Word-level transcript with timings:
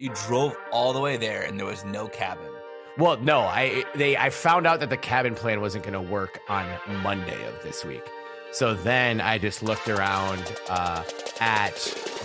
You 0.00 0.08
drove 0.26 0.56
all 0.72 0.94
the 0.94 1.00
way 1.00 1.18
there, 1.18 1.42
and 1.42 1.58
there 1.58 1.66
was 1.66 1.84
no 1.84 2.08
cabin. 2.08 2.48
Well, 2.96 3.18
no, 3.18 3.40
I 3.40 3.84
they 3.94 4.16
I 4.16 4.30
found 4.30 4.66
out 4.66 4.80
that 4.80 4.88
the 4.88 4.96
cabin 4.96 5.34
plan 5.34 5.60
wasn't 5.60 5.84
going 5.84 5.92
to 5.92 6.10
work 6.10 6.40
on 6.48 6.66
Monday 7.02 7.46
of 7.46 7.62
this 7.62 7.84
week. 7.84 8.02
So 8.50 8.72
then 8.72 9.20
I 9.20 9.36
just 9.36 9.62
looked 9.62 9.90
around 9.90 10.42
uh, 10.70 11.04
at 11.38 11.76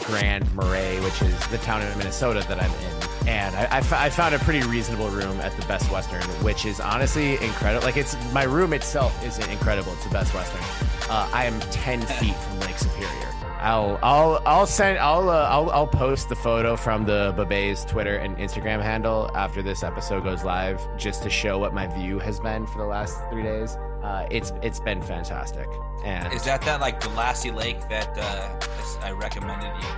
Grand 0.05 0.49
Marais, 0.55 1.01
which 1.01 1.21
is 1.21 1.47
the 1.47 1.57
town 1.57 1.81
in 1.81 1.97
Minnesota 1.97 2.46
that 2.47 2.63
I'm 2.63 2.71
in, 2.71 3.27
and 3.27 3.53
I, 3.58 3.63
I, 3.63 3.78
f- 3.79 3.92
I 3.92 4.10
found 4.10 4.33
a 4.35 4.39
pretty 4.39 4.65
reasonable 4.67 5.10
room 5.10 5.42
at 5.42 5.51
the 5.60 5.65
Best 5.65 5.92
Western, 5.92 6.23
which 6.46 6.65
is 6.65 6.79
honestly 6.79 7.33
incredible. 7.44 7.85
Like 7.85 7.97
it's 7.97 8.15
my 8.31 8.44
room 8.44 8.71
itself 8.71 9.21
isn't 9.26 9.51
incredible; 9.51 9.92
it's 9.92 10.05
the 10.05 10.12
Best 10.12 10.33
Western. 10.33 10.62
Uh, 11.10 11.29
I 11.33 11.44
am 11.44 11.60
ten 11.71 12.01
feet 12.19 12.35
from 12.35 12.62
Lake 12.62 12.78
Superior. 12.78 13.35
I'll 13.66 13.97
I'll 14.04 14.42
I'll 14.46 14.68
send 14.68 15.00
I'll 15.00 15.28
uh, 15.28 15.47
I'll 15.50 15.72
I'll 15.72 15.88
post 15.88 16.30
the 16.30 16.36
photo 16.36 16.76
from 16.76 17.04
the 17.04 17.34
Babe's 17.36 17.84
Twitter 17.84 18.18
and 18.18 18.38
Instagram 18.38 18.80
handle 18.80 19.32
after 19.34 19.64
this 19.64 19.82
episode 19.82 20.23
goes 20.23 20.44
live, 20.44 20.80
just 20.98 21.23
to 21.23 21.32
show 21.32 21.58
what 21.58 21.73
my 21.73 21.88
view 21.88 22.20
has 22.20 22.40
been 22.40 22.68
for 22.68 22.78
the 22.78 22.86
last 22.86 23.18
three 23.32 23.42
days. 23.42 23.76
Uh, 24.04 24.28
it's 24.30 24.54
it's 24.62 24.80
been 24.80 25.02
fantastic. 25.02 25.68
And 26.04 26.32
Is 26.32 26.44
that 26.44 26.62
that 26.62 26.80
like 26.80 27.00
Delassie 27.00 27.50
Lake 27.50 27.80
that 27.90 28.16
uh, 28.16 28.59
I 29.02 29.12
recommended 29.14 29.73
you, 29.82 29.90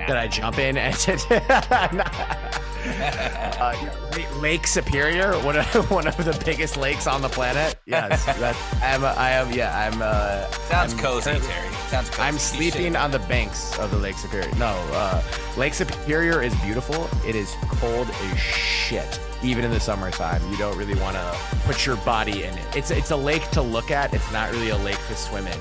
you 0.00 0.06
take 0.06 0.08
a 0.08 0.08
nap? 0.08 0.08
did 0.08 0.16
I 0.16 0.28
jump 0.28 0.58
in 0.58 0.76
and 0.76 0.96
uh, 3.58 3.74
Lake 4.40 4.66
Superior, 4.66 5.32
one 5.44 5.56
of 5.56 5.90
one 5.90 6.06
of 6.06 6.16
the 6.16 6.40
biggest 6.44 6.76
lakes 6.76 7.06
on 7.06 7.20
the 7.22 7.28
planet? 7.28 7.76
Yes, 7.86 8.24
that, 8.24 8.56
I'm 8.82 9.02
a, 9.02 9.08
I 9.08 9.30
am 9.30 9.52
yeah 9.52 9.76
I'm 9.76 10.00
uh, 10.02 10.48
Sounds 10.68 10.92
I'm 10.92 10.98
cozy, 10.98 11.30
currently- 11.30 11.48
Terry. 11.48 11.68
Sounds 11.88 12.10
cozy. 12.10 12.22
I'm 12.22 12.38
sleeping 12.38 12.96
on 12.96 13.10
the 13.10 13.18
banks 13.20 13.76
of 13.78 13.90
the 13.92 13.96
Lake 13.96 14.16
Superior. 14.16 14.50
No, 14.56 14.74
uh, 14.92 15.22
Lake 15.56 15.72
Superior 15.74 16.42
is 16.42 16.54
beautiful. 16.62 17.08
It 17.28 17.34
is 17.36 17.54
cold 17.68 18.08
as 18.08 18.38
shit, 18.38 19.20
even 19.42 19.64
in 19.64 19.70
the 19.70 19.78
summertime. 19.80 20.42
You 20.50 20.56
don't 20.56 20.76
really 20.76 20.98
want 21.00 21.16
to 21.16 21.38
put 21.64 21.86
your 21.86 21.96
body 21.98 22.44
in 22.44 22.54
it. 22.54 22.76
It's 22.76 22.90
it's 22.90 23.10
a 23.12 23.16
lake 23.16 23.48
to 23.50 23.62
look 23.62 23.90
at. 23.90 24.12
It's 24.14 24.30
not 24.32 24.50
really 24.52 24.70
a 24.70 24.76
lake 24.78 24.98
to 25.08 25.14
swim 25.16 25.46
in. 25.46 25.58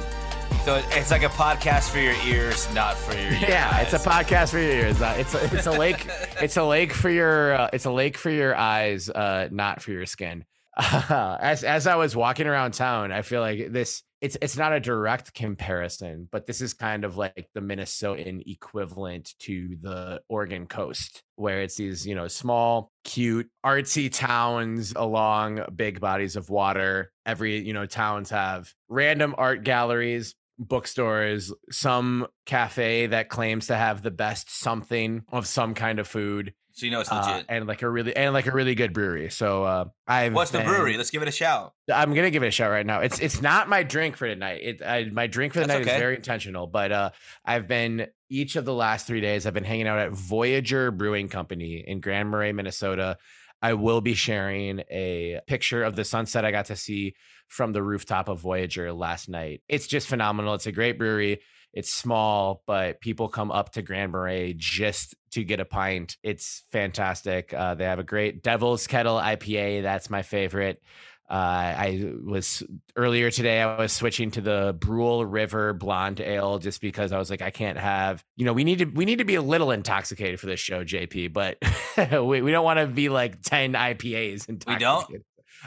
So 0.66 0.82
it's 0.94 1.12
like 1.12 1.22
a 1.22 1.30
podcast 1.30 1.92
for 1.92 2.00
your 2.00 2.16
ears, 2.26 2.68
not 2.74 2.98
for 2.98 3.16
your 3.16 3.34
Yeah, 3.34 3.82
it's 3.82 3.94
a 3.94 4.00
podcast 4.00 4.50
for 4.50 4.58
your 4.58 4.72
ears. 4.72 5.00
Not- 5.00 5.20
It's 5.20 5.36
a, 5.36 5.56
it's 5.56 5.68
a 5.68 5.72
lake. 5.72 6.08
it's 6.42 6.58
a 6.58 6.64
lake 6.64 6.92
for 6.92 7.12
your. 7.12 7.54
Uh, 7.54 7.70
it's 7.72 7.86
a 7.86 7.92
lake 7.92 8.18
for 8.18 8.32
your 8.32 8.56
eyes, 8.56 9.08
uh, 9.08 9.48
not 9.52 9.84
for 9.84 9.92
your 9.92 10.08
skin. 10.08 10.44
as 10.78 11.64
as 11.64 11.86
I 11.86 11.98
was 11.98 12.16
walking 12.16 12.48
around 12.48 12.72
town, 12.74 13.12
I 13.12 13.22
feel 13.22 13.42
like 13.42 13.74
this. 13.74 14.02
It's 14.22 14.38
it's 14.42 14.58
not 14.58 14.74
a 14.74 14.80
direct 14.80 15.36
comparison, 15.36 16.28
but 16.32 16.48
this 16.48 16.62
is 16.62 16.74
kind 16.74 17.06
of 17.06 17.16
like 17.16 17.48
the 17.54 17.62
Minnesotan 17.62 18.42
equivalent 18.48 19.36
to 19.42 19.76
the 19.80 20.22
Oregon 20.30 20.66
coast, 20.66 21.22
where 21.36 21.62
it's 21.62 21.76
these 21.76 22.08
you 22.08 22.16
know 22.16 22.28
small, 22.28 22.92
cute, 23.04 23.52
artsy 23.64 24.12
towns 24.12 24.94
along 24.96 25.64
big 25.76 26.00
bodies 26.00 26.36
of 26.36 26.50
water. 26.50 27.12
Every 27.24 27.60
you 27.60 27.74
know 27.74 27.86
towns 27.86 28.32
have 28.32 28.74
random 28.90 29.36
art 29.38 29.64
galleries 29.64 30.34
bookstores, 30.58 31.52
some 31.72 32.28
cafe 32.46 33.08
that 33.08 33.30
claims 33.30 33.68
to 33.68 33.76
have 33.76 34.02
the 34.02 34.12
best 34.12 34.50
something 34.50 35.24
of 35.32 35.48
some 35.48 35.74
kind 35.74 36.00
of 36.00 36.08
food, 36.08 36.54
So 36.74 36.86
you 36.86 36.92
know 36.92 37.02
it's 37.02 37.12
uh, 37.12 37.22
legit. 37.26 37.46
and 37.50 37.68
like 37.68 37.82
a 37.82 37.90
really 37.90 38.16
and 38.16 38.34
like 38.34 38.48
a 38.48 38.52
really 38.52 38.76
good 38.76 38.94
brewery. 38.94 39.30
So 39.30 39.64
uh, 39.64 39.86
I've 40.08 40.34
What's 40.34 40.52
the 40.52 40.60
been- 40.60 40.68
brewery? 40.68 40.98
Let's 40.98 41.10
give 41.12 41.22
it 41.22 41.28
a 41.28 41.32
shout. 41.32 41.74
I'm 41.94 42.14
gonna 42.14 42.32
give 42.32 42.44
it 42.44 42.48
a 42.48 42.52
shout 42.52 42.72
right 42.72 42.86
now. 42.86 43.00
It's 43.02 43.20
it's 43.20 43.42
not 43.42 43.70
my 43.70 43.84
drink 43.84 44.16
for 44.18 44.28
tonight. 44.28 44.62
It 44.64 44.82
I, 44.82 45.06
my 45.06 45.28
drink 45.28 45.54
for 45.54 45.60
the 45.60 45.68
That's 45.68 45.80
night 45.80 45.88
okay. 45.88 45.96
is 45.96 46.00
very 46.02 46.16
intentional, 46.16 46.68
but 46.68 46.92
uh, 46.92 47.10
I've 47.44 47.68
been 47.68 48.08
each 48.30 48.56
of 48.56 48.66
the 48.66 48.74
last 48.74 49.08
three 49.08 49.22
days. 49.22 49.46
I've 49.46 49.54
been 49.54 49.64
hanging 49.64 49.88
out 49.88 50.00
at 50.00 50.12
Voyageur 50.12 50.92
Brewing 50.92 51.30
Company 51.30 51.84
in 51.86 52.00
Grand 52.00 52.30
Marais, 52.30 52.54
Minnesota. 52.54 53.18
I 53.62 53.74
will 53.74 54.02
be 54.02 54.14
sharing 54.14 54.82
a 54.92 55.40
picture 55.48 55.84
of 55.84 55.96
the 55.96 56.04
sunset 56.04 56.46
I 56.46 56.52
got 56.52 56.66
to 56.66 56.76
see 56.76 57.16
from 57.48 57.74
the 57.74 57.84
rooftop 57.84 58.28
of 58.28 58.42
Voyageur 58.42 58.92
last 58.94 59.30
night. 59.30 59.62
It's 59.68 59.88
just 59.88 60.08
phenomenal. 60.08 60.54
It's 60.56 60.66
a 60.66 60.72
great 60.72 60.98
brewery. 60.98 61.42
It's 61.74 61.94
small, 61.94 62.64
but 62.66 63.02
people 63.02 63.28
come 63.28 63.52
up 63.52 63.74
to 63.74 63.82
Grand 63.82 64.14
Marais 64.14 64.56
just 64.58 65.14
to 65.32 65.44
get 65.44 65.60
a 65.60 65.66
pint. 65.66 66.16
It's 66.24 66.64
fantastic. 66.72 67.54
Uh, 67.54 67.76
they 67.76 67.84
have 67.84 68.00
a 68.00 68.04
great 68.04 68.42
Devil's 68.42 68.88
Kettle 68.88 69.18
IPA. 69.18 69.84
That's 69.84 70.10
my 70.10 70.22
favorite. 70.22 70.82
Uh, 71.30 71.34
I 71.34 72.14
was 72.24 72.64
earlier 72.96 73.32
today. 73.32 73.60
I 73.60 73.78
was 73.78 73.92
switching 73.92 74.32
to 74.32 74.42
the 74.42 74.78
Brule 74.80 75.26
River 75.26 75.74
Blonde 75.74 76.22
Ale 76.22 76.60
just 76.60 76.82
because 76.82 77.12
I 77.12 77.18
was 77.18 77.32
like, 77.32 77.42
I 77.42 77.50
can't 77.50 77.80
have. 77.80 78.24
You 78.38 78.46
know, 78.46 78.54
we 78.54 78.64
need 78.64 78.80
to 78.80 78.86
we 78.86 79.06
need 79.06 79.18
to 79.18 79.26
be 79.26 79.36
a 79.36 79.42
little 79.42 79.72
intoxicated 79.72 80.40
for 80.40 80.46
this 80.46 80.60
show, 80.60 80.84
JP. 80.84 81.34
But 81.34 81.58
we, 82.24 82.42
we 82.44 82.52
don't 82.52 82.64
want 82.64 82.80
to 82.80 82.88
be 82.88 83.10
like 83.10 83.42
ten 83.42 83.74
IPAs. 83.74 84.48
We 84.68 84.78
don't? 84.78 85.08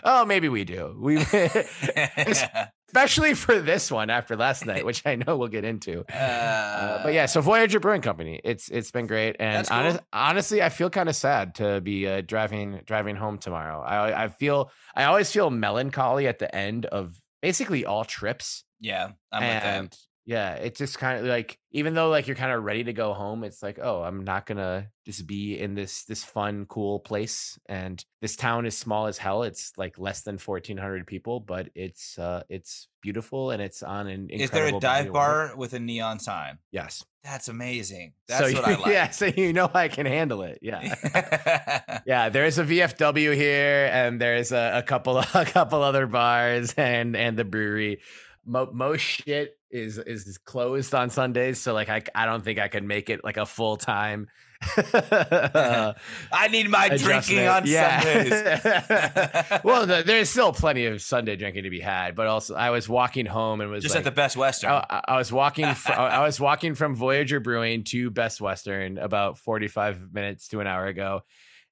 Oh, 0.04 0.24
maybe 0.24 0.48
we 0.48 0.64
do. 0.64 0.96
We 0.98 1.16
especially 2.88 3.34
for 3.34 3.60
this 3.60 3.90
one 3.90 4.10
after 4.10 4.36
last 4.36 4.64
night, 4.64 4.84
which 4.84 5.02
I 5.04 5.16
know 5.16 5.36
we'll 5.36 5.48
get 5.48 5.64
into. 5.64 6.00
Uh, 6.12 7.02
but 7.02 7.12
yeah, 7.12 7.26
so 7.26 7.40
Voyageur 7.40 7.80
Brewing 7.80 8.02
Company, 8.02 8.40
it's 8.44 8.68
it's 8.68 8.90
been 8.90 9.06
great, 9.06 9.36
and 9.38 9.66
cool. 9.66 9.76
honest, 9.76 10.00
honestly, 10.12 10.62
I 10.62 10.68
feel 10.70 10.90
kind 10.90 11.08
of 11.08 11.16
sad 11.16 11.56
to 11.56 11.80
be 11.80 12.06
uh, 12.06 12.22
driving 12.22 12.80
driving 12.86 13.16
home 13.16 13.38
tomorrow. 13.38 13.82
I 13.82 14.24
I 14.24 14.28
feel 14.28 14.70
I 14.94 15.04
always 15.04 15.30
feel 15.30 15.50
melancholy 15.50 16.26
at 16.26 16.38
the 16.38 16.52
end 16.54 16.86
of 16.86 17.14
basically 17.42 17.84
all 17.84 18.04
trips, 18.04 18.64
yeah, 18.80 19.10
I'm 19.30 19.42
with 19.42 19.62
that. 19.62 19.78
and 19.78 19.96
yeah, 20.28 20.56
it's 20.56 20.76
just 20.76 20.98
kind 20.98 21.20
of 21.20 21.24
like 21.24 21.58
even 21.70 21.94
though 21.94 22.10
like 22.10 22.26
you're 22.26 22.36
kind 22.36 22.52
of 22.52 22.62
ready 22.62 22.84
to 22.84 22.92
go 22.92 23.14
home, 23.14 23.44
it's 23.44 23.62
like 23.62 23.78
oh, 23.82 24.02
I'm 24.02 24.24
not 24.24 24.44
gonna 24.44 24.88
just 25.06 25.26
be 25.26 25.58
in 25.58 25.74
this 25.74 26.04
this 26.04 26.22
fun 26.22 26.66
cool 26.66 27.00
place, 27.00 27.58
and 27.64 28.04
this 28.20 28.36
town 28.36 28.66
is 28.66 28.76
small 28.76 29.06
as 29.06 29.16
hell. 29.16 29.42
It's 29.42 29.72
like 29.78 29.98
less 29.98 30.20
than 30.20 30.36
1,400 30.36 31.06
people, 31.06 31.40
but 31.40 31.70
it's 31.74 32.18
uh 32.18 32.42
it's 32.50 32.88
beautiful 33.00 33.52
and 33.52 33.62
it's 33.62 33.82
on 33.82 34.06
an 34.06 34.28
Is 34.28 34.50
there 34.50 34.66
a 34.66 34.78
dive 34.78 35.14
bar 35.14 35.52
with 35.56 35.72
a 35.72 35.80
neon 35.80 36.18
sign? 36.18 36.58
Yes. 36.72 37.02
That's 37.24 37.48
amazing. 37.48 38.12
That's 38.26 38.52
so, 38.52 38.54
what 38.54 38.68
I 38.68 38.74
like. 38.82 38.86
Yeah, 38.92 39.08
so 39.08 39.26
you 39.26 39.54
know 39.54 39.70
I 39.72 39.88
can 39.88 40.04
handle 40.04 40.42
it. 40.42 40.58
Yeah. 40.62 42.00
yeah, 42.06 42.28
there's 42.28 42.58
a 42.58 42.64
VFW 42.64 43.34
here 43.34 43.88
and 43.90 44.20
there's 44.20 44.52
a, 44.52 44.72
a 44.74 44.82
couple 44.82 45.16
a 45.34 45.46
couple 45.46 45.82
other 45.82 46.06
bars 46.06 46.74
and 46.76 47.16
and 47.16 47.38
the 47.38 47.46
brewery. 47.46 48.00
Most 48.44 49.00
shit 49.00 49.57
is 49.70 49.98
is 49.98 50.38
closed 50.38 50.94
on 50.94 51.10
Sundays, 51.10 51.58
so 51.60 51.72
like 51.74 51.88
I 51.88 52.02
I 52.14 52.26
don't 52.26 52.44
think 52.44 52.58
I 52.58 52.68
could 52.68 52.84
make 52.84 53.10
it 53.10 53.24
like 53.24 53.36
a 53.36 53.46
full 53.46 53.76
time 53.76 54.28
I 54.76 56.48
need 56.50 56.68
my 56.68 56.88
drinking 56.88 57.46
on 57.46 57.64
Sundays. 57.66 58.30
well, 59.64 59.86
th- 59.86 60.04
there's 60.04 60.28
still 60.28 60.52
plenty 60.52 60.86
of 60.86 61.00
Sunday 61.00 61.36
drinking 61.36 61.62
to 61.64 61.70
be 61.70 61.80
had, 61.80 62.16
but 62.16 62.26
also 62.26 62.54
I 62.54 62.70
was 62.70 62.88
walking 62.88 63.26
home 63.26 63.60
and 63.60 63.70
was 63.70 63.82
Just 63.82 63.94
like, 63.94 64.00
at 64.00 64.04
the 64.04 64.10
Best 64.10 64.36
Western. 64.36 64.70
I, 64.70 64.84
I- 64.90 65.02
I 65.08 65.16
was 65.16 65.30
walking. 65.32 65.72
Fr- 65.74 65.92
I 65.92 66.22
was 66.26 66.40
walking 66.40 66.74
from 66.74 66.96
Voyageur 66.96 67.40
Brewing 67.40 67.84
to 67.84 68.10
Best 68.10 68.40
Western 68.40 68.98
about 68.98 69.38
45 69.38 70.12
minutes 70.12 70.48
to 70.48 70.60
an 70.60 70.66
hour 70.66 70.86
ago, 70.86 71.22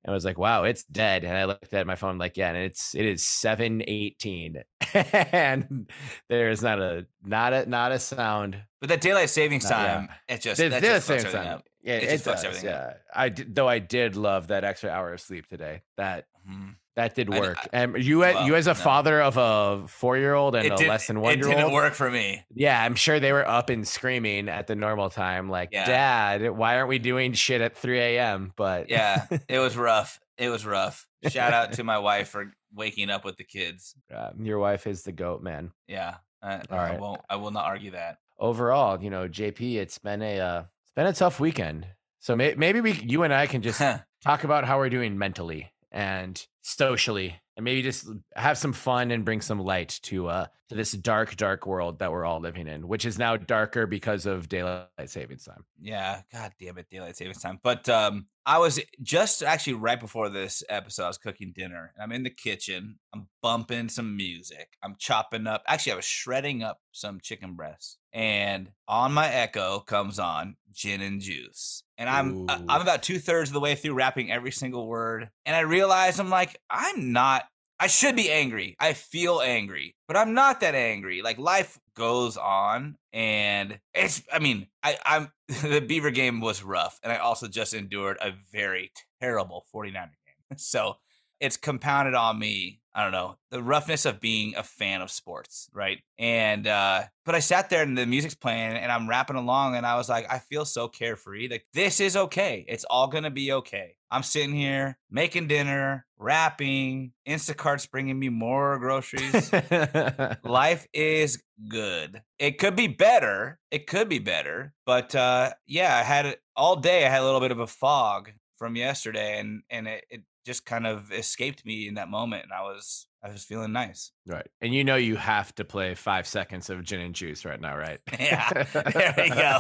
and 0.07 0.13
I 0.13 0.15
was 0.15 0.25
like, 0.25 0.39
"Wow, 0.39 0.65
it's 0.65 0.85
dead." 0.85 1.25
And 1.25 1.37
I 1.37 1.45
looked 1.47 1.75
at 1.75 1.87
my 1.87 1.97
phone, 1.97 2.19
like, 2.19 2.37
"Yeah," 2.39 2.49
and 2.49 2.57
it's 2.59 2.95
it 2.95 3.05
is 3.05 3.23
7:18, 3.25 4.63
and 4.95 5.91
there's 6.29 6.63
not 6.63 6.81
a 6.81 7.07
not 7.25 7.53
a 7.53 7.67
not 7.69 7.93
a 7.93 7.99
sound. 7.99 8.65
but 8.81 8.89
that 8.89 9.03
daylight 9.03 9.31
savings 9.31 9.65
Not 9.65 9.71
time, 9.71 10.09
it 10.29 10.41
just 10.41 10.59
that 10.71 10.83
just 10.83 11.09
the 11.09 11.15
fucks 11.15 11.25
everything 11.27 11.43
time. 11.43 11.55
up. 11.59 11.69
Yeah, 11.83 11.97
It 11.97 12.05
it, 12.05 12.09
just 12.11 12.25
fucks 12.25 12.45
everything 12.45 12.71
Yeah, 12.71 12.95
I 13.15 13.29
did, 13.29 13.55
though 13.55 13.69
I 13.69 13.79
did 13.81 14.17
love 14.17 14.49
that 14.49 14.65
extra 14.65 14.91
hour 14.91 15.13
of 15.13 15.21
sleep 15.21 15.47
today. 15.49 15.83
That 15.97 16.27
Mhm. 16.49 16.77
That 16.97 17.15
did 17.15 17.33
I- 17.33 17.39
work. 17.41 17.59
and 17.73 17.97
you, 18.03 18.25
a- 18.25 18.45
you 18.47 18.55
as 18.57 18.67
a 18.67 18.71
no. 18.71 18.75
father 18.75 19.21
of 19.23 19.37
a 19.37 19.87
four 19.89 20.17
year 20.19 20.35
old 20.35 20.57
and 20.57 20.67
It 20.67 20.73
a 20.73 20.77
did- 20.77 20.89
less 20.89 21.07
than 21.07 21.21
one 21.21 21.39
year 21.39 21.47
old, 21.47 21.53
it 21.55 21.57
didn't 21.59 21.73
work 21.73 21.95
for 21.95 22.11
me. 22.11 22.45
Yeah, 22.55 22.83
I'm 22.83 22.95
sure 22.95 23.21
they 23.21 23.33
were 23.33 23.47
up 23.47 23.71
and 23.71 23.87
screaming 23.87 24.49
at 24.49 24.67
the 24.67 24.75
normal 24.75 25.11
time, 25.11 25.49
like, 25.49 25.69
Yeah. 25.73 25.87
Dad, 25.87 26.51
why 26.51 26.77
aren't 26.77 26.89
we 26.89 26.99
doing 26.99 27.33
shit 27.35 27.61
at 27.61 27.77
3 27.77 27.99
a.m.? 28.01 28.53
But 28.57 28.91
Yeah, 28.91 29.27
it 29.49 29.59
was 29.59 29.77
rough. 29.77 30.19
It 30.39 30.49
was 30.51 30.67
rough. 30.67 31.07
Shout 31.29 31.53
out 31.53 31.73
to 31.75 31.85
my 31.85 31.99
wife 31.99 32.29
for 32.29 32.53
waking 32.75 33.11
up 33.11 33.25
with 33.25 33.37
the 33.37 33.45
kids. 33.45 33.95
uh, 34.15 34.31
your 34.39 34.59
wife 34.59 34.87
is 34.87 35.03
the 35.03 35.13
goat, 35.13 35.43
man. 35.43 35.73
Yeah, 35.89 36.17
I, 36.43 36.57
All 36.71 36.79
I 36.79 36.97
won't. 36.99 37.21
I 37.31 37.37
will 37.37 37.51
not 37.51 37.65
argue 37.65 37.93
that. 37.93 38.19
Overall, 38.39 39.03
you 39.03 39.09
know, 39.11 39.29
JP, 39.29 39.77
it's 39.77 39.99
been 39.99 40.21
a 40.23 40.39
uh, 40.39 40.61
it's 40.83 40.93
been 40.95 41.07
a 41.07 41.13
tough 41.15 41.41
weekend. 41.41 41.87
So 42.21 42.37
may- 42.37 42.55
maybe 42.55 42.81
we, 42.83 42.93
you 42.93 43.23
and 43.23 43.33
I, 43.33 43.47
can 43.47 43.63
just 43.63 43.81
talk 44.23 44.45
about 44.45 44.65
how 44.65 44.77
we're 44.79 44.91
doing 44.91 45.17
mentally 45.17 45.73
and 45.97 46.47
socially, 46.61 47.41
and 47.57 47.65
maybe 47.65 47.81
just 47.81 48.07
have 48.35 48.59
some 48.59 48.75
fun 48.75 49.11
and 49.11 49.25
bring 49.25 49.41
some 49.41 49.59
light 49.59 49.99
to 50.03 50.29
uh 50.29 50.47
to 50.69 50.75
this 50.75 50.93
dark, 50.93 51.37
dark 51.37 51.67
world 51.67 52.01
that 52.01 52.13
we're 52.13 52.25
all 52.25 52.41
living 52.41 52.69
in, 52.69 52.87
which 52.87 53.05
is 53.05 53.19
now 53.19 53.37
darker 53.37 53.87
because 53.87 54.27
of 54.27 54.49
daylight 54.49 54.89
savings 55.07 55.45
time. 55.45 55.65
Yeah, 55.81 56.21
god 56.31 56.53
damn 56.61 56.77
it, 56.77 56.91
daylight 56.91 57.17
savings 57.17 57.41
time. 57.41 57.59
But 57.63 57.89
um 57.89 58.27
I 58.45 58.59
was 58.59 58.79
just 59.03 59.43
actually 59.43 59.73
right 59.73 59.99
before 59.99 60.29
this 60.29 60.63
episode, 60.69 61.05
I 61.05 61.09
was 61.09 61.19
cooking 61.19 61.53
dinner. 61.57 61.93
And 61.95 62.05
I'm 62.05 62.13
in 62.13 62.23
the 62.23 62.31
kitchen. 62.31 62.99
I'm 63.13 63.27
bumping 63.43 63.89
some 63.89 64.17
music. 64.17 64.77
I'm 64.85 64.95
chopping 64.99 65.49
up. 65.49 65.65
Actually, 65.67 65.93
I 65.93 65.97
was 65.97 66.05
shredding 66.05 66.63
up 66.63 66.81
some 66.93 67.21
chicken 67.21 67.55
breasts. 67.55 67.99
And 68.17 68.71
on 68.89 69.13
my 69.13 69.31
Echo 69.31 69.81
comes 69.81 70.19
on 70.19 70.57
gin 70.73 71.03
and 71.03 71.21
juice. 71.21 71.83
And 71.99 72.09
I'm 72.09 72.49
uh, 72.49 72.59
Ooh. 72.59 72.65
I'm 72.69 72.81
about 72.81 73.03
two 73.03 73.19
thirds 73.19 73.51
of 73.51 73.55
the 73.55 73.61
way 73.61 73.75
through 73.75 73.95
rapping 73.95 74.33
every 74.33 74.51
single 74.51 74.89
word, 74.89 75.29
and 75.45 75.55
I 75.55 75.61
realize 75.61 76.19
I'm 76.19 76.31
like 76.31 76.59
I'm 76.69 77.13
not. 77.13 77.45
I 77.79 77.89
should 77.89 78.17
be 78.17 78.31
angry. 78.31 78.75
I 78.81 78.95
feel 78.95 79.43
angry, 79.43 79.95
but 80.09 80.17
I'm 80.17 80.33
not 80.33 80.61
that 80.61 80.75
angry. 80.75 81.21
Like 81.21 81.39
life 81.39 81.79
goes 81.95 82.39
on, 82.39 82.97
and 83.13 83.79
it's. 83.93 84.23
I 84.33 84.39
mean, 84.39 84.67
I, 84.83 84.97
I'm 85.05 85.31
the 85.63 85.81
Beaver 85.81 86.11
game 86.11 86.41
was 86.41 86.63
rough, 86.63 86.99
and 87.03 87.13
I 87.13 87.19
also 87.19 87.49
just 87.49 87.75
endured 87.75 88.17
a 88.23 88.33
very 88.51 88.93
terrible 89.21 89.65
49er 89.75 89.93
game. 89.93 90.11
So 90.57 90.97
it's 91.41 91.57
compounded 91.57 92.15
on 92.15 92.39
me. 92.39 92.81
I 92.95 93.03
don't 93.03 93.13
know 93.13 93.37
the 93.51 93.63
roughness 93.63 94.07
of 94.07 94.21
being 94.21 94.55
a 94.57 94.63
fan 94.63 95.03
of 95.03 95.11
sports, 95.11 95.69
right? 95.75 95.99
And 96.19 96.67
uh 96.67 97.03
but 97.27 97.35
I 97.35 97.41
sat 97.41 97.69
there 97.69 97.83
and 97.83 97.97
the 97.97 98.07
music's 98.07 98.35
playing 98.35 98.73
and 98.73 98.91
I'm 98.91 99.07
rapping 99.07 99.37
along 99.37 99.77
and 99.77 99.85
I 99.85 99.97
was 99.97 100.09
like, 100.09 100.27
I 100.33 100.39
feel 100.39 100.65
so 100.65 100.89
carefree. 100.89 101.49
Like 101.49 101.67
this 101.75 102.01
is 102.01 102.17
okay. 102.17 102.65
It's 102.67 102.85
all 102.85 103.09
gonna 103.09 103.31
be 103.31 103.53
okay. 103.53 103.97
I'm 104.11 104.23
sitting 104.23 104.55
here 104.55 104.97
making 105.11 105.49
dinner, 105.49 106.07
rapping. 106.17 107.13
Instacart's 107.29 107.87
bringing 107.87 108.19
me 108.19 108.31
more 108.31 108.79
groceries. 108.79 109.53
Life 110.45 110.87
is 110.95 111.43
good. 111.69 112.23
It 112.39 112.57
could 112.57 112.77
be 112.77 112.87
better. 112.87 113.59
It 113.71 113.87
could 113.87 114.09
be 114.09 114.21
better. 114.21 114.73
But 114.87 115.15
uh 115.15 115.53
yeah, 115.67 115.95
I 115.95 116.03
had 116.03 116.25
it 116.25 116.41
all 116.57 116.77
day. 116.77 117.05
I 117.05 117.11
had 117.11 117.21
a 117.21 117.27
little 117.27 117.41
bit 117.41 117.53
of 117.53 117.61
a 117.61 117.67
fog 117.67 118.33
from 118.57 118.75
yesterday 118.75 119.39
and 119.39 119.63
and 119.69 119.87
it, 119.87 120.05
it 120.09 120.23
just 120.47 120.65
kind 120.65 120.87
of 120.87 121.13
escaped 121.13 121.67
me 121.67 121.89
in 121.89 121.95
that 121.95 122.09
moment 122.09 122.45
and 122.45 122.53
I 122.53 122.63
was 122.63 123.07
I 123.23 123.31
was 123.31 123.43
feeling 123.45 123.73
nice. 123.73 124.13
right. 124.27 124.47
And 124.61 124.73
you 124.73 124.85
know 124.85 124.95
you 124.97 125.17
have 125.17 125.53
to 125.57 125.65
play 125.65 125.95
five 125.97 126.27
seconds 126.29 126.71
of 126.71 126.85
gin 126.85 127.01
and 127.01 127.15
juice 127.15 127.45
right 127.45 127.61
now, 127.61 127.77
right? 127.77 127.99
Yeah, 128.21 128.49
there 128.73 129.15
we 129.19 129.29
go. 129.31 129.59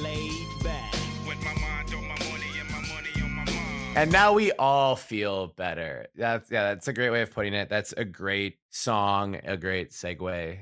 Laid 0.00 0.46
back. 0.62 0.92
With 1.26 1.42
my 1.44 1.54
mind 1.54 1.94
on 1.94 2.06
my 2.06 2.14
money 2.30 2.50
and 2.60 2.70
my 2.70 2.80
money 2.80 3.10
on 3.22 3.30
my 3.32 3.44
mind. 3.44 3.96
And 3.96 4.12
now 4.12 4.32
we 4.32 4.52
all 4.52 4.96
feel 4.96 5.48
better. 5.48 6.06
That's 6.16 6.50
yeah, 6.50 6.74
that's 6.74 6.88
a 6.88 6.92
great 6.92 7.10
way 7.10 7.22
of 7.22 7.32
putting 7.32 7.54
it. 7.54 7.68
That's 7.68 7.92
a 7.96 8.04
great 8.04 8.58
song, 8.70 9.40
a 9.44 9.56
great 9.56 9.90
segue. 9.90 10.58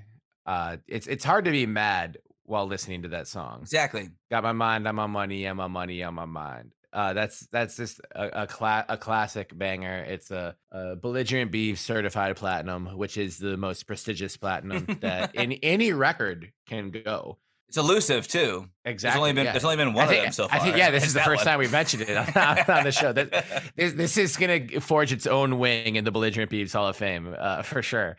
Uh 0.46 0.76
it's 0.86 1.06
it's 1.06 1.24
hard 1.24 1.44
to 1.44 1.50
be 1.50 1.66
mad 1.66 2.18
while 2.44 2.66
listening 2.66 3.02
to 3.02 3.08
that 3.08 3.28
song. 3.28 3.60
exactly. 3.62 4.10
Got 4.30 4.42
my 4.42 4.52
mind 4.52 4.86
on 4.88 4.94
my 4.96 5.06
money, 5.06 5.44
and 5.46 5.56
my 5.56 5.68
money 5.68 6.02
on 6.02 6.14
my 6.14 6.24
mind. 6.26 6.72
Uh, 6.92 7.12
that's 7.14 7.46
that's 7.52 7.76
just 7.76 8.00
a 8.14 8.42
a, 8.42 8.46
cla- 8.46 8.84
a 8.88 8.96
classic 8.96 9.56
banger. 9.56 10.04
It's 10.06 10.30
a, 10.30 10.56
a 10.70 10.96
Belligerent 10.96 11.50
Beavs 11.50 11.78
certified 11.78 12.36
platinum, 12.36 12.86
which 12.98 13.16
is 13.16 13.38
the 13.38 13.56
most 13.56 13.84
prestigious 13.84 14.36
platinum 14.36 14.98
that 15.00 15.34
in 15.34 15.52
any 15.52 15.92
record 15.92 16.52
can 16.66 16.90
go. 16.90 17.38
It's 17.68 17.78
elusive 17.78 18.28
too. 18.28 18.68
Exactly. 18.84 19.20
There's 19.20 19.20
only 19.20 19.32
been 19.32 19.44
yeah. 19.44 19.52
there's 19.52 19.64
only 19.64 19.76
been 19.76 19.92
one 19.92 20.08
think, 20.08 20.18
of 20.18 20.24
them 20.24 20.32
so 20.32 20.48
far. 20.48 20.58
I 20.58 20.62
think 20.62 20.76
yeah, 20.76 20.90
this 20.90 21.04
It's 21.04 21.10
is 21.10 21.14
the 21.14 21.20
first 21.20 21.40
one. 21.40 21.46
time 21.46 21.58
we've 21.60 21.70
mentioned 21.70 22.02
it 22.02 22.16
on, 22.16 22.58
on 22.76 22.84
the 22.84 22.90
show. 22.90 23.12
That 23.12 23.30
this, 23.76 23.92
this 23.92 24.16
is 24.16 24.36
gonna 24.36 24.80
forge 24.80 25.12
its 25.12 25.26
own 25.26 25.58
wing 25.58 25.94
in 25.94 26.04
the 26.04 26.10
Belligerent 26.10 26.50
Beavs 26.50 26.72
Hall 26.72 26.88
of 26.88 26.96
Fame 26.96 27.34
uh, 27.38 27.62
for 27.62 27.80
sure. 27.80 28.16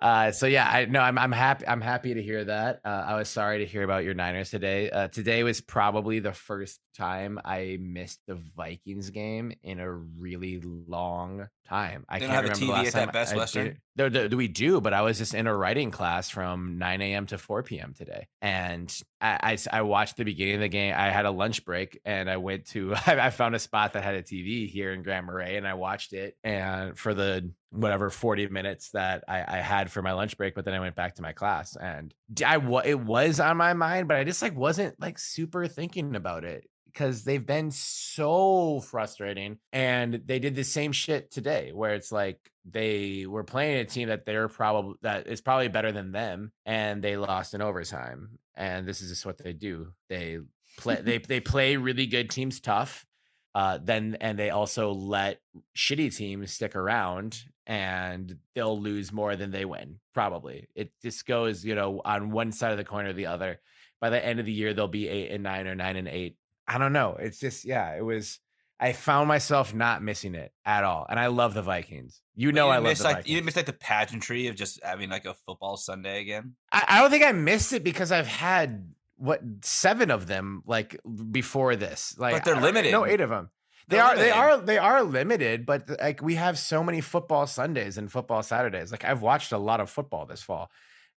Uh, 0.00 0.32
so 0.32 0.46
yeah, 0.46 0.68
I 0.68 0.86
no, 0.86 1.00
I'm 1.00 1.18
I'm 1.18 1.32
happy. 1.32 1.66
I'm 1.68 1.80
happy 1.80 2.14
to 2.14 2.22
hear 2.22 2.44
that. 2.44 2.80
Uh, 2.84 2.88
I 2.88 3.16
was 3.16 3.28
sorry 3.28 3.58
to 3.58 3.66
hear 3.66 3.82
about 3.82 4.02
your 4.02 4.14
Niners 4.14 4.50
today. 4.50 4.90
Uh, 4.90 5.08
today 5.08 5.42
was 5.42 5.60
probably 5.60 6.20
the 6.20 6.32
first 6.32 6.80
time 6.96 7.38
I 7.44 7.78
missed 7.80 8.20
the 8.26 8.34
Vikings 8.34 9.10
game 9.10 9.52
in 9.62 9.78
a 9.78 9.92
really 9.92 10.60
long 10.60 11.48
time. 11.68 12.04
I 12.08 12.18
can't 12.18 12.30
have 12.32 12.44
remember 12.44 12.66
the 12.66 12.72
last 12.72 12.86
at 12.88 12.92
that 12.92 13.00
time 13.00 13.12
Best 13.12 13.34
I 13.34 13.36
Western? 13.36 13.64
did 13.64 13.72
it. 14.08 14.12
No, 14.14 14.28
no, 14.28 14.36
we 14.36 14.48
do, 14.48 14.80
but 14.80 14.94
I 14.94 15.02
was 15.02 15.18
just 15.18 15.34
in 15.34 15.46
a 15.46 15.54
writing 15.54 15.90
class 15.90 16.30
from 16.30 16.78
9 16.78 17.02
a.m. 17.02 17.26
to 17.26 17.38
4 17.38 17.62
p.m. 17.62 17.92
today, 17.92 18.26
and 18.40 18.94
I, 19.20 19.58
I 19.70 19.78
I 19.78 19.82
watched 19.82 19.99
the 20.08 20.24
beginning 20.24 20.56
of 20.56 20.60
the 20.60 20.68
game. 20.68 20.94
I 20.96 21.10
had 21.10 21.26
a 21.26 21.30
lunch 21.30 21.64
break, 21.64 22.00
and 22.04 22.30
I 22.30 22.36
went 22.36 22.66
to 22.68 22.94
I, 23.06 23.26
I 23.26 23.30
found 23.30 23.54
a 23.54 23.58
spot 23.58 23.92
that 23.92 24.02
had 24.02 24.14
a 24.14 24.22
TV 24.22 24.68
here 24.68 24.92
in 24.92 25.02
Grand 25.02 25.26
Marais, 25.26 25.56
and 25.56 25.66
I 25.66 25.74
watched 25.74 26.12
it. 26.12 26.36
And 26.44 26.98
for 26.98 27.14
the 27.14 27.50
whatever 27.70 28.10
40 28.10 28.48
minutes 28.48 28.90
that 28.90 29.24
I, 29.28 29.44
I 29.46 29.56
had 29.58 29.92
for 29.92 30.02
my 30.02 30.12
lunch 30.12 30.36
break, 30.36 30.54
but 30.54 30.64
then 30.64 30.74
I 30.74 30.80
went 30.80 30.96
back 30.96 31.14
to 31.16 31.22
my 31.22 31.32
class, 31.32 31.76
and 31.76 32.14
I 32.44 32.56
it 32.84 33.00
was 33.00 33.40
on 33.40 33.56
my 33.56 33.74
mind, 33.74 34.08
but 34.08 34.16
I 34.16 34.24
just 34.24 34.42
like 34.42 34.56
wasn't 34.56 35.00
like 35.00 35.18
super 35.18 35.66
thinking 35.66 36.16
about 36.16 36.44
it 36.44 36.64
because 36.92 37.24
they've 37.24 37.46
been 37.46 37.70
so 37.70 38.80
frustrating 38.80 39.58
and 39.72 40.22
they 40.26 40.38
did 40.38 40.54
the 40.54 40.64
same 40.64 40.92
shit 40.92 41.30
today 41.30 41.70
where 41.72 41.94
it's 41.94 42.12
like 42.12 42.38
they 42.64 43.26
were 43.26 43.44
playing 43.44 43.78
a 43.78 43.84
team 43.84 44.08
that 44.08 44.26
they're 44.26 44.48
probably 44.48 44.94
that 45.02 45.26
is 45.26 45.40
probably 45.40 45.68
better 45.68 45.92
than 45.92 46.12
them 46.12 46.52
and 46.66 47.02
they 47.02 47.16
lost 47.16 47.54
in 47.54 47.62
overtime 47.62 48.38
and 48.60 48.86
this 48.86 49.00
is 49.00 49.08
just 49.08 49.26
what 49.26 49.38
they 49.38 49.52
do 49.52 49.88
they 50.08 50.38
play 50.78 50.96
they 51.02 51.18
they 51.18 51.40
play 51.40 51.76
really 51.76 52.06
good 52.06 52.30
teams 52.30 52.60
tough 52.60 53.06
uh 53.54 53.78
then 53.82 54.16
and 54.20 54.38
they 54.38 54.50
also 54.50 54.92
let 54.92 55.40
shitty 55.76 56.14
teams 56.14 56.52
stick 56.52 56.76
around 56.76 57.42
and 57.66 58.36
they'll 58.54 58.80
lose 58.80 59.12
more 59.12 59.34
than 59.36 59.50
they 59.50 59.64
win 59.64 59.98
probably 60.14 60.68
it 60.74 60.92
just 61.02 61.26
goes 61.26 61.64
you 61.64 61.74
know 61.74 62.00
on 62.04 62.30
one 62.30 62.52
side 62.52 62.72
of 62.72 62.78
the 62.78 62.84
coin 62.84 63.06
or 63.06 63.12
the 63.12 63.26
other 63.26 63.60
by 64.00 64.10
the 64.10 64.24
end 64.24 64.38
of 64.38 64.46
the 64.46 64.52
year 64.52 64.72
they'll 64.72 64.88
be 64.88 65.08
eight 65.08 65.30
and 65.30 65.42
nine 65.42 65.66
or 65.66 65.74
nine 65.74 65.96
and 65.96 66.08
eight 66.08 66.36
I 66.70 66.78
don't 66.78 66.92
know. 66.92 67.16
It's 67.18 67.40
just 67.40 67.64
yeah, 67.64 67.96
it 67.96 68.04
was. 68.04 68.38
I 68.82 68.94
found 68.94 69.28
myself 69.28 69.74
not 69.74 70.02
missing 70.02 70.34
it 70.34 70.52
at 70.64 70.84
all, 70.84 71.06
and 71.08 71.20
I 71.20 71.26
love 71.26 71.52
the 71.52 71.60
Vikings. 71.60 72.22
You 72.34 72.50
know, 72.50 72.66
you 72.68 72.72
I 72.72 72.76
love 72.76 72.84
miss, 72.84 72.98
the 72.98 73.04
like 73.04 73.16
Vikings. 73.16 73.28
you 73.28 73.36
didn't 73.36 73.44
miss 73.44 73.56
like 73.56 73.66
the 73.66 73.72
pageantry 73.74 74.46
of 74.46 74.56
just 74.56 74.82
having 74.82 75.10
like 75.10 75.26
a 75.26 75.34
football 75.34 75.76
Sunday 75.76 76.22
again. 76.22 76.54
I, 76.72 76.84
I 76.88 77.00
don't 77.00 77.10
think 77.10 77.22
I 77.22 77.32
missed 77.32 77.74
it 77.74 77.84
because 77.84 78.10
I've 78.10 78.26
had 78.26 78.88
what 79.16 79.42
seven 79.60 80.10
of 80.10 80.26
them 80.26 80.62
like 80.64 80.98
before 81.30 81.76
this. 81.76 82.16
Like 82.18 82.36
but 82.36 82.44
they're 82.44 82.60
limited. 82.60 82.90
No, 82.90 83.04
eight 83.04 83.20
of 83.20 83.28
them. 83.28 83.50
They 83.88 83.96
They're 83.96 84.04
are. 84.04 84.16
They 84.16 84.30
are. 84.30 84.56
They 84.58 84.78
are 84.78 85.02
limited, 85.02 85.66
but 85.66 85.90
like 86.00 86.22
we 86.22 86.36
have 86.36 86.58
so 86.58 86.82
many 86.82 87.02
football 87.02 87.46
Sundays 87.46 87.98
and 87.98 88.10
football 88.10 88.42
Saturdays. 88.42 88.90
Like 88.90 89.04
I've 89.04 89.20
watched 89.20 89.52
a 89.52 89.58
lot 89.58 89.80
of 89.80 89.90
football 89.90 90.24
this 90.24 90.42
fall, 90.42 90.70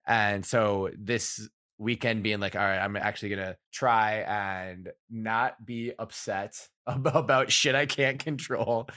and 0.05 0.45
so 0.45 0.91
this 0.99 1.49
weekend 1.79 2.25
being 2.25 2.41
like, 2.41 2.57
all 2.57 2.63
right, 2.63 2.79
I'm 2.79 2.97
actually 2.97 3.29
gonna 3.29 3.57
try 3.73 4.25
and 4.27 4.91
not 5.11 5.65
be 5.65 5.93
upset 5.97 6.57
about, 6.87 7.51
shit 7.53 7.75
I 7.75 7.87
can't 7.87 8.19
control. 8.19 8.89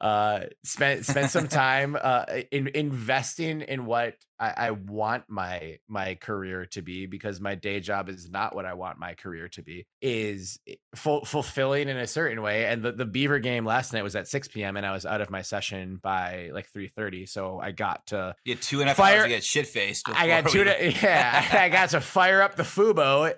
Uh, 0.00 0.40
spend 0.64 1.04
spend 1.06 1.30
some 1.30 1.48
time 1.66 1.96
uh 2.00 2.24
in 2.50 2.68
investing 2.68 3.60
in 3.62 3.86
what 3.86 4.14
I, 4.38 4.54
I 4.56 4.70
want 4.72 5.24
my 5.28 5.78
my 5.88 6.14
career 6.16 6.66
to 6.72 6.82
be 6.82 7.06
because 7.06 7.40
my 7.40 7.54
day 7.54 7.80
job 7.80 8.08
is 8.08 8.28
not 8.28 8.54
what 8.54 8.66
I 8.66 8.74
want 8.74 8.98
my 8.98 9.14
career 9.14 9.48
to 9.50 9.62
be. 9.62 9.86
Is 10.02 10.58
ful- 10.94 11.24
fulfilling 11.24 11.88
in 11.88 11.96
a 11.96 12.06
certain 12.06 12.42
way. 12.42 12.66
And 12.66 12.82
the, 12.82 12.92
the 12.92 13.06
Beaver 13.06 13.38
game 13.38 13.64
last 13.64 13.92
night 13.92 14.04
was 14.04 14.14
at 14.14 14.28
6 14.28 14.48
p.m. 14.48 14.76
and 14.76 14.84
I 14.84 14.92
was 14.92 15.06
out 15.06 15.20
of 15.20 15.30
my 15.30 15.42
session 15.42 15.98
by 16.02 16.50
like 16.52 16.70
3:30, 16.70 17.28
so 17.28 17.58
I 17.58 17.72
got 17.72 18.06
to 18.08 18.34
You 18.44 18.54
had 18.54 18.62
two 18.62 18.80
and 18.80 18.88
a 18.88 18.90
half 18.90 18.96
Fire- 18.98 19.16
hours 19.16 19.24
to 19.24 19.28
get 19.30 19.44
shit 19.44 19.66
faced. 19.66 20.06
I 20.14 20.26
got 20.26 20.50
two. 20.50 20.64
To, 20.66 20.92
yeah, 20.92 21.48
I 21.52 21.68
got 21.68 21.90
to 21.90 22.00
fire 22.00 22.42
up 22.42 22.56
the 22.56 22.64
Fubo, 22.64 23.32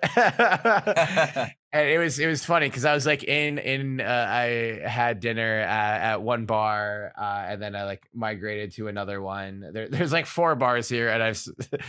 and 1.71 1.87
it 1.87 1.97
was 1.99 2.17
it 2.19 2.27
was 2.27 2.43
funny 2.43 2.67
because 2.67 2.85
I 2.85 2.93
was 2.93 3.05
like 3.05 3.23
in 3.23 3.57
in 3.59 4.01
uh, 4.01 4.25
I 4.29 4.81
had 4.87 5.19
dinner 5.19 5.59
at, 5.59 6.01
at 6.13 6.21
one 6.21 6.45
bar, 6.45 7.11
uh, 7.17 7.45
and 7.47 7.61
then 7.61 7.75
I 7.75 7.83
like 7.85 8.03
migrated 8.13 8.71
to 8.75 8.87
another 8.87 9.21
one. 9.21 9.69
There, 9.73 9.87
there's 9.87 10.11
like 10.11 10.25
four 10.25 10.55
bars 10.55 10.89
here, 10.89 11.09
and 11.09 11.21
I've 11.21 11.43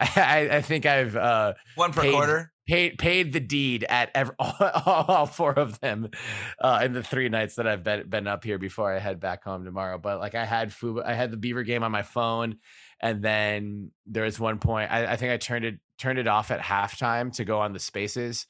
I, 0.00 0.48
I 0.52 0.62
think 0.62 0.86
I've 0.86 1.16
uh, 1.16 1.54
one 1.76 1.92
per 1.92 2.02
paid- 2.02 2.12
quarter. 2.12 2.52
paid 2.68 2.98
paid 2.98 3.32
the 3.32 3.40
deed 3.40 3.84
at 3.88 4.10
ev- 4.14 4.32
all, 4.38 4.54
all 4.86 5.26
four 5.26 5.52
of 5.52 5.80
them 5.80 6.10
uh, 6.60 6.80
in 6.84 6.92
the 6.92 7.02
three 7.02 7.28
nights 7.28 7.54
that 7.56 7.66
I've 7.66 7.82
been 7.82 8.08
been 8.08 8.26
up 8.26 8.44
here 8.44 8.58
before 8.58 8.92
I 8.94 8.98
head 8.98 9.18
back 9.20 9.44
home 9.44 9.64
tomorrow. 9.64 9.98
But 9.98 10.20
like 10.20 10.34
I 10.34 10.44
had 10.44 10.70
Fubo, 10.70 11.04
I 11.04 11.14
had 11.14 11.30
the 11.30 11.36
Beaver 11.36 11.62
game 11.62 11.82
on 11.82 11.90
my 11.92 12.02
phone, 12.02 12.56
and 13.00 13.22
then 13.22 13.92
there 14.06 14.24
was 14.24 14.38
one 14.38 14.58
point 14.58 14.90
I, 14.92 15.12
I 15.12 15.16
think 15.16 15.32
I 15.32 15.36
turned 15.38 15.64
it 15.64 15.78
turned 15.98 16.18
it 16.18 16.26
off 16.26 16.50
at 16.50 16.60
halftime 16.60 17.32
to 17.36 17.44
go 17.44 17.60
on 17.60 17.72
the 17.72 17.78
Spaces. 17.78 18.46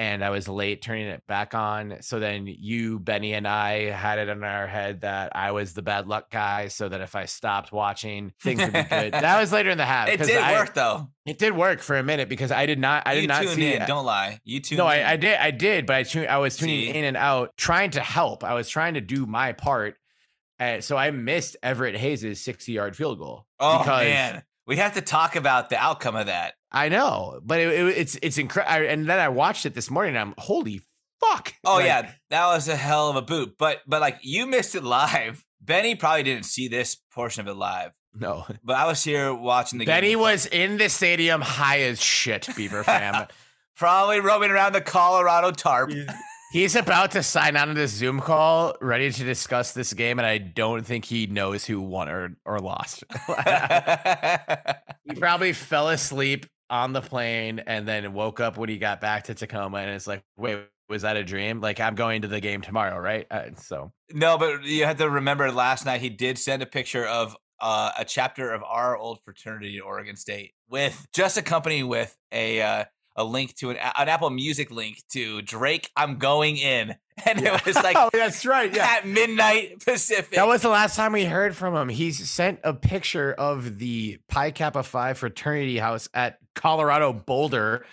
And 0.00 0.24
I 0.24 0.30
was 0.30 0.46
late 0.46 0.80
turning 0.80 1.08
it 1.08 1.26
back 1.26 1.54
on. 1.54 1.96
So 2.02 2.20
then 2.20 2.46
you, 2.46 3.00
Benny, 3.00 3.34
and 3.34 3.48
I 3.48 3.90
had 3.90 4.20
it 4.20 4.28
in 4.28 4.44
our 4.44 4.68
head 4.68 5.00
that 5.00 5.34
I 5.34 5.50
was 5.50 5.74
the 5.74 5.82
bad 5.82 6.06
luck 6.06 6.30
guy. 6.30 6.68
So 6.68 6.88
that 6.88 7.00
if 7.00 7.16
I 7.16 7.24
stopped 7.24 7.72
watching, 7.72 8.32
things 8.40 8.60
would 8.60 8.72
be 8.72 8.84
good. 8.84 9.12
that 9.12 9.40
was 9.40 9.50
later 9.52 9.70
in 9.70 9.76
the 9.78 9.84
half. 9.86 10.08
It 10.08 10.18
did 10.20 10.36
I- 10.36 10.52
work 10.52 10.72
though. 10.74 11.08
It 11.26 11.36
did 11.38 11.54
work 11.54 11.80
for 11.80 11.96
a 11.98 12.02
minute 12.04 12.28
because 12.28 12.52
I 12.52 12.64
did 12.66 12.78
not. 12.78 13.02
I 13.06 13.14
did 13.16 13.22
you 13.22 13.26
not 13.26 13.42
tuned 13.42 13.54
see. 13.56 13.74
in. 13.74 13.86
Don't 13.86 14.06
lie. 14.06 14.40
You 14.44 14.60
tuned 14.60 14.78
no, 14.78 14.88
in. 14.88 15.00
I, 15.00 15.12
I 15.12 15.16
did. 15.16 15.36
I 15.36 15.50
did, 15.50 15.84
but 15.84 15.96
I 15.96 16.02
tuned, 16.04 16.28
I 16.28 16.38
was 16.38 16.56
tuning 16.56 16.92
See? 16.92 16.96
in 16.96 17.04
and 17.04 17.16
out, 17.16 17.56
trying 17.56 17.90
to 17.90 18.00
help. 18.00 18.44
I 18.44 18.54
was 18.54 18.68
trying 18.68 18.94
to 18.94 19.00
do 19.02 19.26
my 19.26 19.52
part, 19.52 19.96
uh, 20.60 20.80
so 20.80 20.96
I 20.96 21.10
missed 21.10 21.56
Everett 21.62 21.96
Hayes' 21.96 22.40
sixty-yard 22.40 22.96
field 22.96 23.18
goal. 23.18 23.46
Oh 23.60 23.78
because 23.80 24.04
man, 24.04 24.42
we 24.66 24.76
have 24.76 24.94
to 24.94 25.00
talk 25.02 25.36
about 25.36 25.68
the 25.70 25.76
outcome 25.76 26.14
of 26.16 26.26
that. 26.26 26.54
I 26.70 26.88
know, 26.88 27.40
but 27.44 27.60
it, 27.60 27.68
it- 27.72 27.96
it's 27.98 28.18
it's 28.22 28.38
incredible. 28.38 28.88
And 28.88 29.06
then 29.08 29.18
I 29.18 29.28
watched 29.28 29.64
it 29.66 29.74
this 29.74 29.90
morning. 29.90 30.16
and 30.16 30.28
I'm 30.30 30.34
holy 30.38 30.80
fuck. 31.20 31.54
Oh 31.64 31.76
Like, 31.76 31.86
yeah, 31.86 32.10
that 32.30 32.46
was 32.48 32.68
a 32.68 32.76
hell 32.76 33.08
of 33.08 33.16
a 33.16 33.22
boot. 33.22 33.54
But 33.58 33.78
but 33.86 34.00
like 34.00 34.18
you 34.22 34.46
missed 34.46 34.74
it 34.74 34.84
live. 34.84 35.44
Benny 35.60 35.94
probably 35.96 36.22
didn't 36.22 36.44
see 36.44 36.68
this 36.68 36.94
portion 37.12 37.40
of 37.40 37.48
it 37.48 37.58
live. 37.58 37.92
No. 38.14 38.46
But 38.64 38.76
I 38.76 38.86
was 38.86 39.02
here 39.02 39.34
watching 39.34 39.78
the 39.78 39.84
game. 39.86 39.94
Benny 39.94 40.16
was 40.16 40.46
in 40.46 40.76
the 40.78 40.88
stadium 40.88 41.40
high 41.40 41.80
as 41.80 42.00
shit, 42.02 42.48
Beaver 42.56 42.84
fam. 42.84 43.26
probably 43.76 44.20
roaming 44.20 44.50
around 44.50 44.72
the 44.74 44.80
Colorado 44.80 45.50
tarp. 45.52 45.90
He's 46.52 46.74
about 46.76 47.10
to 47.10 47.22
sign 47.22 47.56
on 47.56 47.68
to 47.68 47.74
this 47.74 47.92
Zoom 47.92 48.20
call, 48.20 48.74
ready 48.80 49.12
to 49.12 49.24
discuss 49.24 49.72
this 49.72 49.92
game, 49.92 50.18
and 50.18 50.24
I 50.26 50.38
don't 50.38 50.84
think 50.86 51.04
he 51.04 51.26
knows 51.26 51.64
who 51.66 51.80
won 51.80 52.08
or, 52.08 52.36
or 52.46 52.58
lost. 52.58 53.04
he 55.04 55.14
probably 55.16 55.52
fell 55.52 55.88
asleep 55.88 56.46
on 56.70 56.92
the 56.92 57.00
plane 57.00 57.60
and 57.60 57.86
then 57.86 58.12
woke 58.12 58.40
up 58.40 58.56
when 58.56 58.68
he 58.68 58.78
got 58.78 59.00
back 59.00 59.24
to 59.24 59.34
Tacoma 59.34 59.78
and 59.78 59.90
it's 59.90 60.06
like, 60.06 60.22
wait, 60.36 60.60
was 60.88 61.02
that 61.02 61.16
a 61.16 61.24
dream? 61.24 61.60
Like, 61.60 61.80
I'm 61.80 61.94
going 61.94 62.22
to 62.22 62.28
the 62.28 62.40
game 62.40 62.62
tomorrow, 62.62 62.98
right? 62.98 63.26
Uh, 63.30 63.50
so, 63.56 63.92
no, 64.12 64.38
but 64.38 64.64
you 64.64 64.84
have 64.84 64.96
to 64.98 65.08
remember 65.08 65.50
last 65.52 65.84
night 65.84 66.00
he 66.00 66.08
did 66.08 66.38
send 66.38 66.62
a 66.62 66.66
picture 66.66 67.04
of 67.04 67.36
uh, 67.60 67.90
a 67.98 68.04
chapter 68.04 68.52
of 68.52 68.62
our 68.62 68.96
old 68.96 69.20
fraternity 69.24 69.78
at 69.78 69.84
Oregon 69.84 70.16
State 70.16 70.52
with 70.68 71.06
just 71.12 71.36
accompanying 71.36 71.88
with 71.88 72.16
a 72.32 72.62
uh, 72.62 72.84
a 73.16 73.24
link 73.24 73.54
to 73.56 73.70
an, 73.70 73.76
an 73.76 74.08
Apple 74.08 74.30
Music 74.30 74.70
link 74.70 75.02
to 75.10 75.42
Drake. 75.42 75.90
I'm 75.96 76.18
going 76.18 76.56
in, 76.56 76.94
and 77.26 77.42
it 77.42 77.66
was 77.66 77.74
like 77.74 77.96
oh, 77.98 78.10
that's 78.12 78.46
right. 78.46 78.72
Yeah. 78.72 78.86
at 78.86 79.06
midnight 79.06 79.84
Pacific. 79.84 80.36
That 80.36 80.46
was 80.46 80.62
the 80.62 80.68
last 80.68 80.96
time 80.96 81.12
we 81.12 81.24
heard 81.24 81.56
from 81.56 81.74
him. 81.74 81.88
He 81.88 82.12
sent 82.12 82.60
a 82.62 82.72
picture 82.72 83.32
of 83.32 83.78
the 83.78 84.18
Pi 84.28 84.52
Kappa 84.52 84.84
Phi 84.84 85.14
fraternity 85.14 85.78
house 85.78 86.08
at 86.14 86.38
Colorado 86.58 87.12
Boulder. 87.12 87.86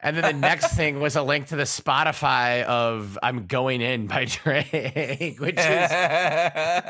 And 0.00 0.16
then 0.16 0.22
the 0.22 0.32
next 0.38 0.74
thing 0.76 1.00
was 1.00 1.16
a 1.16 1.22
link 1.22 1.46
to 1.46 1.56
the 1.56 1.62
Spotify 1.62 2.62
of 2.64 3.18
I'm 3.22 3.46
Going 3.46 3.80
In 3.80 4.06
by 4.06 4.24
Drake, 4.28 5.40
which 5.40 5.58
is 5.58 5.90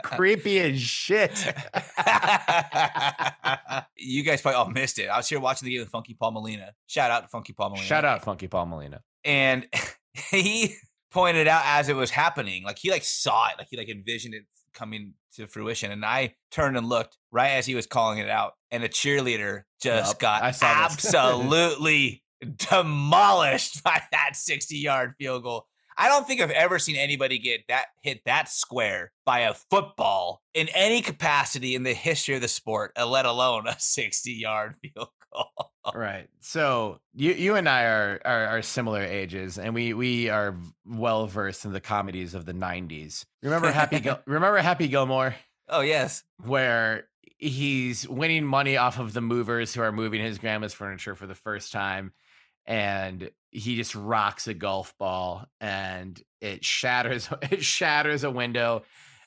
creepy 0.03 0.59
as 0.59 0.81
shit. 0.81 1.31
you 3.97 4.25
guys 4.25 4.43
probably 4.43 4.57
all 4.57 4.71
missed 4.71 4.99
it. 4.99 5.07
I 5.07 5.19
was 5.19 5.29
here 5.29 5.39
watching 5.39 5.67
the 5.67 5.73
game 5.73 5.83
with 5.83 5.91
Funky 5.91 6.15
Paul 6.15 6.33
Molina. 6.33 6.73
Shout 6.87 7.13
out 7.13 7.21
to 7.23 7.29
Funky 7.29 7.53
Paul 7.53 7.71
Molina. 7.71 7.87
Shout 7.87 8.05
out 8.05 8.25
Funky 8.25 8.49
Paul 8.49 8.67
Molina. 8.67 9.03
And 9.25 9.69
he 10.31 10.75
pointed 11.13 11.47
out 11.47 11.63
as 11.65 11.89
it 11.89 11.95
was 11.95 12.11
happening, 12.11 12.65
like 12.65 12.79
he 12.79 12.91
like 12.91 13.05
saw 13.05 13.49
it, 13.51 13.55
like 13.59 13.69
he 13.71 13.77
like 13.77 13.89
envisioned 13.89 14.35
it 14.35 14.45
coming 14.73 15.15
to 15.35 15.47
fruition. 15.47 15.93
And 15.93 16.05
I 16.05 16.35
turned 16.51 16.77
and 16.77 16.89
looked 16.89 17.17
right 17.31 17.51
as 17.53 17.67
he 17.67 17.77
was 17.77 17.87
calling 17.87 18.19
it 18.19 18.29
out, 18.29 18.55
and 18.73 18.83
a 18.83 18.89
cheerleader 18.89 19.63
just 19.85 20.13
Yup, 20.15 20.19
got 20.21 20.43
I 20.43 20.51
saw 20.51 20.89
this. 20.89 21.05
absolutely 21.05 22.23
demolished 22.71 23.83
by 23.85 24.03
that 24.13 24.37
60 24.37 24.77
yard 24.77 25.15
field 25.19 25.43
goal. 25.43 25.67
I 25.97 26.09
don't 26.09 26.27
think 26.27 26.41
I've 26.41 26.51
ever 26.51 26.81
seen 26.81 26.97
anybody 26.97 27.39
get 27.39 27.61
that 27.69 27.87
hit 28.03 28.23
that 28.27 28.49
square 28.49 29.13
by 29.25 29.41
a 29.41 29.55
football 29.55 30.43
in 30.53 30.69
any 30.75 31.01
capacity 31.03 31.77
in 31.77 31.85
the 31.85 31.95
history 31.95 32.35
of 32.35 32.41
the 32.41 32.49
sport, 32.49 32.91
uh, 32.99 33.07
let 33.07 33.27
alone 33.27 33.69
a 33.69 33.77
60 33.79 34.33
yard 34.33 34.75
field 34.83 35.09
goal. 35.33 35.71
Right. 35.95 36.29
So 36.41 36.99
you 37.15 37.33
you 37.35 37.55
and 37.57 37.69
I 37.69 37.85
are, 37.85 38.21
are 38.25 38.47
are 38.47 38.63
similar 38.63 39.03
ages, 39.03 39.59
and 39.59 39.75
we 39.75 39.93
we 39.95 40.31
are 40.31 40.57
well 40.87 41.27
versed 41.27 41.65
in 41.67 41.73
the 41.73 41.81
comedies 41.81 42.35
of 42.35 42.45
the 42.47 42.55
'90s. 42.55 43.25
Remember 43.43 43.71
Happy 43.71 44.01
Gil- 44.01 44.21
Remember 44.27 44.59
Happy 44.59 44.89
Gilmore? 44.89 45.37
Oh, 45.69 45.81
yes. 45.83 46.25
where 46.45 47.07
he's 47.45 48.09
winning 48.09 48.45
money 48.45 48.77
off 48.77 48.99
of 48.99 49.13
the 49.13 49.21
movers 49.21 49.75
who 49.75 49.83
are 49.83 49.93
moving 49.93 50.21
his 50.21 50.39
grandma's 50.39 50.73
furniture 50.73 51.15
for 51.15 51.27
the 51.27 51.35
first 51.35 51.73
time 51.73 52.13
and 52.67 53.31
he 53.51 53.77
just 53.77 53.95
rocks 53.95 54.47
a 54.47 54.55
golf 54.55 54.97
ball 54.99 55.47
and 55.61 56.23
it 56.41 56.65
shatters 56.65 57.29
it 57.43 57.63
shatters 57.63 58.25
a 58.25 58.31
window 58.31 58.83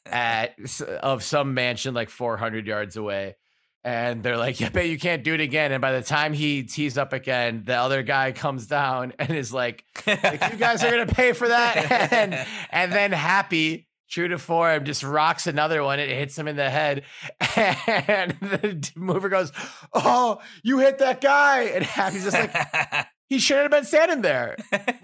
at 0.05 0.55
of 1.01 1.21
some 1.23 1.53
mansion 1.53 1.93
like 1.93 2.09
400 2.09 2.65
yards 2.65 2.97
away 2.97 3.35
and 3.83 4.23
they're 4.23 4.37
like 4.37 4.59
yeah 4.59 4.69
bet 4.69 4.87
you 4.87 4.97
can't 4.97 5.23
do 5.23 5.33
it 5.33 5.41
again. 5.41 5.71
And 5.71 5.81
by 5.81 5.91
the 5.93 6.01
time 6.01 6.33
he 6.33 6.63
tees 6.63 6.97
up 6.97 7.13
again 7.13 7.63
the 7.65 7.75
other 7.75 8.03
guy 8.03 8.31
comes 8.31 8.67
down 8.67 9.13
and 9.19 9.29
is 9.29 9.53
like 9.53 9.83
like 10.05 10.51
you 10.51 10.57
guys 10.57 10.83
are 10.83 10.89
gonna 10.89 11.05
pay 11.05 11.33
for 11.33 11.47
that? 11.47 12.11
And 12.11 12.47
and 12.71 12.91
then 12.91 13.11
happy 13.11 13.86
true 14.09 14.27
to 14.27 14.37
form 14.37 14.85
just 14.85 15.03
rocks 15.03 15.47
another 15.47 15.83
one 15.83 15.99
it 15.99 16.09
hits 16.09 16.37
him 16.37 16.47
in 16.47 16.55
the 16.55 16.69
head 16.69 17.03
and 17.55 18.31
the 18.41 18.91
mover 18.95 19.29
goes 19.29 19.51
oh 19.93 20.39
you 20.63 20.79
hit 20.79 20.99
that 20.99 21.19
guy 21.21 21.63
and 21.63 21.83
happy's 21.85 22.23
just 22.23 22.37
like 22.37 23.07
he 23.29 23.39
shouldn't 23.39 23.63
have 23.65 23.71
been 23.71 23.85
standing 23.85 24.21
there 24.21 24.55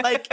like 0.02 0.32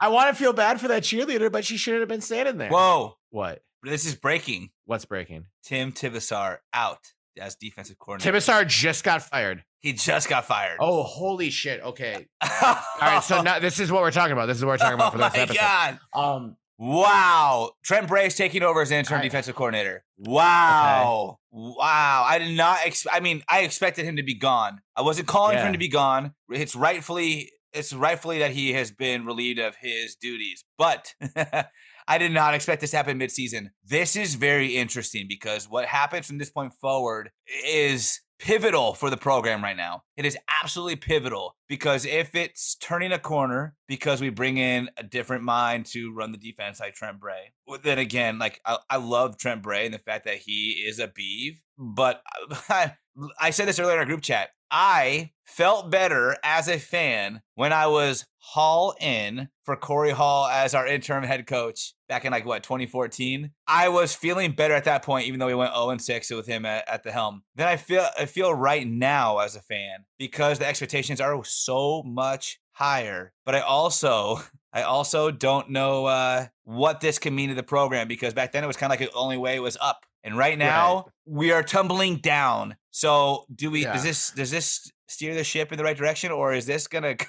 i 0.00 0.08
want 0.08 0.28
to 0.28 0.34
feel 0.42 0.52
bad 0.52 0.80
for 0.80 0.88
that 0.88 1.02
cheerleader 1.02 1.50
but 1.50 1.64
she 1.64 1.76
shouldn't 1.76 2.00
have 2.00 2.08
been 2.08 2.20
standing 2.20 2.58
there 2.58 2.70
Whoa. 2.70 3.16
what 3.30 3.62
This 3.82 4.04
is 4.04 4.14
breaking. 4.14 4.70
what's 4.86 5.04
breaking 5.04 5.46
Tim 5.62 5.92
Tibesar 5.92 6.58
out 6.74 7.12
as 7.40 7.54
defensive 7.54 7.98
coordinator. 7.98 8.32
Tibesar 8.38 8.64
just 8.66 9.04
got 9.04 9.22
fired 9.22 9.62
He 9.78 9.92
just 9.92 10.28
got 10.28 10.44
fired. 10.46 10.78
oh 10.80 11.04
holy 11.04 11.50
shit 11.50 11.80
okay 11.82 12.26
all 12.42 12.76
right 13.00 13.22
so 13.22 13.40
now 13.40 13.60
this 13.60 13.78
is 13.78 13.90
what 13.92 14.02
we're 14.02 14.10
talking 14.10 14.32
about 14.32 14.46
this 14.46 14.56
is 14.58 14.64
what 14.64 14.72
we're 14.72 14.76
talking 14.78 14.94
about 14.94 15.12
for 15.12 15.18
oh 15.18 15.22
this 15.28 15.32
my 15.36 15.42
episode 15.42 15.60
God. 15.60 15.98
um 16.12 16.56
Wow. 16.80 17.72
Trent 17.84 18.08
Bray's 18.08 18.34
taking 18.36 18.62
over 18.62 18.80
as 18.80 18.90
interim 18.90 19.20
I- 19.20 19.24
defensive 19.24 19.54
coordinator. 19.54 20.02
Wow. 20.16 21.38
Wow. 21.52 22.24
I 22.26 22.38
did 22.38 22.56
not 22.56 22.78
ex- 22.84 23.06
I 23.12 23.20
mean, 23.20 23.42
I 23.48 23.60
expected 23.60 24.06
him 24.06 24.16
to 24.16 24.22
be 24.22 24.34
gone. 24.34 24.80
I 24.96 25.02
wasn't 25.02 25.28
calling 25.28 25.58
for 25.58 25.64
him 25.64 25.72
to 25.72 25.78
be 25.78 25.88
gone. 25.88 26.32
It's 26.48 26.74
rightfully 26.74 27.50
it's 27.72 27.92
rightfully 27.92 28.38
that 28.40 28.50
he 28.50 28.72
has 28.72 28.90
been 28.90 29.24
relieved 29.26 29.60
of 29.60 29.76
his 29.76 30.16
duties. 30.16 30.64
But 30.78 31.14
I 32.08 32.18
did 32.18 32.32
not 32.32 32.54
expect 32.54 32.80
this 32.80 32.90
to 32.92 32.96
happen 32.96 33.18
midseason. 33.18 33.68
This 33.84 34.16
is 34.16 34.34
very 34.34 34.76
interesting 34.76 35.26
because 35.28 35.68
what 35.68 35.84
happens 35.84 36.26
from 36.26 36.38
this 36.38 36.50
point 36.50 36.72
forward 36.80 37.30
is 37.64 38.20
pivotal 38.40 38.94
for 38.94 39.10
the 39.10 39.16
program 39.16 39.62
right 39.62 39.76
now. 39.76 40.02
It 40.16 40.24
is 40.24 40.36
absolutely 40.62 40.96
pivotal 40.96 41.56
because 41.68 42.06
if 42.06 42.34
it's 42.34 42.74
turning 42.74 43.12
a 43.12 43.18
corner 43.18 43.76
because 43.86 44.20
we 44.20 44.30
bring 44.30 44.56
in 44.56 44.90
a 44.96 45.02
different 45.02 45.44
mind 45.44 45.86
to 45.86 46.12
run 46.12 46.32
the 46.32 46.38
defense 46.38 46.80
like 46.80 46.94
Trent 46.94 47.20
Bray, 47.20 47.52
then 47.82 47.98
again, 47.98 48.38
like 48.38 48.60
I, 48.64 48.78
I 48.88 48.96
love 48.96 49.36
Trent 49.36 49.62
Bray 49.62 49.84
and 49.84 49.94
the 49.94 49.98
fact 49.98 50.24
that 50.24 50.38
he 50.38 50.84
is 50.86 50.98
a 50.98 51.08
beeve, 51.08 51.60
but 51.78 52.22
I, 52.68 52.94
I 53.40 53.50
said 53.50 53.68
this 53.68 53.78
earlier 53.78 53.94
in 53.94 53.98
our 53.98 54.06
group 54.06 54.22
chat. 54.22 54.50
I 54.70 55.32
felt 55.44 55.90
better 55.90 56.36
as 56.44 56.68
a 56.68 56.78
fan 56.78 57.42
when 57.54 57.72
I 57.72 57.86
was 57.86 58.26
Hall 58.38 58.94
in 59.00 59.48
for 59.64 59.76
Corey 59.76 60.10
Hall 60.10 60.46
as 60.46 60.74
our 60.74 60.86
interim 60.86 61.24
head 61.24 61.46
coach 61.46 61.94
back 62.08 62.24
in 62.24 62.32
like 62.32 62.46
what 62.46 62.62
2014. 62.62 63.50
I 63.66 63.88
was 63.88 64.14
feeling 64.14 64.52
better 64.52 64.74
at 64.74 64.84
that 64.84 65.02
point, 65.02 65.26
even 65.26 65.38
though 65.38 65.46
we 65.46 65.54
went 65.54 65.74
0 65.74 65.90
and 65.90 66.02
6 66.02 66.30
with 66.30 66.46
him 66.46 66.64
at, 66.64 66.88
at 66.88 67.02
the 67.02 67.12
helm. 67.12 67.42
Then 67.54 67.68
I 67.68 67.76
feel 67.76 68.06
I 68.18 68.26
feel 68.26 68.52
right 68.54 68.86
now 68.86 69.38
as 69.38 69.56
a 69.56 69.60
fan 69.60 70.04
because 70.18 70.58
the 70.58 70.66
expectations 70.66 71.20
are 71.20 71.44
so 71.44 72.02
much 72.02 72.58
higher. 72.72 73.32
But 73.44 73.54
I 73.54 73.60
also 73.60 74.40
I 74.72 74.82
also 74.82 75.30
don't 75.30 75.70
know 75.70 76.06
uh, 76.06 76.46
what 76.64 77.00
this 77.00 77.18
can 77.18 77.34
mean 77.34 77.50
to 77.50 77.54
the 77.54 77.62
program 77.62 78.08
because 78.08 78.34
back 78.34 78.52
then 78.52 78.64
it 78.64 78.68
was 78.68 78.76
kind 78.76 78.92
of 78.92 78.98
like 78.98 79.10
the 79.10 79.16
only 79.16 79.36
way 79.36 79.58
was 79.60 79.76
up, 79.80 80.06
and 80.24 80.36
right 80.36 80.58
now 80.58 81.06
we 81.26 81.52
are 81.52 81.62
tumbling 81.62 82.16
down. 82.16 82.76
So 82.90 83.44
do 83.54 83.70
we? 83.70 83.82
Yeah. 83.82 83.92
Does 83.94 84.02
this 84.02 84.30
does 84.32 84.50
this 84.50 84.90
steer 85.08 85.34
the 85.34 85.44
ship 85.44 85.72
in 85.72 85.78
the 85.78 85.84
right 85.84 85.96
direction, 85.96 86.30
or 86.32 86.52
is 86.52 86.66
this 86.66 86.86
gonna? 86.86 87.16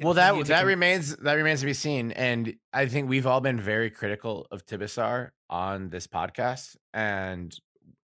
Well, 0.00 0.14
that 0.14 0.32
to 0.32 0.42
that 0.44 0.58
con- 0.58 0.66
remains 0.66 1.14
that 1.18 1.34
remains 1.34 1.60
to 1.60 1.66
be 1.66 1.72
seen, 1.72 2.10
and 2.10 2.56
I 2.72 2.86
think 2.86 3.08
we've 3.08 3.28
all 3.28 3.40
been 3.40 3.60
very 3.60 3.90
critical 3.90 4.48
of 4.50 4.66
Tibesar 4.66 5.30
on 5.48 5.88
this 5.88 6.08
podcast 6.08 6.74
and 6.92 7.56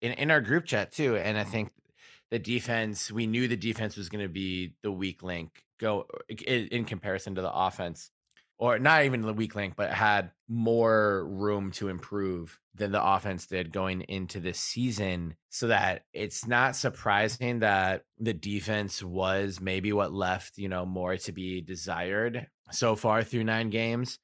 in 0.01 0.11
in 0.11 0.29
our 0.29 0.41
group 0.41 0.65
chat 0.65 0.91
too. 0.91 1.15
And 1.15 1.37
I 1.37 1.45
think 1.45 1.71
the 2.29 2.39
defense, 2.39 3.09
we 3.09 3.25
knew 3.25 3.47
the 3.47 3.55
defense 3.55 3.95
was 3.95 4.09
going 4.09 4.23
to 4.23 4.29
be 4.29 4.73
the 4.83 4.91
weak 4.91 5.23
link 5.23 5.63
go 5.79 6.05
in, 6.27 6.67
in 6.67 6.85
comparison 6.85 7.35
to 7.35 7.41
the 7.41 7.53
offense, 7.53 8.11
or 8.57 8.79
not 8.79 9.05
even 9.05 9.21
the 9.21 9.33
weak 9.33 9.55
link, 9.55 9.75
but 9.75 9.91
had 9.91 10.31
more 10.47 11.25
room 11.27 11.71
to 11.71 11.89
improve 11.89 12.59
than 12.73 12.91
the 12.91 13.03
offense 13.03 13.47
did 13.47 13.71
going 13.71 14.01
into 14.01 14.39
this 14.39 14.59
season. 14.59 15.35
So 15.49 15.67
that 15.67 16.05
it's 16.13 16.47
not 16.47 16.75
surprising 16.75 17.59
that 17.59 18.03
the 18.19 18.33
defense 18.33 19.01
was 19.01 19.59
maybe 19.59 19.91
what 19.93 20.13
left, 20.13 20.57
you 20.57 20.69
know, 20.69 20.85
more 20.85 21.17
to 21.17 21.31
be 21.31 21.61
desired 21.61 22.47
so 22.71 22.95
far 22.95 23.23
through 23.23 23.43
nine 23.43 23.69
games. 23.69 24.19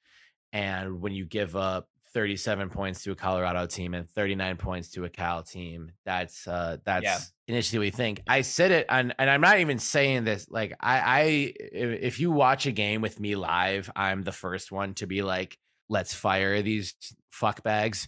And 0.51 1.01
when 1.01 1.13
you 1.13 1.25
give 1.25 1.55
up 1.55 1.87
37 2.13 2.69
points 2.69 3.03
to 3.03 3.11
a 3.11 3.15
Colorado 3.15 3.65
team 3.65 3.93
and 3.93 4.09
39 4.09 4.57
points 4.57 4.89
to 4.91 5.05
a 5.05 5.09
Cal 5.09 5.43
team, 5.43 5.91
that's 6.05 6.47
uh 6.47 6.77
that's 6.85 7.03
initially 7.47 7.79
what 7.79 7.85
we 7.85 7.89
think. 7.91 8.21
I 8.27 8.41
said 8.41 8.71
it 8.71 8.85
and 8.89 9.13
and 9.17 9.29
I'm 9.29 9.41
not 9.41 9.59
even 9.59 9.79
saying 9.79 10.23
this 10.23 10.47
like 10.49 10.73
I 10.79 10.99
I 10.99 11.21
if 11.57 12.03
if 12.03 12.19
you 12.19 12.31
watch 12.31 12.65
a 12.65 12.71
game 12.71 13.01
with 13.01 13.19
me 13.19 13.35
live, 13.35 13.89
I'm 13.95 14.23
the 14.23 14.31
first 14.31 14.71
one 14.71 14.93
to 14.95 15.07
be 15.07 15.21
like, 15.21 15.57
let's 15.89 16.13
fire 16.13 16.61
these 16.61 16.93
fuck 17.31 17.63
bags. 17.63 18.07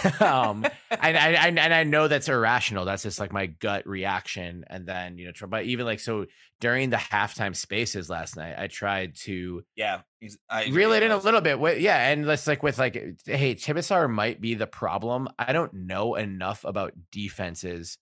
um 0.20 0.64
and 0.90 1.16
I, 1.16 1.32
I 1.34 1.48
and 1.48 1.74
I 1.74 1.84
know 1.84 2.08
that's 2.08 2.28
irrational. 2.28 2.84
That's 2.84 3.02
just 3.02 3.18
like 3.18 3.32
my 3.32 3.46
gut 3.46 3.86
reaction. 3.86 4.64
And 4.68 4.86
then 4.86 5.18
you 5.18 5.26
know, 5.26 5.46
but 5.48 5.64
even 5.64 5.86
like 5.86 6.00
so 6.00 6.26
during 6.60 6.90
the 6.90 6.96
halftime 6.96 7.56
spaces 7.56 8.08
last 8.08 8.36
night, 8.36 8.54
I 8.56 8.68
tried 8.68 9.16
to 9.22 9.64
Yeah, 9.76 10.02
I 10.48 10.66
reel 10.66 10.92
it 10.92 11.02
in 11.02 11.10
a 11.10 11.16
little 11.16 11.40
bit. 11.40 11.58
With, 11.58 11.80
yeah, 11.80 12.10
and 12.10 12.26
let's 12.26 12.46
like 12.46 12.62
with 12.62 12.78
like, 12.78 12.94
hey, 13.24 13.54
Tibesar 13.54 14.08
might 14.08 14.40
be 14.40 14.54
the 14.54 14.66
problem. 14.66 15.28
I 15.38 15.52
don't 15.52 15.74
know 15.74 16.14
enough 16.14 16.64
about 16.64 16.92
defenses 17.10 17.98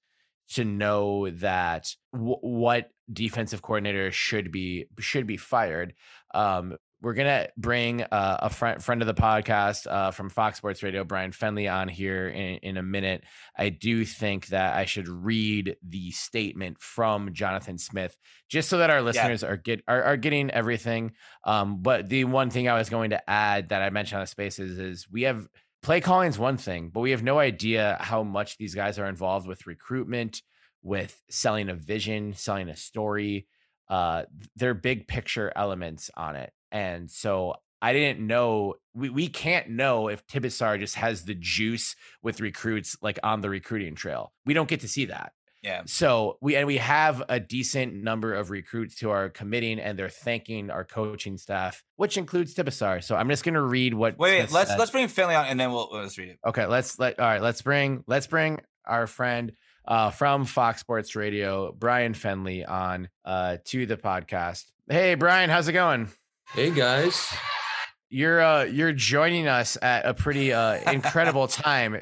to 0.50 0.64
know 0.64 1.30
that 1.30 1.94
w- 2.12 2.36
what 2.40 2.90
defensive 3.12 3.62
coordinator 3.62 4.10
should 4.10 4.52
be 4.52 4.86
should 4.98 5.26
be 5.26 5.36
fired. 5.36 5.94
Um, 6.34 6.76
we're 7.02 7.14
gonna 7.14 7.48
bring 7.56 8.02
uh, 8.02 8.38
a 8.40 8.50
friend 8.50 8.82
friend 8.82 9.00
of 9.02 9.06
the 9.06 9.14
podcast 9.14 9.86
uh, 9.86 10.10
from 10.10 10.28
Fox 10.28 10.58
Sports 10.58 10.82
Radio, 10.82 11.02
Bryan 11.04 11.30
Fenley, 11.32 11.70
on 11.72 11.88
here 11.88 12.28
in, 12.28 12.56
in 12.56 12.76
a 12.76 12.82
minute. 12.82 13.24
I 13.56 13.70
do 13.70 14.04
think 14.04 14.48
that 14.48 14.76
I 14.76 14.84
should 14.84 15.08
read 15.08 15.76
the 15.82 16.10
statement 16.10 16.80
from 16.80 17.32
Jonathan 17.32 17.78
Smith, 17.78 18.16
just 18.48 18.68
so 18.68 18.78
that 18.78 18.90
our 18.90 19.00
listeners 19.00 19.42
are 19.42 19.56
get 19.56 19.82
are, 19.88 20.02
are 20.02 20.16
getting 20.16 20.50
everything. 20.50 21.12
Um, 21.44 21.82
but 21.82 22.08
the 22.08 22.24
one 22.24 22.50
thing 22.50 22.68
I 22.68 22.74
was 22.74 22.90
going 22.90 23.10
to 23.10 23.30
add 23.30 23.70
that 23.70 23.82
I 23.82 23.90
mentioned 23.90 24.18
on 24.18 24.24
the 24.24 24.26
spaces 24.26 24.78
is 24.78 25.08
we 25.10 25.22
have 25.22 25.48
play 25.82 26.00
calling 26.00 26.28
is 26.28 26.38
one 26.38 26.58
thing, 26.58 26.90
but 26.92 27.00
we 27.00 27.12
have 27.12 27.22
no 27.22 27.38
idea 27.38 27.96
how 28.00 28.22
much 28.22 28.58
these 28.58 28.74
guys 28.74 28.98
are 28.98 29.06
involved 29.06 29.46
with 29.46 29.66
recruitment, 29.66 30.42
with 30.82 31.18
selling 31.30 31.68
a 31.70 31.74
vision, 31.74 32.34
selling 32.34 32.68
a 32.68 32.76
story. 32.76 33.46
Uh, 33.88 34.24
they're 34.56 34.74
big 34.74 35.08
picture 35.08 35.52
elements 35.56 36.10
on 36.16 36.36
it. 36.36 36.52
And 36.72 37.10
so 37.10 37.54
I 37.82 37.92
didn't 37.92 38.26
know 38.26 38.74
we, 38.94 39.10
we 39.10 39.28
can't 39.28 39.70
know 39.70 40.08
if 40.08 40.26
Tibesar 40.26 40.78
just 40.78 40.96
has 40.96 41.24
the 41.24 41.34
juice 41.34 41.96
with 42.22 42.40
recruits 42.40 42.96
like 43.00 43.18
on 43.22 43.40
the 43.40 43.48
recruiting 43.48 43.94
trail. 43.94 44.32
We 44.44 44.54
don't 44.54 44.68
get 44.68 44.80
to 44.80 44.88
see 44.88 45.06
that. 45.06 45.32
Yeah. 45.62 45.82
So 45.84 46.38
we 46.40 46.56
and 46.56 46.66
we 46.66 46.78
have 46.78 47.22
a 47.28 47.38
decent 47.38 47.94
number 47.94 48.32
of 48.32 48.50
recruits 48.50 48.98
who 48.98 49.10
are 49.10 49.28
committing 49.28 49.78
and 49.78 49.98
they're 49.98 50.08
thanking 50.08 50.70
our 50.70 50.84
coaching 50.84 51.36
staff, 51.36 51.84
which 51.96 52.16
includes 52.16 52.54
Tibesar. 52.54 53.02
So 53.04 53.14
I'm 53.14 53.28
just 53.28 53.44
gonna 53.44 53.62
read 53.62 53.92
what 53.92 54.18
Wait, 54.18 54.40
wait 54.40 54.52
let's 54.52 54.70
said. 54.70 54.78
let's 54.78 54.90
bring 54.90 55.06
Fenley 55.08 55.38
on 55.38 55.46
and 55.46 55.60
then 55.60 55.70
we'll 55.70 55.88
let's 55.92 56.16
read 56.16 56.30
it. 56.30 56.38
Okay, 56.46 56.64
let's 56.66 56.98
let 56.98 57.20
all 57.20 57.26
right, 57.26 57.42
let's 57.42 57.60
bring 57.60 58.04
let's 58.06 58.26
bring 58.26 58.58
our 58.86 59.06
friend 59.06 59.52
uh 59.86 60.10
from 60.10 60.46
Fox 60.46 60.80
Sports 60.80 61.14
Radio, 61.14 61.72
Bryan 61.72 62.14
Fenley, 62.14 62.66
on 62.66 63.10
uh 63.26 63.58
to 63.66 63.84
the 63.84 63.98
podcast. 63.98 64.64
Hey 64.88 65.14
Bryan, 65.14 65.50
how's 65.50 65.68
it 65.68 65.72
going? 65.72 66.08
Hey 66.54 66.70
guys. 66.70 67.32
You're 68.08 68.40
uh 68.40 68.64
you're 68.64 68.92
joining 68.92 69.46
us 69.46 69.78
at 69.80 70.04
a 70.04 70.14
pretty 70.14 70.52
uh 70.52 70.90
incredible 70.92 71.46
time. 71.48 71.96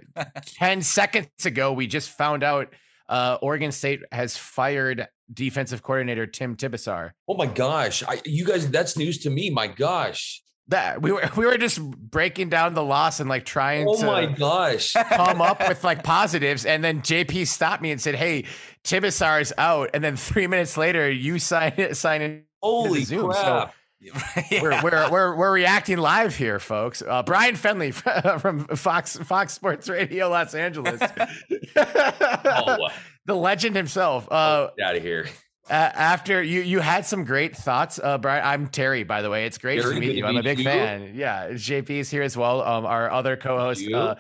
10 0.59 0.83
seconds 0.83 1.29
ago 1.45 1.73
we 1.73 1.87
just 1.87 2.11
found 2.11 2.43
out 2.43 2.73
uh 3.09 3.39
Oregon 3.43 3.73
State 3.73 4.01
has 4.11 4.37
fired 4.37 5.07
defensive 5.33 5.83
coordinator 5.83 6.27
Tim 6.27 6.57
Tibesar. 6.57 7.11
Oh 7.29 7.35
my 7.35 7.47
gosh. 7.47 8.03
I, 8.03 8.21
you 8.25 8.45
guys, 8.47 8.71
that's 8.71 8.97
news 8.97 9.19
to 9.19 9.31
me. 9.31 9.51
My 9.51 9.67
gosh. 9.67 10.43
That 10.69 11.01
we 11.03 11.13
were 11.13 11.29
we 11.37 11.45
were 11.47 11.59
just 11.59 11.79
breaking 11.83 12.49
down 12.49 12.73
the 12.75 12.83
loss 12.83 13.21
and 13.21 13.29
like 13.29 13.45
trying 13.45 13.87
Oh 13.89 13.99
to 14.01 14.07
my 14.07 14.27
gosh. 14.27 14.93
come 14.95 15.43
up 15.43 15.61
with 15.67 15.85
like 15.85 16.03
positives. 16.05 16.65
And 16.65 16.83
then 16.83 17.01
JP 17.03 17.47
stopped 17.47 17.83
me 17.83 17.91
and 17.91 18.01
said, 18.01 18.15
Hey, 18.15 18.45
Tibesar 18.85 19.41
is 19.43 19.53
out. 19.59 19.91
And 19.95 20.03
then 20.03 20.17
three 20.17 20.47
minutes 20.47 20.77
later, 20.79 21.11
you 21.11 21.39
sign 21.39 21.95
sign 21.95 22.23
in. 22.23 22.45
Holy 22.63 23.05
Zoom, 23.05 23.33
so- 23.33 23.71
crap. 24.61 24.63
We're, 24.63 24.83
we're, 24.83 25.11
we're, 25.11 25.37
we're 25.37 25.53
reacting 25.53 25.99
live 25.99 26.37
here, 26.37 26.59
folks. 26.59 27.03
Uh, 27.07 27.23
Bryan 27.23 27.57
Fenley 27.57 27.93
from 28.41 28.67
Fox 28.69 29.17
Fox 29.17 29.53
Sports 29.55 29.89
Radio 29.89 30.29
Los 30.29 30.55
Angeles. 30.55 31.01
oh, 31.77 32.89
the 33.27 33.35
legend 33.35 33.77
himself. 33.77 34.31
Uh, 34.31 34.69
get 34.77 34.87
out 34.87 34.97
of 34.97 35.03
here. 35.03 35.27
a- 35.69 35.73
after 35.73 36.43
you, 36.43 36.61
you 36.61 36.81
had 36.81 37.07
some 37.07 37.25
great 37.25 37.57
thoughts, 37.57 37.99
uh, 38.03 38.19
Bryan. 38.19 38.45
I'm 38.45 38.69
Terry, 38.69 39.03
by 39.03 39.23
the 39.23 39.31
way. 39.31 39.47
It's 39.47 39.59
great 39.59 39.81
Terry, 39.81 39.95
to 39.95 40.01
meet 40.01 40.17
you. 40.17 40.25
I'm 40.25 40.37
a 40.37 40.43
big 40.43 40.59
you. 40.59 40.65
fan. 40.65 41.13
Yeah, 41.15 41.49
JP 41.51 41.91
is 41.91 42.11
here 42.11 42.23
as 42.23 42.37
well. 42.37 42.63
Um, 42.63 42.87
our 42.87 43.11
other 43.11 43.37
co-host, 43.37 43.91
uh, 43.93 44.15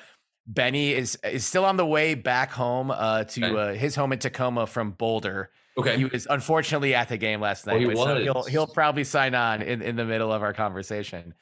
Benny, 0.46 0.92
is 0.92 1.16
is 1.22 1.46
still 1.46 1.64
on 1.64 1.76
the 1.76 1.86
way 1.86 2.14
back 2.14 2.50
home 2.50 2.90
uh, 2.90 3.24
to 3.24 3.56
uh, 3.56 3.74
his 3.74 3.94
home 3.94 4.12
in 4.12 4.18
Tacoma 4.18 4.66
from 4.66 4.90
Boulder. 4.90 5.50
Okay. 5.78 5.96
He 5.96 6.04
was 6.06 6.26
unfortunately 6.28 6.94
at 6.94 7.08
the 7.08 7.16
game 7.16 7.40
last 7.40 7.66
Oh, 7.68 7.72
night, 7.72 7.80
he 7.80 7.86
but 7.86 7.96
so 7.96 8.20
he'll 8.20 8.42
he'll 8.44 8.66
probably 8.66 9.04
sign 9.04 9.34
on 9.34 9.62
in, 9.62 9.80
in 9.80 9.96
the 9.96 10.04
middle 10.04 10.32
of 10.32 10.42
our 10.42 10.52
conversation. 10.52 11.34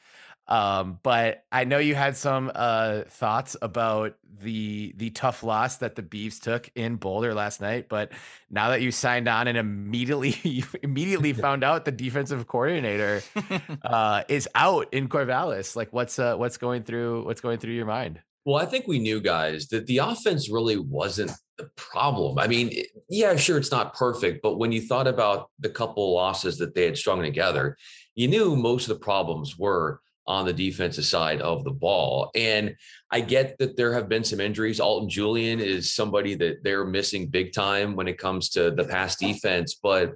Um, 0.49 1.01
but 1.03 1.45
I 1.51 1.65
know 1.65 1.79
you 1.79 1.95
had 1.97 2.17
some 2.17 2.53
uh, 2.55 3.03
thoughts 3.09 3.57
about 3.61 4.17
the 4.39 4.93
the 4.97 5.11
tough 5.11 5.43
loss 5.43 5.79
that 5.79 5.97
the 5.97 6.03
Beavs 6.03 6.41
took 6.41 6.71
in 6.75 6.97
Boulder 6.97 7.35
last 7.35 7.61
night. 7.61 7.89
But 7.89 8.13
now 8.51 8.69
that 8.71 8.83
you 8.83 8.93
signed 8.93 9.29
on 9.29 9.49
and 9.49 9.59
immediately 9.59 10.37
you 10.43 10.65
immediately 10.83 11.33
found 11.47 11.65
out 11.65 11.85
the 11.85 11.93
defensive 11.93 12.47
coordinator 12.47 13.23
uh, 13.83 14.23
is 14.29 14.49
out 14.55 14.93
in 14.93 15.09
Corvallis, 15.09 15.75
like 15.75 15.93
what's 15.93 16.19
uh, 16.19 16.37
what's 16.37 16.59
going 16.59 16.85
through 16.85 17.25
what's 17.25 17.41
going 17.41 17.59
through 17.59 17.75
your 17.75 17.87
mind? 17.87 18.21
Well, 18.45 18.63
I 18.63 18.67
think 18.67 18.87
we 18.87 19.01
knew, 19.01 19.21
guys, 19.21 19.67
that 19.69 19.87
the 19.87 19.99
offense 19.99 20.49
really 20.49 20.77
wasn't 20.77 21.33
the 21.59 21.71
problem. 21.77 22.39
I 22.39 22.47
mean, 22.47 22.73
yeah, 23.09 23.37
sure, 23.37 23.59
it's 23.59 23.71
not 23.71 23.95
perfect, 23.95 24.43
but 24.43 24.59
when 24.59 24.73
you 24.73 24.81
thought 24.81 25.07
about 25.07 25.51
the 25.59 25.71
couple 25.71 26.15
losses 26.15 26.59
that 26.59 26.75
they 26.75 26.85
had 26.85 26.99
strung 26.99 27.23
together, 27.23 27.77
you 28.15 28.29
knew 28.29 28.57
most 28.57 28.89
of 28.89 28.99
the 28.99 29.05
problems 29.05 29.59
were 29.59 30.01
on 30.27 30.45
the 30.45 30.53
defensive 30.53 31.05
side 31.05 31.41
of 31.41 31.65
the 31.65 31.71
ball. 31.71 32.31
And 32.35 32.75
I 33.11 33.21
get 33.21 33.59
that 33.59 33.77
there 33.77 33.93
have 33.93 34.09
been 34.09 34.25
some 34.25 34.41
injuries. 34.41 34.81
Alton 34.81 35.09
Julian 35.09 35.61
is 35.61 35.95
somebody 35.95 36.35
that 36.35 36.65
they're 36.65 36.85
missing 36.85 37.29
big 37.29 37.53
time 37.53 37.95
when 37.95 38.09
it 38.09 38.19
comes 38.19 38.49
to 38.51 38.73
the 38.73 38.85
pass 38.85 39.17
defense, 39.17 39.75
but 39.81 40.15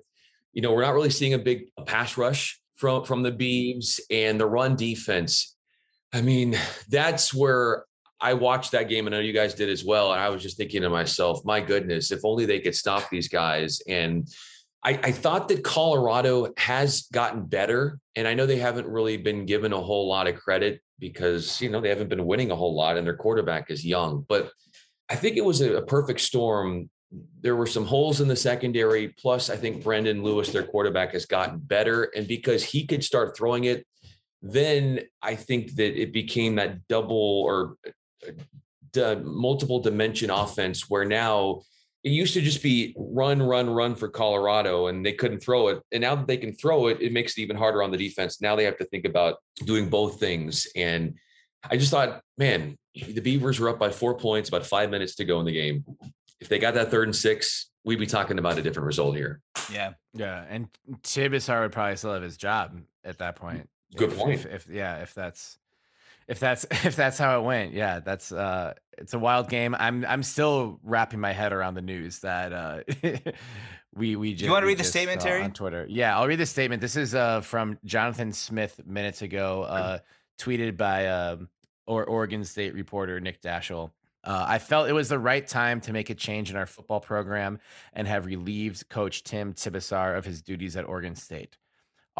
you 0.52 0.62
know, 0.62 0.72
we're 0.72 0.82
not 0.82 0.94
really 0.94 1.10
seeing 1.10 1.34
a 1.34 1.38
big 1.38 1.66
pass 1.86 2.16
rush 2.16 2.60
from 2.76 3.04
from 3.04 3.22
the 3.22 3.30
Beavs 3.30 4.00
and 4.10 4.40
the 4.40 4.46
run 4.46 4.74
defense. 4.74 5.56
I 6.12 6.22
mean, 6.22 6.58
that's 6.88 7.32
where 7.32 7.84
I 8.20 8.34
watched 8.34 8.72
that 8.72 8.88
game, 8.88 9.06
and 9.06 9.14
I 9.14 9.18
know 9.18 9.24
you 9.24 9.32
guys 9.32 9.54
did 9.54 9.68
as 9.68 9.84
well. 9.84 10.12
And 10.12 10.20
I 10.20 10.28
was 10.28 10.42
just 10.42 10.56
thinking 10.56 10.82
to 10.82 10.90
myself, 10.90 11.44
my 11.44 11.60
goodness, 11.60 12.10
if 12.10 12.20
only 12.24 12.44
they 12.44 12.60
could 12.60 12.74
stop 12.74 13.08
these 13.08 13.28
guys. 13.28 13.80
And 13.88 14.28
I, 14.84 14.90
I 15.02 15.12
thought 15.12 15.48
that 15.48 15.64
Colorado 15.64 16.52
has 16.56 17.02
gotten 17.12 17.46
better. 17.46 17.98
And 18.16 18.26
I 18.26 18.34
know 18.34 18.46
they 18.46 18.58
haven't 18.58 18.86
really 18.86 19.16
been 19.16 19.46
given 19.46 19.72
a 19.72 19.80
whole 19.80 20.08
lot 20.08 20.26
of 20.26 20.36
credit 20.36 20.80
because, 20.98 21.60
you 21.60 21.70
know, 21.70 21.80
they 21.80 21.88
haven't 21.88 22.08
been 22.08 22.26
winning 22.26 22.50
a 22.50 22.56
whole 22.56 22.74
lot 22.74 22.96
and 22.96 23.06
their 23.06 23.16
quarterback 23.16 23.70
is 23.70 23.84
young. 23.84 24.24
But 24.28 24.50
I 25.08 25.16
think 25.16 25.36
it 25.36 25.44
was 25.44 25.60
a, 25.60 25.76
a 25.76 25.82
perfect 25.82 26.20
storm. 26.20 26.88
There 27.40 27.56
were 27.56 27.66
some 27.66 27.84
holes 27.84 28.20
in 28.20 28.28
the 28.28 28.36
secondary. 28.36 29.08
Plus, 29.08 29.50
I 29.50 29.56
think 29.56 29.82
Brendon 29.82 30.22
Lewis, 30.22 30.50
their 30.50 30.62
quarterback, 30.62 31.12
has 31.12 31.26
gotten 31.26 31.58
better. 31.58 32.04
And 32.14 32.26
because 32.26 32.64
he 32.64 32.86
could 32.86 33.04
start 33.04 33.36
throwing 33.36 33.64
it, 33.64 33.86
then 34.42 35.00
I 35.20 35.34
think 35.34 35.74
that 35.74 36.00
it 36.00 36.12
became 36.12 36.54
that 36.54 36.86
double 36.88 37.42
or 37.46 37.76
the 38.92 39.16
multiple 39.24 39.78
dimension 39.80 40.30
offense 40.30 40.88
where 40.90 41.04
now 41.04 41.62
it 42.02 42.10
used 42.10 42.34
to 42.34 42.40
just 42.40 42.62
be 42.62 42.94
run, 42.96 43.42
run, 43.42 43.68
run 43.68 43.94
for 43.94 44.08
Colorado 44.08 44.86
and 44.86 45.04
they 45.04 45.12
couldn't 45.12 45.40
throw 45.40 45.68
it. 45.68 45.82
And 45.92 46.00
now 46.00 46.14
that 46.16 46.26
they 46.26 46.38
can 46.38 46.52
throw 46.52 46.86
it, 46.88 47.00
it 47.00 47.12
makes 47.12 47.36
it 47.36 47.42
even 47.42 47.56
harder 47.56 47.82
on 47.82 47.90
the 47.90 47.98
defense. 47.98 48.40
Now 48.40 48.56
they 48.56 48.64
have 48.64 48.78
to 48.78 48.84
think 48.86 49.04
about 49.04 49.36
doing 49.64 49.88
both 49.88 50.18
things. 50.18 50.66
And 50.74 51.14
I 51.70 51.76
just 51.76 51.90
thought, 51.90 52.22
man, 52.38 52.76
the 52.94 53.20
Beavers 53.20 53.60
were 53.60 53.68
up 53.68 53.78
by 53.78 53.90
four 53.90 54.16
points, 54.16 54.48
about 54.48 54.64
five 54.66 54.90
minutes 54.90 55.14
to 55.16 55.24
go 55.24 55.40
in 55.40 55.46
the 55.46 55.52
game. 55.52 55.84
If 56.40 56.48
they 56.48 56.58
got 56.58 56.72
that 56.74 56.90
third 56.90 57.06
and 57.06 57.14
six, 57.14 57.70
we'd 57.84 57.98
be 57.98 58.06
talking 58.06 58.38
about 58.38 58.56
a 58.58 58.62
different 58.62 58.86
result 58.86 59.14
here. 59.16 59.40
yeah. 59.70 59.92
Yeah, 60.12 60.44
and 60.48 60.66
Tibesar 61.04 61.60
would 61.60 61.70
probably 61.70 61.94
still 61.94 62.14
have 62.14 62.22
his 62.22 62.36
job 62.36 62.80
at 63.04 63.18
that 63.18 63.36
point. 63.36 63.68
Good 63.94 64.10
If- 64.10 64.18
point. 64.18 64.40
If, 64.40 64.46
if 64.46 64.66
yeah, 64.68 65.02
if 65.02 65.14
that's 65.14 65.56
if 66.30 66.38
that's 66.38 66.64
if 66.70 66.96
that's 66.96 67.18
how 67.18 67.38
it 67.38 67.42
went, 67.42 67.74
yeah, 67.74 68.00
that's 68.00 68.32
uh, 68.32 68.74
it's 68.96 69.12
a 69.12 69.18
wild 69.18 69.50
game. 69.50 69.76
I'm 69.78 70.06
I'm 70.06 70.22
still 70.22 70.78
wrapping 70.82 71.20
my 71.20 71.32
head 71.32 71.52
around 71.52 71.74
the 71.74 71.82
news 71.82 72.20
that 72.20 72.52
uh, 72.52 72.80
we 73.94 74.16
we 74.16 74.32
just. 74.32 74.44
You 74.44 74.52
wanna 74.52 74.66
read 74.66 74.78
the 74.78 74.84
just 74.84 74.92
statement, 74.92 75.20
Terry? 75.20 75.42
On 75.42 75.52
Twitter, 75.52 75.84
yeah, 75.88 76.16
I'll 76.16 76.28
read 76.28 76.38
the 76.38 76.46
statement. 76.46 76.80
This 76.80 76.96
is 76.96 77.14
uh 77.14 77.42
from 77.42 77.78
Jonathan 77.84 78.32
Smith 78.32 78.80
minutes 78.86 79.20
ago, 79.20 79.62
uh, 79.64 79.98
tweeted 80.38 80.76
by 80.76 81.08
um 81.08 81.48
or 81.86 82.04
Oregon 82.04 82.44
State 82.44 82.74
reporter 82.74 83.20
Nick 83.20 83.42
Daschel. 83.42 83.90
Uh, 84.22 84.44
I 84.46 84.58
felt 84.58 84.88
it 84.88 84.92
was 84.92 85.08
the 85.08 85.18
right 85.18 85.46
time 85.46 85.80
to 85.80 85.94
make 85.94 86.10
a 86.10 86.14
change 86.14 86.50
in 86.50 86.56
our 86.56 86.66
football 86.66 87.00
program 87.00 87.58
and 87.94 88.06
have 88.06 88.26
relieved 88.26 88.86
Coach 88.90 89.24
Tim 89.24 89.54
Tibesar 89.54 90.14
of 90.14 90.26
his 90.26 90.42
duties 90.42 90.76
at 90.76 90.86
Oregon 90.86 91.14
State. 91.14 91.56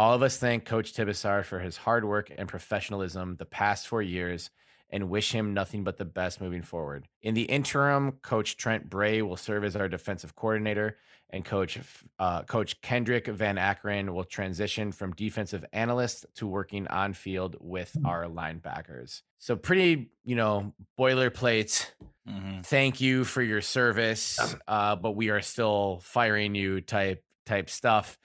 All 0.01 0.15
of 0.15 0.23
us 0.23 0.39
thank 0.39 0.65
Coach 0.65 0.95
Tibesar 0.95 1.45
for 1.45 1.59
his 1.59 1.77
hard 1.77 2.07
work 2.07 2.33
and 2.35 2.49
professionalism 2.49 3.37
the 3.37 3.45
past 3.45 3.87
four 3.87 4.01
years 4.01 4.49
and 4.89 5.11
wish 5.11 5.31
him 5.31 5.53
nothing 5.53 5.85
but 5.85 5.99
the 5.99 6.07
best 6.07 6.41
moving 6.41 6.63
forward. 6.63 7.07
In 7.21 7.35
the 7.35 7.43
interim, 7.43 8.13
Coach 8.23 8.57
Trent 8.57 8.89
Bray 8.89 9.21
will 9.21 9.37
serve 9.37 9.63
as 9.63 9.77
our 9.77 9.91
defensive 9.91 10.35
coordinator, 10.35 10.97
and 11.29 11.45
Coach 11.45 11.79
uh, 12.19 12.45
Coach 12.45 12.81
Kendrick 12.81 13.27
Van 13.27 13.57
Ackeren 13.57 14.09
will 14.15 14.25
transition 14.25 14.91
from 14.91 15.13
defensive 15.13 15.67
analyst 15.75 16.25
to 16.37 16.47
working 16.47 16.87
on 16.89 17.13
field 17.13 17.57
with 17.61 17.95
our 18.03 18.25
linebackers. 18.25 19.21
So 19.37 19.55
pretty, 19.55 20.13
you 20.25 20.35
know, 20.35 20.73
boilerplate 20.99 21.91
Mhm. 22.27 22.65
thank 22.65 23.03
you 23.03 23.25
for 23.25 23.43
your 23.43 23.61
service, 23.61 24.57
uh, 24.67 24.97
but 24.97 25.11
we 25.11 25.29
are 25.29 25.43
still 25.43 26.01
firing 26.03 26.55
you 26.55 26.81
type 26.81 27.23
type 27.45 27.69
stuff. 27.69 28.19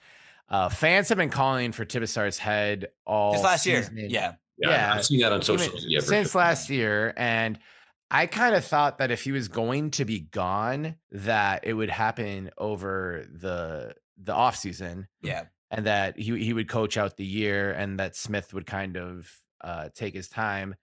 Uh, 0.48 0.68
fans 0.68 1.08
have 1.08 1.18
been 1.18 1.30
calling 1.30 1.72
for 1.72 1.84
Tibesar's 1.84 2.38
head 2.38 2.88
all 3.06 3.32
Just 3.32 3.44
last 3.44 3.66
year. 3.66 3.82
season. 3.82 4.10
Yeah. 4.10 4.34
Yeah. 4.58 4.92
I've 4.94 5.04
seen 5.04 5.20
that 5.20 5.32
on 5.32 5.42
social 5.42 5.66
Even 5.66 5.76
media. 5.82 6.00
for 6.00 6.06
since 6.06 6.30
sure. 6.32 6.40
last 6.40 6.70
year, 6.70 7.12
and 7.16 7.58
I 8.10 8.26
kind 8.26 8.54
of 8.54 8.64
thought 8.64 8.98
that 8.98 9.10
if 9.10 9.22
he 9.24 9.32
was 9.32 9.48
going 9.48 9.90
to 9.92 10.04
be 10.04 10.20
gone, 10.20 10.94
that 11.10 11.64
it 11.64 11.72
would 11.74 11.90
happen 11.90 12.50
over 12.56 13.26
the 13.32 13.94
the 14.22 14.32
off 14.32 14.56
season 14.56 15.08
Yeah. 15.20 15.44
and 15.70 15.84
that 15.86 16.18
he 16.18 16.42
he 16.42 16.52
would 16.52 16.68
coach 16.68 16.96
out 16.96 17.16
the 17.16 17.24
year 17.26 17.72
and 17.72 17.98
that 17.98 18.16
Smith 18.16 18.54
would 18.54 18.64
kind 18.66 18.96
of 18.96 19.30
uh, 19.62 19.88
take 19.94 20.14
his 20.14 20.28
time. 20.28 20.74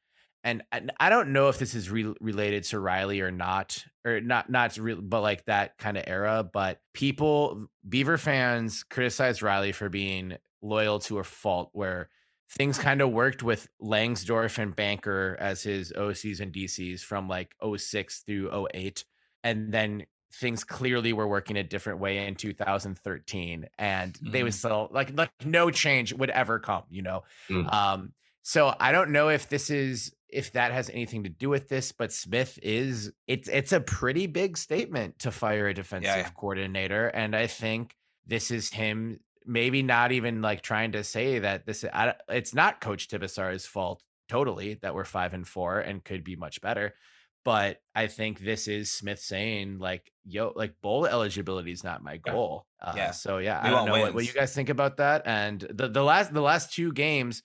And, 0.44 0.64
and 0.72 0.92
I 1.00 1.10
don't 1.10 1.32
know 1.32 1.48
if 1.50 1.58
this 1.58 1.74
is 1.74 1.90
re- 1.90 2.14
related 2.20 2.64
to 2.66 2.80
Riley 2.80 3.22
or 3.22 3.32
not, 3.32 3.86
or 4.06 4.20
not 4.20 4.50
not 4.50 4.76
real, 4.78 5.02
but 5.02 5.22
like 5.22 5.46
that 5.46 5.78
kind 5.78 5.98
of 5.98 6.04
era. 6.06 6.44
But 6.52 6.82
people, 6.94 7.68
Beaver 7.88 8.18
fans, 8.18 8.84
criticize 8.84 9.42
Riley 9.42 9.72
for 9.72 9.88
being 9.90 10.38
loyal 10.62 11.00
to 11.00 11.20
a 11.20 11.24
fault, 11.24 11.70
where 11.74 12.10
things 12.50 12.78
kind 12.78 13.02
of 13.02 13.12
worked 13.12 13.42
with 13.42 13.68
Langsdorf 13.82 14.58
and 14.60 14.76
Banker 14.76 15.38
as 15.40 15.64
his 15.64 15.94
OCs 15.96 16.40
and 16.42 16.52
DCs 16.52 17.02
from 17.02 17.28
like 17.30 17.56
06 17.62 18.24
through 18.24 18.68
08. 18.74 19.06
And 19.44 19.74
then 19.74 20.06
things 20.34 20.64
clearly 20.64 21.14
were 21.14 21.28
working 21.28 21.58
a 21.58 21.64
different 21.64 22.00
way 22.00 22.26
in 22.28 22.36
2013. 22.36 23.68
And 23.78 24.20
they 24.26 24.44
would 24.44 24.54
Mhm. 24.54 24.54
still 24.54 24.90
like, 24.92 25.16
like 25.18 25.32
no 25.46 25.70
change 25.72 26.14
would 26.14 26.30
ever 26.32 26.60
come, 26.60 26.84
you 26.90 27.02
know? 27.02 27.24
Mm. 27.50 27.72
Um, 27.72 28.14
so 28.44 28.76
I 28.80 28.92
don't 28.92 29.12
know 29.12 29.30
if 29.30 29.50
this 29.50 29.70
is 29.70 30.14
if 30.30 30.52
that 30.54 30.72
has 30.72 30.90
anything 30.90 31.24
to 31.24 31.30
do 31.30 31.50
with 31.50 31.70
this, 31.70 31.92
but 31.92 32.12
Smith 32.12 32.60
is 32.62 33.12
it's 33.28 33.48
it's 33.50 33.72
a 33.72 33.80
pretty 33.80 34.28
big 34.28 34.58
statement 34.58 35.20
to 35.20 35.32
fire 35.32 35.68
a 35.68 35.74
defensive 35.74 36.16
yeah. 36.16 36.30
coordinator. 36.30 37.08
And 37.08 37.36
I 37.36 37.48
think 37.48 37.96
this 38.26 38.52
is 38.52 38.70
him 38.70 39.20
maybe 39.46 39.84
not 39.84 40.12
even 40.12 40.42
like 40.42 40.62
trying 40.62 40.94
to 40.94 41.04
say 41.04 41.40
that 41.40 41.66
this 41.66 41.84
I, 41.92 42.16
it's 42.30 42.54
not 42.54 42.82
coach 42.82 43.08
Tibesar's 43.10 43.66
fault 43.66 44.02
totally 44.30 44.76
that 44.76 44.96
we're 44.96 45.04
five 45.04 45.34
and 45.34 45.48
four 45.48 45.80
and 45.80 46.04
could 46.04 46.24
be 46.24 46.36
much 46.36 46.62
better 46.62 46.96
but 47.44 47.82
i 47.94 48.08
think 48.08 48.40
this 48.40 48.70
is 48.70 48.90
smith 48.90 49.20
saying 49.20 49.78
like 49.80 50.12
yo 50.24 50.54
like 50.56 50.80
bowl 50.82 51.06
eligibility 51.06 51.74
is 51.74 51.84
not 51.84 52.02
my 52.02 52.14
Yeah. 52.26 52.32
goal 52.32 52.66
uh, 52.82 52.94
Yeah. 52.96 53.12
so 53.12 53.40
yeah 53.40 53.62
We 53.62 53.68
i 53.68 53.72
don't 53.72 53.86
know 53.86 54.00
what, 54.00 54.14
what 54.14 54.26
you 54.26 54.32
guys 54.32 54.56
think 54.56 54.70
about 54.70 54.98
that 54.98 55.24
and 55.26 55.60
the, 55.60 55.90
the 55.90 56.04
last 56.04 56.34
the 56.34 56.42
last 56.42 56.74
two 56.74 56.94
games 56.94 57.44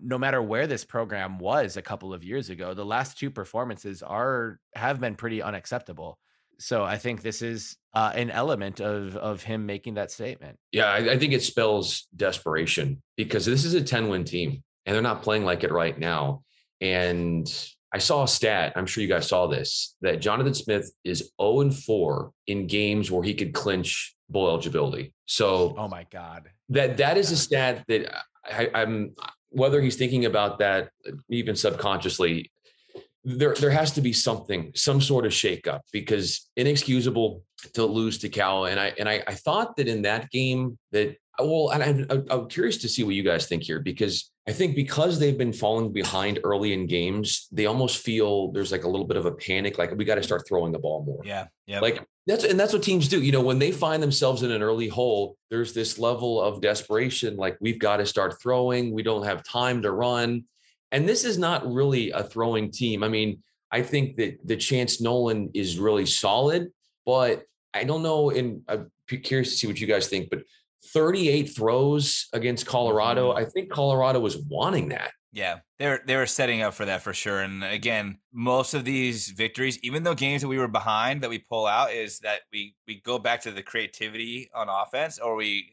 no 0.00 0.18
matter 0.18 0.42
where 0.42 0.66
this 0.66 0.84
program 0.84 1.38
was 1.38 1.76
a 1.76 1.82
couple 1.82 2.12
of 2.12 2.24
years 2.24 2.50
ago 2.50 2.74
the 2.74 2.84
last 2.84 3.18
two 3.18 3.30
performances 3.30 4.02
are 4.02 4.58
have 4.74 5.00
been 5.00 5.14
pretty 5.14 5.42
unacceptable 5.42 6.18
so 6.58 6.82
i 6.84 6.96
think 6.96 7.22
this 7.22 7.42
is 7.42 7.76
uh, 7.94 8.12
an 8.14 8.30
element 8.30 8.80
of 8.80 9.16
of 9.16 9.42
him 9.42 9.66
making 9.66 9.94
that 9.94 10.10
statement 10.10 10.58
Yeah, 10.72 10.86
I, 10.86 11.12
I 11.12 11.18
think 11.18 11.32
it 11.32 11.42
spells 11.42 12.06
desperation 12.16 13.02
because 13.16 13.44
this 13.44 13.64
is 13.64 13.74
a 13.74 13.82
10 13.82 14.08
win 14.08 14.24
team 14.24 14.62
and 14.86 14.94
they're 14.94 15.02
not 15.02 15.22
playing 15.22 15.44
like 15.44 15.64
it 15.64 15.72
right 15.72 15.98
now. 15.98 16.42
And 16.80 17.46
I 17.94 17.98
saw 17.98 18.24
a 18.24 18.28
stat, 18.28 18.72
I'm 18.74 18.86
sure 18.86 19.02
you 19.02 19.08
guys 19.08 19.28
saw 19.28 19.46
this, 19.46 19.94
that 20.00 20.20
Jonathan 20.20 20.54
Smith 20.54 20.90
is 21.04 21.32
0 21.40 21.60
and 21.60 21.76
4 21.76 22.32
in 22.46 22.66
games 22.66 23.10
where 23.10 23.22
he 23.22 23.34
could 23.34 23.52
clinch 23.52 24.16
bowl 24.30 24.48
eligibility. 24.48 25.12
So 25.26 25.74
oh 25.76 25.88
my 25.88 26.06
god 26.10 26.50
that 26.70 26.96
that 26.96 27.18
is 27.18 27.30
a 27.30 27.36
stat 27.36 27.84
that 27.88 28.24
I, 28.44 28.70
I'm 28.74 29.14
whether 29.52 29.80
he's 29.80 29.96
thinking 29.96 30.24
about 30.24 30.58
that 30.58 30.90
even 31.28 31.54
subconsciously, 31.54 32.50
there 33.24 33.54
there 33.54 33.70
has 33.70 33.92
to 33.92 34.00
be 34.00 34.12
something, 34.12 34.72
some 34.74 35.00
sort 35.00 35.26
of 35.26 35.32
shakeup 35.32 35.80
because 35.92 36.50
inexcusable 36.56 37.44
to 37.74 37.84
lose 37.84 38.18
to 38.18 38.28
Cal. 38.28 38.64
And 38.64 38.80
I 38.80 38.92
and 38.98 39.08
I, 39.08 39.22
I 39.26 39.34
thought 39.34 39.76
that 39.76 39.86
in 39.86 40.02
that 40.02 40.30
game 40.30 40.76
that 40.90 41.16
well, 41.38 41.70
and 41.70 41.82
I'm, 41.82 42.06
I'm- 42.10 42.26
I'm 42.30 42.48
curious 42.48 42.78
to 42.78 42.88
see 42.88 43.04
what 43.04 43.14
you 43.14 43.22
guys 43.22 43.46
think 43.46 43.62
here 43.62 43.78
because 43.80 44.31
I 44.48 44.52
think 44.52 44.74
because 44.74 45.18
they've 45.18 45.38
been 45.38 45.52
falling 45.52 45.92
behind 45.92 46.40
early 46.42 46.72
in 46.72 46.86
games, 46.86 47.46
they 47.52 47.66
almost 47.66 47.98
feel 47.98 48.50
there's 48.50 48.72
like 48.72 48.82
a 48.82 48.88
little 48.88 49.06
bit 49.06 49.16
of 49.16 49.24
a 49.24 49.30
panic, 49.30 49.78
like 49.78 49.96
we 49.96 50.04
got 50.04 50.16
to 50.16 50.20
mm. 50.20 50.24
start 50.24 50.48
throwing 50.48 50.72
the 50.72 50.80
ball 50.80 51.04
more. 51.04 51.20
Yeah. 51.24 51.46
Yeah. 51.66 51.78
Like 51.78 52.04
that's 52.26 52.44
and 52.44 52.58
that's 52.58 52.72
what 52.72 52.82
teams 52.82 53.06
do. 53.06 53.22
You 53.22 53.30
know, 53.30 53.40
when 53.40 53.60
they 53.60 53.70
find 53.70 54.02
themselves 54.02 54.42
in 54.42 54.50
an 54.50 54.60
early 54.60 54.88
hole, 54.88 55.36
there's 55.48 55.72
this 55.72 55.96
level 55.98 56.40
of 56.40 56.60
desperation, 56.60 57.36
like 57.36 57.56
we've 57.60 57.78
got 57.78 57.98
to 57.98 58.06
start 58.06 58.40
throwing. 58.42 58.92
We 58.92 59.04
don't 59.04 59.24
have 59.24 59.44
time 59.44 59.82
to 59.82 59.92
run. 59.92 60.44
And 60.90 61.08
this 61.08 61.24
is 61.24 61.38
not 61.38 61.70
really 61.72 62.10
a 62.10 62.24
throwing 62.24 62.70
team. 62.70 63.04
I 63.04 63.08
mean, 63.08 63.42
I 63.70 63.82
think 63.82 64.16
that 64.16 64.38
the 64.44 64.56
Chance 64.56 65.00
Nolan 65.00 65.50
is 65.54 65.78
really 65.78 66.04
solid, 66.04 66.70
but 67.06 67.44
I 67.72 67.84
don't 67.84 68.02
know. 68.02 68.30
And 68.30 68.62
I'm 68.68 68.90
curious 69.08 69.50
to 69.50 69.56
see 69.56 69.66
what 69.66 69.80
you 69.80 69.86
guys 69.86 70.08
think. 70.08 70.30
But 70.30 70.42
38 70.92 71.44
throws 71.54 72.28
against 72.32 72.66
Colorado, 72.66 73.30
mm-hmm. 73.30 73.38
I 73.38 73.44
think 73.44 73.70
Colorado 73.70 74.20
was 74.20 74.38
wanting 74.38 74.90
that. 74.90 75.12
Yeah, 75.34 75.60
they're 75.78 76.02
they 76.06 76.16
were 76.16 76.26
setting 76.26 76.60
up 76.60 76.74
for 76.74 76.84
that 76.84 77.00
for 77.00 77.14
sure. 77.14 77.40
And 77.40 77.64
again, 77.64 78.18
most 78.34 78.74
of 78.74 78.84
these 78.84 79.28
victories, 79.28 79.78
even 79.82 80.02
though 80.02 80.14
games 80.14 80.42
that 80.42 80.48
we 80.48 80.58
were 80.58 80.68
behind 80.68 81.22
that 81.22 81.30
we 81.30 81.38
pull 81.38 81.66
out, 81.66 81.90
is 81.90 82.18
that 82.18 82.40
we 82.52 82.74
we 82.86 83.00
go 83.00 83.18
back 83.18 83.40
to 83.42 83.50
the 83.50 83.62
creativity 83.62 84.50
on 84.54 84.68
offense, 84.68 85.18
or 85.18 85.34
we 85.34 85.72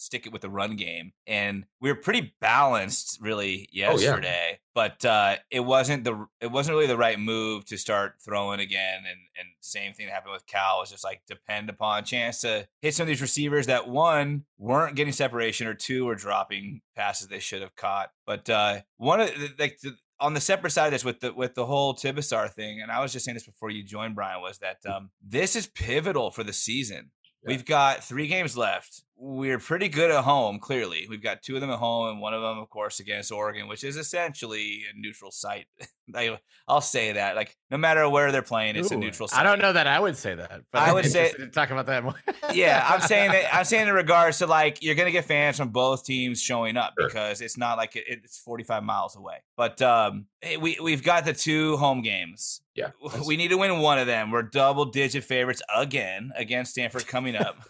stick 0.00 0.26
it 0.26 0.32
with 0.32 0.42
the 0.42 0.50
run 0.50 0.76
game. 0.76 1.12
And 1.26 1.66
we 1.80 1.90
were 1.90 1.96
pretty 1.96 2.34
balanced, 2.40 3.18
really, 3.20 3.68
yeah. 3.72 3.92
yesterday. 3.92 4.58
But 4.74 5.04
uh, 5.04 5.36
it 5.50 5.60
wasn't 5.60 6.04
the 6.04 6.26
it 6.40 6.50
wasn't 6.50 6.74
really 6.76 6.86
the 6.86 6.96
right 6.96 7.18
move 7.18 7.64
to 7.66 7.76
start 7.76 8.14
throwing 8.24 8.60
again. 8.60 8.98
And 8.98 9.18
and 9.38 9.48
same 9.60 9.92
thing 9.92 10.06
that 10.06 10.12
happened 10.12 10.32
with 10.32 10.46
Cal 10.46 10.78
was 10.78 10.90
just 10.90 11.04
like 11.04 11.22
depend 11.26 11.68
upon 11.68 11.98
a 11.98 12.02
chance 12.02 12.40
to 12.42 12.66
hit 12.80 12.94
some 12.94 13.04
of 13.04 13.08
these 13.08 13.20
receivers 13.20 13.66
that 13.66 13.88
one 13.88 14.44
weren't 14.58 14.96
getting 14.96 15.12
separation 15.12 15.66
or 15.66 15.74
two 15.74 16.04
were 16.04 16.14
dropping 16.14 16.80
passes 16.96 17.28
they 17.28 17.40
should 17.40 17.62
have 17.62 17.76
caught. 17.76 18.10
But 18.26 18.48
uh, 18.48 18.80
one 18.96 19.20
of 19.20 19.28
the, 19.28 19.50
like 19.58 19.78
the, 19.82 19.96
on 20.20 20.34
the 20.34 20.40
separate 20.40 20.70
side 20.70 20.86
of 20.86 20.92
this 20.92 21.04
with 21.04 21.20
the 21.20 21.32
with 21.32 21.54
the 21.54 21.66
whole 21.66 21.94
Tibesar 21.94 22.48
thing, 22.48 22.80
and 22.80 22.92
I 22.92 23.00
was 23.00 23.12
just 23.12 23.24
saying 23.24 23.34
this 23.34 23.46
before 23.46 23.70
you 23.70 23.82
joined, 23.82 24.14
Bryan, 24.14 24.40
was 24.40 24.58
that 24.58 24.78
um, 24.86 25.10
this 25.20 25.56
is 25.56 25.66
pivotal 25.66 26.30
for 26.30 26.44
the 26.44 26.52
season. 26.52 27.10
Yeah. 27.42 27.48
We've 27.48 27.64
got 27.64 28.04
three 28.04 28.26
games 28.26 28.56
left. 28.56 29.02
We're 29.22 29.58
pretty 29.58 29.88
good 29.88 30.10
at 30.10 30.24
home, 30.24 30.58
clearly. 30.58 31.06
We've 31.08 31.22
got 31.22 31.42
two 31.42 31.54
of 31.54 31.60
them 31.60 31.68
at 31.70 31.78
home, 31.78 32.08
and 32.08 32.20
one 32.22 32.32
of 32.32 32.40
them, 32.40 32.56
of 32.58 32.70
course, 32.70 33.00
against 33.00 33.30
Oregon, 33.30 33.68
which 33.68 33.84
is 33.84 33.98
essentially 33.98 34.84
a 34.90 34.98
neutral 34.98 35.30
site. 35.30 35.66
I, 36.14 36.38
I'll 36.66 36.80
say 36.80 37.12
that. 37.12 37.36
Like, 37.36 37.54
no 37.70 37.76
matter 37.76 38.08
where 38.08 38.32
they're 38.32 38.40
playing, 38.40 38.76
it's 38.76 38.90
a 38.90 38.96
neutral 38.96 39.28
site. 39.28 39.38
I 39.38 39.42
don't 39.42 39.58
know 39.60 39.74
that 39.74 39.86
I 39.86 40.00
would 40.00 40.16
say 40.16 40.34
that. 40.34 40.62
But 40.72 40.78
I 40.82 40.88
I'm 40.88 40.94
would 40.94 41.04
say- 41.04 41.32
talking 41.52 41.74
about 41.76 41.86
that 41.86 42.02
more. 42.02 42.14
yeah, 42.54 42.82
I'm 42.88 43.00
saying 43.02 43.32
that. 43.32 43.54
I'm 43.54 43.64
saying 43.64 43.88
in 43.88 43.94
regards 44.06 44.38
to 44.38 44.46
like 44.46 44.82
you're 44.82 44.94
gonna 44.94 45.10
get 45.10 45.26
fans 45.26 45.58
from 45.58 45.68
both 45.68 46.04
teams 46.04 46.40
showing 46.40 46.76
up 46.78 46.94
Sure. 46.98 47.08
because 47.08 47.42
it's 47.42 47.58
not 47.58 47.76
like 47.76 47.96
it, 47.96 48.04
it's 48.08 48.38
45 48.38 48.82
miles 48.82 49.16
away. 49.16 49.36
But 49.56 49.82
um, 49.82 50.26
we 50.60 50.78
we've 50.82 51.02
got 51.02 51.26
the 51.26 51.34
two 51.34 51.76
home 51.76 52.00
games. 52.02 52.62
Yeah. 52.74 52.90
We 53.26 53.36
need 53.36 53.48
to 53.48 53.58
win 53.58 53.78
one 53.80 53.98
of 53.98 54.06
them. 54.06 54.30
We're 54.30 54.42
double 54.42 54.86
digit 54.86 55.24
favorites 55.24 55.60
again 55.76 56.32
against 56.36 56.72
Stanford 56.72 57.06
coming 57.06 57.36
up. 57.36 57.58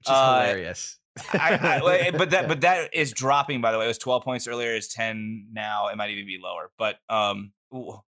Which 0.00 0.08
is 0.08 0.12
Uh, 0.14 0.40
hilarious. 0.42 0.98
I, 1.32 1.80
I, 1.82 2.10
but 2.16 2.30
that 2.30 2.48
but 2.48 2.60
that 2.60 2.94
is 2.94 3.12
dropping. 3.12 3.60
By 3.60 3.72
the 3.72 3.78
way, 3.78 3.84
it 3.84 3.88
was 3.88 3.98
12 3.98 4.22
points 4.22 4.46
earlier. 4.46 4.74
It's 4.74 4.92
10 4.94 5.48
now. 5.52 5.88
It 5.88 5.96
might 5.96 6.10
even 6.10 6.26
be 6.26 6.38
lower. 6.42 6.70
But 6.78 6.96
um, 7.08 7.52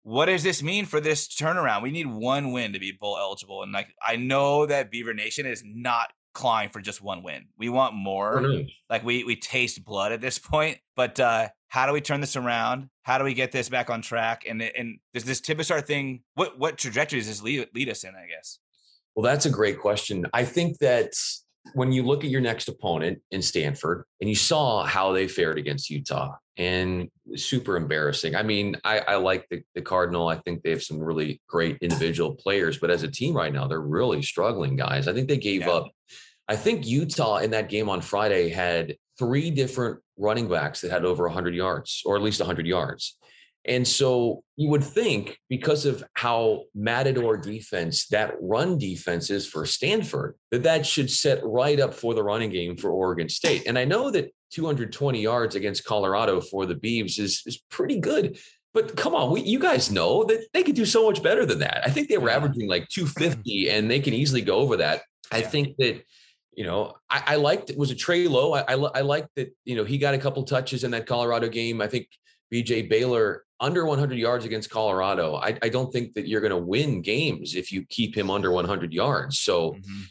what 0.04 0.26
does 0.26 0.44
this 0.44 0.64
mean 0.64 0.86
for 0.86 1.00
this 1.00 1.28
turnaround? 1.28 1.84
We 1.84 1.92
need 1.92 2.08
one 2.08 2.52
win 2.52 2.74
to 2.74 2.80
be 2.80 2.92
bowl 2.92 3.18
eligible, 3.18 3.64
and 3.64 3.72
like 3.72 3.94
I 4.06 4.16
know 4.16 4.66
that 4.66 4.92
Beaver 4.92 5.14
Nation 5.14 5.46
is 5.46 5.64
not 5.66 6.12
clawing 6.34 6.70
for 6.70 6.82
just 6.82 7.02
one 7.02 7.24
win. 7.24 7.46
We 7.58 7.70
want 7.70 7.94
more. 7.94 8.42
Like 8.90 9.04
we 9.06 9.24
we 9.24 9.36
taste 9.36 9.86
blood 9.86 10.12
at 10.12 10.20
this 10.22 10.40
point. 10.40 10.80
But 10.96 11.20
uh, 11.20 11.50
how 11.70 11.86
do 11.86 11.94
we 11.94 12.02
turn 12.02 12.22
this 12.22 12.36
around? 12.36 12.90
How 13.04 13.18
do 13.18 13.24
we 13.24 13.34
get 13.34 13.52
this 13.52 13.70
back 13.70 13.90
on 13.90 14.02
track? 14.02 14.44
And 14.50 14.62
and 14.62 14.98
does 15.14 15.24
this 15.26 15.42
Tibesar 15.42 15.86
thing? 15.86 16.24
What 16.34 16.58
what 16.60 16.78
trajectory 16.78 17.20
does 17.20 17.28
this 17.28 17.42
lead, 17.44 17.68
lead 17.76 17.90
us 17.90 18.04
in? 18.04 18.10
I 18.16 18.28
guess. 18.28 18.60
Well, 19.16 19.24
that's 19.24 19.46
a 19.46 19.50
great 19.50 19.80
question. 19.80 20.26
I 20.34 20.44
think 20.44 20.80
that 20.80 21.14
when 21.74 21.92
you 21.92 22.04
look 22.04 22.24
at 22.24 22.30
your 22.30 22.42
next 22.42 22.68
opponent 22.68 23.20
in 23.32 23.42
Stanford 23.42 24.06
and 24.22 24.30
you 24.30 24.36
saw 24.36 24.84
how 24.84 25.12
they 25.12 25.28
fared 25.28 25.58
against 25.58 25.90
Utah 25.90 26.36
and 26.58 27.10
super 27.36 27.76
embarrassing. 27.76 28.36
I 28.36 28.44
mean, 28.44 28.78
I, 28.84 29.00
I 29.00 29.16
like 29.16 29.48
the, 29.50 29.62
the 29.74 29.82
Cardinal. 29.82 30.28
I 30.28 30.36
think 30.38 30.62
they 30.64 30.70
have 30.70 30.84
some 30.84 31.00
really 31.00 31.42
great 31.50 31.78
individual 31.82 32.34
players, 32.36 32.78
but 32.78 32.92
as 32.92 33.04
a 33.04 33.12
team 33.12 33.36
right 33.36 33.52
now, 33.52 33.68
they're 33.68 33.82
really 33.82 34.22
struggling, 34.22 34.76
guys. 34.76 35.08
I 35.08 35.14
think 35.14 35.28
they 35.28 35.38
gave 35.38 35.62
Yeah. 35.62 35.72
up. 35.72 35.92
I 36.48 36.56
think 36.56 36.86
Utah 36.86 37.38
in 37.38 37.52
that 37.52 37.70
game 37.70 37.90
on 37.90 38.02
Friday 38.02 38.50
had 38.50 38.96
three 39.18 39.50
different 39.50 40.00
running 40.18 40.48
backs 40.48 40.82
that 40.82 40.92
had 40.92 41.04
over 41.04 41.24
100 41.26 41.56
yards 41.56 42.04
or 42.06 42.16
at 42.16 42.22
least 42.22 42.40
100 42.40 42.68
yards. 42.68 43.18
And 43.68 43.88
so 43.88 44.44
you 44.56 44.70
would 44.70 44.84
think 44.84 45.40
because 45.50 45.86
of 45.86 46.04
how 46.14 46.64
Matador 46.76 47.36
defense, 47.36 48.08
that 48.08 48.36
run 48.40 48.78
defense 48.78 49.30
is 49.30 49.48
for 49.48 49.66
Stanford, 49.66 50.36
that 50.52 50.64
that 50.64 50.86
should 50.86 51.10
set 51.10 51.40
right 51.44 51.80
up 51.80 51.94
for 51.94 52.14
the 52.14 52.24
running 52.24 52.52
game 52.52 52.78
for 52.78 52.92
Oregon 52.92 53.28
State. 53.28 53.64
And 53.66 53.78
I 53.78 53.86
know 53.86 54.12
that 54.12 54.32
220 54.54 55.20
yards 55.20 55.56
against 55.56 55.84
Colorado 55.84 56.42
for 56.42 56.66
the 56.66 56.76
Beavs 56.76 57.20
is, 57.20 57.42
is 57.46 57.62
pretty 57.70 58.00
good. 58.00 58.38
But 58.74 58.96
come 58.96 59.16
on, 59.16 59.32
we, 59.32 59.42
you 59.42 59.60
guys 59.60 59.92
know 59.92 60.24
that 60.26 60.48
they 60.54 60.62
could 60.62 60.76
do 60.76 60.86
so 60.86 61.08
much 61.08 61.24
better 61.24 61.46
than 61.46 61.60
that. 61.60 61.82
I 61.86 61.90
think 61.90 62.08
they 62.08 62.18
were 62.18 62.30
averaging 62.30 62.70
like 62.70 62.88
250 62.90 63.70
and 63.70 63.90
they 63.90 64.00
can 64.00 64.14
easily 64.14 64.42
go 64.42 64.58
over 64.58 64.78
that. 64.78 65.02
I 65.32 65.42
think 65.42 65.76
that 65.78 66.04
you 66.56 66.64
know, 66.64 66.94
I, 67.10 67.24
I 67.28 67.36
liked 67.36 67.70
it 67.70 67.78
was 67.78 67.92
a 67.92 67.96
Trey 67.96 68.28
Lowe. 68.28 68.54
I, 68.54 68.62
I, 68.62 68.76
I 68.76 69.02
liked 69.02 69.28
that, 69.36 69.54
you 69.66 69.76
know, 69.76 69.84
he 69.84 69.98
got 69.98 70.14
a 70.14 70.18
couple 70.18 70.42
touches 70.44 70.86
in 70.86 70.92
that 70.92 71.06
Colorado 71.06 71.50
game. 71.50 71.82
I 71.82 71.88
think 71.88 72.08
BJ 72.54 72.88
Baylor 72.90 73.44
under 73.60 73.86
100 73.86 74.18
yards 74.18 74.46
against 74.46 74.70
Colorado. 74.70 75.36
I, 75.36 75.58
I 75.62 75.70
don't 75.70 75.92
think 75.92 76.14
that 76.16 76.28
you're 76.28 76.42
going 76.42 76.52
to 76.52 76.58
win 76.58 77.02
games 77.02 77.56
if 77.56 77.72
you 77.72 77.86
keep 77.86 78.16
him 78.16 78.30
under 78.30 78.52
100 78.52 78.94
yards. 78.94 79.40
So 79.40 79.74
Mhm. 79.74 80.04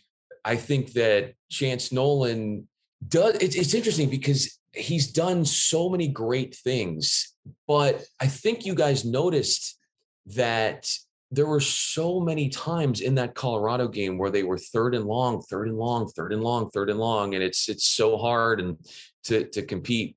I 0.47 0.57
think 0.57 0.93
that 0.93 1.35
Chance 1.51 1.93
Nolan 1.93 2.69
does. 3.09 3.35
It's, 3.37 3.57
it's 3.57 3.75
interesting 3.75 4.11
because 4.11 4.59
he's 4.73 5.11
done 5.13 5.45
so 5.45 5.89
many 5.89 6.09
great 6.09 6.55
things, 6.55 7.35
but 7.67 8.05
I 8.21 8.27
think 8.27 8.67
you 8.67 8.75
guys 8.75 9.05
noticed 9.05 9.79
that 10.27 10.91
there 11.31 11.47
were 11.47 11.61
so 11.61 12.21
many 12.21 12.49
times 12.49 13.01
in 13.01 13.15
that 13.17 13.35
Colorado 13.35 13.89
game 13.89 14.19
where 14.19 14.31
they 14.31 14.43
were 14.43 14.59
third 14.59 14.95
and 14.95 15.05
long, 15.07 15.43
third 15.43 15.69
and 15.69 15.77
long, 15.79 16.09
third 16.09 16.33
and 16.33 16.43
long, 16.43 16.71
third 16.71 16.91
and 16.91 16.99
long, 16.99 17.35
and 17.35 17.43
it's 17.43 17.69
it's 17.69 17.89
so 17.89 18.17
hard 18.19 18.61
and 18.61 18.77
to 19.25 19.45
to 19.51 19.63
compete. 19.63 20.17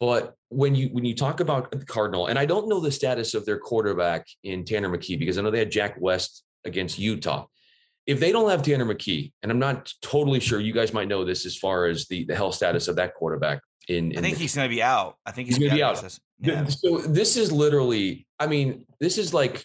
But 0.00 0.34
when 0.48 0.74
you 0.74 0.88
when 0.88 1.04
you 1.04 1.14
talk 1.14 1.40
about 1.40 1.70
the 1.70 1.84
Cardinal, 1.84 2.26
and 2.26 2.38
I 2.38 2.46
don't 2.46 2.68
know 2.68 2.80
the 2.80 2.90
status 2.90 3.34
of 3.34 3.44
their 3.44 3.58
quarterback 3.58 4.26
in 4.42 4.64
Tanner 4.64 4.88
McKee 4.88 5.18
because 5.18 5.36
I 5.38 5.42
know 5.42 5.50
they 5.50 5.58
had 5.58 5.70
Jack 5.70 5.96
West 6.00 6.42
against 6.64 6.98
Utah. 6.98 7.46
If 8.06 8.18
they 8.18 8.32
don't 8.32 8.48
have 8.50 8.62
Tanner 8.62 8.86
McKee, 8.86 9.30
and 9.42 9.52
I'm 9.52 9.58
not 9.58 9.92
totally 10.00 10.40
sure, 10.40 10.58
you 10.58 10.72
guys 10.72 10.94
might 10.94 11.06
know 11.06 11.24
this 11.24 11.44
as 11.44 11.54
far 11.56 11.84
as 11.86 12.06
the 12.08 12.24
the 12.24 12.34
health 12.34 12.54
status 12.54 12.88
of 12.88 12.96
that 12.96 13.14
quarterback. 13.14 13.60
In, 13.88 14.16
I 14.16 14.20
think 14.22 14.36
the- 14.36 14.42
he's 14.42 14.54
going 14.54 14.68
to 14.68 14.74
be 14.74 14.82
out. 14.82 15.16
I 15.26 15.32
think 15.32 15.48
he's, 15.48 15.56
He's 15.56 15.68
going 15.68 15.70
to 15.70 15.76
be 15.76 15.82
out. 15.82 15.94
be 15.94 15.98
of 15.98 16.02
this. 16.04 16.20
Th- 16.42 16.56
Yeah. 16.56 16.64
So 16.66 16.98
this 16.98 17.36
is 17.36 17.52
literally, 17.52 18.26
I 18.38 18.46
mean, 18.46 18.86
this 19.00 19.18
is 19.18 19.34
like, 19.34 19.64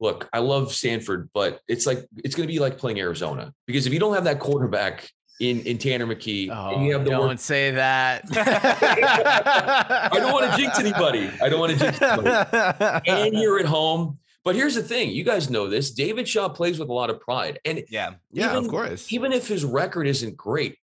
look, 0.00 0.28
I 0.32 0.40
love 0.40 0.72
Stanford, 0.72 1.30
but 1.32 1.60
it's 1.68 1.86
like 1.86 2.06
it's 2.22 2.34
going 2.34 2.46
to 2.46 2.52
be 2.52 2.58
like 2.58 2.76
playing 2.76 2.98
Arizona 3.00 3.52
because 3.66 3.86
if 3.86 3.92
you 3.94 3.98
don't 4.00 4.14
have 4.14 4.24
that 4.24 4.38
quarterback 4.40 5.08
in 5.40 5.60
in 5.62 5.78
Tanner 5.78 6.06
McKee, 6.06 6.48
Oh, 6.52 6.74
and 6.76 6.84
you 6.84 6.92
oh, 6.92 6.98
have 6.98 7.04
the 7.04 7.10
don't 7.10 7.28
work, 7.28 7.38
say 7.38 7.72
that. 7.72 8.24
I 8.36 10.08
don't 10.18 10.32
want 10.32 10.50
to 10.50 10.56
jinx 10.56 10.78
anybody. 10.78 11.30
I 11.42 11.48
don't 11.48 11.60
want 11.60 11.72
to 11.72 11.78
jinx 11.78 12.00
anybody. 12.00 13.10
And 13.10 13.34
you're 13.34 13.58
at 13.58 13.66
home. 13.66 14.18
But 14.44 14.54
here's 14.54 14.74
the 14.74 14.82
thing: 14.82 15.10
you 15.10 15.24
guys 15.24 15.48
know 15.50 15.68
this. 15.68 15.90
David 15.92 16.28
Shaw 16.28 16.48
plays 16.48 16.78
with 16.78 16.88
a 16.88 16.92
lot 16.92 17.10
of 17.10 17.20
pride, 17.20 17.58
and 17.64 17.82
Yeah. 17.88 18.14
yeah, 18.32 18.56
of 18.56 18.68
course. 18.68 19.12
even 19.12 19.32
if 19.32 19.48
his 19.48 19.64
record 19.64 20.06
isn't 20.06 20.36
great, 20.36 20.76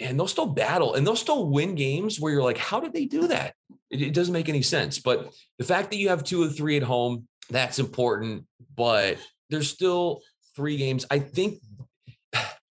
and 0.00 0.18
they'll 0.18 0.28
still 0.28 0.46
battle 0.46 0.94
and 0.94 1.04
they'll 1.06 1.16
still 1.16 1.48
win 1.50 1.74
games 1.74 2.20
where 2.20 2.32
you're 2.32 2.42
like, 2.44 2.58
how 2.58 2.78
did 2.78 2.92
they 2.92 3.04
do 3.06 3.26
that? 3.28 3.54
It, 3.90 4.02
it 4.02 4.14
doesn't 4.14 4.32
make 4.32 4.48
any 4.48 4.62
sense. 4.62 5.00
But 5.00 5.32
the 5.58 5.64
fact 5.64 5.90
that 5.90 5.96
you 5.96 6.10
have 6.10 6.22
two 6.22 6.42
or 6.42 6.48
three 6.48 6.76
at 6.76 6.84
home, 6.84 7.26
that's 7.50 7.78
important. 7.80 8.44
But 8.76 9.18
there's 9.50 9.68
still 9.68 10.20
three 10.54 10.76
games. 10.76 11.04
I 11.10 11.18
think 11.18 11.60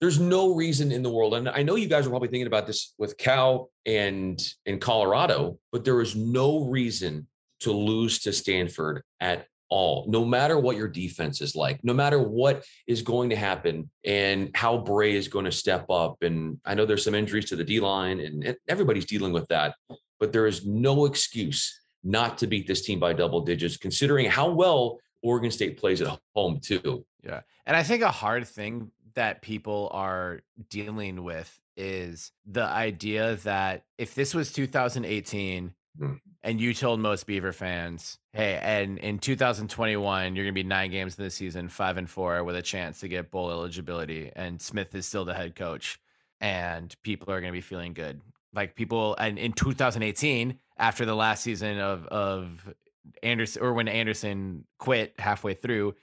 there's 0.03 0.19
no 0.19 0.53
reason 0.53 0.91
in 0.91 1.01
the 1.01 1.09
world, 1.09 1.33
and 1.33 1.47
I 1.47 1.63
know 1.63 1.75
you 1.75 1.87
guys 1.87 2.05
are 2.05 2.09
probably 2.09 2.27
thinking 2.27 2.47
about 2.47 2.67
this 2.67 2.93
with 2.97 3.17
Cal 3.17 3.69
and 3.85 4.37
in 4.65 4.77
Colorado, 4.77 5.57
but 5.71 5.85
there 5.85 6.01
is 6.01 6.13
no 6.13 6.65
reason 6.65 7.25
to 7.61 7.71
lose 7.71 8.19
to 8.19 8.33
Stanford 8.33 9.01
at 9.21 9.47
all, 9.69 10.05
no 10.09 10.25
matter 10.25 10.59
what 10.59 10.75
your 10.75 10.89
defense 10.89 11.39
is 11.39 11.55
like, 11.55 11.81
no 11.85 11.93
matter 11.93 12.19
what 12.19 12.65
is 12.85 13.01
going 13.01 13.29
to 13.29 13.37
happen 13.37 13.89
and 14.03 14.51
how 14.53 14.77
Bray 14.77 15.15
is 15.15 15.29
going 15.29 15.45
to 15.45 15.53
step 15.53 15.89
up. 15.89 16.21
And 16.21 16.59
I 16.65 16.73
know 16.73 16.85
there's 16.85 17.05
some 17.05 17.15
injuries 17.15 17.45
to 17.45 17.55
the 17.55 17.63
D 17.63 17.79
line, 17.79 18.19
and 18.19 18.43
and 18.43 18.57
everybody's 18.67 19.05
dealing 19.05 19.31
with 19.31 19.47
that, 19.47 19.75
but 20.19 20.33
there 20.33 20.47
is 20.47 20.65
no 20.65 21.05
excuse 21.05 21.79
not 22.03 22.37
to 22.39 22.47
beat 22.47 22.67
this 22.67 22.81
team 22.81 22.99
by 22.99 23.13
double 23.13 23.39
digits, 23.39 23.77
considering 23.77 24.29
how 24.29 24.49
well 24.49 24.99
Oregon 25.21 25.49
State 25.49 25.77
plays 25.77 26.01
at 26.01 26.19
home, 26.35 26.59
too. 26.59 27.05
Yeah. 27.23 27.39
And 27.65 27.77
I 27.77 27.83
think 27.83 28.03
a 28.03 28.11
hard 28.11 28.45
thing 28.45 28.91
that 29.15 29.41
people 29.41 29.89
are 29.91 30.41
dealing 30.69 31.23
with 31.23 31.59
is 31.75 32.31
the 32.45 32.63
idea 32.63 33.35
that 33.37 33.85
if 33.97 34.15
this 34.15 34.33
was 34.33 34.51
2018 34.53 35.73
Hmm. 35.97 36.13
and 36.41 36.59
you 36.59 36.73
told 36.73 36.99
most 36.99 37.27
Beaver 37.27 37.53
fans, 37.53 38.17
hey, 38.31 38.59
and 38.63 38.97
in 38.97 39.19
2021, 39.19 40.35
you're 40.35 40.43
going 40.43 40.53
to 40.53 40.63
be 40.63 40.67
nine 40.67 40.89
games 40.89 41.17
in 41.17 41.23
the 41.23 41.29
season, 41.29 41.69
five 41.69 41.97
and 41.97 42.09
four 42.09 42.43
with 42.43 42.55
a 42.55 42.63
chance 42.63 42.99
to 43.01 43.07
get 43.07 43.29
bowl 43.29 43.51
eligibility, 43.51 44.31
and 44.35 44.59
Smith 44.59 44.95
is 44.95 45.05
still 45.05 45.23
the 45.23 45.35
head 45.35 45.55
coach, 45.55 45.99
and 46.41 46.95
people 47.03 47.31
are 47.31 47.39
going 47.41 47.53
to 47.53 47.57
be 47.57 47.61
feeling 47.61 47.93
good. 47.93 48.21
Like 48.55 48.75
people, 48.75 49.15
and 49.19 49.37
in 49.37 49.53
2018, 49.53 50.57
after 50.79 51.05
the 51.05 51.15
last 51.15 51.43
season 51.43 51.77
of, 51.79 52.07
of 52.07 52.73
Anderson, 53.21 53.61
or 53.61 53.73
when 53.73 53.87
Anderson 53.87 54.65
quit 54.79 55.13
halfway 55.19 55.53
through, 55.53 55.93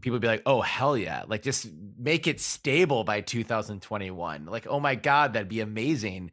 people 0.00 0.18
be 0.18 0.28
like, 0.28 0.42
"Oh 0.46 0.60
hell 0.60 0.96
yeah!" 0.96 1.24
Like 1.26 1.42
just 1.42 1.68
make 1.98 2.26
it 2.26 2.40
stable 2.40 3.04
by 3.04 3.20
2021. 3.20 4.46
Like, 4.46 4.66
oh 4.68 4.80
my 4.80 4.94
god, 4.94 5.32
that'd 5.32 5.48
be 5.48 5.60
amazing. 5.60 6.30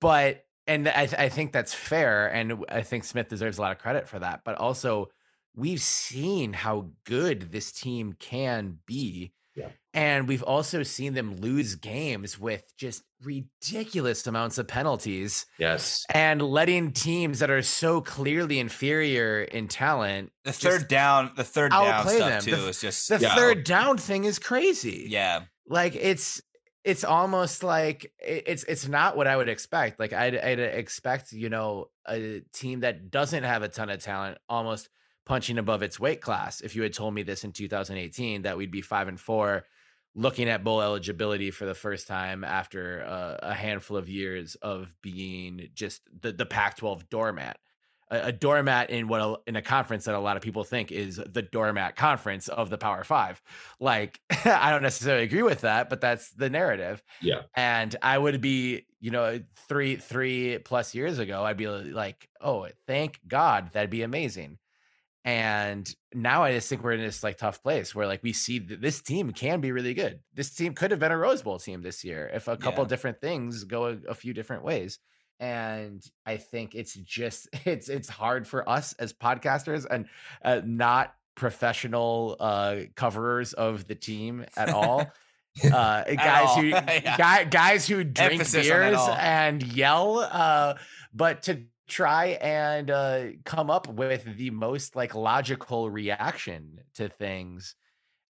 But 0.00 0.44
and 0.66 0.88
I, 0.88 1.08
I 1.18 1.28
think 1.30 1.52
that's 1.52 1.74
fair, 1.74 2.28
and 2.28 2.64
I 2.68 2.82
think 2.82 3.04
Smith 3.04 3.28
deserves 3.28 3.58
a 3.58 3.62
lot 3.62 3.72
of 3.72 3.78
credit 3.78 4.06
for 4.06 4.18
that. 4.18 4.42
But 4.44 4.56
also, 4.56 5.08
we've 5.56 5.80
seen 5.80 6.52
how 6.52 6.90
good 7.04 7.50
this 7.52 7.72
team 7.72 8.12
can 8.12 8.78
be, 8.86 9.32
Yeah. 9.58 9.70
and 9.94 10.28
we've 10.28 10.42
also 10.42 10.82
seen 10.82 11.14
them 11.14 11.36
lose 11.36 11.74
games 11.74 12.38
with 12.38 12.62
just 12.76 13.02
ridiculous 13.22 14.26
amounts 14.26 14.58
of 14.58 14.68
penalties 14.68 15.46
Yes. 15.58 16.04
and 16.14 16.40
letting 16.40 16.92
teams 16.92 17.40
that 17.40 17.50
are 17.50 17.62
so 17.62 18.00
clearly 18.00 18.58
inferior 18.58 19.42
in 19.42 19.68
talent 19.68 20.32
The 20.44 20.52
third 20.52 20.88
down, 20.88 21.32
the 21.36 21.44
third 21.44 21.72
down 21.72 21.86
outplay 21.86 22.16
stuff 22.16 22.28
them. 22.30 22.42
too 22.42 22.56
The- 22.62 22.68
is 22.68 22.80
just 22.80 23.08
the 23.08 23.18
Yeah. 23.20 23.34
third 23.34 23.64
down 23.64 23.98
thing 23.98 24.24
is 24.24 24.38
crazy. 24.38 25.06
yeah. 25.08 25.42
Like 25.66 25.94
it's 25.96 26.40
it's 26.84 27.04
almost 27.04 27.62
like 27.62 28.12
it's 28.18 28.64
it's 28.64 28.88
not 28.88 29.16
what 29.16 29.26
I 29.26 29.36
would 29.36 29.48
expect. 29.48 29.98
Like 30.00 30.12
I'd, 30.14 30.36
I'd 30.36 30.60
expect, 30.60 31.32
you 31.32 31.50
know, 31.50 31.90
a 32.08 32.40
team 32.54 32.80
that 32.80 33.10
doesn't 33.10 33.42
have 33.42 33.62
a 33.62 33.68
ton 33.68 33.90
of 33.90 34.02
talent 34.02 34.38
almost 34.48 34.88
punching 35.28 35.58
above 35.58 35.82
its 35.82 36.00
weight 36.00 36.20
class. 36.20 36.60
If 36.60 36.74
you 36.74 36.82
had 36.82 36.92
told 36.92 37.14
me 37.14 37.22
this 37.22 37.44
in 37.44 37.52
2018 37.52 38.42
that 38.42 38.56
we'd 38.56 38.70
be 38.70 38.82
5 38.82 39.08
and 39.08 39.20
4 39.20 39.64
looking 40.14 40.48
at 40.48 40.64
bowl 40.64 40.82
eligibility 40.82 41.50
for 41.50 41.66
the 41.66 41.74
first 41.74 42.08
time 42.08 42.42
after 42.42 43.04
uh, 43.06 43.36
a 43.42 43.54
handful 43.54 43.96
of 43.96 44.08
years 44.08 44.56
of 44.56 44.92
being 45.02 45.68
just 45.74 46.00
the 46.20 46.32
the 46.32 46.46
Pac-12 46.46 47.08
doormat 47.08 47.58
a, 48.10 48.28
a 48.28 48.32
doormat 48.32 48.90
in 48.90 49.08
what 49.08 49.20
a, 49.20 49.36
in 49.46 49.56
a 49.56 49.62
conference 49.62 50.04
that 50.06 50.14
a 50.14 50.18
lot 50.18 50.36
of 50.36 50.42
people 50.42 50.64
think 50.64 50.90
is 50.90 51.16
the 51.16 51.42
doormat 51.42 51.96
conference 51.96 52.48
of 52.48 52.70
the 52.70 52.78
Power 52.78 53.04
Five. 53.04 53.42
Like, 53.80 54.20
I 54.44 54.70
don't 54.70 54.82
necessarily 54.82 55.24
agree 55.24 55.42
with 55.42 55.62
that, 55.62 55.88
but 55.88 56.00
that's 56.00 56.30
the 56.30 56.50
narrative. 56.50 57.02
Yeah. 57.20 57.42
And 57.54 57.94
I 58.02 58.16
would 58.16 58.40
be, 58.40 58.86
you 59.00 59.10
know, 59.10 59.40
three 59.68 59.96
three 59.96 60.58
plus 60.58 60.94
years 60.94 61.18
ago, 61.18 61.44
I'd 61.44 61.56
be 61.56 61.68
like, 61.68 62.28
oh, 62.40 62.68
thank 62.86 63.20
God, 63.26 63.70
that'd 63.72 63.90
be 63.90 64.02
amazing. 64.02 64.58
And 65.28 65.94
now 66.14 66.42
I 66.42 66.54
just 66.54 66.70
think 66.70 66.82
we're 66.82 66.92
in 66.92 67.00
this 67.00 67.22
like 67.22 67.36
tough 67.36 67.62
place 67.62 67.94
where 67.94 68.06
like 68.06 68.22
we 68.22 68.32
see 68.32 68.58
that 68.60 68.80
this 68.80 69.02
team 69.02 69.30
can 69.32 69.60
be 69.60 69.72
really 69.72 69.92
good. 69.92 70.20
This 70.32 70.54
team 70.54 70.72
could 70.72 70.90
have 70.90 70.98
been 71.00 71.12
a 71.12 71.18
Rose 71.18 71.42
Bowl 71.42 71.58
team 71.58 71.82
this 71.82 72.02
year 72.02 72.30
if 72.32 72.48
a 72.48 72.56
couple 72.56 72.84
Yeah. 72.84 72.88
different 72.88 73.20
things 73.20 73.64
go 73.64 73.86
a, 73.88 73.96
a 74.08 74.14
few 74.14 74.32
different 74.32 74.64
ways 74.64 74.98
and 75.40 76.02
i 76.26 76.36
think 76.36 76.74
it's 76.74 76.94
just 76.94 77.46
it's 77.64 77.88
it's 77.88 78.08
hard 78.08 78.44
for 78.48 78.68
us 78.68 78.92
as 78.94 79.12
podcasters 79.12 79.86
and 79.88 80.06
uh, 80.44 80.60
not 80.64 81.14
professional 81.36 82.34
uh 82.40 82.76
coverers 82.96 83.52
of 83.52 83.86
the 83.86 83.94
team 83.94 84.44
at 84.56 84.68
all 84.70 85.12
uh 85.72 86.02
guys 86.02 86.56
who 86.56 86.62
Yeah. 86.68 87.16
guy, 87.16 87.44
guys 87.44 87.86
who 87.86 88.02
drink 88.02 88.32
Emphasis 88.32 88.66
beers 88.66 88.98
and 89.20 89.62
yell 89.62 90.18
uh 90.18 90.74
but 91.14 91.42
to 91.42 91.62
try 91.88 92.26
and 92.42 92.90
uh 92.90 93.26
come 93.44 93.70
up 93.70 93.88
with 93.88 94.24
the 94.36 94.50
most 94.50 94.94
like 94.96 95.14
logical 95.14 95.90
reaction 95.90 96.80
to 96.94 97.08
things 97.08 97.74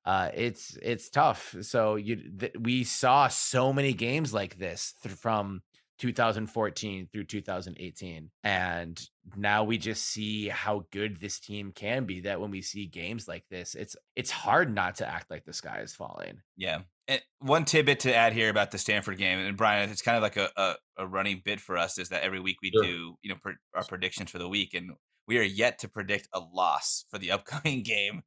uh 0.06 0.30
it's 0.34 0.78
it's 0.82 1.10
tough 1.10 1.56
so 1.62 1.96
you 1.96 2.16
th- 2.40 2.54
we 2.60 2.84
saw 2.84 3.28
so 3.28 3.74
many 3.74 3.94
games 3.94 4.34
like 4.34 4.58
this 4.58 4.94
th- 5.04 5.16
from 5.16 5.62
2014 6.00 7.10
through 7.12 7.26
2018 7.26 8.30
and 8.44 9.10
now 9.36 9.64
we 9.64 9.78
just 9.78 10.06
see 10.06 10.48
how 10.48 10.86
good 10.92 11.18
this 11.18 11.40
team 11.40 11.72
can 11.72 12.06
be 12.06 12.22
that 12.22 12.40
when 12.40 12.52
we 12.52 12.62
see 12.62 12.86
games 12.86 13.28
like 13.28 13.46
this 13.50 13.76
it's 13.76 13.96
it's 14.16 14.32
hard 14.32 14.74
not 14.74 14.96
to 14.96 15.08
act 15.08 15.30
like 15.32 15.44
the 15.46 15.54
sky 15.54 15.80
is 15.82 15.96
falling 15.96 16.40
Yeah. 16.56 16.82
And 17.08 17.22
one 17.40 17.64
tidbit 17.66 18.02
to 18.02 18.14
add 18.16 18.34
here 18.34 18.50
about 18.50 18.72
the 18.72 18.78
Stanford 18.78 19.18
game, 19.18 19.40
and 19.40 19.56
Bryan, 19.56 19.90
it's 19.90 20.02
kind 20.02 20.18
of 20.18 20.24
like 20.24 20.36
a, 20.38 20.50
a, 20.58 20.76
a 20.98 21.08
running 21.08 21.42
bit 21.44 21.62
for 21.62 21.78
us 21.78 21.98
is 21.98 22.10
that 22.10 22.24
every 22.24 22.40
week 22.40 22.58
we 22.62 22.72
Sure. 22.74 22.84
do, 22.84 23.16
you 23.22 23.30
know, 23.30 23.38
our 23.74 23.84
predictions 23.86 24.30
for 24.30 24.40
the 24.40 24.50
week, 24.50 24.74
and 24.74 24.92
we 25.28 25.38
are 25.38 25.44
yet 25.44 25.80
to 25.80 25.88
predict 25.88 26.28
a 26.34 26.40
loss 26.40 27.06
for 27.10 27.18
the 27.18 27.32
upcoming 27.34 27.84
game. 27.84 28.24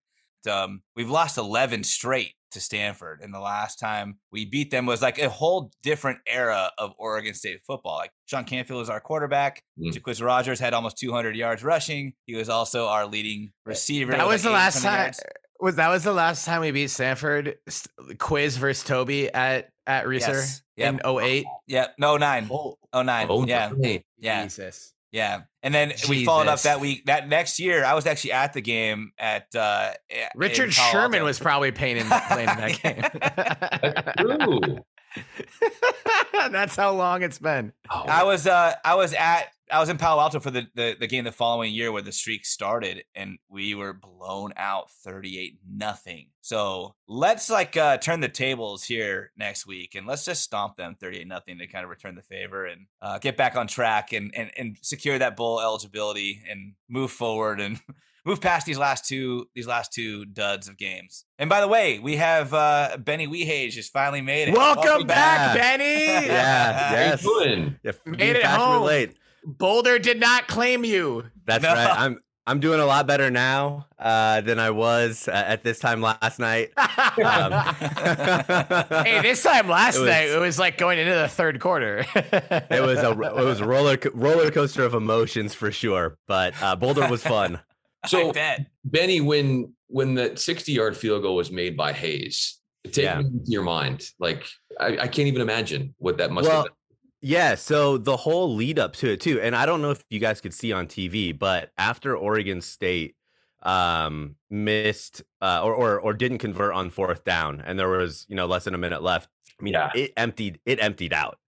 Um, 0.50 0.80
we've 0.96 1.10
lost 1.10 1.36
11 1.36 1.84
straight 1.84 2.32
to 2.52 2.60
Stanford, 2.60 3.20
and 3.22 3.34
the 3.34 3.38
last 3.40 3.78
time 3.78 4.18
we 4.32 4.46
beat 4.46 4.70
them 4.70 4.86
was 4.86 5.02
like 5.02 5.18
a 5.18 5.28
whole 5.28 5.70
different 5.82 6.20
era 6.26 6.70
of 6.78 6.92
Oregon 6.98 7.34
State 7.34 7.60
football. 7.66 7.96
Like 7.96 8.12
Sean 8.24 8.44
Canfield 8.44 8.78
was 8.80 8.88
our 8.88 9.00
quarterback. 9.00 9.62
Mm. 9.78 9.92
Jacquizz 9.92 10.24
Rodgers 10.24 10.58
had 10.58 10.72
almost 10.72 10.96
200 10.96 11.36
yards 11.36 11.62
rushing. 11.62 12.14
He 12.24 12.34
was 12.34 12.48
also 12.48 12.86
our 12.86 13.04
leading 13.06 13.52
receiver. 13.66 14.12
that 14.12 14.26
was 14.26 14.42
like 14.42 14.50
the 14.50 14.54
last 14.54 14.82
time 14.82 14.98
yards. 15.02 15.20
Was 15.60 15.76
that 15.76 15.88
was 15.88 16.04
the 16.04 16.12
last 16.12 16.44
time 16.46 16.60
we 16.62 16.70
beat 16.70 16.88
Stanford 16.90 17.56
S- 17.66 17.86
Quizz 18.14 18.56
versus 18.58 18.82
Toby 18.84 19.28
at 19.32 19.70
at 19.86 20.04
Reser 20.06 20.28
Yes. 20.28 20.62
Yep. 20.76 21.00
in 21.04 21.18
08 21.20 21.44
Yeah, 21.66 21.86
no 21.98 22.16
nine, 22.16 22.48
oh 22.50 22.78
oh 22.92 23.02
nine. 23.02 23.26
Oh, 23.28 23.44
yeah, 23.46 23.70
nine. 23.76 24.02
yeah. 24.18 24.42
Jesus 24.44 24.94
Yeah, 25.12 25.42
and 25.62 25.74
then 25.74 25.92
we 26.08 26.24
followed 26.24 26.46
up 26.46 26.62
that 26.62 26.80
week. 26.80 27.04
That 27.06 27.28
next 27.28 27.58
year, 27.58 27.84
I 27.84 27.94
was 27.94 28.06
actually 28.06 28.32
at 28.32 28.52
the 28.54 28.60
game 28.62 29.12
at 29.18 29.54
uh, 29.54 29.92
Richard 30.34 30.72
Sherman 30.72 31.22
was 31.24 31.38
probably 31.38 31.72
playing 31.72 31.98
in, 31.98 32.06
playing 32.06 32.48
in 32.48 32.56
that 32.56 34.14
game. 34.16 34.38
True. 34.38 34.78
That's 36.50 36.76
how 36.76 36.92
long 36.92 37.22
it's 37.22 37.38
been. 37.38 37.72
Oh, 37.90 38.04
I 38.06 38.24
was 38.24 38.46
uh 38.46 38.74
I 38.84 38.94
was 38.94 39.12
at 39.14 39.48
I 39.70 39.78
was 39.78 39.88
in 39.88 39.98
Palo 39.98 40.20
Alto 40.20 40.40
for 40.40 40.50
the, 40.50 40.66
the 40.74 40.96
the 40.98 41.06
game 41.06 41.24
the 41.24 41.32
following 41.32 41.72
year 41.72 41.92
where 41.92 42.02
the 42.02 42.12
streak 42.12 42.44
started 42.44 43.04
and 43.14 43.38
we 43.48 43.74
were 43.74 43.92
blown 43.92 44.52
out 44.56 44.90
38 44.90 45.58
nothing. 45.68 46.28
So 46.40 46.94
let's 47.08 47.50
like 47.50 47.76
uh 47.76 47.98
turn 47.98 48.20
the 48.20 48.28
tables 48.28 48.84
here 48.84 49.32
next 49.36 49.66
week 49.66 49.94
and 49.94 50.06
let's 50.06 50.24
just 50.24 50.42
stomp 50.42 50.76
them 50.76 50.96
38 50.98 51.26
nothing 51.26 51.58
to 51.58 51.66
kind 51.66 51.84
of 51.84 51.90
return 51.90 52.14
the 52.14 52.22
favor 52.22 52.66
and 52.66 52.86
uh, 53.02 53.18
get 53.18 53.36
back 53.36 53.56
on 53.56 53.66
track 53.66 54.12
and, 54.12 54.32
and 54.34 54.50
and 54.56 54.76
secure 54.82 55.18
that 55.18 55.36
bowl 55.36 55.60
eligibility 55.60 56.42
and 56.48 56.74
move 56.88 57.10
forward 57.10 57.60
and 57.60 57.80
move 58.24 58.40
past 58.40 58.66
these 58.66 58.78
last 58.78 59.06
two 59.06 59.46
these 59.54 59.66
last 59.66 59.92
two 59.92 60.24
duds 60.24 60.68
of 60.68 60.76
games. 60.78 61.24
And 61.38 61.48
by 61.50 61.60
the 61.60 61.68
way, 61.68 61.98
we 61.98 62.16
have 62.16 62.52
uh 62.54 62.96
Benny 62.98 63.26
Weehage 63.26 63.76
has 63.76 63.88
finally 63.88 64.20
made 64.22 64.48
it. 64.48 64.54
Welcome 64.54 65.06
back, 65.06 65.54
back. 65.54 65.56
Benny. 65.56 66.26
Yeah, 66.26 66.72
How 66.72 66.94
you 66.94 67.00
yes. 67.00 67.22
doing? 67.22 67.76
Yeah, 67.82 67.92
Made 68.06 68.36
it 68.36 68.44
home. 68.44 68.82
relate. 68.82 69.16
Boulder 69.44 69.98
did 69.98 70.20
not 70.20 70.48
claim 70.48 70.84
you. 70.84 71.24
That's 71.46 71.62
No. 71.62 71.72
right. 71.72 71.94
I'm 71.98 72.20
I'm 72.46 72.58
doing 72.58 72.80
a 72.80 72.86
lot 72.86 73.06
better 73.06 73.30
now 73.30 73.86
uh, 73.98 74.40
than 74.40 74.58
I 74.58 74.70
was 74.70 75.28
uh, 75.28 75.30
at 75.32 75.62
this 75.62 75.78
time 75.78 76.00
last 76.02 76.38
night. 76.38 76.70
Um, 77.20 77.52
hey, 79.04 79.20
this 79.22 79.42
time 79.42 79.68
last 79.68 79.96
It 79.96 80.00
was- 80.00 80.08
night 80.08 80.28
it 80.28 80.40
was 80.40 80.58
like 80.58 80.78
going 80.78 80.98
into 80.98 81.12
the 81.14 81.28
third 81.28 81.60
quarter. 81.60 82.04
It 82.14 82.82
was 82.82 82.98
a 82.98 83.10
it 83.10 83.44
was 83.44 83.60
a 83.60 83.64
roller 83.66 83.98
roller 84.14 84.50
coaster 84.50 84.84
of 84.84 84.94
emotions 84.94 85.54
for 85.54 85.70
sure, 85.72 86.16
but 86.26 86.54
uh, 86.62 86.76
Boulder 86.76 87.08
was 87.08 87.22
fun. 87.22 87.60
I 88.04 88.08
So 88.08 88.32
bet. 88.32 88.66
Benny, 88.84 89.20
when 89.20 89.74
when 89.88 90.14
the 90.14 90.36
60 90.36 90.72
yard 90.72 90.96
field 90.96 91.22
goal 91.22 91.36
was 91.36 91.50
made 91.50 91.76
by 91.76 91.92
Hayes, 91.92 92.60
take 92.84 93.04
Yeah. 93.04 93.18
me 93.20 93.26
into 93.26 93.50
your 93.50 93.62
mind. 93.62 94.04
Like 94.18 94.46
I, 94.78 94.98
I 94.98 95.08
can't 95.08 95.28
even 95.28 95.40
imagine 95.42 95.94
what 95.98 96.18
that 96.18 96.30
must 96.30 96.46
Well, 96.48 96.56
have 96.58 96.64
been. 96.66 96.74
Yeah, 97.22 97.54
so 97.56 97.98
the 97.98 98.16
whole 98.16 98.54
lead 98.54 98.78
up 98.78 98.94
to 98.94 99.10
it 99.12 99.20
too, 99.20 99.40
and 99.42 99.54
I 99.54 99.66
don't 99.66 99.82
know 99.82 99.90
if 99.90 100.02
you 100.08 100.18
guys 100.20 100.40
could 100.40 100.54
see 100.54 100.72
on 100.72 100.86
TV, 100.86 101.38
but 101.38 101.70
after 101.76 102.16
Oregon 102.16 102.60
State 102.62 103.14
um 103.62 104.36
missed 104.48 105.22
uh, 105.42 105.60
or, 105.62 105.74
or 105.74 106.00
or 106.00 106.14
didn't 106.14 106.38
convert 106.38 106.72
on 106.72 106.88
fourth 106.88 107.24
down, 107.24 107.60
and 107.60 107.78
there 107.78 107.90
was 107.90 108.24
you 108.30 108.36
know 108.36 108.46
less 108.46 108.64
than 108.64 108.74
a 108.74 108.78
minute 108.78 109.02
left. 109.02 109.28
I 109.60 109.62
mean, 109.62 109.74
Yeah. 109.74 109.90
it 109.94 110.12
emptied 110.16 110.60
it 110.64 110.82
emptied 110.82 111.12
out. 111.12 111.38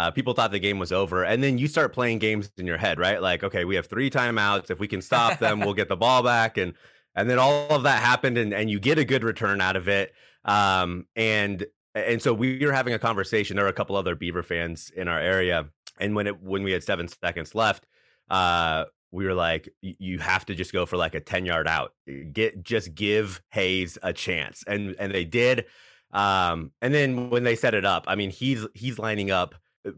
Uh, 0.00 0.10
people 0.10 0.32
thought 0.32 0.50
the 0.50 0.58
game 0.58 0.78
was 0.78 0.92
over, 0.92 1.24
and 1.24 1.44
then 1.44 1.58
you 1.58 1.68
start 1.68 1.92
playing 1.92 2.18
games 2.18 2.50
in 2.56 2.66
your 2.66 2.78
head, 2.78 2.98
right? 2.98 3.20
Like, 3.20 3.44
okay, 3.44 3.66
we 3.66 3.74
have 3.74 3.86
three 3.86 4.08
timeouts. 4.08 4.70
If 4.70 4.80
we 4.80 4.88
can 4.88 5.02
stop 5.02 5.38
them, 5.38 5.60
we'll 5.60 5.74
get 5.74 5.90
the 5.90 5.96
ball 6.04 6.22
back, 6.22 6.56
and 6.56 6.72
and 7.14 7.28
then 7.28 7.38
all 7.38 7.68
of 7.68 7.82
that 7.82 8.02
happened, 8.02 8.38
and 8.38 8.54
and 8.54 8.70
you 8.70 8.80
get 8.80 8.98
a 8.98 9.04
good 9.04 9.22
return 9.22 9.60
out 9.60 9.76
of 9.76 9.88
it. 9.88 10.14
Um, 10.46 11.06
and 11.16 11.66
and 11.94 12.22
so 12.22 12.32
we 12.32 12.64
were 12.64 12.72
having 12.72 12.94
a 12.94 12.98
conversation. 12.98 13.56
There 13.56 13.66
were 13.66 13.70
a 13.70 13.74
couple 13.74 13.94
other 13.94 14.14
Beaver 14.14 14.42
fans 14.42 14.90
in 14.96 15.06
our 15.06 15.20
area, 15.20 15.68
and 15.98 16.14
when 16.14 16.26
it 16.26 16.42
when 16.42 16.62
we 16.62 16.72
had 16.72 16.82
seven 16.82 17.06
seconds 17.06 17.54
left, 17.54 17.86
uh, 18.30 18.86
we 19.10 19.26
were 19.26 19.34
like, 19.34 19.68
"You 19.82 20.18
have 20.20 20.46
to 20.46 20.54
just 20.54 20.72
go 20.72 20.86
for 20.86 20.96
like 20.96 21.14
a 21.14 21.20
ten 21.20 21.44
yard 21.44 21.68
out. 21.68 21.92
Get 22.32 22.62
just 22.62 22.94
give 22.94 23.42
Hayes 23.50 23.98
a 24.02 24.14
chance," 24.14 24.64
and 24.66 24.96
and 24.98 25.12
they 25.12 25.26
did. 25.26 25.66
Um, 26.10 26.72
and 26.80 26.94
then 26.94 27.28
when 27.28 27.44
they 27.44 27.54
set 27.54 27.74
it 27.74 27.84
up, 27.84 28.06
I 28.08 28.14
mean, 28.14 28.30
he's 28.30 28.66
he's 28.72 28.98
lining 28.98 29.30
up 29.30 29.56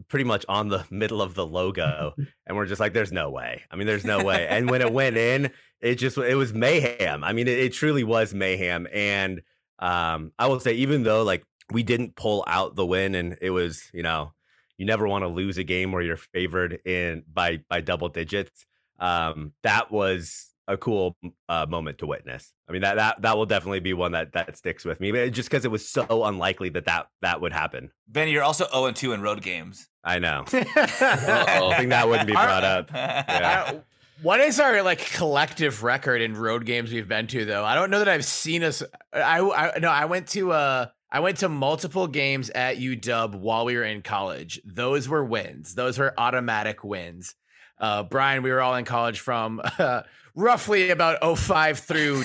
pretty 0.08 0.24
much 0.24 0.44
on 0.48 0.68
the 0.68 0.84
middle 0.90 1.22
of 1.22 1.34
the 1.34 1.46
logo, 1.46 2.14
and 2.46 2.56
we're 2.56 2.66
just 2.66 2.80
like, 2.80 2.92
"There's 2.92 3.12
no 3.12 3.30
way." 3.30 3.62
I 3.70 3.76
mean, 3.76 3.86
there's 3.86 4.04
no 4.04 4.24
way. 4.24 4.46
And 4.48 4.70
when 4.70 4.80
it 4.80 4.92
went 4.92 5.16
in, 5.16 5.50
it 5.80 5.96
just 5.96 6.18
it 6.18 6.34
was 6.36 6.52
mayhem. 6.52 7.24
I 7.24 7.32
mean, 7.32 7.48
it, 7.48 7.58
it 7.58 7.72
truly 7.72 8.04
was 8.04 8.34
mayhem. 8.34 8.86
And 8.92 9.42
um, 9.78 10.32
I 10.38 10.46
will 10.46 10.60
say, 10.60 10.74
even 10.74 11.02
though 11.02 11.22
like 11.22 11.44
we 11.70 11.82
didn't 11.82 12.16
pull 12.16 12.44
out 12.46 12.76
the 12.76 12.86
win, 12.86 13.14
and 13.14 13.36
it 13.40 13.50
was 13.50 13.90
you 13.92 14.02
know 14.02 14.32
you 14.78 14.86
never 14.86 15.06
want 15.06 15.22
to 15.22 15.28
lose 15.28 15.58
a 15.58 15.64
game 15.64 15.92
where 15.92 16.02
you're 16.02 16.16
favored 16.16 16.80
in 16.84 17.24
by 17.32 17.60
by 17.68 17.80
double 17.80 18.08
digits. 18.08 18.66
Um, 18.98 19.52
that 19.62 19.90
was 19.90 20.51
a 20.68 20.76
cool 20.76 21.16
uh, 21.48 21.66
moment 21.68 21.98
to 21.98 22.06
witness. 22.06 22.52
I 22.68 22.72
mean 22.72 22.82
that 22.82 22.96
that 22.96 23.22
that 23.22 23.36
will 23.36 23.46
definitely 23.46 23.80
be 23.80 23.92
one 23.94 24.12
that 24.12 24.32
that 24.32 24.56
sticks 24.56 24.84
with 24.84 25.00
me, 25.00 25.12
but 25.12 25.32
just 25.32 25.50
because 25.50 25.64
it 25.64 25.70
was 25.70 25.88
so 25.88 26.24
unlikely 26.24 26.68
that 26.70 26.86
that 26.86 27.08
that 27.20 27.40
would 27.40 27.52
happen. 27.52 27.90
Benny, 28.08 28.32
you're 28.32 28.42
also 28.42 28.66
0 28.70 28.86
and 28.86 28.96
2 28.96 29.12
in 29.12 29.22
road 29.22 29.42
games. 29.42 29.88
I 30.04 30.18
know. 30.18 30.44
Uh-oh. 30.52 30.60
I 31.70 31.74
think 31.76 31.90
that 31.90 32.08
wouldn't 32.08 32.26
be 32.26 32.34
Our- 32.34 32.44
brought 32.46 32.64
up. 32.64 32.90
Uh, 32.92 33.74
what 34.22 34.40
is 34.40 34.60
our 34.60 34.82
like 34.82 35.00
collective 35.12 35.82
record 35.82 36.22
in 36.22 36.36
road 36.36 36.64
games 36.64 36.92
we've 36.92 37.08
been 37.08 37.26
to 37.28 37.44
though? 37.44 37.64
I 37.64 37.74
don't 37.74 37.90
know 37.90 37.98
that 37.98 38.08
I've 38.08 38.24
seen 38.24 38.62
us. 38.62 38.82
I, 39.12 39.40
I 39.40 39.78
no, 39.80 39.88
I 39.90 40.04
went 40.04 40.28
to 40.28 40.52
uh 40.52 40.86
I 41.10 41.20
went 41.20 41.38
to 41.38 41.48
multiple 41.48 42.06
games 42.06 42.48
at 42.50 42.78
UW 42.78 43.34
while 43.34 43.64
we 43.66 43.76
were 43.76 43.82
in 43.84 44.00
college. 44.00 44.60
Those 44.64 45.08
were 45.08 45.24
wins. 45.24 45.74
Those 45.74 45.98
were 45.98 46.14
automatic 46.16 46.82
wins. 46.84 47.34
Uh, 47.78 48.02
Brian, 48.04 48.42
we 48.42 48.50
were 48.50 48.60
all 48.60 48.74
in 48.76 48.84
college 48.84 49.20
from 49.20 49.60
uh, 49.78 50.02
roughly 50.34 50.90
about 50.90 51.38
05 51.38 51.78
through 51.80 52.22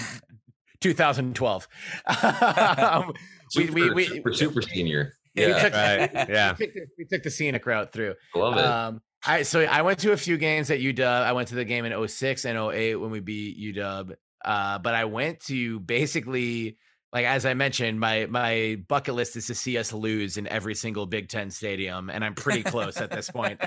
2012. 0.81 1.67
Um, 2.05 3.13
we- 3.55 3.65
Super, 3.67 3.73
we- 3.73 3.89
we- 3.91 4.05
super, 4.05 4.33
super 4.33 4.61
senior. 4.61 5.13
we 5.35 5.43
Yeah, 5.47 5.61
took- 5.63 5.73
right, 5.73 6.11
yeah. 6.29 6.55
we 6.59 6.65
took 6.65 6.73
the- 6.73 6.87
we 6.97 7.05
took 7.05 7.23
the 7.23 7.31
scenic 7.31 7.65
route 7.65 7.91
through. 7.91 8.15
love 8.35 8.57
it. 8.57 8.65
Um, 8.65 9.01
I 9.25 9.41
so 9.43 9.61
I 9.61 9.81
went 9.81 9.99
to 9.99 10.11
a 10.11 10.17
few 10.17 10.37
games 10.37 10.69
at 10.69 10.79
UW. 10.79 11.03
I 11.05 11.31
went 11.33 11.47
to 11.49 11.55
the 11.55 11.65
game 11.65 11.85
in 11.85 12.07
06 12.07 12.45
and 12.45 12.57
08 12.57 12.95
when 12.97 13.09
we 13.09 13.19
beat 13.19 13.57
UW. 13.75 14.15
Uh, 14.45 14.77
but 14.79 14.93
I 14.93 15.05
went 15.05 15.39
to 15.47 15.79
basically 15.79 16.77
like 17.13 17.25
as 17.25 17.45
I 17.45 17.53
mentioned, 17.53 17.99
my 17.99 18.25
my 18.25 18.81
bucket 18.87 19.15
list 19.15 19.35
is 19.37 19.47
to 19.47 19.55
see 19.55 19.77
us 19.77 19.93
lose 19.93 20.35
in 20.35 20.47
every 20.47 20.75
single 20.75 21.05
Big 21.05 21.29
Ten 21.29 21.51
stadium, 21.51 22.09
and 22.09 22.23
I'm 22.23 22.35
pretty 22.35 22.63
close 22.63 22.97
at 22.97 23.11
this 23.11 23.29
point. 23.29 23.61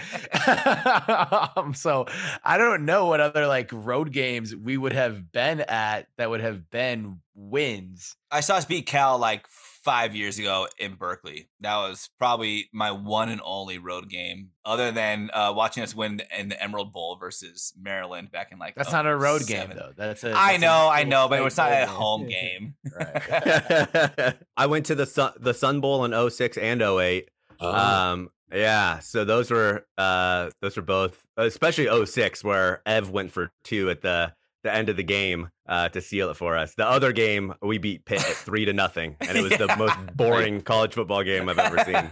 um, 1.56 1.72
so 1.72 2.06
I 2.44 2.58
don't 2.58 2.84
know 2.84 3.06
what 3.06 3.20
other 3.20 3.46
like 3.46 3.70
road 3.72 4.12
games 4.12 4.54
we 4.54 4.76
would 4.76 4.92
have 4.92 5.32
been 5.32 5.60
at 5.60 6.08
that 6.18 6.28
would 6.28 6.42
have 6.42 6.70
been 6.70 7.20
wins. 7.34 8.16
I 8.30 8.40
saw 8.40 8.56
us 8.56 8.66
beat 8.66 8.86
Cal 8.86 9.18
like 9.18 9.46
five 9.82 10.14
years 10.14 10.38
ago 10.38 10.66
in 10.78 10.94
Berkeley. 10.94 11.48
That 11.60 11.76
was 11.76 12.10
probably 12.18 12.68
my 12.72 12.90
one 12.90 13.28
and 13.28 13.40
only 13.44 13.78
road 13.78 14.08
game, 14.08 14.50
other 14.64 14.92
than 14.92 15.30
uh, 15.32 15.52
watching 15.54 15.82
us 15.82 15.94
win 15.94 16.22
in 16.36 16.48
the 16.48 16.62
Emerald 16.62 16.92
Bowl 16.92 17.16
versus 17.16 17.72
Maryland 17.80 18.30
back 18.30 18.52
in 18.52 18.58
like. 18.58 18.74
That's 18.74 18.92
not 18.92 19.06
a 19.06 19.16
road 19.16 19.42
07. 19.42 19.68
game 19.68 19.76
though. 19.76 19.92
That's 19.96 20.24
a. 20.24 20.32
I 20.32 20.52
that's 20.52 20.58
a 20.58 20.60
know, 20.60 20.88
I 20.92 21.04
know, 21.04 21.28
but 21.28 21.38
it 21.38 21.42
was 21.42 21.56
not 21.56 21.72
a 21.72 21.86
home 21.86 22.26
game. 22.28 22.74
Right. 22.94 24.34
I 24.56 24.66
went 24.66 24.86
to 24.86 24.94
the 24.94 25.06
Sun 25.06 25.32
the 25.40 25.54
Sun 25.54 25.80
Bowl 25.80 26.04
in 26.04 26.30
06 26.30 26.56
and 26.58 26.82
08. 26.82 27.28
Oh, 27.60 27.74
Um, 27.74 28.30
yeah, 28.52 28.98
so 28.98 29.24
those 29.24 29.50
were 29.50 29.86
uh 29.96 30.50
those 30.60 30.76
were 30.76 30.82
both 30.82 31.24
especially 31.36 32.04
06 32.06 32.42
where 32.42 32.82
Ev 32.84 33.10
went 33.10 33.30
for 33.32 33.52
two 33.64 33.90
at 33.90 34.02
the 34.02 34.32
the 34.62 34.74
end 34.74 34.88
of 34.88 34.96
the 34.96 35.02
game 35.02 35.48
uh 35.66 35.88
to 35.90 36.00
seal 36.00 36.30
it 36.30 36.34
for 36.36 36.56
us. 36.56 36.74
The 36.74 36.86
other 36.86 37.12
game 37.12 37.54
we 37.62 37.78
beat 37.78 38.04
Pitt 38.04 38.18
at 38.20 38.36
three 38.36 38.64
to 38.66 38.72
nothing, 38.72 39.16
and 39.20 39.36
it 39.36 39.42
was 39.42 39.52
the 39.58 39.74
most 39.78 39.96
boring 40.16 40.60
college 40.62 40.94
football 40.94 41.22
game 41.22 41.48
I've 41.48 41.58
ever 41.58 41.78
seen. 41.84 42.10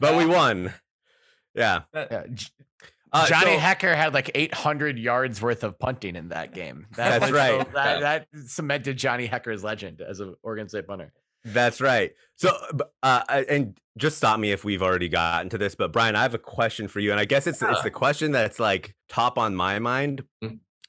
But 0.00 0.16
we 0.16 0.26
won. 0.26 0.72
Yeah. 1.54 1.80
Yeah, 1.94 2.24
Uh, 3.12 3.26
Johnny 3.26 3.54
so- 3.56 3.58
Hekker 3.58 3.96
had 3.96 4.14
like 4.14 4.30
800 4.36 4.96
yards 4.96 5.42
worth 5.42 5.64
of 5.64 5.76
punting 5.80 6.14
in 6.14 6.28
that 6.28 6.54
game. 6.54 6.86
That 6.94 7.18
That's 7.20 7.32
was 7.32 7.40
so- 7.40 7.56
right. 7.58 7.72
that, 7.74 8.00
that 8.00 8.26
cemented 8.46 8.96
Johnny 8.98 9.26
Hekker's 9.28 9.64
legend 9.64 10.00
as 10.00 10.20
an 10.20 10.36
Oregon 10.44 10.68
State 10.68 10.86
punter. 10.86 11.12
That's 11.44 11.80
right. 11.80 12.12
So, 12.36 12.52
uh, 13.02 13.22
and 13.48 13.76
just 13.98 14.16
stop 14.18 14.38
me 14.38 14.52
if 14.52 14.62
we've 14.62 14.82
already 14.82 15.08
gotten 15.08 15.48
to 15.50 15.58
this, 15.58 15.74
but 15.74 15.90
Brian, 15.92 16.14
I 16.14 16.22
have 16.22 16.34
a 16.34 16.38
question 16.38 16.86
for 16.86 17.00
you, 17.00 17.10
and 17.10 17.18
I 17.18 17.24
guess 17.24 17.48
it's 17.48 17.60
it's 17.62 17.82
the 17.82 17.90
question 17.90 18.30
that's 18.30 18.60
like 18.60 18.94
top 19.08 19.38
on 19.38 19.56
my 19.56 19.80
mind. 19.80 20.22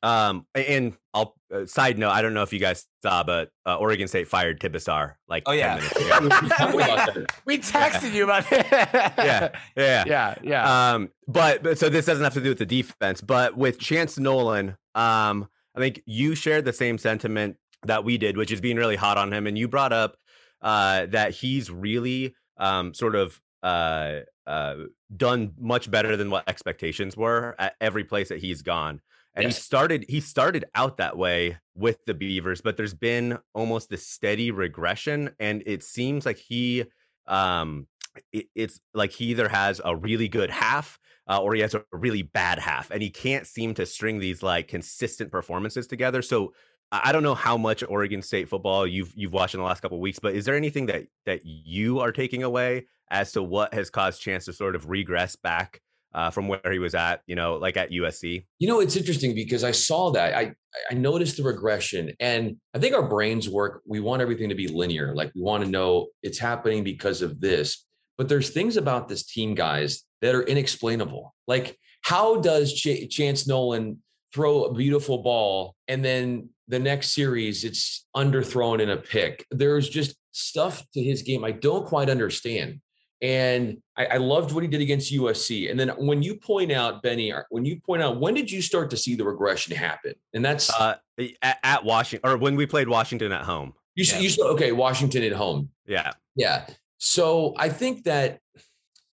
Um, 0.03 0.47
and 0.55 0.97
I'll 1.13 1.35
uh, 1.53 1.65
side 1.65 1.97
note, 1.99 2.09
I 2.09 2.21
don't 2.21 2.33
know 2.33 2.41
if 2.43 2.51
you 2.53 2.59
guys 2.59 2.87
saw, 3.03 3.23
but 3.23 3.49
uh, 3.65 3.75
Oregon 3.77 4.07
State 4.07 4.27
fired 4.27 4.59
Tibesar 4.59 5.13
like 5.27 5.43
Oh, 5.45 5.51
10 5.51 5.59
yeah. 5.59 5.75
minutes 5.75 5.95
ago. 5.95 6.49
Tell 6.57 6.69
me 6.75 6.83
about 6.83 7.13
that. 7.13 7.31
We 7.45 7.57
texted 7.59 8.13
you 8.13 8.23
about 8.23 8.45
it. 8.51 8.65
yeah, 8.71 9.49
yeah, 9.75 10.03
yeah, 10.07 10.35
yeah. 10.41 10.91
Um, 10.93 11.09
but, 11.27 11.61
but 11.61 11.77
so 11.77 11.89
this 11.89 12.05
doesn't 12.05 12.23
have 12.23 12.33
to 12.33 12.41
do 12.41 12.49
with 12.49 12.57
the 12.57 12.65
defense, 12.65 13.21
but 13.21 13.55
with 13.57 13.79
Chance 13.79 14.17
Nolan, 14.17 14.69
um, 14.95 15.47
I 15.75 15.79
think 15.79 16.01
you 16.05 16.33
shared 16.35 16.65
the 16.65 16.73
same 16.73 16.97
sentiment 16.97 17.57
that 17.83 18.03
we 18.03 18.17
did, 18.17 18.37
which 18.37 18.51
is 18.51 18.59
being 18.61 18.77
really 18.77 18.95
hot 18.95 19.17
on 19.17 19.31
him, 19.33 19.45
and 19.47 19.57
you 19.57 19.67
brought 19.67 19.93
up 19.93 20.15
uh, 20.61 21.05
that 21.07 21.31
he's 21.31 21.69
really 21.71 22.35
um, 22.57 22.93
sort 22.93 23.15
of 23.15 23.39
uh, 23.63 24.19
uh, 24.47 24.75
done 25.15 25.53
much 25.59 25.89
better 25.91 26.15
than 26.17 26.29
what 26.29 26.47
expectations 26.49 27.15
were 27.17 27.55
at 27.59 27.75
every 27.81 28.03
place 28.03 28.29
that 28.29 28.39
he's 28.39 28.61
gone. 28.61 29.01
And 29.35 29.45
he 29.45 29.51
started 29.51 30.05
he 30.09 30.19
started 30.19 30.65
out 30.75 30.97
that 30.97 31.17
way 31.17 31.57
with 31.75 32.03
the 32.05 32.13
Beavers, 32.13 32.61
but 32.61 32.75
there's 32.75 32.93
been 32.93 33.37
almost 33.53 33.91
a 33.93 33.97
steady 33.97 34.51
regression, 34.51 35.31
and 35.39 35.63
it 35.65 35.83
seems 35.83 36.25
like 36.25 36.37
he 36.37 36.85
um 37.27 37.87
it, 38.33 38.47
it's 38.55 38.79
like 38.93 39.11
he 39.11 39.25
either 39.25 39.47
has 39.47 39.79
a 39.85 39.95
really 39.95 40.27
good 40.27 40.49
half 40.49 40.99
uh, 41.29 41.41
or 41.41 41.53
he 41.53 41.61
has 41.61 41.73
a 41.73 41.83
really 41.93 42.23
bad 42.23 42.59
half, 42.59 42.91
and 42.91 43.01
he 43.01 43.09
can't 43.09 43.47
seem 43.47 43.73
to 43.75 43.85
string 43.85 44.19
these 44.19 44.43
like 44.43 44.67
consistent 44.67 45.31
performances 45.31 45.87
together. 45.87 46.21
So 46.21 46.53
I 46.91 47.01
I 47.05 47.11
don't 47.13 47.23
know 47.23 47.35
how 47.35 47.57
much 47.57 47.83
Oregon 47.87 48.21
State 48.21 48.49
football 48.49 48.85
you've 48.85 49.13
you've 49.15 49.33
watched 49.33 49.53
in 49.53 49.61
the 49.61 49.65
last 49.65 49.81
couple 49.81 49.97
of 49.97 50.01
weeks, 50.01 50.19
but 50.19 50.35
is 50.35 50.43
there 50.43 50.55
anything 50.55 50.87
that 50.87 51.03
that 51.25 51.45
you 51.45 51.99
are 52.01 52.11
taking 52.11 52.43
away 52.43 52.87
as 53.09 53.31
to 53.33 53.43
what 53.43 53.73
has 53.73 53.89
caused 53.89 54.21
Chance 54.21 54.45
to 54.45 54.53
sort 54.53 54.75
of 54.75 54.89
regress 54.89 55.37
back 55.37 55.81
uh, 56.13 56.29
from 56.29 56.47
where 56.47 56.71
he 56.71 56.79
was 56.79 56.95
at, 56.95 57.21
you 57.25 57.35
know, 57.35 57.55
like 57.55 57.77
at 57.77 57.91
USC? 57.91 58.45
You 58.59 58.67
know, 58.67 58.79
it's 58.79 58.95
interesting 58.95 59.35
because 59.35 59.63
I 59.63 59.71
saw 59.71 60.11
that. 60.11 60.35
I 60.35 60.53
I 60.89 60.93
noticed 60.93 61.37
the 61.37 61.43
regression, 61.43 62.13
and 62.19 62.55
I 62.73 62.79
think 62.79 62.95
our 62.95 63.07
brains 63.07 63.49
work. 63.49 63.81
We 63.85 63.99
want 63.99 64.21
everything 64.21 64.49
to 64.49 64.55
be 64.55 64.67
linear. 64.67 65.13
Like 65.15 65.31
we 65.35 65.41
want 65.41 65.63
to 65.63 65.69
know 65.69 66.07
it's 66.23 66.39
happening 66.39 66.83
because 66.83 67.21
of 67.21 67.39
this. 67.39 67.85
But 68.17 68.29
there's 68.29 68.51
things 68.51 68.77
about 68.77 69.07
this 69.07 69.23
team, 69.23 69.55
guys, 69.55 70.03
that 70.21 70.35
are 70.35 70.43
inexplainable. 70.43 71.33
Like 71.47 71.77
how 72.01 72.37
does 72.37 72.73
Ch- 72.73 73.09
Chance 73.09 73.47
Nolan 73.47 74.01
throw 74.33 74.63
a 74.63 74.73
beautiful 74.73 75.19
ball 75.19 75.75
and 75.87 76.03
then 76.03 76.49
the 76.67 76.79
next 76.79 77.13
series 77.13 77.63
it's 77.63 78.07
underthrown 78.15 78.81
in 78.81 78.89
a 78.89 78.97
pick? 78.97 79.45
There's 79.51 79.87
just 79.87 80.15
stuff 80.31 80.83
to 80.93 81.01
his 81.01 81.21
game 81.21 81.43
I 81.43 81.51
don't 81.51 81.85
quite 81.85 82.09
understand. 82.09 82.81
And 83.21 83.77
I, 83.95 84.05
I 84.05 84.17
loved 84.17 84.51
what 84.51 84.63
he 84.63 84.67
did 84.67 84.81
against 84.81 85.13
USC. 85.13 85.69
And 85.69 85.79
then 85.79 85.89
when 85.89 86.23
you 86.23 86.35
point 86.35 86.71
out, 86.71 87.03
Benny, 87.03 87.31
when 87.49 87.65
you 87.65 87.79
point 87.79 88.01
out, 88.01 88.19
when 88.19 88.33
did 88.33 88.49
you 88.49 88.61
start 88.61 88.89
to 88.89 88.97
see 88.97 89.15
the 89.15 89.23
regression 89.23 89.75
happen? 89.75 90.13
And 90.33 90.43
that's 90.43 90.71
Uh, 90.73 90.95
at, 91.43 91.59
at 91.63 91.85
Washington, 91.85 92.27
or 92.27 92.37
when 92.37 92.55
we 92.55 92.65
played 92.65 92.87
Washington 92.87 93.31
at 93.31 93.43
home. 93.43 93.73
you. 93.95 94.05
yeah. 94.05 94.19
You 94.19 94.29
said 94.29 94.45
okay, 94.45 94.71
Washington 94.71 95.23
at 95.23 95.33
home. 95.33 95.69
Yeah, 95.85 96.11
Yeah. 96.35 96.65
So 96.97 97.53
I 97.57 97.69
think 97.69 98.03
that 98.03 98.39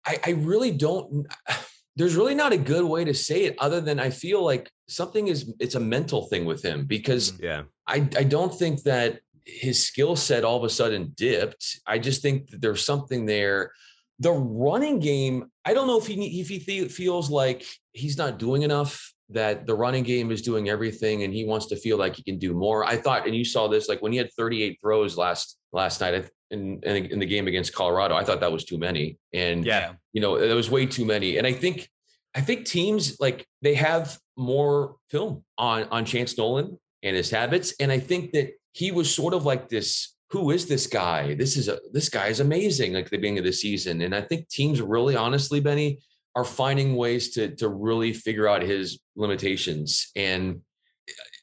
I, 0.07 0.19
I 0.25 0.31
really 0.31 0.71
don't. 0.71 1.27
There's 1.99 2.15
really 2.15 2.35
not 2.35 2.53
a 2.53 2.59
good 2.59 2.85
way 2.85 3.05
to 3.07 3.15
say 3.15 3.45
it 3.45 3.57
other 3.59 3.81
than 3.81 3.99
I 3.99 4.11
feel 4.11 4.45
like 4.45 4.71
something 4.87 5.29
is. 5.29 5.51
It's 5.59 5.77
a 5.77 5.81
mental 5.81 6.27
thing 6.27 6.45
with 6.45 6.63
him 6.63 6.85
because 6.85 7.39
yeah, 7.41 7.63
I 7.87 8.07
I 8.17 8.25
don't 8.25 8.55
think 8.55 8.83
that 8.83 9.21
his 9.47 9.87
skill 9.87 10.15
set 10.15 10.45
all 10.45 10.59
of 10.59 10.65
a 10.65 10.69
sudden 10.69 11.15
dipped. 11.17 11.81
I 11.87 11.99
just 11.99 12.21
think 12.21 12.51
that 12.51 12.61
there's 12.61 12.85
something 12.85 13.25
there. 13.25 13.73
The 14.19 14.33
running 14.33 14.99
game, 14.99 15.51
I 15.65 15.75
don't 15.75 15.87
know 15.87 15.99
if 15.99 16.07
he 16.07 16.41
if 16.41 16.49
he 16.49 16.59
feels 16.89 17.31
like 17.31 17.65
he's 17.93 18.17
not 18.17 18.39
doing 18.39 18.63
enough. 18.63 19.13
That 19.31 19.67
the 19.67 19.75
running 19.75 20.05
game 20.05 20.31
is 20.31 20.41
doing 20.41 20.69
everything, 20.69 21.25
and 21.25 21.35
he 21.35 21.45
wants 21.45 21.67
to 21.67 21.77
feel 21.77 21.99
like 21.99 22.15
he 22.15 22.23
can 22.23 22.39
do 22.39 22.55
more. 22.55 22.85
I 22.85 22.97
thought, 22.97 23.27
and 23.27 23.35
you 23.35 23.45
saw 23.45 23.67
this, 23.67 23.89
like 23.89 24.01
when 24.01 24.13
he 24.13 24.19
had 24.19 24.31
38 24.39 24.79
throws 24.81 25.17
last 25.17 25.59
last 25.73 26.01
night 26.01 26.31
in 26.53 26.81
in, 26.85 27.07
in 27.07 27.19
the 27.19 27.27
game 27.27 27.49
against 27.49 27.75
Colorado. 27.75 28.15
I 28.15 28.23
thought 28.23 28.39
that 28.39 28.53
was 28.53 28.65
too 28.65 28.79
many, 28.79 29.19
and 29.33 29.65
yeah, 29.65 29.95
you 30.17 30.23
know 30.23 30.37
it 30.37 30.55
was 30.55 30.71
way 30.71 30.87
too 30.87 31.05
many 31.05 31.37
and 31.37 31.47
i 31.47 31.53
think 31.53 31.91
i 32.35 32.41
think 32.41 32.65
teams 32.65 33.21
like 33.21 33.47
they 33.61 33.75
have 33.75 34.19
more 34.39 34.97
film 35.11 35.45
on 35.59 35.85
on 35.91 36.07
chance 36.07 36.39
nolan 36.39 36.79
and 37.03 37.15
his 37.15 37.31
habits 37.31 37.75
and 37.81 37.93
i 37.93 37.99
think 37.99 38.33
that 38.33 38.49
he 38.73 38.91
was 38.91 39.15
sort 39.15 39.35
of 39.35 39.45
like 39.45 39.69
this 39.69 40.16
who 40.37 40.51
is 40.51 40.67
this 40.67 40.87
guy? 40.87 41.35
This 41.35 41.57
is 41.57 41.69
a 41.69 41.79
this 41.93 42.09
guy 42.09 42.27
is 42.29 42.41
amazing 42.41 42.93
like 42.93 43.07
the 43.09 43.17
beginning 43.17 43.39
of 43.39 43.45
the 43.45 43.53
season. 43.53 44.03
And 44.03 44.15
i 44.15 44.21
think 44.21 44.49
teams 44.49 44.81
really 44.83 45.17
honestly 45.17 45.61
benny 45.61 45.99
are 46.35 46.45
finding 46.45 46.95
ways 46.97 47.31
to 47.35 47.55
to 47.57 47.69
really 47.69 48.13
figure 48.13 48.47
out 48.47 48.61
his 48.63 48.99
limitations. 49.17 50.11
And 50.17 50.61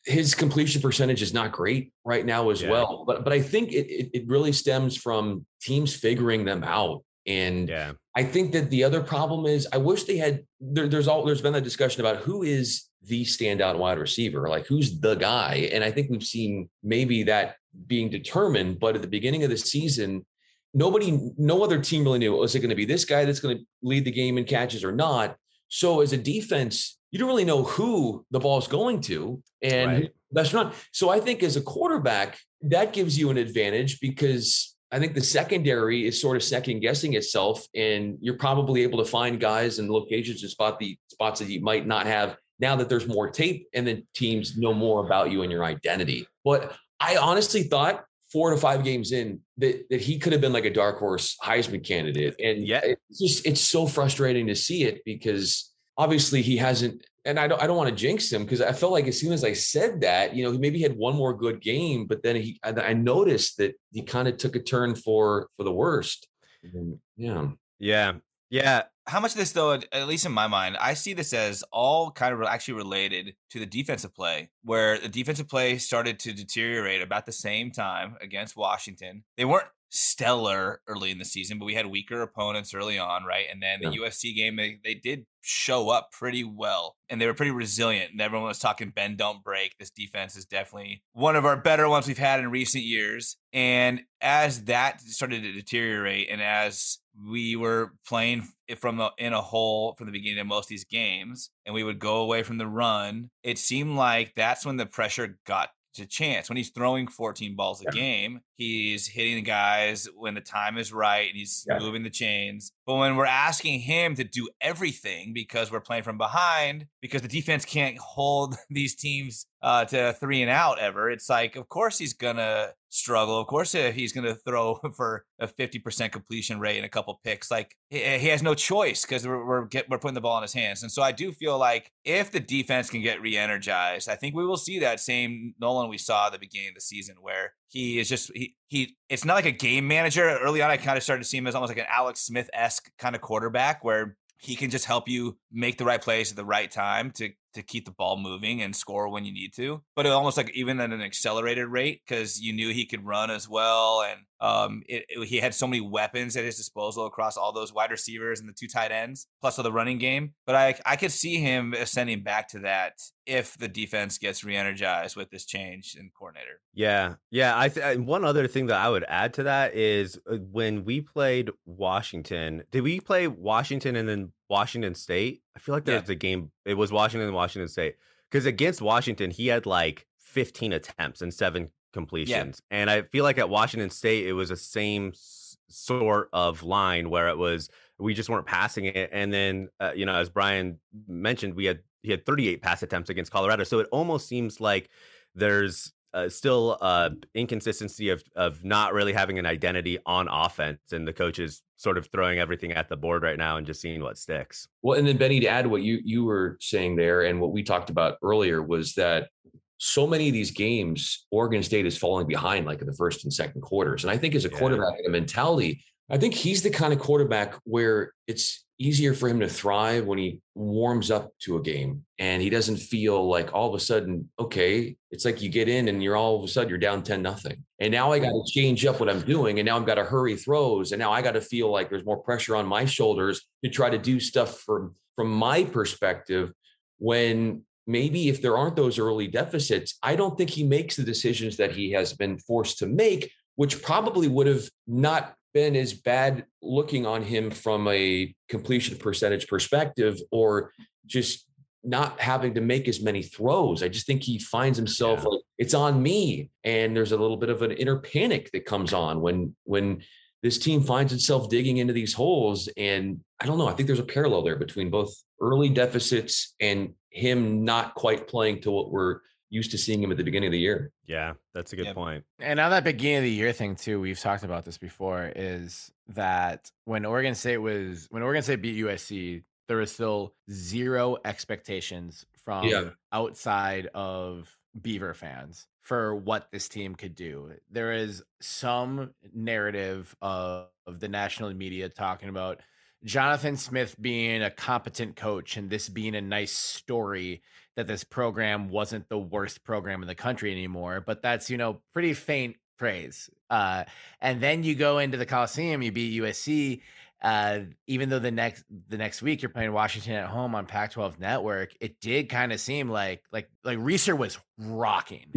his 0.05 0.35
completion 0.35 0.81
percentage 0.81 1.21
is 1.21 1.33
not 1.33 1.51
great 1.51 1.93
right 2.05 2.25
now 2.25 2.49
as 2.49 2.61
Yeah. 2.61 2.71
well. 2.71 3.03
But 3.07 3.23
but 3.23 3.33
i 3.33 3.41
think 3.41 3.71
it, 3.71 4.09
it 4.17 4.27
really 4.27 4.51
stems 4.51 4.95
from 4.95 5.45
teams 5.61 5.95
figuring 5.95 6.45
them 6.45 6.63
out. 6.63 7.03
And 7.25 7.69
yeah, 7.69 7.93
I 8.15 8.23
think 8.23 8.51
that 8.51 8.69
the 8.69 8.83
other 8.83 9.01
problem 9.01 9.45
is 9.45 9.67
I 9.73 9.77
wish 9.77 10.03
they 10.03 10.17
had 10.17 10.45
there, 10.59 10.87
there's 10.87 11.07
all 11.07 11.25
there's 11.25 11.41
been 11.41 11.55
a 11.55 11.61
discussion 11.69 12.01
about 12.01 12.17
who 12.17 12.43
is 12.43 12.67
the 13.07 13.23
standout 13.25 13.77
wide 13.77 13.97
receiver, 13.97 14.47
like 14.49 14.65
who's 14.65 14.99
the 14.99 15.15
guy. 15.15 15.69
And 15.73 15.83
I 15.83 15.91
think 15.91 16.09
we've 16.09 16.23
seen 16.23 16.69
maybe 16.83 17.23
that 17.23 17.57
being 17.87 18.09
determined, 18.09 18.79
but 18.79 18.95
at 18.95 19.01
the 19.01 19.07
beginning 19.07 19.43
of 19.43 19.49
the 19.49 19.57
season, 19.57 20.25
nobody, 20.73 21.31
no 21.37 21.63
other 21.63 21.81
team 21.81 22.03
really 22.03 22.19
knew 22.19 22.35
oh, 22.35 22.39
was 22.39 22.55
it 22.55 22.59
going 22.59 22.69
to 22.69 22.75
be 22.75 22.85
this 22.85 23.05
guy 23.05 23.25
that's 23.25 23.39
going 23.39 23.57
to 23.57 23.63
lead 23.81 24.05
the 24.05 24.11
game 24.11 24.37
in 24.37 24.45
catches 24.45 24.83
or 24.83 24.91
not. 24.91 25.35
So 25.67 26.01
as 26.01 26.13
a 26.13 26.17
defense, 26.17 26.97
you 27.11 27.19
don't 27.19 27.27
really 27.27 27.45
know 27.45 27.63
who 27.63 28.25
the 28.31 28.39
ball's 28.39 28.67
going 28.67 29.01
to, 29.01 29.41
and 29.61 29.91
Right. 29.91 30.11
that's 30.31 30.53
not. 30.53 30.73
So 30.91 31.09
I 31.09 31.19
think 31.19 31.43
as 31.43 31.55
a 31.55 31.61
quarterback, 31.61 32.39
that 32.61 32.93
gives 32.93 33.17
you 33.17 33.29
an 33.29 33.37
advantage 33.37 33.99
because 33.99 34.75
I 34.91 34.99
think 34.99 35.13
the 35.13 35.21
secondary 35.21 36.07
is 36.07 36.21
sort 36.21 36.37
of 36.37 36.43
second 36.43 36.79
guessing 36.81 37.13
itself, 37.13 37.67
and 37.75 38.17
you're 38.21 38.37
probably 38.37 38.83
able 38.83 38.99
to 38.99 39.05
find 39.05 39.39
guys 39.39 39.79
and 39.79 39.89
locations 39.89 40.41
and 40.43 40.51
spot 40.51 40.79
the 40.79 40.97
spots 41.07 41.39
that 41.39 41.49
you 41.49 41.61
might 41.61 41.85
not 41.85 42.05
have 42.05 42.37
now 42.59 42.75
that 42.75 42.89
there's 42.89 43.07
more 43.07 43.29
tape, 43.29 43.67
and 43.73 43.87
the 43.87 44.03
teams 44.13 44.57
know 44.57 44.73
more 44.73 45.05
about 45.05 45.31
you 45.31 45.41
and 45.41 45.51
your 45.51 45.63
identity. 45.63 46.27
But 46.43 46.73
I 46.99 47.17
honestly 47.17 47.63
thought 47.63 48.05
four 48.31 48.49
to 48.51 48.57
five 48.57 48.83
games 48.83 49.11
in 49.11 49.39
that, 49.57 49.87
that 49.89 50.01
he 50.01 50.17
could 50.17 50.31
have 50.33 50.41
been 50.41 50.53
like 50.53 50.65
a 50.65 50.73
dark 50.73 50.97
horse 50.99 51.37
Heisman 51.43 51.83
candidate, 51.85 52.35
and 52.43 52.65
Yeah. 52.65 52.81
it's 52.83 53.19
just 53.19 53.45
it's 53.45 53.61
so 53.61 53.87
frustrating 53.87 54.47
to 54.47 54.55
see 54.55 54.83
it 54.83 55.01
because 55.05 55.71
obviously 55.97 56.41
he 56.41 56.57
hasn't. 56.57 57.05
And 57.25 57.39
I 57.39 57.47
don't, 57.47 57.61
I 57.61 57.67
don't 57.67 57.77
want 57.77 57.89
to 57.89 57.95
jinx 57.95 58.29
him 58.29 58.43
because 58.43 58.59
I 58.59 58.73
felt 58.73 58.91
like 58.91 59.07
as 59.07 59.17
soon 59.17 59.31
as 59.31 59.45
I 59.45 59.53
said 59.53 60.01
that, 60.01 60.35
you 60.35 60.43
know, 60.43 60.51
he 60.51 60.57
maybe 60.57 60.81
had 60.81 60.97
one 60.97 61.15
more 61.15 61.33
good 61.33 61.61
game, 61.61 62.05
but 62.05 62.21
then 62.21 62.35
he, 62.35 62.59
I, 62.61 62.71
I 62.71 62.91
noticed 62.93 63.59
that 63.59 63.75
he 63.93 64.01
kind 64.01 64.27
of 64.27 64.35
took 64.35 64.57
a 64.57 64.59
turn 64.59 64.93
for 64.93 65.47
for 65.55 65.63
the 65.63 65.71
worst. 65.71 66.27
And, 66.63 66.99
yeah, 67.15 67.47
yeah, 67.79 68.13
yeah. 68.53 68.83
How 69.07 69.19
much 69.19 69.31
of 69.31 69.37
this, 69.37 69.51
though, 69.51 69.73
at 69.73 70.07
least 70.07 70.27
in 70.27 70.31
my 70.31 70.45
mind, 70.45 70.77
I 70.77 70.93
see 70.93 71.13
this 71.13 71.33
as 71.33 71.63
all 71.71 72.11
kind 72.11 72.33
of 72.33 72.43
actually 72.43 72.75
related 72.75 73.33
to 73.49 73.59
the 73.59 73.65
defensive 73.65 74.13
play, 74.13 74.51
where 74.63 74.99
the 74.99 75.09
defensive 75.09 75.49
play 75.49 75.79
started 75.79 76.19
to 76.19 76.33
deteriorate 76.33 77.01
about 77.01 77.25
the 77.25 77.31
same 77.31 77.71
time 77.71 78.15
against 78.21 78.55
Washington. 78.55 79.23
They 79.37 79.45
weren't 79.45 79.67
stellar 79.95 80.81
early 80.87 81.11
in 81.11 81.19
the 81.19 81.25
season, 81.25 81.59
but 81.59 81.65
we 81.65 81.75
had 81.75 81.85
weaker 81.85 82.21
opponents 82.23 82.73
early 82.73 82.97
on, 82.97 83.23
right? 83.25 83.45
And 83.51 83.61
then 83.61 83.79
the 83.81 83.99
USC 83.99 84.35
game, 84.35 84.55
they, 84.55 84.79
they 84.83 84.95
did 84.95 85.25
show 85.41 85.89
up 85.89 86.09
pretty 86.11 86.43
well 86.43 86.95
and 87.09 87.21
they 87.21 87.27
were 87.27 87.33
pretty 87.35 87.51
resilient. 87.51 88.11
And 88.11 88.19
everyone 88.19 88.47
was 88.47 88.57
talking 88.57 88.89
bend, 88.89 89.17
don't 89.17 89.43
break. 89.43 89.75
This 89.77 89.91
defense 89.91 90.35
is 90.35 90.45
definitely 90.45 91.03
one 91.13 91.35
of 91.35 91.45
our 91.45 91.55
better 91.55 91.87
ones 91.87 92.07
we've 92.07 92.17
had 92.17 92.39
in 92.39 92.49
recent 92.49 92.83
years. 92.83 93.37
And 93.53 94.01
as 94.19 94.63
that 94.65 94.99
started 95.01 95.43
to 95.43 95.53
deteriorate 95.53 96.27
and 96.31 96.41
as 96.41 96.97
we 97.29 97.55
were 97.55 97.93
playing 98.07 98.47
from 98.79 98.97
the, 98.97 99.11
in 99.19 99.33
a 99.33 99.41
hole 99.41 99.93
from 99.95 100.07
the 100.07 100.11
beginning 100.11 100.39
of 100.39 100.47
most 100.47 100.65
of 100.65 100.69
these 100.69 100.85
games 100.85 101.51
and 101.67 101.75
we 101.75 101.83
would 101.83 101.99
go 101.99 102.17
away 102.17 102.41
from 102.41 102.57
the 102.57 102.67
run, 102.67 103.29
it 103.43 103.59
seemed 103.59 103.95
like 103.95 104.33
that's 104.35 104.65
when 104.65 104.77
the 104.77 104.87
pressure 104.87 105.37
got 105.45 105.69
to 105.95 106.07
chance. 106.07 106.49
When 106.49 106.57
he's 106.57 106.71
throwing 106.71 107.07
14 107.07 107.55
balls 107.55 107.81
a 107.81 107.85
Yeah. 107.85 107.91
game, 107.91 108.39
he's 108.57 109.07
hitting 109.07 109.35
the 109.35 109.41
guys 109.41 110.07
when 110.15 110.33
the 110.33 110.41
time 110.41 110.77
is 110.77 110.93
right 110.93 111.27
and 111.27 111.37
he's 111.37 111.65
Yeah. 111.67 111.79
moving 111.79 112.03
the 112.03 112.09
chains. 112.09 112.71
But 112.85 112.95
when 112.95 113.15
we're 113.15 113.25
asking 113.25 113.79
him 113.81 114.15
to 114.15 114.23
do 114.23 114.49
everything 114.61 115.31
because 115.33 115.71
we're 115.71 115.79
playing 115.79 116.03
from 116.03 116.17
behind, 116.17 116.87
because 117.01 117.21
the 117.21 117.27
defense 117.27 117.65
can't 117.65 117.97
hold 117.97 118.55
these 118.69 118.95
teams 118.95 119.45
uh, 119.61 119.85
to 119.85 120.13
three 120.13 120.41
and 120.41 120.51
out 120.51 120.79
ever, 120.79 121.09
it's 121.09 121.29
like, 121.29 121.55
of 121.55 121.69
course 121.69 121.97
he's 121.97 122.13
gonna 122.13 122.69
struggle. 122.89 123.39
Of 123.39 123.47
course 123.47 123.73
uh, 123.73 123.91
he's 123.93 124.11
gonna 124.13 124.35
throw 124.45 124.75
for 124.97 125.25
a 125.39 125.47
50% 125.47 126.11
completion 126.11 126.59
rate 126.59 126.77
and 126.77 126.85
a 126.85 126.89
couple 126.89 127.19
picks. 127.23 127.49
Like 127.49 127.75
he, 127.89 127.99
he 127.99 128.27
has 128.27 128.43
no 128.43 128.53
choice 128.53 129.03
because 129.03 129.25
we're 129.25 129.45
we're, 129.45 129.65
get, 129.65 129.89
we're 129.89 129.97
putting 129.97 130.13
the 130.15 130.21
ball 130.21 130.37
in 130.37 130.41
his 130.43 130.53
hands. 130.53 130.83
And 130.83 130.91
so 130.91 131.01
I 131.01 131.11
do 131.13 131.31
feel 131.31 131.57
like 131.57 131.91
if 132.03 132.31
the 132.31 132.39
defense 132.41 132.89
can 132.89 133.01
get 133.01 133.21
re-energized, 133.21 134.09
I 134.09 134.15
think 134.15 134.35
we 134.35 134.45
will 134.45 134.57
see 134.57 134.79
that 134.79 134.99
same 134.99 135.53
Nolan 135.59 135.89
we 135.89 135.97
saw 135.97 136.27
at 136.27 136.33
the 136.33 136.39
beginning 136.39 136.69
of 136.69 136.75
the 136.75 136.81
season 136.81 137.15
where 137.21 137.53
he 137.73 137.99
is 137.99 138.07
just 138.07 138.31
he 138.35 138.55
he 138.67 138.95
it's 139.09 139.25
not 139.25 139.33
like 139.33 139.45
a 139.45 139.51
game 139.51 139.87
manager. 139.87 140.23
Early 140.23 140.61
on, 140.61 140.69
I 140.69 140.77
kind 140.77 140.95
of 140.95 141.03
started 141.03 141.23
to 141.23 141.27
see 141.27 141.37
him 141.37 141.47
as 141.47 141.55
almost 141.55 141.71
like 141.71 141.79
an 141.79 141.87
Alex 141.89 142.21
Smith 142.21 142.49
esque 142.53 142.91
kind 142.99 143.15
of 143.15 143.21
quarterback 143.21 143.83
where 143.83 144.15
he 144.37 144.55
can 144.55 144.69
just 144.69 144.85
help 144.85 145.09
you 145.09 145.37
make 145.51 145.77
the 145.77 145.85
right 145.85 146.01
plays 146.01 146.29
at 146.29 146.37
the 146.37 146.45
right 146.45 146.69
time 146.69 147.09
to 147.11 147.31
to 147.55 147.63
keep 147.63 147.85
the 147.85 147.91
ball 147.91 148.17
moving 148.17 148.61
and 148.61 148.75
score 148.75 149.09
when 149.09 149.25
you 149.25 149.33
need 149.33 149.53
to. 149.55 149.81
But 149.95 150.05
almost 150.05 150.37
like 150.37 150.55
even 150.55 150.79
at 150.79 150.91
an 150.91 151.01
accelerated 151.01 151.67
rate 151.67 152.01
because 152.07 152.39
you 152.39 152.53
knew 152.53 152.71
he 152.71 152.85
could 152.85 153.05
run 153.05 153.31
as 153.31 153.49
well, 153.49 154.03
and 154.03 154.21
um, 154.43 154.83
it, 154.87 155.05
it- 155.09 155.27
he 155.27 155.37
had 155.37 155.53
so 155.55 155.65
many 155.67 155.79
weapons 155.81 156.35
at 156.35 156.43
his 156.43 156.57
disposal 156.57 157.05
across 157.05 157.37
all 157.37 157.51
those 157.53 157.73
wide 157.73 157.89
receivers 157.91 158.39
and 158.39 158.47
the 158.49 158.53
two 158.53 158.67
tight 158.67 158.91
ends, 158.91 159.25
plus 159.41 159.57
of 159.57 159.63
the 159.63 159.71
running 159.71 159.97
game. 159.97 160.33
But 160.45 160.55
I 160.55 160.75
I 160.85 160.95
could 160.97 161.11
see 161.11 161.37
him 161.37 161.73
ascending 161.73 162.23
back 162.23 162.49
to 162.49 162.59
that 162.59 162.93
if 163.25 163.57
the 163.57 163.69
defense 163.69 164.17
gets 164.17 164.43
re-energized 164.43 165.15
with 165.15 165.29
this 165.29 165.45
change 165.45 165.95
in 165.97 166.11
coordinator. 166.17 166.59
Yeah, 166.73 167.15
yeah. 167.31 167.57
I 167.57 167.69
th- 167.69 167.99
one 167.99 168.25
other 168.25 168.47
thing 168.47 168.65
that 168.67 168.79
I 168.79 168.89
would 168.89 169.05
add 169.07 169.33
to 169.35 169.43
that 169.43 169.75
is 169.75 170.19
uh, 170.29 170.35
when 170.37 170.83
we 170.83 170.99
played 171.01 171.49
Washington. 171.65 172.63
Did 172.71 172.81
we 172.81 172.99
play 172.99 173.27
Washington 173.27 173.95
and 173.95 174.09
then 174.09 174.31
Washington 174.49 174.95
State? 174.95 175.41
I 175.55 175.59
feel 175.59 175.75
like 175.75 175.87
Yeah. 175.87 175.95
that's 175.95 176.07
the 176.07 176.15
game. 176.15 176.51
It 176.65 176.73
was 176.73 176.91
Washington 176.91 177.27
and 177.27 177.35
Washington 177.35 177.67
State 177.69 177.95
because 178.29 178.45
against 178.45 178.81
Washington 178.81 179.29
he 179.31 179.47
had 179.47 179.65
like 179.65 180.07
15 180.19 180.73
attempts 180.73 181.21
and 181.21 181.33
seven 181.33 181.69
completions, 181.93 182.61
and 182.71 182.89
I 182.89 183.03
feel 183.03 183.23
like 183.23 183.37
at 183.37 183.49
Washington 183.49 183.89
State 183.89 184.27
it 184.27 184.33
was 184.33 184.49
the 184.49 184.57
same 184.57 185.09
s- 185.09 185.57
sort 185.69 186.29
of 186.33 186.63
line 186.63 187.09
where 187.09 187.29
it 187.29 187.37
was 187.37 187.69
we 187.99 188.13
just 188.13 188.29
weren't 188.29 188.45
passing 188.45 188.85
it. 188.85 189.09
And 189.13 189.31
then, 189.31 189.69
uh, 189.79 189.91
you 189.95 190.05
know, 190.05 190.15
as 190.15 190.29
Brian 190.29 190.79
mentioned, 191.07 191.53
we 191.55 191.65
had 191.65 191.79
he 192.01 192.11
had 192.11 192.25
38 192.25 192.61
pass 192.61 192.83
attempts 192.83 193.09
against 193.09 193.31
Colorado. 193.31 193.63
So 193.63 193.79
it 193.79 193.87
almost 193.91 194.27
seems 194.27 194.59
like 194.59 194.89
there's 195.35 195.93
uh, 196.13 196.29
still 196.29 196.77
uh, 196.81 197.11
inconsistency 197.33 198.09
of 198.09 198.23
of 198.35 198.63
not 198.63 198.93
really 198.93 199.13
having 199.13 199.39
an 199.39 199.45
identity 199.45 199.97
on 200.05 200.27
offense, 200.27 200.79
and 200.91 201.07
the 201.07 201.13
coaches 201.13 201.61
sort 201.77 201.97
of 201.97 202.07
throwing 202.07 202.39
everything 202.39 202.71
at 202.71 202.87
the 202.87 202.95
board 202.95 203.23
right 203.23 203.37
now 203.37 203.57
and 203.57 203.65
just 203.65 203.81
seeing 203.81 204.01
what 204.01 204.17
sticks. 204.17 204.67
Well, 204.83 204.97
and 204.97 205.07
then 205.07 205.17
Benny, 205.17 205.39
to 205.39 205.47
add 205.47 205.65
what 205.65 205.81
you 205.81 205.99
you 206.03 206.23
were 206.23 206.57
saying 206.59 206.97
there, 206.97 207.23
and 207.23 207.41
what 207.41 207.51
we 207.51 207.63
talked 207.63 207.89
about 207.89 208.17
earlier 208.21 208.61
was 208.61 208.93
that 208.93 209.29
so 209.77 210.07
many 210.07 210.27
of 210.27 210.33
these 210.33 210.51
games, 210.51 211.25
Oregon 211.31 211.63
State 211.63 211.85
is 211.85 211.97
falling 211.97 212.27
behind, 212.27 212.65
like 212.65 212.81
in 212.81 212.87
the 212.87 212.93
first 212.95 213.23
and 213.23 213.33
second 213.33 213.61
quarters. 213.61 214.03
And 214.03 214.11
I 214.11 214.17
think 214.17 214.35
as 214.35 214.45
a 214.45 214.49
Yeah. 214.49 214.57
quarterback, 214.57 214.97
and 214.99 215.07
a 215.07 215.11
mentality, 215.11 215.83
I 216.09 216.17
think 216.17 216.33
he's 216.33 216.61
the 216.61 216.69
kind 216.69 216.93
of 216.93 216.99
quarterback 216.99 217.55
where 217.63 218.13
it's 218.27 218.65
easier 218.79 219.13
for 219.13 219.29
him 219.29 219.39
to 219.39 219.47
thrive 219.47 220.05
when 220.05 220.17
he 220.17 220.41
warms 220.55 221.09
up 221.09 221.31
to 221.39 221.55
a 221.57 221.61
game 221.61 222.03
and 222.17 222.41
he 222.41 222.49
doesn't 222.49 222.77
feel 222.77 223.27
like 223.27 223.53
all 223.53 223.69
of 223.69 223.75
a 223.75 223.79
sudden, 223.79 224.29
okay, 224.39 224.95
it's 225.11 225.25
like 225.25 225.41
you 225.41 225.49
get 225.49 225.69
in 225.69 225.87
and 225.87 226.03
you're 226.03 226.15
all 226.17 226.37
of 226.37 226.43
a 226.43 226.47
sudden 226.47 226.69
you're 226.69 226.77
down 226.77 227.03
10 227.03 227.21
nothing. 227.21 227.63
And 227.79 227.91
now 227.91 228.11
I 228.11 228.19
got 228.19 228.31
to 228.31 228.43
change 228.51 228.85
up 228.85 228.99
what 228.99 229.09
I'm 229.09 229.21
doing. 229.21 229.59
And 229.59 229.65
now 229.65 229.77
I've 229.77 229.85
got 229.85 229.95
to 229.95 230.03
hurry 230.03 230.35
throws. 230.35 230.91
And 230.91 230.99
now 230.99 231.11
I 231.11 231.21
got 231.21 231.33
to 231.33 231.41
feel 231.41 231.71
like 231.71 231.89
there's 231.89 232.05
more 232.05 232.17
pressure 232.17 232.55
on 232.55 232.65
my 232.65 232.83
shoulders 232.85 233.45
to 233.63 233.69
try 233.69 233.89
to 233.89 233.97
do 233.97 234.19
stuff 234.19 234.59
from 234.59 234.95
from 235.15 235.29
my 235.31 235.63
perspective 235.63 236.51
when 236.97 237.61
maybe 237.87 238.29
if 238.29 238.41
there 238.41 238.57
aren't 238.57 238.75
those 238.75 238.99
early 238.99 239.27
deficits, 239.27 239.97
I 240.01 240.15
don't 240.15 240.37
think 240.37 240.49
he 240.49 240.63
makes 240.63 240.95
the 240.95 241.03
decisions 241.03 241.57
that 241.57 241.71
he 241.71 241.91
has 241.91 242.13
been 242.13 242.37
forced 242.37 242.79
to 242.79 242.85
make, 242.87 243.31
which 243.55 243.81
probably 243.81 244.27
would 244.27 244.47
have 244.47 244.69
not 244.87 245.35
been 245.53 245.75
as 245.75 245.93
bad 245.93 246.45
looking 246.61 247.05
on 247.05 247.21
him 247.21 247.51
from 247.51 247.87
a 247.87 248.33
completion 248.49 248.97
percentage 248.97 249.47
perspective 249.47 250.17
or 250.31 250.71
just 251.05 251.47
not 251.83 252.19
having 252.19 252.53
to 252.53 252.61
make 252.61 252.87
as 252.87 253.01
many 253.01 253.21
throws. 253.21 253.83
I 253.83 253.89
just 253.89 254.07
think 254.07 254.23
he 254.23 254.39
finds 254.39 254.77
himself 254.77 255.19
Yeah. 255.21 255.29
like 255.29 255.41
it's 255.57 255.73
on 255.73 256.01
me 256.01 256.49
and 256.63 256.95
there's 256.95 257.11
a 257.11 257.17
little 257.17 257.37
bit 257.37 257.49
of 257.49 257.61
an 257.61 257.71
inner 257.71 257.99
panic 257.99 258.49
that 258.53 258.65
comes 258.65 258.93
on 258.93 259.19
when 259.21 259.55
when 259.65 260.01
this 260.41 260.57
team 260.57 260.81
finds 260.81 261.13
itself 261.13 261.49
digging 261.49 261.77
into 261.77 261.93
these 261.93 262.13
holes 262.13 262.67
and 262.77 263.19
I 263.39 263.45
don't 263.45 263.57
know, 263.57 263.67
I 263.67 263.73
think 263.73 263.87
there's 263.87 263.99
a 263.99 264.03
parallel 264.03 264.43
there 264.43 264.55
between 264.57 264.89
both 264.89 265.13
early 265.43 265.69
deficits 265.69 266.55
and 266.59 266.93
him 267.09 267.63
not 267.63 267.93
quite 267.95 268.27
playing 268.27 268.61
to 268.61 268.71
what 268.71 268.91
we're 268.91 269.19
used 269.49 269.69
to 269.71 269.77
seeing 269.77 270.01
him 270.01 270.09
at 270.09 270.17
the 270.17 270.23
beginning 270.23 270.47
of 270.47 270.51
the 270.51 270.59
year. 270.59 270.91
Yeah, 271.05 271.33
that's 271.53 271.73
a 271.73 271.75
good 271.75 271.85
Yep. 271.87 271.95
point. 271.95 272.25
And 272.39 272.59
on 272.59 272.71
that 272.71 272.83
beginning 272.83 273.17
of 273.17 273.23
the 273.23 273.29
year 273.31 273.53
thing 273.53 273.75
too, 273.75 273.99
we've 274.01 274.19
talked 274.19 274.43
about 274.43 274.65
this 274.65 274.79
before, 274.79 275.31
is 275.35 275.91
that 276.07 276.71
when 276.85 277.05
Oregon 277.05 277.35
State 277.35 277.57
was 277.57 278.07
when 278.09 278.23
Oregon 278.23 278.41
State 278.41 278.61
beat 278.63 278.77
USC, 278.77 279.43
there 279.67 279.77
was 279.77 279.91
still 279.91 280.33
zero 280.51 281.17
expectations 281.23 282.25
from 282.43 282.67
Yeah. 282.67 282.89
outside 283.11 283.87
of 283.93 284.57
Beaver 284.81 285.13
fans 285.13 285.67
for 285.81 286.15
what 286.15 286.49
this 286.51 286.67
team 286.67 286.95
could 286.95 287.13
do. 287.13 287.53
There 287.69 287.91
is 287.91 288.23
some 288.41 289.13
narrative 289.33 290.15
of, 290.21 290.69
of 290.87 290.99
the 290.99 291.07
national 291.09 291.53
media 291.53 291.89
talking 291.89 292.29
about 292.29 292.61
Jonathan 293.03 293.57
Smith 293.57 293.95
being 293.99 294.41
a 294.41 294.49
competent 294.49 295.15
coach 295.15 295.57
and 295.57 295.69
this 295.69 295.89
being 295.89 296.15
a 296.15 296.21
nice 296.21 296.51
story 296.51 297.41
that 297.75 297.87
this 297.87 298.03
program 298.03 298.69
wasn't 298.69 299.09
the 299.09 299.17
worst 299.17 299.63
program 299.63 300.01
in 300.01 300.07
the 300.07 300.15
country 300.15 300.51
anymore. 300.51 301.01
But 301.05 301.21
that's, 301.21 301.49
you 301.49 301.57
know, 301.57 301.81
pretty 301.91 302.13
faint 302.13 302.55
praise. 302.77 303.29
Uh, 303.49 303.83
and 304.21 304.41
then 304.41 304.63
you 304.63 304.75
go 304.75 304.99
into 304.99 305.17
the 305.17 305.25
Coliseum, 305.25 305.81
you 305.81 305.91
beat 305.91 306.21
USC. 306.21 306.81
Uh, 307.21 307.59
even 307.87 308.09
though 308.09 308.19
the 308.19 308.31
next 308.31 308.65
the 308.89 308.97
next 308.97 309.21
week 309.21 309.41
you're 309.41 309.47
playing 309.47 309.71
Washington 309.71 310.13
at 310.15 310.27
home 310.27 310.53
on 310.55 310.65
Pac-12 310.65 311.19
Network, 311.19 311.71
it 311.79 312.01
did 312.01 312.27
kind 312.27 312.51
of 312.51 312.59
seem 312.59 312.89
like 312.89 313.23
like 313.31 313.49
like 313.63 313.77
Reser 313.77 314.17
was 314.17 314.37
rocking 314.57 315.31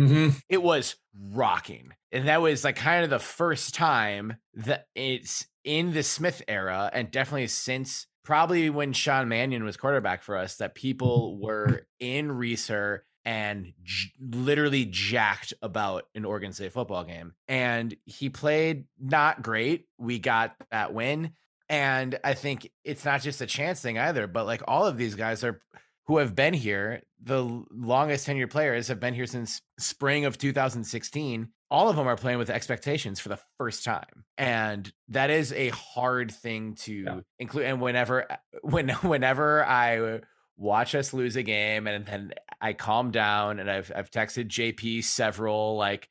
it 0.49 0.61
was 0.61 0.97
rocking. 1.33 1.93
And 2.11 2.27
that 2.27 2.43
was 2.43 2.65
like 2.65 2.75
kind 2.75 3.05
of 3.05 3.11
the 3.11 3.21
first 3.21 3.75
time 3.75 4.37
that 4.55 4.87
it's 4.97 5.47
in 5.67 5.93
the 5.93 6.03
Smith 6.03 6.43
era, 6.49 6.89
and 6.93 7.11
definitely 7.11 7.49
since 7.49 8.07
probably 8.25 8.71
when 8.71 8.93
Sean 8.93 9.29
Mannion 9.29 9.65
was 9.65 9.77
quarterback 9.77 10.23
for 10.23 10.37
us, 10.37 10.57
that 10.57 10.75
people 10.75 11.39
were 11.39 11.87
in 12.01 12.29
Reser 12.31 13.01
and 13.25 13.73
j- 13.83 14.11
literally 14.21 14.85
jacked 14.85 15.53
about 15.61 16.05
an 16.15 16.25
Oregon 16.25 16.53
State 16.53 16.73
football 16.73 17.05
game. 17.05 17.35
And 17.49 17.95
he 18.05 18.31
played 18.31 18.85
not 18.99 19.43
great. 19.43 19.87
We 19.99 20.21
got 20.21 20.55
that 20.71 20.95
win. 20.95 21.33
And 21.69 22.19
I 22.23 22.35
think 22.35 22.71
it's 22.85 23.05
not 23.05 23.23
just 23.23 23.41
a 23.41 23.47
chance 23.47 23.81
thing 23.81 23.99
either, 23.99 24.29
but 24.29 24.47
like 24.47 24.63
all 24.69 24.87
of 24.87 24.97
these 24.97 25.17
guys 25.17 25.43
are 25.43 25.61
who 26.07 26.19
have 26.19 26.37
been 26.37 26.55
here, 26.55 27.03
the 27.21 27.65
longest 27.73 28.29
tenured 28.29 28.51
players 28.51 28.87
have 28.89 29.01
been 29.01 29.15
here 29.15 29.27
since 29.27 29.61
spring 29.79 30.25
of 30.25 30.39
2016. 30.39 31.49
All 31.71 31.89
of 31.89 31.97
them 31.97 32.07
are 32.07 32.17
playing 32.17 32.39
with 32.39 32.51
expectations 32.51 33.19
for 33.19 33.29
the 33.29 33.39
first 33.59 33.85
time. 33.85 34.25
And 34.39 34.93
that 35.09 35.31
is 35.31 35.53
a 35.53 35.71
hard 35.71 36.31
thing 36.31 36.75
to 36.83 36.93
Yeah. 36.95 37.21
include. 37.39 37.67
And 37.67 37.81
whenever 37.81 38.27
when 38.63 38.89
whenever 38.91 39.65
I 39.65 40.21
watch 40.57 40.95
us 40.95 41.13
lose 41.13 41.37
a 41.37 41.43
game 41.43 41.87
and 41.87 42.07
then 42.07 42.33
I 42.61 42.73
calm 42.73 43.11
down 43.11 43.59
and 43.59 43.71
I've 43.71 43.91
I've 43.95 44.11
texted 44.11 44.47
JP 44.49 45.05
several 45.05 45.77
like 45.77 46.09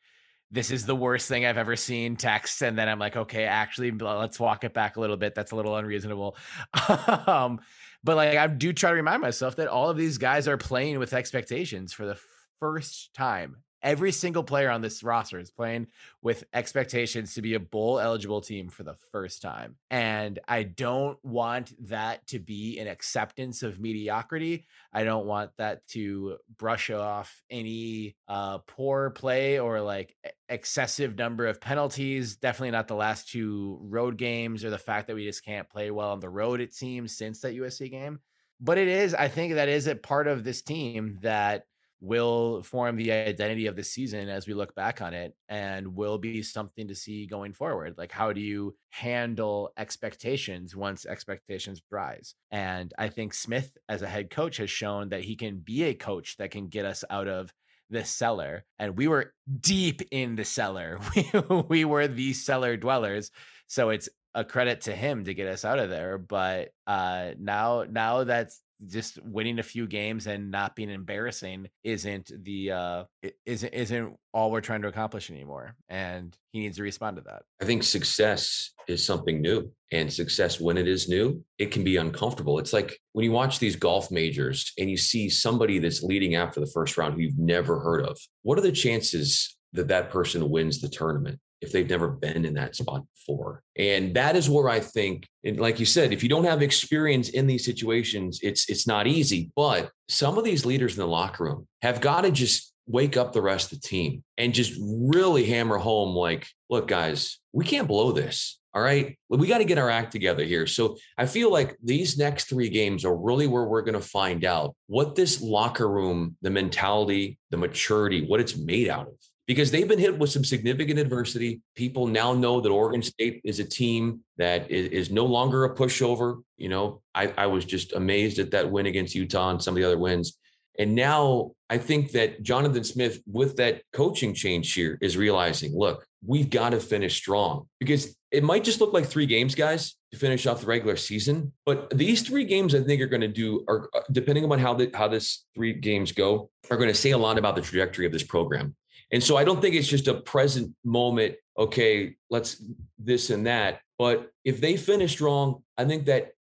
this 0.52 0.70
is 0.72 0.86
the 0.86 0.96
worst 0.96 1.28
thing 1.28 1.46
I've 1.46 1.58
ever 1.58 1.76
seen 1.76 2.16
texts. 2.16 2.62
And 2.62 2.78
then 2.78 2.88
I'm 2.88 3.00
like, 3.00 3.18
okay, 3.18 3.46
actually, 3.46 3.92
let's 3.92 4.40
walk 4.40 4.64
it 4.64 4.74
back 4.74 4.96
a 4.96 5.00
little 5.02 5.18
bit. 5.18 5.36
That's 5.36 5.52
a 5.52 5.56
little 5.56 5.76
unreasonable. 5.76 6.38
um, 7.28 7.60
but 8.04 8.16
like, 8.16 8.38
I 8.38 8.46
do 8.48 8.72
try 8.72 8.92
to 8.92 8.96
remind 8.96 9.22
myself 9.22 9.56
that 9.56 9.68
all 9.68 9.90
of 9.90 9.98
these 9.98 10.18
guys 10.20 10.48
are 10.48 10.56
playing 10.58 11.00
with 11.00 11.14
expectations 11.14 11.92
for 11.94 12.06
the 12.06 12.18
first 12.60 13.14
time. 13.16 13.58
Every 13.86 14.12
single 14.12 14.44
player 14.44 14.72
on 14.72 14.82
this 14.82 15.04
roster 15.04 15.38
is 15.38 15.52
playing 15.52 15.88
with 16.24 16.44
expectations 16.56 17.36
to 17.36 17.44
be 17.44 17.54
a 17.54 17.60
bowl 17.60 18.00
eligible 18.00 18.42
team 18.42 18.70
for 18.70 18.82
the 18.82 18.96
first 19.12 19.44
time. 19.44 19.76
And 19.92 20.40
I 20.48 20.64
don't 20.64 21.24
want 21.24 21.72
that 21.90 22.26
to 22.28 22.40
be 22.40 22.80
an 22.80 22.88
acceptance 22.88 23.62
of 23.62 23.80
mediocrity. 23.80 24.66
I 24.92 25.04
don't 25.04 25.28
want 25.28 25.52
that 25.58 25.86
to 25.90 26.38
brush 26.58 26.90
off 26.90 27.44
any 27.52 28.16
uh, 28.28 28.58
poor 28.66 29.12
play 29.12 29.60
or 29.60 29.82
like 29.82 30.18
excessive 30.50 31.16
number 31.16 31.46
of 31.46 31.62
penalties. 31.62 32.38
Definitely 32.38 32.72
not 32.72 32.88
the 32.88 32.96
last 32.96 33.30
two 33.30 33.78
road 33.84 34.18
games 34.18 34.66
or 34.66 34.72
the 34.72 34.80
fact 34.80 35.06
that 35.06 35.16
we 35.16 35.26
just 35.26 35.46
can't 35.46 35.70
play 35.70 35.92
well 35.92 36.10
on 36.10 36.20
the 36.22 36.28
road, 36.30 36.60
it 36.60 36.74
seems, 36.74 37.16
since 37.16 37.42
that 37.42 37.56
USC 37.56 37.92
game. 37.92 38.20
But 38.60 38.80
it 38.80 38.88
is, 38.88 39.14
I 39.14 39.28
think 39.28 39.54
that 39.54 39.70
is 39.70 39.86
a 39.86 39.96
part 39.96 40.28
of 40.28 40.44
this 40.44 40.64
team 40.64 41.20
that 41.22 41.68
will 42.02 42.62
form 42.62 42.96
the 42.96 43.12
identity 43.12 43.68
of 43.68 43.76
the 43.76 43.84
season 43.84 44.30
as 44.30 44.48
we 44.48 44.54
look 44.54 44.76
back 44.76 45.02
on 45.02 45.14
it 45.14 45.34
and 45.50 45.96
will 45.96 46.18
be 46.18 46.44
something 46.44 46.88
to 46.88 46.96
see 46.96 47.26
going 47.26 47.54
forward. 47.54 47.96
Like, 47.98 48.12
how 48.12 48.34
do 48.34 48.42
you 48.42 48.76
handle 48.90 49.72
expectations 49.78 50.76
once 50.76 51.06
expectations 51.06 51.82
rise? 51.90 52.36
And 52.52 52.94
I 52.98 53.10
think 53.10 53.34
Smith, 53.34 53.78
as 53.90 54.02
a 54.02 54.08
head 54.08 54.30
coach, 54.30 54.58
has 54.58 54.70
shown 54.70 55.10
that 55.10 55.24
he 55.24 55.36
can 55.36 55.58
be 55.58 55.84
a 55.84 55.94
coach 55.94 56.38
that 56.38 56.52
can 56.52 56.68
get 56.68 56.86
us 56.86 57.04
out 57.10 57.28
of 57.28 57.54
the 57.90 58.04
cellar. 58.04 58.66
And 58.80 58.98
we 58.98 59.08
were 59.08 59.34
deep 59.60 60.02
in 60.12 60.36
the 60.36 60.46
cellar. 60.46 61.00
We, 61.16 61.32
we 61.70 61.86
were 61.86 62.08
the 62.08 62.34
cellar 62.34 62.78
dwellers. 62.78 63.32
So 63.68 63.90
it's 63.90 64.10
a 64.34 64.44
credit 64.44 64.82
to 64.82 64.96
him 64.96 65.24
to 65.24 65.34
get 65.34 65.48
us 65.48 65.64
out 65.64 65.80
of 65.80 65.90
there. 65.90 66.18
But 66.18 66.70
uh 66.86 67.32
now 67.40 67.86
now 67.90 68.26
that's 68.26 68.62
just 68.88 69.22
winning 69.24 69.60
a 69.60 69.64
few 69.64 69.88
games 69.88 70.28
and 70.28 70.52
not 70.52 70.76
being 70.76 70.90
embarrassing 70.90 71.68
isn't 71.84 72.32
the 72.44 72.72
uh 72.72 73.04
isn't 73.46 73.74
isn't 73.74 74.16
all 74.34 74.52
we're 74.52 74.62
trying 74.62 74.82
to 74.82 74.88
accomplish 74.88 75.32
anymore 75.32 75.76
and 75.90 76.38
he 76.52 76.60
needs 76.60 76.78
to 76.78 76.84
respond 76.84 77.16
to 77.18 77.24
that 77.24 77.44
I 77.62 77.66
think 77.66 77.84
success 77.84 78.72
is 78.88 79.04
something 79.04 79.42
new. 79.42 79.72
And 79.92 80.12
success, 80.12 80.60
when 80.60 80.78
it 80.78 80.88
is 80.88 81.08
new, 81.08 81.44
it 81.58 81.72
can 81.72 81.84
be 81.84 81.98
uncomfortable. 81.98 82.60
It's 82.60 82.74
like 82.74 82.98
when 83.14 83.24
you 83.24 83.32
watch 83.32 83.60
these 83.60 83.76
golf 83.76 84.12
majors 84.12 84.72
and 84.78 84.90
you 84.90 84.98
see 84.98 85.30
somebody 85.30 85.80
that's 85.80 86.04
leading 86.04 86.36
after 86.36 86.60
the 86.60 86.72
first 86.74 86.98
round 86.98 87.14
who 87.14 87.22
you've 87.22 87.38
never 87.38 87.80
heard 87.80 88.06
of. 88.06 88.18
What 88.44 88.58
are 88.58 88.62
the 88.62 88.72
chances 88.72 89.58
that 89.74 89.88
that 89.90 90.10
person 90.10 90.50
wins 90.50 90.82
the 90.82 90.90
tournament 90.90 91.40
if 91.62 91.72
they've 91.72 91.90
never 91.90 92.10
been 92.10 92.46
in 92.46 92.54
that 92.56 92.76
spot 92.76 93.04
before? 93.14 93.62
And 93.78 94.16
that 94.16 94.36
is 94.36 94.50
where 94.50 94.70
I 94.70 94.80
think, 94.80 95.28
like 95.44 95.80
you 95.80 95.86
said, 95.86 96.14
if 96.14 96.24
you 96.24 96.30
don't 96.30 96.46
have 96.46 96.62
experience 96.62 97.30
in 97.30 97.48
these 97.48 97.66
situations, 97.66 98.40
it's 98.42 98.70
it's 98.70 98.88
not 98.88 99.08
easy. 99.08 99.52
But 99.56 99.92
some 100.10 100.38
of 100.38 100.44
these 100.44 100.66
leaders 100.66 100.94
in 100.94 101.00
the 101.00 101.08
locker 101.08 101.46
room 101.46 101.68
have 101.82 102.02
got 102.02 102.22
to 102.22 102.32
just 102.32 102.74
wake 102.88 103.18
up 103.18 103.34
the 103.34 103.42
rest 103.42 103.72
of 103.72 103.82
the 103.82 103.88
team 103.88 104.24
and 104.38 104.54
just 104.54 104.80
really 104.82 105.46
hammer 105.46 105.78
home 105.78 106.16
like, 106.16 106.48
look, 106.70 106.88
guys, 106.88 107.40
we 107.52 107.66
can't 107.66 107.88
blow 107.88 108.12
this. 108.12 108.60
All 108.76 108.82
right. 108.82 109.18
We 109.30 109.48
got 109.48 109.60
to 109.60 109.66
get 109.66 109.78
our 109.78 109.90
act 109.90 110.12
together 110.12 110.44
here. 110.44 110.68
So 110.68 110.98
I 111.18 111.28
feel 111.28 111.50
like 111.50 111.78
these 111.82 112.18
next 112.18 112.50
three 112.50 112.68
games 112.68 113.06
are 113.06 113.16
really 113.16 113.48
where 113.48 113.64
we're 113.64 113.84
going 113.84 114.00
to 114.00 114.06
find 114.06 114.44
out 114.44 114.76
what 114.88 115.16
this 115.16 115.42
locker 115.42 115.90
room, 115.90 116.36
the 116.42 116.50
mentality, 116.50 117.38
the 117.52 117.58
maturity, 117.58 118.26
what 118.28 118.42
it's 118.42 118.58
made 118.58 118.90
out 118.90 119.08
of. 119.08 119.14
Because 119.48 119.72
they've 119.72 119.88
been 119.88 120.00
hit 120.00 120.18
with 120.18 120.30
some 120.30 120.44
significant 120.44 121.00
adversity. 121.00 121.62
People 121.76 122.08
now 122.08 122.34
know 122.34 122.60
that 122.62 122.70
Oregon 122.70 123.02
State 123.02 123.42
is 123.44 123.60
a 123.60 123.66
team 123.66 124.22
that 124.38 124.70
is, 124.72 124.88
is 124.90 125.12
no 125.12 125.26
longer 125.26 125.66
a 125.66 125.76
pushover. 125.76 126.42
You 126.58 126.70
know, 126.70 127.02
I, 127.14 127.34
I 127.38 127.46
was 127.48 127.66
just 127.66 127.94
amazed 127.94 128.40
at 128.40 128.52
that 128.52 128.70
win 128.70 128.88
against 128.88 129.16
Utah 129.16 129.52
and 129.52 129.62
some 129.62 129.76
of 129.76 129.82
the 129.82 129.86
other 129.86 130.00
wins. 130.00 130.38
And 130.78 130.94
now 130.96 131.52
I 131.70 131.78
think 131.78 132.12
that 132.12 132.44
Jonathan 132.44 132.84
Smith, 132.84 133.22
with 133.26 133.56
that 133.58 133.82
coaching 133.94 134.34
change 134.34 134.74
here, 134.74 134.98
is 135.02 135.16
realizing, 135.16 135.78
look, 135.78 136.06
we've 136.26 136.50
got 136.50 136.72
to 136.72 136.80
finish 136.80 137.16
strong 137.16 137.68
because 137.80 138.16
it 138.32 138.44
might 138.44 138.64
just 138.64 138.82
look 138.82 138.92
like 138.92 139.06
three 139.06 139.26
games, 139.26 139.56
guys, 139.56 139.96
to 140.12 140.18
finish 140.18 140.46
off 140.46 140.62
the 140.62 140.68
regular 140.68 140.98
season. 140.98 141.54
But 141.66 141.90
these 141.92 142.24
three 142.24 142.44
games, 142.44 142.76
I 142.76 142.82
think, 142.82 143.02
are 143.02 143.08
going 143.08 143.22
to 143.22 143.28
do, 143.30 143.64
are 143.70 143.90
uh, 143.96 144.02
depending 144.12 144.52
on 144.52 144.60
how 144.60 144.74
the, 144.74 144.92
how 144.94 145.08
this 145.08 145.46
three 145.56 145.74
games 145.74 146.12
go, 146.12 146.50
are 146.70 146.78
going 146.78 146.90
to 146.90 146.96
say 146.96 147.12
a 147.12 147.18
lot 147.18 147.38
about 147.38 147.56
the 147.56 147.62
trajectory 147.62 148.06
of 148.06 148.12
this 148.12 148.24
program. 148.24 148.76
And 149.12 149.24
so 149.24 149.38
I 149.38 149.44
don't 149.44 149.62
think 149.62 149.76
it's 149.76 149.88
just 149.88 150.08
a 150.08 150.16
present 150.16 150.76
moment. 150.84 151.36
Okay, 151.58 152.16
let's 152.30 152.62
this 152.98 153.30
and 153.30 153.46
that. 153.48 153.80
But 153.98 154.32
if 154.44 154.60
they 154.60 154.78
finish 154.78 155.12
strong, 155.12 155.64
I 155.78 155.86
think 155.86 156.06
that 156.06 156.32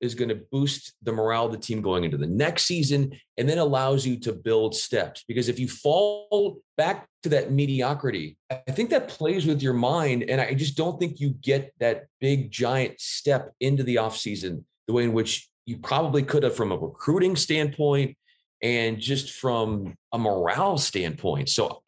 is 0.00 0.14
going 0.14 0.28
to 0.28 0.40
boost 0.50 0.92
the 1.02 1.12
morale 1.12 1.46
of 1.46 1.52
the 1.52 1.58
team 1.58 1.80
going 1.80 2.04
into 2.04 2.16
the 2.16 2.26
next 2.26 2.64
season 2.64 3.12
and 3.38 3.48
then 3.48 3.58
allows 3.58 4.06
you 4.06 4.18
to 4.20 4.32
build 4.32 4.74
steps. 4.74 5.24
Because 5.26 5.48
if 5.48 5.58
you 5.58 5.68
fall 5.68 6.58
back 6.76 7.06
to 7.22 7.28
that 7.30 7.52
mediocrity, 7.52 8.36
I 8.50 8.70
think 8.70 8.90
that 8.90 9.08
plays 9.08 9.46
with 9.46 9.62
your 9.62 9.72
mind. 9.72 10.24
And 10.24 10.40
I 10.40 10.54
just 10.54 10.76
don't 10.76 10.98
think 10.98 11.20
you 11.20 11.30
get 11.30 11.72
that 11.80 12.06
big, 12.20 12.50
giant 12.50 13.00
step 13.00 13.52
into 13.60 13.82
the 13.82 13.96
offseason 13.96 14.64
the 14.86 14.92
way 14.92 15.04
in 15.04 15.12
which 15.12 15.48
you 15.64 15.78
probably 15.78 16.22
could 16.22 16.42
have 16.42 16.56
from 16.56 16.72
a 16.72 16.76
recruiting 16.76 17.36
standpoint 17.36 18.16
and 18.62 18.98
just 18.98 19.32
from 19.32 19.94
a 20.12 20.18
morale 20.18 20.78
standpoint. 20.78 21.48
So 21.48 21.81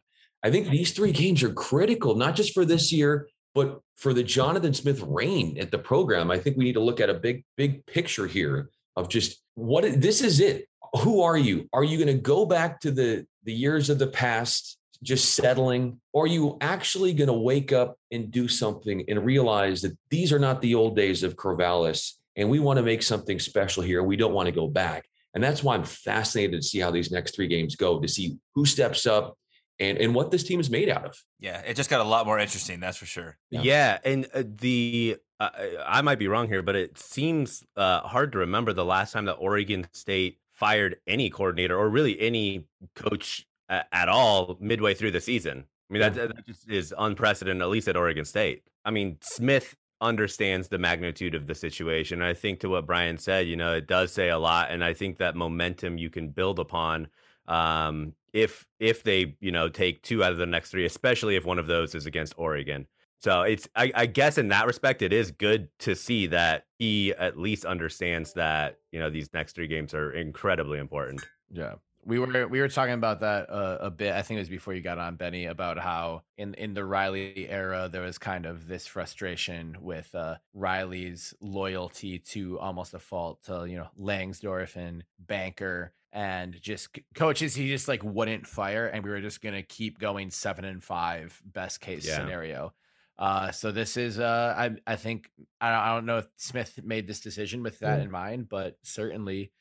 I 0.45 0.51
think 0.51 0.69
these 0.69 0.93
three 0.93 1.11
games 1.11 1.43
are 1.43 1.53
critical, 1.53 2.15
not 2.15 2.37
just 2.37 2.53
for 2.53 2.67
this 2.67 2.93
year, 2.93 3.29
but 3.55 3.81
for 3.97 4.13
the 4.13 4.23
Jonathan 4.23 4.75
Smith 4.75 5.03
reign 5.03 5.57
at 5.59 5.71
the 5.71 5.79
program. 5.79 6.31
I 6.31 6.39
think 6.39 6.59
we 6.59 6.65
need 6.65 6.75
to 6.75 6.81
look 6.81 7.01
at 7.01 7.09
a 7.09 7.15
big, 7.15 7.45
big 7.57 7.87
picture 7.87 8.27
here 8.27 8.69
of 8.95 9.09
just 9.09 9.43
what 9.55 10.01
this 10.01 10.21
is 10.21 10.41
it. 10.41 10.69
Who 11.01 11.23
are 11.23 11.39
you? 11.39 11.67
Are 11.73 11.83
you 11.83 11.97
going 11.97 12.15
to 12.15 12.23
go 12.23 12.45
back 12.45 12.81
to 12.81 12.91
the 12.91 13.27
the 13.45 13.53
years 13.53 13.91
of 13.91 13.99
the 13.99 14.07
past, 14.07 14.79
just 15.03 15.35
settling, 15.35 16.01
or 16.13 16.25
are 16.25 16.29
you 16.29 16.57
actually 16.61 17.15
going 17.15 17.29
to 17.29 17.35
wake 17.35 17.73
up 17.73 17.97
and 18.11 18.31
do 18.31 18.47
something 18.47 19.05
and 19.09 19.25
realize 19.25 19.83
that 19.83 19.97
these 20.11 20.33
are 20.33 20.39
not 20.39 20.61
the 20.61 20.75
old 20.75 20.95
days 20.95 21.23
of 21.23 21.37
Corvallis, 21.37 22.13
and 22.37 22.49
we 22.51 22.59
want 22.59 22.79
to 22.79 22.83
make 22.83 23.03
something 23.03 23.39
special 23.39 23.83
here. 23.83 24.03
We 24.03 24.17
don't 24.17 24.35
want 24.35 24.47
to 24.47 24.53
go 24.53 24.69
back. 24.69 25.07
And 25.35 25.43
that's 25.43 25.65
why 25.65 25.75
I'm 25.75 25.85
fascinated 25.85 26.61
to 26.61 26.67
see 26.67 26.79
how 26.79 26.91
these 26.91 27.11
next 27.11 27.35
three 27.35 27.49
games 27.49 27.77
go, 27.77 28.01
to 28.01 28.09
see 28.09 28.37
who 28.55 28.65
steps 28.65 29.05
up, 29.05 29.37
and 29.81 29.99
and 29.99 30.14
what 30.14 30.31
this 30.31 30.43
team 30.45 30.61
is 30.61 30.70
made 30.70 30.89
out 30.89 31.05
of. 31.05 31.16
Yeah, 31.41 31.61
it 31.61 31.75
just 31.75 31.91
got 31.91 32.01
a 32.01 32.05
lot 32.09 32.27
more 32.27 32.39
interesting. 32.39 32.81
That's 32.81 32.97
for 32.99 33.07
sure. 33.07 33.37
Yeah, 33.51 33.61
Yeah. 33.62 33.99
and 34.05 34.27
uh, 34.35 34.43
the 34.47 35.16
uh, 35.41 35.51
I 35.87 36.01
might 36.03 36.18
be 36.18 36.29
wrong 36.29 36.47
here, 36.49 36.62
but 36.62 36.77
it 36.77 36.99
seems 36.99 37.62
uh, 37.77 38.01
hard 38.01 38.33
to 38.33 38.39
remember 38.39 38.72
the 38.72 38.85
last 38.85 39.12
time 39.12 39.25
that 39.25 39.35
Oregon 39.35 39.87
State 39.93 40.39
fired 40.53 40.97
any 41.07 41.29
coordinator 41.31 41.77
or 41.77 41.89
really 41.91 42.18
any 42.20 42.66
coach 42.95 43.47
a- 43.68 43.85
at 43.95 44.09
all 44.09 44.57
midway 44.61 44.95
through 44.95 45.11
the 45.11 45.20
season. 45.20 45.64
I 45.91 45.93
mean, 45.93 46.01
that, 46.01 46.14
that 46.14 46.47
just 46.47 46.70
is 46.70 46.95
unprecedented, 46.97 47.61
at 47.62 47.68
least 47.68 47.89
at 47.89 47.97
Oregon 47.97 48.25
State. 48.25 48.62
I 48.85 48.91
mean, 48.93 49.18
Smith 49.22 49.75
understands 50.01 50.68
the 50.68 50.79
magnitude 50.79 51.35
of 51.35 51.47
the 51.47 51.55
situation. 51.55 52.20
And 52.22 52.29
I 52.29 52.35
think 52.35 52.61
to 52.61 52.68
what 52.68 52.87
Brian 52.87 53.18
said, 53.18 53.47
you 53.49 53.57
know, 53.57 53.75
it 53.75 53.87
does 53.87 54.12
say 54.12 54.29
a 54.29 54.39
lot. 54.39 54.70
And 54.70 54.85
I 54.85 54.95
think 54.95 55.18
that 55.18 55.35
momentum 55.35 55.99
you 55.99 56.11
can 56.11 56.29
build 56.29 56.59
upon 56.59 57.09
um, 57.49 58.12
if 58.35 58.66
if 58.80 59.03
they 59.03 59.37
you 59.41 59.53
know 59.53 59.70
take 59.70 60.03
two 60.03 60.22
out 60.22 60.32
of 60.32 60.39
the 60.39 60.45
next 60.45 60.70
three, 60.70 60.85
especially 60.85 61.37
if 61.37 61.47
one 61.47 61.59
of 61.59 61.66
those 61.66 61.95
is 61.95 62.05
against 62.05 62.35
Oregon. 62.37 62.87
So 63.20 63.41
it's 63.43 63.66
I, 63.74 63.91
I 63.95 64.07
guess 64.07 64.37
in 64.37 64.49
that 64.49 64.66
respect, 64.66 65.01
it 65.01 65.12
is 65.12 65.30
good 65.30 65.68
to 65.78 65.95
see 65.95 66.26
that 66.26 66.66
he 66.78 67.14
at 67.14 67.39
least 67.39 67.64
understands 67.64 68.35
that 68.35 68.76
you 68.93 69.01
know 69.01 69.09
these 69.09 69.32
next 69.32 69.55
three 69.55 69.68
games 69.68 69.95
are 69.95 70.11
incredibly 70.11 70.78
important. 70.78 71.24
Yeah. 71.51 71.76
We 72.07 72.19
were 72.19 72.47
we 72.49 72.61
were 72.61 72.69
talking 72.69 72.95
about 72.95 73.21
that 73.21 73.49
uh, 73.51 73.79
a 73.81 73.91
bit. 73.91 74.13
I 74.15 74.23
think 74.23 74.39
it 74.39 74.43
was 74.43 74.49
before 74.49 74.75
you 74.75 74.81
got 74.83 74.99
on, 74.99 75.17
Benny, 75.17 75.47
about 75.47 75.79
how 75.79 76.23
in 76.37 76.55
in 76.55 76.75
the 76.75 76.85
Riley 76.85 77.49
era 77.49 77.89
there 77.91 78.03
was 78.03 78.19
kind 78.19 78.47
of 78.47 78.67
this 78.69 78.87
frustration 78.87 79.77
with 79.81 80.15
uh, 80.15 80.37
Riley's 80.53 81.35
loyalty 81.41 82.19
to 82.31 82.59
almost 82.61 82.95
a 82.95 82.99
fault 82.99 83.43
to 83.47 83.67
you 83.67 83.77
know 83.77 83.89
Langsdorf 83.99 84.77
and 84.77 85.05
Banker 85.19 85.93
and 86.13 86.61
just 86.61 86.97
coaches 87.15 87.55
he 87.57 87.69
just 87.69 87.89
like 87.89 88.03
wouldn't 88.05 88.47
fire, 88.47 88.87
and 88.87 89.03
we 89.03 89.11
were 89.11 89.21
just 89.21 89.41
gonna 89.43 89.63
keep 89.63 89.99
going 89.99 90.31
seven 90.31 90.65
and 90.65 90.83
five 90.83 91.41
best 91.45 91.81
case 91.81 92.07
Yeah. 92.07 92.19
scenario. 92.19 92.73
Uh, 93.19 93.51
so 93.53 93.71
this 93.71 93.97
is 93.97 94.19
uh, 94.19 94.55
I 94.57 94.71
I 94.87 94.97
think 94.97 95.31
I 95.61 95.71
don't, 95.71 95.79
I 95.81 95.95
don't 95.95 96.07
know 96.07 96.19
if 96.19 96.29
Smith 96.37 96.79
made 96.85 97.07
this 97.07 97.21
decision 97.21 97.63
with 97.63 97.79
that 97.79 97.99
Yeah. 97.99 98.05
in 98.05 98.11
mind, 98.11 98.49
but 98.49 98.77
certainly 98.83 99.53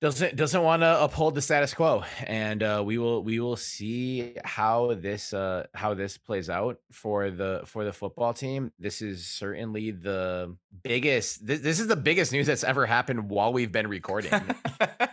doesn't 0.00 0.34
doesn't 0.34 0.62
want 0.62 0.80
to 0.80 1.02
uphold 1.02 1.34
the 1.34 1.42
status 1.42 1.74
quo 1.74 2.02
and 2.26 2.62
uh 2.62 2.82
we 2.84 2.96
will 2.96 3.22
we 3.22 3.38
will 3.38 3.56
see 3.56 4.32
how 4.44 4.94
this 4.94 5.34
uh 5.34 5.66
how 5.74 5.92
this 5.92 6.16
plays 6.16 6.48
out 6.48 6.78
for 6.90 7.30
the 7.30 7.60
for 7.66 7.84
the 7.84 7.92
football 7.92 8.32
team 8.32 8.72
this 8.78 9.02
is 9.02 9.26
certainly 9.26 9.90
the 9.90 10.56
biggest 10.82 11.46
this, 11.46 11.60
this 11.60 11.80
is 11.80 11.86
the 11.86 11.96
biggest 11.96 12.32
news 12.32 12.46
that's 12.46 12.64
ever 12.64 12.86
happened 12.86 13.28
while 13.28 13.52
we've 13.52 13.72
been 13.72 13.88
recording 13.88 14.30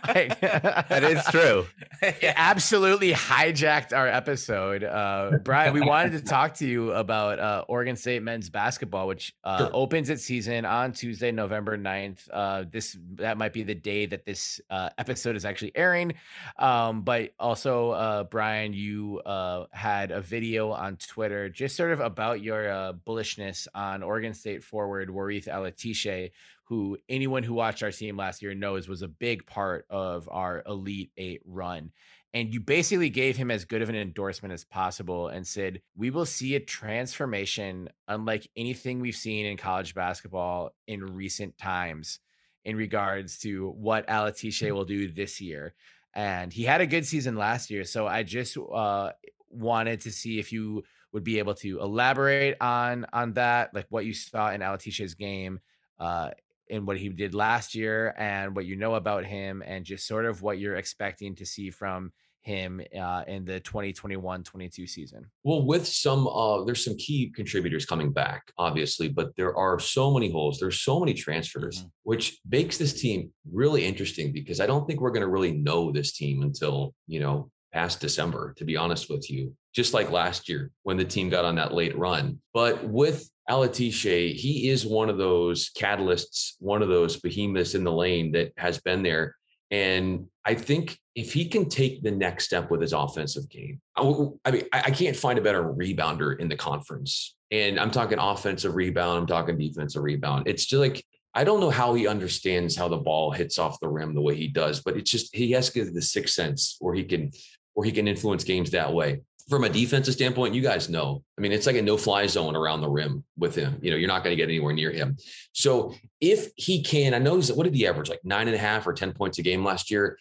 Like- 0.08 0.40
That 0.40 1.04
is 1.04 1.22
true. 1.26 1.66
it 2.02 2.32
absolutely 2.34 3.12
hijacked 3.12 3.94
our 3.94 4.06
episode. 4.08 4.82
Uh, 4.82 5.32
Brian, 5.44 5.74
we 5.74 5.82
wanted 5.82 6.12
to 6.12 6.22
talk 6.22 6.54
to 6.54 6.66
you 6.66 6.92
about 6.92 7.38
uh, 7.38 7.64
Oregon 7.68 7.94
State 7.94 8.22
men's 8.22 8.48
basketball, 8.48 9.06
which 9.06 9.34
uh, 9.44 9.58
Sure. 9.58 9.70
opens 9.74 10.08
its 10.08 10.24
season 10.24 10.64
on 10.64 10.92
Tuesday, 10.92 11.30
November 11.30 11.76
9th. 11.76 12.26
Uh, 12.32 12.64
this 12.70 12.96
that 13.16 13.36
might 13.36 13.52
be 13.52 13.62
the 13.64 13.74
day 13.74 14.06
that 14.06 14.24
this 14.24 14.62
uh, 14.78 14.90
episode 14.98 15.36
is 15.36 15.44
actually 15.44 15.72
airing. 15.74 16.14
Um, 16.58 17.02
but 17.02 17.32
also, 17.38 17.90
uh, 17.90 18.24
Brian, 18.24 18.72
you 18.72 19.20
uh, 19.20 19.66
had 19.72 20.10
a 20.10 20.20
video 20.20 20.70
on 20.70 20.96
Twitter 20.96 21.48
just 21.48 21.76
sort 21.76 21.92
of 21.92 22.00
about 22.00 22.42
your 22.42 22.70
uh, 22.70 22.92
bullishness 22.92 23.66
on 23.74 24.02
Oregon 24.02 24.34
State 24.34 24.62
forward 24.62 25.08
Warith 25.08 25.48
Alatishe 25.48 26.30
who 26.68 26.98
anyone 27.08 27.42
who 27.42 27.54
watched 27.54 27.82
our 27.82 27.90
team 27.90 28.18
last 28.18 28.42
year 28.42 28.54
knows 28.54 28.88
was 28.88 29.00
a 29.00 29.08
big 29.08 29.46
part 29.46 29.86
of 29.88 30.28
our 30.30 30.62
Elite 30.66 31.10
Eight 31.16 31.40
run. 31.46 31.92
And 32.34 32.52
you 32.52 32.60
basically 32.60 33.08
gave 33.08 33.38
him 33.38 33.50
as 33.50 33.64
good 33.64 33.80
of 33.80 33.88
an 33.88 33.96
endorsement 33.96 34.52
as 34.52 34.64
possible 34.64 35.28
and 35.28 35.46
said, 35.46 35.80
We 35.96 36.10
will 36.10 36.26
see 36.26 36.54
a 36.56 36.60
transformation 36.60 37.88
unlike 38.06 38.46
anything 38.54 39.00
we've 39.00 39.16
seen 39.16 39.46
in 39.46 39.56
college 39.56 39.94
basketball 39.94 40.74
in 40.86 41.14
recent 41.14 41.56
times 41.56 42.20
in 42.64 42.76
regards 42.76 43.38
to 43.38 43.70
what 43.70 44.06
Alatishe 44.08 44.70
will 44.72 44.84
do 44.84 45.12
this 45.12 45.40
year. 45.40 45.74
And 46.14 46.52
he 46.52 46.64
had 46.64 46.80
a 46.80 46.86
good 46.86 47.06
season 47.06 47.36
last 47.36 47.70
year. 47.70 47.84
So 47.84 48.06
I 48.06 48.22
just 48.22 48.56
uh, 48.56 49.12
wanted 49.50 50.00
to 50.02 50.10
see 50.10 50.38
if 50.38 50.52
you 50.52 50.84
would 51.12 51.24
be 51.24 51.38
able 51.38 51.54
to 51.54 51.80
elaborate 51.80 52.56
on 52.60 53.06
on 53.12 53.32
that, 53.34 53.74
like 53.74 53.86
what 53.88 54.04
you 54.04 54.12
saw 54.12 54.50
in 54.50 54.60
Alatishe's 54.60 55.14
game. 55.14 55.60
Uh, 55.98 56.30
in 56.68 56.86
what 56.86 56.98
he 56.98 57.08
did 57.08 57.34
last 57.34 57.74
year 57.74 58.14
and 58.18 58.54
what 58.54 58.66
you 58.66 58.76
know 58.76 58.94
about 58.94 59.24
him 59.24 59.62
and 59.66 59.84
just 59.84 60.06
sort 60.06 60.26
of 60.26 60.42
what 60.42 60.58
you're 60.58 60.76
expecting 60.76 61.34
to 61.34 61.46
see 61.46 61.70
from 61.70 62.12
him 62.48 62.80
uh, 62.98 63.24
in 63.28 63.44
the 63.44 63.60
2021-22 63.60 64.88
season. 64.88 65.26
Well, 65.44 65.66
with 65.66 65.86
some, 65.86 66.26
uh, 66.26 66.64
there's 66.64 66.82
some 66.82 66.96
key 66.96 67.30
contributors 67.36 67.84
coming 67.84 68.10
back, 68.10 68.50
obviously, 68.56 69.08
but 69.08 69.36
there 69.36 69.54
are 69.54 69.78
so 69.78 70.12
many 70.12 70.30
holes. 70.30 70.58
There's 70.58 70.80
so 70.80 70.98
many 70.98 71.12
transfers, 71.12 71.82
Mhm. 71.84 71.90
which 72.04 72.38
makes 72.50 72.78
this 72.78 72.98
team 73.00 73.30
really 73.52 73.84
interesting 73.84 74.32
because 74.32 74.60
I 74.60 74.66
don't 74.66 74.86
think 74.86 75.00
we're 75.00 75.10
going 75.12 75.26
to 75.28 75.28
really 75.36 75.52
know 75.52 75.92
this 75.92 76.12
team 76.12 76.42
until 76.42 76.94
you 77.06 77.20
know 77.20 77.50
past 77.72 78.00
December. 78.00 78.54
To 78.56 78.64
be 78.64 78.76
honest 78.78 79.10
with 79.10 79.30
you, 79.30 79.54
just 79.74 79.92
like 79.92 80.10
last 80.10 80.48
year 80.48 80.70
when 80.84 80.96
the 80.96 81.04
team 81.04 81.28
got 81.28 81.44
on 81.44 81.54
that 81.56 81.74
late 81.74 81.96
run. 81.98 82.40
But 82.54 82.82
with 82.88 83.28
Alatishe, 83.50 84.34
he 84.34 84.68
is 84.70 84.86
one 84.86 85.10
of 85.10 85.18
those 85.18 85.70
catalysts, 85.78 86.54
one 86.60 86.82
of 86.82 86.88
those 86.88 87.16
behemoths 87.20 87.74
in 87.74 87.84
the 87.84 87.92
lane 87.92 88.32
that 88.32 88.52
has 88.56 88.78
been 88.78 89.02
there. 89.02 89.36
And 89.70 90.26
I 90.44 90.54
think 90.54 90.98
if 91.14 91.32
he 91.32 91.46
can 91.46 91.68
take 91.68 92.02
the 92.02 92.10
next 92.10 92.44
step 92.44 92.70
with 92.70 92.80
his 92.80 92.92
offensive 92.92 93.48
game, 93.48 93.80
I 93.96 94.02
mean, 94.50 94.64
I, 94.72 94.82
I 94.86 94.90
can't 94.90 95.16
find 95.16 95.38
a 95.38 95.42
better 95.42 95.62
rebounder 95.62 96.38
in 96.38 96.48
the 96.48 96.56
conference. 96.56 97.36
And 97.50 97.78
I'm 97.78 97.90
talking 97.90 98.18
offensive 98.18 98.74
rebound, 98.74 99.18
I'm 99.18 99.26
talking 99.26 99.58
defensive 99.58 100.02
rebound. 100.02 100.48
It's 100.48 100.66
just 100.66 100.80
like, 100.80 101.04
I 101.34 101.44
don't 101.44 101.60
know 101.60 101.70
how 101.70 101.94
he 101.94 102.06
understands 102.06 102.76
how 102.76 102.88
the 102.88 102.96
ball 102.96 103.30
hits 103.30 103.58
off 103.58 103.80
the 103.80 103.88
rim 103.88 104.14
the 104.14 104.20
way 104.20 104.34
he 104.34 104.48
does, 104.48 104.80
but 104.80 104.96
it's 104.96 105.10
just 105.10 105.34
he 105.34 105.52
has 105.52 105.70
to 105.70 105.90
the 105.90 106.02
sixth 106.02 106.34
sense 106.34 106.76
where 106.80 106.94
he 106.94 107.04
can 107.04 107.30
where 107.74 107.84
he 107.84 107.92
can 107.92 108.08
influence 108.08 108.42
games 108.42 108.70
that 108.70 108.92
way. 108.92 109.20
From 109.48 109.64
a 109.64 109.68
defensive 109.68 110.14
standpoint, 110.14 110.54
you 110.54 110.60
guys 110.60 110.90
know. 110.90 111.24
I 111.38 111.40
mean, 111.40 111.52
it's 111.52 111.66
like 111.66 111.76
a 111.76 111.82
no-fly 111.82 112.26
zone 112.26 112.54
around 112.54 112.82
the 112.82 112.88
rim 112.88 113.24
with 113.38 113.54
him. 113.54 113.78
You 113.80 113.90
know, 113.90 113.96
you're 113.96 114.08
not 114.08 114.22
going 114.22 114.36
to 114.36 114.36
get 114.36 114.50
anywhere 114.50 114.74
near 114.74 114.92
him. 114.92 115.16
So 115.52 115.94
if 116.20 116.50
he 116.56 116.82
can, 116.82 117.14
I 117.14 117.18
know 117.18 117.36
he's 117.36 117.50
what 117.50 117.64
did 117.64 117.74
he 117.74 117.86
average 117.86 118.10
like 118.10 118.24
nine 118.24 118.46
and 118.46 118.54
a 118.54 118.58
half 118.58 118.86
or 118.86 118.92
ten 118.92 119.12
points 119.12 119.38
a 119.38 119.42
game 119.42 119.64
last 119.64 119.90
year. 119.90 120.18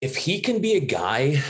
If 0.00 0.16
he 0.16 0.40
can 0.40 0.60
be 0.60 0.74
a 0.76 0.80
guy, 0.80 1.42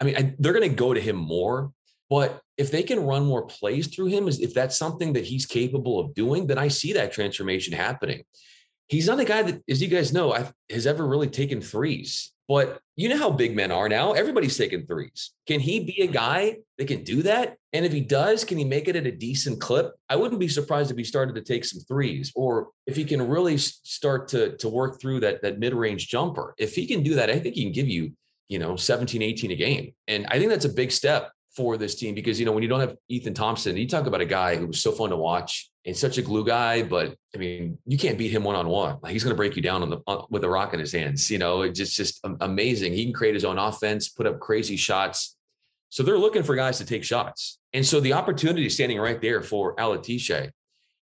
I 0.00 0.04
mean, 0.04 0.16
I, 0.16 0.34
they're 0.38 0.54
going 0.54 0.68
to 0.68 0.74
go 0.74 0.94
to 0.94 1.00
him 1.00 1.16
more. 1.16 1.72
But 2.08 2.40
if 2.56 2.70
they 2.70 2.82
can 2.82 3.04
run 3.04 3.24
more 3.24 3.46
plays 3.46 3.86
through 3.86 4.06
him, 4.06 4.26
is 4.26 4.40
if 4.40 4.52
that's 4.52 4.76
something 4.76 5.12
that 5.12 5.24
he's 5.24 5.46
capable 5.46 6.00
of 6.00 6.12
doing, 6.14 6.46
then 6.46 6.58
I 6.58 6.68
see 6.68 6.94
that 6.94 7.12
transformation 7.12 7.72
happening. 7.72 8.24
He's 8.90 9.06
not 9.06 9.20
a 9.20 9.24
guy 9.24 9.42
that, 9.42 9.62
as 9.68 9.80
you 9.80 9.86
guys 9.86 10.12
know, 10.12 10.32
I've, 10.32 10.52
has 10.68 10.84
ever 10.84 11.06
really 11.06 11.28
taken 11.28 11.60
threes. 11.60 12.32
But 12.48 12.80
you 12.96 13.08
know 13.08 13.16
how 13.16 13.30
big 13.30 13.54
men 13.54 13.70
are 13.70 13.88
now. 13.88 14.14
Everybody's 14.14 14.58
taking 14.58 14.84
threes. 14.84 15.30
Can 15.46 15.60
he 15.60 15.84
be 15.84 16.02
a 16.02 16.08
guy 16.08 16.56
that 16.76 16.88
can 16.88 17.04
do 17.04 17.22
that? 17.22 17.56
And 17.72 17.86
if 17.86 17.92
he 17.92 18.00
does, 18.00 18.44
can 18.44 18.58
he 18.58 18.64
make 18.64 18.88
it 18.88 18.96
at 18.96 19.06
a 19.06 19.12
decent 19.12 19.60
clip? 19.60 19.92
I 20.08 20.16
wouldn't 20.16 20.40
be 20.40 20.48
surprised 20.48 20.90
if 20.90 20.96
he 20.96 21.04
started 21.04 21.36
to 21.36 21.42
take 21.42 21.64
some 21.64 21.80
threes, 21.82 22.32
or 22.34 22.70
if 22.88 22.96
he 22.96 23.04
can 23.04 23.28
really 23.28 23.56
start 23.58 24.26
to, 24.28 24.56
to 24.56 24.68
work 24.68 25.00
through 25.00 25.20
that, 25.20 25.40
that 25.42 25.60
mid-range 25.60 26.08
jumper. 26.08 26.52
If 26.58 26.74
he 26.74 26.88
can 26.88 27.04
do 27.04 27.14
that, 27.14 27.30
I 27.30 27.38
think 27.38 27.54
he 27.54 27.62
can 27.62 27.72
give 27.72 27.86
you, 27.86 28.10
you 28.48 28.58
know, 28.58 28.74
17, 28.74 29.22
18 29.22 29.52
a 29.52 29.54
game. 29.54 29.94
And 30.08 30.26
I 30.26 30.40
think 30.40 30.50
that's 30.50 30.64
a 30.64 30.70
big 30.70 30.90
step 30.90 31.30
for 31.54 31.76
this 31.76 31.94
team 31.94 32.16
because 32.16 32.40
you 32.40 32.46
know 32.46 32.52
when 32.52 32.64
you 32.64 32.68
don't 32.68 32.80
have 32.80 32.96
Ethan 33.08 33.34
Thompson, 33.34 33.76
you 33.76 33.86
talk 33.86 34.06
about 34.06 34.20
a 34.20 34.26
guy 34.26 34.56
who 34.56 34.66
was 34.66 34.82
so 34.82 34.90
fun 34.90 35.10
to 35.10 35.16
watch 35.16 35.69
and 35.86 35.96
such 35.96 36.18
a 36.18 36.22
glue 36.22 36.44
guy, 36.44 36.82
but 36.82 37.16
I 37.34 37.38
mean 37.38 37.78
you 37.86 37.98
can't 37.98 38.18
beat 38.18 38.30
him 38.30 38.44
one 38.44 38.56
on 38.56 38.68
one. 38.68 38.98
Like 39.02 39.12
he's 39.12 39.24
going 39.24 39.34
to 39.34 39.36
break 39.36 39.56
you 39.56 39.62
down 39.62 39.82
on 39.82 39.90
the 39.90 40.00
on, 40.06 40.26
with 40.30 40.44
a 40.44 40.48
rock 40.48 40.74
in 40.74 40.80
his 40.80 40.92
hands. 40.92 41.30
You 41.30 41.38
know, 41.38 41.62
it's 41.62 41.78
just 41.78 41.96
just 41.96 42.20
amazing. 42.40 42.92
He 42.92 43.04
can 43.04 43.14
create 43.14 43.34
his 43.34 43.44
own 43.44 43.58
offense, 43.58 44.08
put 44.08 44.26
up 44.26 44.40
crazy 44.40 44.76
shots. 44.76 45.36
So 45.88 46.02
they're 46.02 46.18
looking 46.18 46.42
for 46.42 46.54
guys 46.54 46.78
to 46.78 46.84
take 46.84 47.02
shots, 47.02 47.58
and 47.72 47.84
so 47.84 48.00
the 48.00 48.12
opportunity 48.12 48.68
standing 48.68 48.98
right 48.98 49.20
there 49.20 49.42
for 49.42 49.74
Alatishe. 49.76 50.50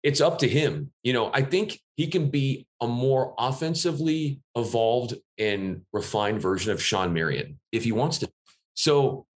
It's 0.02 0.20
up 0.20 0.38
to 0.38 0.48
him. 0.48 0.92
You 1.02 1.14
know, 1.14 1.32
I 1.34 1.42
think 1.42 1.80
he 1.96 2.06
can 2.06 2.30
be 2.30 2.68
a 2.80 2.86
more 2.86 3.34
offensively 3.38 4.38
evolved 4.54 5.14
and 5.36 5.82
refined 5.92 6.40
version 6.40 6.70
of 6.70 6.80
Shawn 6.80 7.12
Marion 7.12 7.58
if 7.72 7.82
he 7.82 7.90
wants 7.90 8.18
to. 8.18 8.30
So 8.76 9.26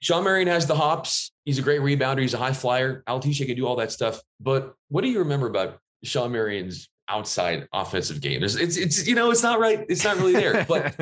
Shawn 0.00 0.24
Marion 0.24 0.46
has 0.48 0.66
the 0.66 0.74
hops. 0.74 1.32
He's 1.44 1.58
a 1.58 1.62
great 1.62 1.80
rebounder. 1.80 2.20
He's 2.20 2.34
a 2.34 2.38
high 2.38 2.52
flyer. 2.52 3.02
Alatishe 3.08 3.44
can 3.44 3.56
do 3.56 3.66
all 3.66 3.76
that 3.76 3.90
stuff. 3.90 4.20
But 4.38 4.74
what 4.88 5.02
do 5.02 5.08
you 5.08 5.20
remember 5.20 5.48
about 5.48 5.78
Shawn 6.04 6.30
Marion's 6.30 6.88
outside 7.08 7.66
offensive 7.72 8.20
game? 8.20 8.44
It's, 8.44 8.56
it's, 8.56 8.76
it's 8.76 9.08
you 9.08 9.14
know, 9.14 9.30
it's 9.30 9.42
not 9.42 9.58
right. 9.58 9.86
It's 9.88 10.04
not 10.04 10.18
really 10.18 10.34
there. 10.34 10.66
But 10.68 10.96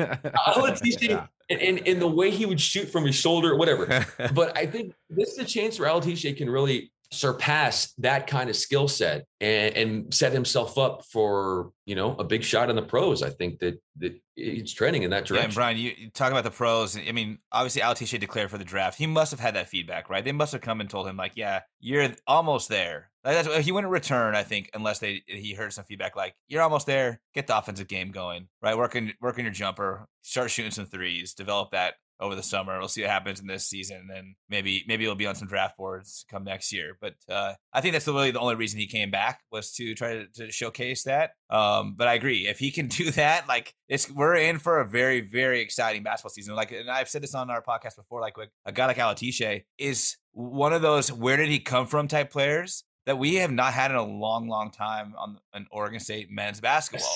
Alatishe 0.47 1.09
yeah. 1.09 1.27
and, 1.49 1.85
and 1.85 2.01
the 2.01 2.07
way 2.07 2.31
he 2.31 2.45
would 2.45 2.61
shoot 2.61 2.87
from 2.89 3.05
his 3.05 3.15
shoulder, 3.15 3.57
whatever. 3.57 4.05
but 4.33 4.57
I 4.57 4.65
think 4.65 4.95
this 5.09 5.33
is 5.33 5.39
a 5.39 5.45
chance 5.45 5.77
where 5.77 5.89
Alatishe 5.89 6.35
can 6.37 6.49
really 6.49 6.93
surpass 7.11 7.93
that 7.97 8.27
kind 8.27 8.49
of 8.49 8.55
skill 8.55 8.87
set 8.87 9.25
and, 9.41 9.75
and, 9.75 10.13
set 10.13 10.31
himself 10.31 10.77
up 10.77 11.03
for 11.05 11.71
you 11.85 11.95
know 11.95 12.15
a 12.17 12.23
big 12.23 12.43
shot 12.43 12.69
in 12.69 12.75
the 12.75 12.81
pros. 12.81 13.23
I 13.23 13.29
think 13.29 13.59
that 13.59 13.81
that 13.97 14.19
he's 14.35 14.73
trending 14.73 15.03
in 15.03 15.09
that 15.09 15.25
direction. 15.25 15.35
Yeah, 15.35 15.45
and 15.45 15.53
Brian, 15.53 15.77
you, 15.77 15.91
you 15.97 16.09
talk 16.11 16.31
about 16.31 16.43
the 16.43 16.51
pros. 16.51 16.97
I 16.97 17.11
mean, 17.11 17.39
obviously, 17.51 17.81
Alatishe 17.81 18.19
declared 18.19 18.51
for 18.51 18.57
the 18.57 18.63
draft. 18.63 18.97
He 18.97 19.07
must 19.07 19.31
have 19.31 19.39
had 19.39 19.55
that 19.55 19.69
feedback, 19.69 20.09
right? 20.09 20.23
They 20.23 20.31
must 20.31 20.51
have 20.51 20.61
come 20.61 20.81
and 20.81 20.89
told 20.89 21.07
him 21.07 21.17
like, 21.17 21.33
"Yeah, 21.35 21.61
you're 21.79 22.09
almost 22.27 22.69
there." 22.69 23.09
Like 23.23 23.43
that's, 23.43 23.65
he 23.65 23.71
wouldn't 23.71 23.91
return, 23.91 24.35
I 24.35 24.43
think, 24.43 24.69
unless 24.73 24.99
they 24.99 25.23
he 25.25 25.53
heard 25.53 25.73
some 25.73 25.85
feedback 25.85 26.15
like, 26.15 26.35
"You're 26.47 26.61
almost 26.61 26.85
there. 26.85 27.19
Get 27.33 27.47
the 27.47 27.57
offensive 27.57 27.87
game 27.87 28.11
going, 28.11 28.47
right? 28.61 28.77
Working 28.77 29.13
working 29.19 29.45
your 29.45 29.53
jumper, 29.53 30.07
start 30.21 30.51
shooting 30.51 30.71
some 30.71 30.85
threes, 30.85 31.33
develop 31.33 31.71
that 31.71 31.95
over 32.19 32.35
the 32.35 32.43
summer. 32.43 32.77
We'll 32.79 32.87
see 32.87 33.01
what 33.01 33.09
happens 33.09 33.39
in 33.39 33.47
this 33.47 33.65
season, 33.65 34.09
and 34.13 34.35
maybe 34.49 34.83
maybe 34.87 35.03
it'll 35.03 35.15
be 35.15 35.25
on 35.25 35.35
some 35.35 35.47
draft 35.47 35.77
boards 35.77 36.25
come 36.29 36.43
next 36.43 36.71
year. 36.71 36.97
But 36.99 37.15
uh, 37.29 37.53
I 37.73 37.81
think 37.81 37.93
that's 37.93 38.07
really 38.07 38.31
the 38.31 38.39
only 38.39 38.55
reason 38.55 38.79
he 38.79 38.87
came 38.87 39.11
back 39.11 39.41
was 39.51 39.71
to 39.73 39.95
try 39.95 40.13
to, 40.13 40.27
to 40.35 40.51
showcase 40.51 41.03
that. 41.03 41.31
Um, 41.49 41.95
but 41.97 42.07
I 42.07 42.13
agree, 42.13 42.47
if 42.47 42.59
he 42.59 42.71
can 42.71 42.87
do 42.99 43.11
that, 43.11 43.47
like 43.47 43.73
it's 43.87 44.09
we're 44.09 44.35
in 44.35 44.59
for 44.59 44.79
a 44.79 44.87
very 44.87 45.21
very 45.21 45.61
exciting 45.61 46.03
basketball 46.03 46.31
season. 46.31 46.55
Like, 46.55 46.71
and 46.71 46.89
I've 46.89 47.09
said 47.09 47.23
this 47.23 47.35
on 47.35 47.49
our 47.49 47.61
podcast 47.61 47.95
before, 47.95 48.21
like 48.21 48.35
a 48.65 48.71
guy 48.71 48.85
like 48.87 48.97
Alatishe 48.97 49.63
is 49.77 50.17
one 50.31 50.73
of 50.73 50.81
those 50.81 51.11
where 51.11 51.37
did 51.37 51.49
he 51.49 51.59
come 51.59 51.87
from 51.87 52.07
type 52.07 52.31
players 52.31 52.83
that 53.05 53.17
we 53.17 53.35
have 53.35 53.51
not 53.51 53.73
had 53.73 53.91
in 53.91 53.97
a 53.97 54.03
long 54.03 54.47
long 54.47 54.71
time 54.71 55.15
on 55.17 55.39
an 55.53 55.65
Oregon 55.71 55.99
State 55.99 56.29
men's 56.29 56.61
basketball. 56.61 57.09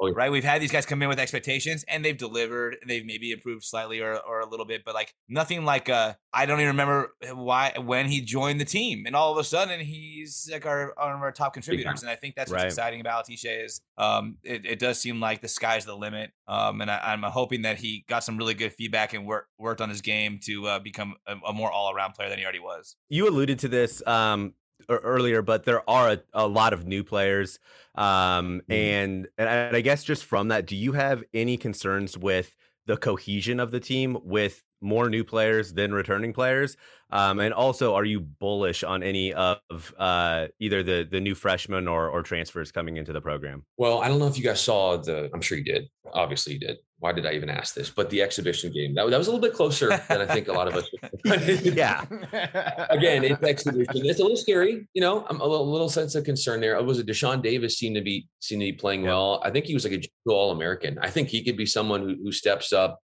Oh, 0.00 0.12
right. 0.12 0.30
We've 0.30 0.44
had 0.44 0.62
these 0.62 0.70
guys 0.70 0.86
come 0.86 1.02
in 1.02 1.08
with 1.08 1.18
expectations 1.18 1.84
and 1.88 2.04
they've 2.04 2.16
delivered. 2.16 2.76
They've 2.86 3.04
maybe 3.04 3.32
improved 3.32 3.64
slightly 3.64 4.00
or, 4.00 4.16
or 4.16 4.40
a 4.40 4.48
little 4.48 4.66
bit, 4.66 4.84
but 4.84 4.94
like 4.94 5.12
nothing 5.28 5.64
like 5.64 5.88
uh 5.88 6.14
I 6.32 6.46
don't 6.46 6.60
even 6.60 6.68
remember 6.68 7.14
why 7.32 7.74
when 7.76 8.06
he 8.06 8.20
joined 8.20 8.60
the 8.60 8.64
team 8.64 9.04
and 9.06 9.16
all 9.16 9.32
of 9.32 9.38
a 9.38 9.44
sudden 9.44 9.80
he's 9.80 10.48
like 10.52 10.66
our 10.66 10.94
one 10.96 11.12
of 11.12 11.20
our 11.22 11.32
top 11.32 11.54
contributors. 11.54 12.02
And 12.02 12.10
I 12.10 12.14
think 12.14 12.36
that's 12.36 12.50
what's 12.50 12.62
right. 12.62 12.68
exciting 12.68 13.00
about 13.00 13.26
Tisha 13.26 13.64
is 13.64 13.80
um 13.96 14.36
it, 14.44 14.64
it, 14.64 14.78
does 14.78 15.00
seem 15.00 15.20
like 15.20 15.40
the 15.40 15.48
sky's 15.48 15.84
the 15.84 15.96
limit. 15.96 16.30
Um 16.46 16.80
and 16.80 16.90
I, 16.90 17.12
am 17.12 17.22
hoping 17.22 17.62
that 17.62 17.78
he 17.78 18.04
got 18.08 18.22
some 18.22 18.36
really 18.36 18.54
good 18.54 18.72
feedback 18.72 19.14
and 19.14 19.26
work, 19.26 19.48
worked 19.58 19.80
on 19.80 19.88
his 19.88 20.00
game 20.00 20.38
to 20.44 20.66
uh, 20.66 20.78
become 20.78 21.16
a, 21.26 21.34
a 21.48 21.52
more 21.52 21.72
all 21.72 21.92
around 21.92 22.12
player 22.12 22.28
than 22.28 22.38
he 22.38 22.44
already 22.44 22.60
was. 22.60 22.94
You 23.08 23.28
alluded 23.28 23.58
to 23.60 23.68
this 23.68 24.06
um 24.06 24.54
earlier, 24.88 25.42
but 25.42 25.64
there 25.64 25.88
are 25.88 26.12
a, 26.12 26.20
a 26.32 26.46
lot 26.46 26.72
of 26.72 26.86
new 26.86 27.04
players. 27.04 27.58
Um, 27.94 28.62
mm. 28.68 28.74
and, 28.74 29.28
and 29.36 29.76
I 29.76 29.80
guess 29.80 30.04
just 30.04 30.24
from 30.24 30.48
that, 30.48 30.66
do 30.66 30.76
you 30.76 30.92
have 30.92 31.24
any 31.34 31.56
concerns 31.56 32.16
with 32.16 32.56
the 32.86 32.96
cohesion 32.96 33.60
of 33.60 33.70
the 33.70 33.80
team 33.80 34.18
with 34.22 34.62
more 34.80 35.10
new 35.10 35.24
players 35.24 35.72
than 35.72 35.92
returning 35.92 36.32
players? 36.32 36.76
Um, 37.10 37.38
and 37.40 37.54
also, 37.54 37.94
are 37.94 38.04
you 38.04 38.20
bullish 38.20 38.84
on 38.84 39.02
any 39.02 39.32
of 39.32 39.60
uh, 39.98 40.48
either 40.58 40.82
the 40.82 41.08
the 41.10 41.20
new 41.20 41.34
freshmen 41.34 41.88
or 41.88 42.08
or 42.10 42.22
transfers 42.22 42.70
coming 42.70 42.96
into 42.96 43.12
the 43.12 43.20
program? 43.20 43.64
Well, 43.78 44.00
I 44.00 44.08
don't 44.08 44.18
know 44.18 44.26
if 44.26 44.36
you 44.36 44.44
guys 44.44 44.60
saw 44.60 44.98
the. 44.98 45.30
I'm 45.32 45.40
sure 45.40 45.56
you 45.56 45.64
did. 45.64 45.88
Obviously, 46.12 46.54
you 46.54 46.60
did. 46.60 46.78
Why 47.00 47.12
did 47.12 47.26
I 47.26 47.32
even 47.32 47.48
ask 47.48 47.74
this? 47.74 47.90
But 47.90 48.10
the 48.10 48.22
exhibition 48.22 48.72
game 48.72 48.94
that, 48.94 49.08
that 49.08 49.16
was 49.16 49.28
a 49.28 49.30
little 49.30 49.46
bit 49.46 49.54
closer 49.54 49.88
than 50.08 50.20
I 50.20 50.26
think 50.26 50.48
a 50.48 50.52
lot 50.52 50.66
of 50.66 50.74
us. 50.74 50.90
yeah. 51.64 52.04
Again, 52.90 53.22
it's 53.22 53.42
exhibition. 53.42 54.04
It's 54.04 54.18
a 54.18 54.22
little 54.22 54.36
scary. 54.36 54.88
You 54.94 55.00
know, 55.00 55.24
I'm 55.28 55.40
a 55.40 55.46
little, 55.46 55.70
little 55.70 55.88
sense 55.88 56.16
of 56.16 56.24
concern 56.24 56.60
there. 56.60 56.82
Was 56.82 56.98
it 56.98 57.06
Dashawn 57.06 57.40
Davis 57.40 57.78
seemed 57.78 57.94
to 57.96 58.02
be 58.02 58.26
seemed 58.40 58.62
to 58.62 58.66
be 58.66 58.72
playing 58.72 59.04
yeah. 59.04 59.10
well? 59.10 59.40
I 59.44 59.50
think 59.50 59.66
he 59.66 59.74
was 59.74 59.84
like 59.84 59.92
a 59.94 60.30
All 60.30 60.50
American. 60.50 60.98
I 61.00 61.08
think 61.08 61.28
he 61.28 61.44
could 61.44 61.56
be 61.56 61.66
someone 61.66 62.02
who, 62.02 62.16
who 62.16 62.32
steps 62.32 62.72
up. 62.72 62.98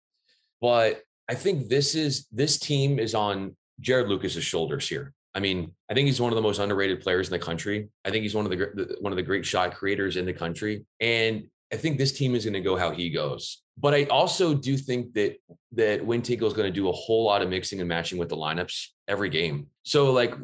But 0.62 1.02
I 1.28 1.36
think 1.36 1.68
this 1.68 1.94
is 1.94 2.28
this 2.32 2.60
team 2.60 2.98
is 2.98 3.14
on 3.14 3.58
Jarod 3.82 4.08
Lucas's 4.08 4.44
shoulders 4.44 4.88
here. 4.88 5.14
I 5.34 5.40
mean, 5.40 5.74
I 5.90 5.94
think 5.94 6.08
he's 6.08 6.22
one 6.22 6.32
of 6.32 6.36
the 6.36 6.42
most 6.42 6.60
underrated 6.60 7.02
players 7.02 7.28
in 7.28 7.32
the 7.32 7.40
country. 7.40 7.90
I 8.06 8.12
think 8.12 8.24
he's 8.24 8.36
one 8.36 8.46
of 8.46 8.52
the 8.52 8.96
one 9.00 9.12
of 9.12 9.18
the 9.18 9.24
great 9.24 9.46
shot 9.46 9.76
creators 9.76 10.18
in 10.18 10.26
the 10.26 10.34
country, 10.34 10.86
and 11.00 11.44
I 11.72 11.78
think 11.78 11.98
this 11.98 12.12
team 12.12 12.36
is 12.36 12.44
going 12.44 12.54
to 12.54 12.62
go 12.62 12.76
how 12.76 12.92
he 12.92 13.10
goes. 13.10 13.62
But 13.78 13.94
I 13.94 14.04
also 14.06 14.54
do 14.54 14.78
think 14.78 15.14
that 15.14 15.38
that 15.74 16.06
Wayne 16.06 16.22
Tinkle 16.22 16.48
is 16.48 16.54
going 16.54 16.68
to 16.68 16.74
do 16.74 16.90
a 16.90 16.92
whole 16.92 17.26
lot 17.26 17.42
of 17.42 17.50
mixing 17.50 17.80
and 17.80 17.88
matching 17.88 18.18
with 18.18 18.30
the 18.30 18.38
lineups 18.38 18.88
every 19.08 19.30
game. 19.30 19.68
So, 19.84 20.12
like, 20.12 20.36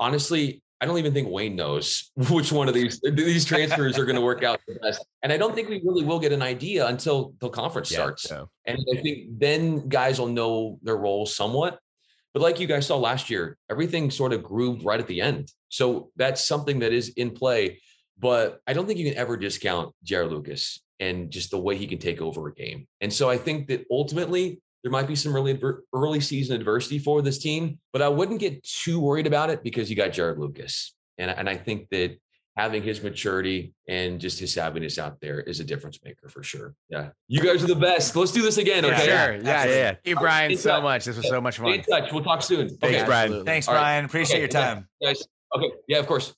honestly, 0.00 0.62
I 0.80 0.86
don't 0.86 0.98
even 0.98 1.12
think 1.12 1.28
Wayne 1.28 1.56
knows 1.56 2.10
which 2.30 2.52
one 2.52 2.68
of 2.68 2.74
these 2.74 3.00
these 3.00 3.44
transfers 3.44 3.98
are 3.98 4.04
going 4.04 4.16
to 4.16 4.22
work 4.22 4.42
out 4.42 4.60
the 4.66 4.78
best. 4.82 5.04
And 5.22 5.32
I 5.32 5.36
don't 5.36 5.54
think 5.54 5.68
we 5.68 5.80
really 5.84 6.04
will 6.04 6.20
get 6.20 6.32
an 6.32 6.42
idea 6.42 6.86
until 6.86 7.34
the 7.40 7.50
conference 7.50 7.90
yeah, 7.90 7.96
starts. 7.96 8.30
And 8.66 8.78
I 8.94 9.00
think 9.00 9.38
then 9.38 9.88
guys 9.88 10.18
will 10.18 10.28
know 10.28 10.78
their 10.82 10.96
roles 10.96 11.34
somewhat. 11.34 11.78
But 12.32 12.42
like 12.42 12.60
you 12.60 12.66
guys 12.66 12.86
saw 12.86 12.96
last 12.96 13.30
year, 13.30 13.56
everything 13.70 14.10
sort 14.10 14.32
of 14.32 14.42
grooved 14.42 14.84
right 14.84 15.00
at 15.00 15.06
the 15.06 15.20
end. 15.20 15.50
So 15.68 16.10
that's 16.16 16.44
something 16.44 16.80
that 16.80 16.92
is 16.92 17.10
in 17.10 17.30
play. 17.30 17.80
But 18.18 18.60
I 18.66 18.72
don't 18.72 18.86
think 18.86 18.98
you 18.98 19.08
can 19.08 19.18
ever 19.18 19.36
discount 19.36 19.94
Jarod 20.04 20.30
Lucas 20.30 20.82
and 21.00 21.30
just 21.30 21.50
the 21.50 21.58
way 21.58 21.76
he 21.76 21.86
can 21.86 21.98
take 21.98 22.20
over 22.20 22.48
a 22.48 22.54
game. 22.54 22.86
And 23.00 23.12
so 23.12 23.30
I 23.30 23.38
think 23.38 23.68
that 23.68 23.84
ultimately 23.90 24.60
there 24.82 24.90
might 24.90 25.06
be 25.06 25.16
some 25.16 25.32
really 25.32 25.60
early 25.92 26.20
season 26.20 26.56
adversity 26.56 26.98
for 26.98 27.22
this 27.22 27.38
team, 27.38 27.78
but 27.92 28.02
I 28.02 28.08
wouldn't 28.08 28.40
get 28.40 28.62
too 28.64 29.00
worried 29.00 29.26
about 29.26 29.50
it 29.50 29.62
because 29.62 29.88
you 29.90 29.96
got 29.96 30.10
Jarod 30.10 30.38
Lucas. 30.38 30.94
And, 31.18 31.30
and 31.30 31.48
I 31.48 31.56
think 31.56 31.88
that 31.90 32.18
having 32.56 32.82
his 32.82 33.00
maturity 33.02 33.72
and 33.86 34.20
just 34.20 34.40
his 34.40 34.54
savviness 34.54 34.98
out 34.98 35.20
there 35.20 35.40
is 35.40 35.60
a 35.60 35.64
difference 35.64 36.00
maker 36.04 36.28
for 36.28 36.42
sure. 36.42 36.74
Yeah. 36.88 37.10
You 37.28 37.40
guys 37.40 37.62
are 37.62 37.68
the 37.68 37.76
best. 37.76 38.16
Let's 38.16 38.32
do 38.32 38.42
this 38.42 38.58
again. 38.58 38.84
Okay. 38.84 39.06
Yeah, 39.06 39.26
sure. 39.26 39.34
Yeah. 39.36 39.64
Yeah. 39.64 39.90
Thank 39.90 39.98
you, 40.04 40.16
Brian, 40.16 40.56
so 40.56 40.70
touch. 40.70 40.82
much. 40.82 41.04
This 41.04 41.16
was 41.16 41.28
so 41.28 41.40
much 41.40 41.58
fun. 41.58 41.66
Stay 41.66 41.78
in 41.78 41.84
touch. 41.84 42.12
We'll 42.12 42.24
talk 42.24 42.42
soon. 42.42 42.68
Thanks, 42.68 42.96
okay. 42.96 43.04
Brian. 43.04 43.44
Thanks, 43.44 43.66
Brian. 43.66 44.02
Right. 44.02 44.04
Appreciate 44.04 44.36
okay. 44.36 44.40
your 44.40 44.48
time. 44.48 44.88
Guys. 45.00 45.22
Okay. 45.54 45.70
Yeah, 45.86 45.98
of 45.98 46.08
course. 46.08 46.34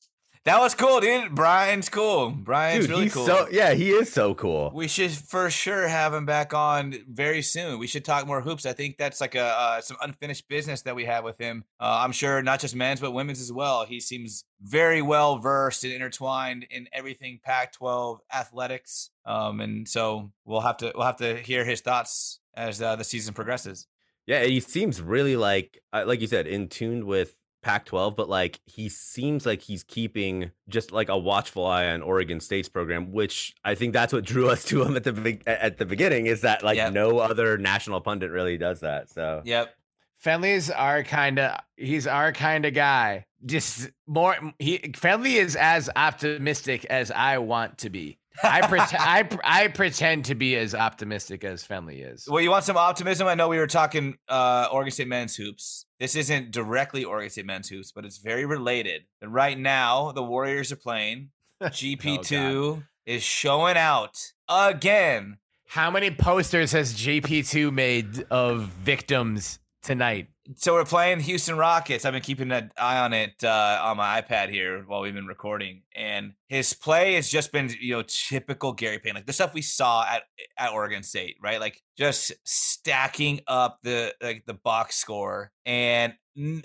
That 0.46 0.58
was 0.58 0.74
cool, 0.74 1.00
dude. 1.00 1.34
Brian's 1.34 1.90
cool. 1.90 2.30
Brian's 2.30 2.84
dude, 2.86 2.90
really 2.90 3.02
he's 3.04 3.12
cool. 3.12 3.26
So 3.26 3.46
yeah, 3.50 3.74
he 3.74 3.90
is 3.90 4.10
so 4.10 4.34
cool. 4.34 4.72
We 4.74 4.88
should 4.88 5.10
for 5.10 5.50
sure 5.50 5.86
have 5.86 6.14
him 6.14 6.24
back 6.24 6.54
on 6.54 6.94
very 7.06 7.42
soon. 7.42 7.78
We 7.78 7.86
should 7.86 8.06
talk 8.06 8.26
more 8.26 8.40
hoops. 8.40 8.64
I 8.64 8.72
think 8.72 8.96
that's 8.96 9.20
like 9.20 9.34
a 9.34 9.44
uh, 9.44 9.80
some 9.82 9.98
unfinished 10.00 10.48
business 10.48 10.80
that 10.82 10.96
we 10.96 11.04
have 11.04 11.24
with 11.24 11.36
him. 11.36 11.64
Uh, 11.78 12.00
I'm 12.02 12.12
sure 12.12 12.42
not 12.42 12.60
just 12.60 12.74
men's 12.74 13.00
but 13.00 13.10
women's 13.10 13.40
as 13.40 13.52
well. 13.52 13.84
He 13.84 14.00
seems 14.00 14.44
very 14.62 15.02
well 15.02 15.38
versed 15.38 15.84
and 15.84 15.92
intertwined 15.92 16.66
in 16.70 16.88
everything 16.90 17.40
Pac-12 17.42 18.20
athletics. 18.32 19.10
Um, 19.26 19.60
and 19.60 19.86
so 19.86 20.32
we'll 20.46 20.62
have 20.62 20.78
to 20.78 20.90
we'll 20.94 21.06
have 21.06 21.18
to 21.18 21.36
hear 21.36 21.66
his 21.66 21.82
thoughts 21.82 22.40
as 22.54 22.80
uh, 22.80 22.96
the 22.96 23.04
season 23.04 23.34
progresses. 23.34 23.86
Yeah, 24.26 24.44
he 24.44 24.60
seems 24.60 25.02
really 25.02 25.36
like 25.36 25.82
uh, 25.92 26.04
like 26.06 26.22
you 26.22 26.26
said 26.26 26.46
in 26.46 26.68
tune 26.68 27.04
with 27.04 27.39
Pac 27.62 27.84
12, 27.86 28.16
but 28.16 28.28
like 28.28 28.60
he 28.66 28.88
seems 28.88 29.44
like 29.44 29.60
he's 29.60 29.82
keeping 29.82 30.50
just 30.68 30.92
like 30.92 31.08
a 31.08 31.18
watchful 31.18 31.66
eye 31.66 31.88
on 31.88 32.02
Oregon 32.02 32.40
State's 32.40 32.68
program, 32.68 33.12
which 33.12 33.54
I 33.64 33.74
think 33.74 33.92
that's 33.92 34.12
what 34.12 34.24
drew 34.24 34.48
us 34.48 34.64
to 34.66 34.82
him 34.82 34.96
at 34.96 35.04
the 35.04 35.38
at 35.46 35.78
the 35.78 35.86
beginning 35.86 36.26
is 36.26 36.42
that 36.42 36.62
like 36.62 36.76
yep. 36.76 36.92
no 36.92 37.18
other 37.18 37.58
national 37.58 38.00
pundit 38.00 38.30
really 38.30 38.56
does 38.56 38.80
that. 38.80 39.10
So, 39.10 39.42
yep. 39.44 39.74
Fenley 40.24 40.54
is 40.54 40.70
our 40.70 41.02
kind 41.02 41.38
of 41.38 41.60
he's 41.76 42.06
our 42.06 42.32
kind 42.32 42.64
of 42.64 42.74
guy. 42.74 43.24
Just 43.44 43.90
more 44.06 44.36
he 44.58 44.78
Fenley 44.78 45.34
is 45.34 45.56
as 45.56 45.88
optimistic 45.96 46.84
as 46.86 47.10
I 47.10 47.38
want 47.38 47.78
to 47.78 47.90
be. 47.90 48.18
I 48.42 48.66
pretend 48.66 49.02
I 49.02 49.28
I 49.44 49.68
pretend 49.68 50.26
to 50.26 50.34
be 50.34 50.56
as 50.56 50.74
optimistic 50.74 51.44
as 51.44 51.66
Fenley 51.66 52.04
is. 52.12 52.26
Well, 52.28 52.40
you 52.40 52.50
want 52.50 52.64
some 52.64 52.76
optimism? 52.76 53.26
I 53.26 53.34
know 53.34 53.48
we 53.48 53.58
were 53.58 53.66
talking 53.66 54.16
uh, 54.28 54.68
Oregon 54.72 54.90
State 54.90 55.08
men's 55.08 55.36
hoops. 55.36 55.86
This 55.98 56.16
isn't 56.16 56.50
directly 56.50 57.04
Oregon 57.04 57.30
State 57.30 57.46
men's 57.46 57.68
hoops, 57.68 57.92
but 57.92 58.04
it's 58.04 58.18
very 58.18 58.44
related. 58.44 59.02
And 59.20 59.32
right 59.32 59.58
now, 59.58 60.12
the 60.12 60.22
Warriors 60.22 60.72
are 60.72 60.76
playing. 60.76 61.30
GP2 61.62 62.84
is 63.06 63.22
showing 63.22 63.76
out 63.76 64.32
again. 64.48 65.38
How 65.66 65.90
many 65.90 66.10
posters 66.10 66.72
has 66.72 66.94
JP2 66.94 67.72
made 67.72 68.26
of 68.30 68.62
victims 68.62 69.60
tonight? 69.82 70.28
So 70.56 70.74
we're 70.74 70.84
playing 70.84 71.20
Houston 71.20 71.56
Rockets. 71.56 72.04
I've 72.04 72.12
been 72.12 72.22
keeping 72.22 72.50
an 72.50 72.72
eye 72.76 72.98
on 72.98 73.12
it 73.12 73.42
uh, 73.44 73.80
on 73.84 73.96
my 73.96 74.20
iPad 74.20 74.50
here 74.50 74.82
while 74.86 75.00
we've 75.00 75.14
been 75.14 75.26
recording, 75.26 75.82
and 75.94 76.32
his 76.48 76.72
play 76.72 77.14
has 77.14 77.28
just 77.28 77.52
been 77.52 77.70
you 77.80 77.96
know 77.96 78.02
typical 78.06 78.72
Gary 78.72 78.98
Payne, 78.98 79.14
like 79.14 79.26
the 79.26 79.32
stuff 79.32 79.54
we 79.54 79.62
saw 79.62 80.04
at 80.04 80.22
at 80.58 80.72
Oregon 80.72 81.02
State, 81.02 81.36
right? 81.42 81.60
Like 81.60 81.80
just 81.96 82.32
stacking 82.44 83.40
up 83.46 83.78
the 83.82 84.14
like 84.22 84.44
the 84.46 84.54
box 84.54 84.96
score 84.96 85.52
and 85.66 86.14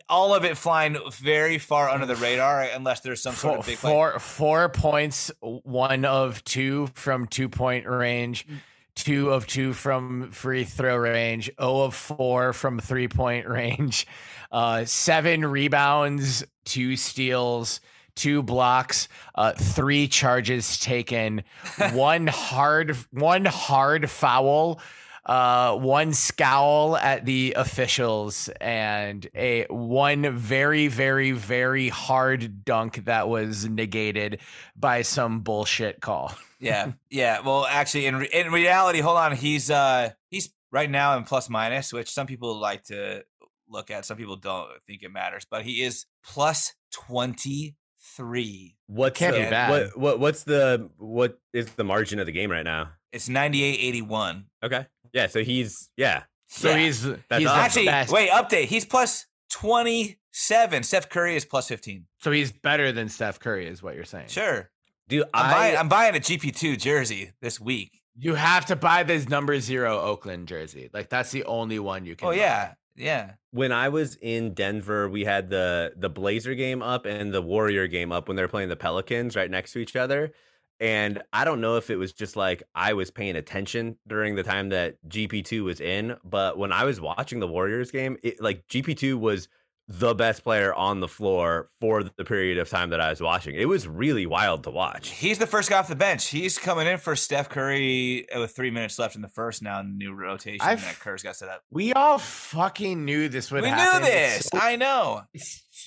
all 0.09 0.33
of 0.33 0.45
it 0.45 0.57
flying 0.57 0.97
very 1.19 1.57
far 1.57 1.89
under 1.89 2.05
the 2.05 2.15
radar 2.15 2.61
unless 2.61 3.01
there's 3.01 3.21
some 3.21 3.33
sort 3.33 3.53
Four, 3.53 3.59
of 3.59 3.65
big 3.65 3.77
play. 3.77 3.91
four, 3.91 4.19
four 4.19 4.69
points, 4.69 5.31
one 5.41 6.05
of 6.05 6.43
two 6.43 6.87
from 6.93 7.27
two 7.27 7.49
point 7.49 7.85
range, 7.85 8.47
two 8.95 9.29
of 9.29 9.45
two 9.45 9.73
from 9.73 10.31
free 10.31 10.63
throw 10.63 10.95
range, 10.95 11.51
0 11.59 11.81
of 11.81 11.95
four 11.95 12.53
from 12.53 12.79
three 12.79 13.07
point 13.07 13.47
range, 13.49 14.07
uh, 14.51 14.85
seven 14.85 15.45
rebounds, 15.45 16.43
two 16.63 16.95
steals, 16.95 17.81
two 18.15 18.41
blocks, 18.41 19.07
uh, 19.35 19.51
three 19.53 20.07
charges 20.07 20.79
taken, 20.79 21.43
one 21.93 22.27
hard, 22.27 22.97
one 23.11 23.45
hard 23.45 24.09
foul. 24.09 24.79
Uh, 25.25 25.75
one 25.75 26.13
scowl 26.13 26.95
at 26.97 27.25
the 27.25 27.53
officials 27.57 28.47
and 28.61 29.27
a 29.33 29.65
one 29.69 30.31
very, 30.37 30.87
very, 30.87 31.31
very 31.31 31.89
hard 31.89 32.63
dunk 32.63 33.05
that 33.05 33.27
was 33.27 33.67
negated 33.67 34.39
by 34.75 35.01
some 35.01 35.39
bullshit 35.39 35.99
call. 35.99 36.31
yeah, 36.59 36.91
yeah. 37.09 37.39
Well, 37.39 37.65
actually, 37.65 38.05
in 38.05 38.17
re- 38.17 38.29
in 38.31 38.51
reality, 38.51 38.99
hold 38.99 39.17
on. 39.17 39.35
He's 39.35 39.71
uh 39.71 40.11
he's 40.29 40.53
right 40.71 40.89
now 40.89 41.17
in 41.17 41.23
plus 41.23 41.49
minus, 41.49 41.91
which 41.91 42.11
some 42.11 42.27
people 42.27 42.59
like 42.59 42.83
to 42.85 43.23
look 43.67 43.89
at. 43.89 44.05
Some 44.05 44.17
people 44.17 44.35
don't 44.35 44.69
think 44.85 45.01
it 45.01 45.11
matters, 45.11 45.47
but 45.49 45.63
he 45.63 45.81
is 45.81 46.05
plus 46.23 46.75
twenty 46.91 47.75
three. 48.15 48.75
What 48.85 49.15
Can't 49.15 49.35
the, 49.35 49.41
be 49.41 49.49
bad. 49.49 49.71
What, 49.71 49.97
what 49.97 50.19
what's 50.19 50.43
the 50.43 50.91
what 50.97 51.39
is 51.51 51.71
the 51.71 51.83
margin 51.83 52.19
of 52.19 52.27
the 52.27 52.31
game 52.31 52.51
right 52.51 52.63
now? 52.63 52.91
It's 53.15 53.29
98-81. 53.29 54.43
Okay. 54.61 54.87
Yeah. 55.15 55.25
So 55.27 55.43
he's 55.43 55.89
yeah. 55.97 56.23
So 56.47 56.69
Yeah. 56.69 56.77
he's 56.77 57.01
he's 57.03 57.13
That's 57.29 57.43
the 57.43 57.47
awesome. 57.47 57.59
actually 57.59 57.85
best. 57.87 58.11
wait 58.13 58.29
update. 58.29 58.65
He's 58.65 58.85
plus 58.85 59.25
twenty 59.51 60.19
seven. 60.31 60.83
Steph 60.83 61.09
Curry 61.09 61.35
is 61.35 61.45
plus 61.45 61.67
fifteen. 61.67 62.05
So 62.19 62.29
he's 62.31 62.51
better 62.51 62.91
than 62.91 63.09
Steph 63.09 63.39
Curry, 63.39 63.65
is 63.67 63.81
what 63.81 63.95
you're 63.95 64.03
saying. 64.03 64.27
Sure, 64.27 64.69
Dude, 65.07 65.23
I'm 65.33 65.45
I 65.49 65.51
buying. 65.53 65.77
I'm 65.77 65.89
buying 65.89 66.15
a 66.15 66.19
GP 66.19 66.55
two 66.55 66.75
jersey 66.77 67.31
this 67.41 67.59
week. 67.59 68.01
You 68.17 68.35
have 68.35 68.65
to 68.67 68.75
buy 68.75 69.03
this 69.03 69.27
number 69.27 69.59
zero 69.59 69.99
Oakland 69.99 70.47
jersey. 70.47 70.89
Like 70.93 71.09
that's 71.09 71.31
the 71.31 71.43
only 71.45 71.79
one 71.79 72.05
you 72.05 72.15
can. 72.15 72.27
Oh 72.27 72.31
buy. 72.31 72.37
yeah, 72.37 72.73
yeah. 72.95 73.31
when 73.51 73.71
I 73.71 73.89
was 73.89 74.15
in 74.21 74.53
Denver, 74.53 75.09
we 75.09 75.25
had 75.25 75.49
the 75.49 75.93
the 75.97 76.09
Blazer 76.09 76.55
game 76.55 76.81
up 76.81 77.05
and 77.05 77.33
the 77.33 77.41
Warrior 77.41 77.87
game 77.87 78.11
up 78.11 78.27
when 78.27 78.37
they 78.37 78.43
were 78.43 78.47
playing 78.47 78.69
the 78.69 78.75
Pelicans 78.77 79.35
right 79.35 79.49
next 79.51 79.73
to 79.73 79.79
each 79.79 79.95
other. 79.95 80.31
And 80.79 81.21
I 81.31 81.45
don't 81.45 81.61
know 81.61 81.77
if 81.77 81.89
it 81.89 81.95
was 81.95 82.11
just 82.13 82.35
like 82.35 82.63
I 82.75 82.93
was 82.93 83.09
paying 83.11 83.35
attention 83.35 83.97
during 84.07 84.35
the 84.35 84.43
time 84.43 84.69
that 84.69 84.95
GP2 85.07 85.63
was 85.63 85.79
in, 85.79 86.17
but 86.23 86.57
when 86.57 86.71
I 86.71 86.83
was 86.83 86.99
watching 86.99 87.39
the 87.39 87.47
Warriors 87.47 87.91
game, 87.91 88.17
it 88.23 88.41
like 88.41 88.67
GP2 88.67 89.17
was 89.17 89.47
the 89.87 90.15
best 90.15 90.43
player 90.43 90.73
on 90.73 90.99
the 90.99 91.07
floor 91.07 91.67
for 91.79 92.03
the 92.03 92.25
period 92.25 92.57
of 92.57 92.67
time 92.67 92.89
that 92.89 92.99
I 92.99 93.11
was 93.11 93.21
watching. 93.21 93.53
It 93.53 93.65
was 93.69 93.87
really 93.87 94.25
wild 94.25 94.63
to 94.63 94.71
watch. 94.71 95.09
He's 95.09 95.37
the 95.37 95.45
first 95.45 95.69
guy 95.69 95.77
off 95.77 95.87
the 95.87 95.95
bench. 95.95 96.27
He's 96.29 96.57
coming 96.57 96.87
in 96.87 96.97
for 96.97 97.15
Steph 97.15 97.49
Curry 97.49 98.25
with 98.35 98.55
three 98.55 98.71
minutes 98.71 98.97
left 98.97 99.15
in 99.15 99.21
the 99.21 99.27
first. 99.29 99.61
Now 99.61 99.79
in 99.81 99.91
the 99.91 100.05
new 100.05 100.11
rotation 100.13 100.59
I've- 100.61 100.81
that 100.81 100.99
Kerr's 100.99 101.21
got 101.21 101.35
set 101.35 101.49
up. 101.49 101.61
We 101.69 101.93
all 101.93 102.17
fucking 102.17 103.05
knew 103.05 103.29
this 103.29 103.51
would 103.51 103.61
we 103.61 103.69
happen. 103.69 104.01
knew 104.01 104.07
It's 104.07 104.37
this. 104.37 104.47
so- 104.51 104.57
I 104.59 104.75
know. 104.75 105.21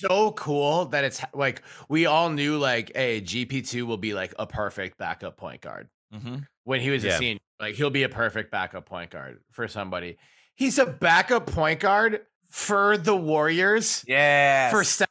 It's 0.01 0.07
so 0.07 0.31
cool 0.31 0.85
that 0.85 1.03
it's 1.03 1.21
like 1.33 1.61
we 1.89 2.05
all 2.05 2.29
knew 2.29 2.57
like, 2.57 2.91
hey, 2.95 3.21
GP2 3.21 3.83
will 3.83 3.97
be 3.97 4.13
like 4.13 4.33
a 4.39 4.47
perfect 4.47 4.97
backup 4.97 5.37
point 5.37 5.61
guard. 5.61 5.89
Mm-hmm. 6.13 6.37
When 6.63 6.81
he 6.81 6.89
was 6.89 7.03
Yeah. 7.03 7.15
a 7.15 7.17
senior, 7.17 7.39
like 7.59 7.75
he'll 7.75 7.89
be 7.89 8.03
a 8.03 8.09
perfect 8.09 8.51
backup 8.51 8.85
point 8.85 9.11
guard 9.11 9.39
for 9.51 9.67
somebody. 9.67 10.17
He's 10.55 10.77
a 10.79 10.85
backup 10.85 11.47
point 11.47 11.79
guard 11.79 12.21
for 12.49 12.97
the 12.97 13.15
Warriors 13.15 14.03
Yeah. 14.07 14.69
for 14.71 14.83
Steph. 14.83 15.07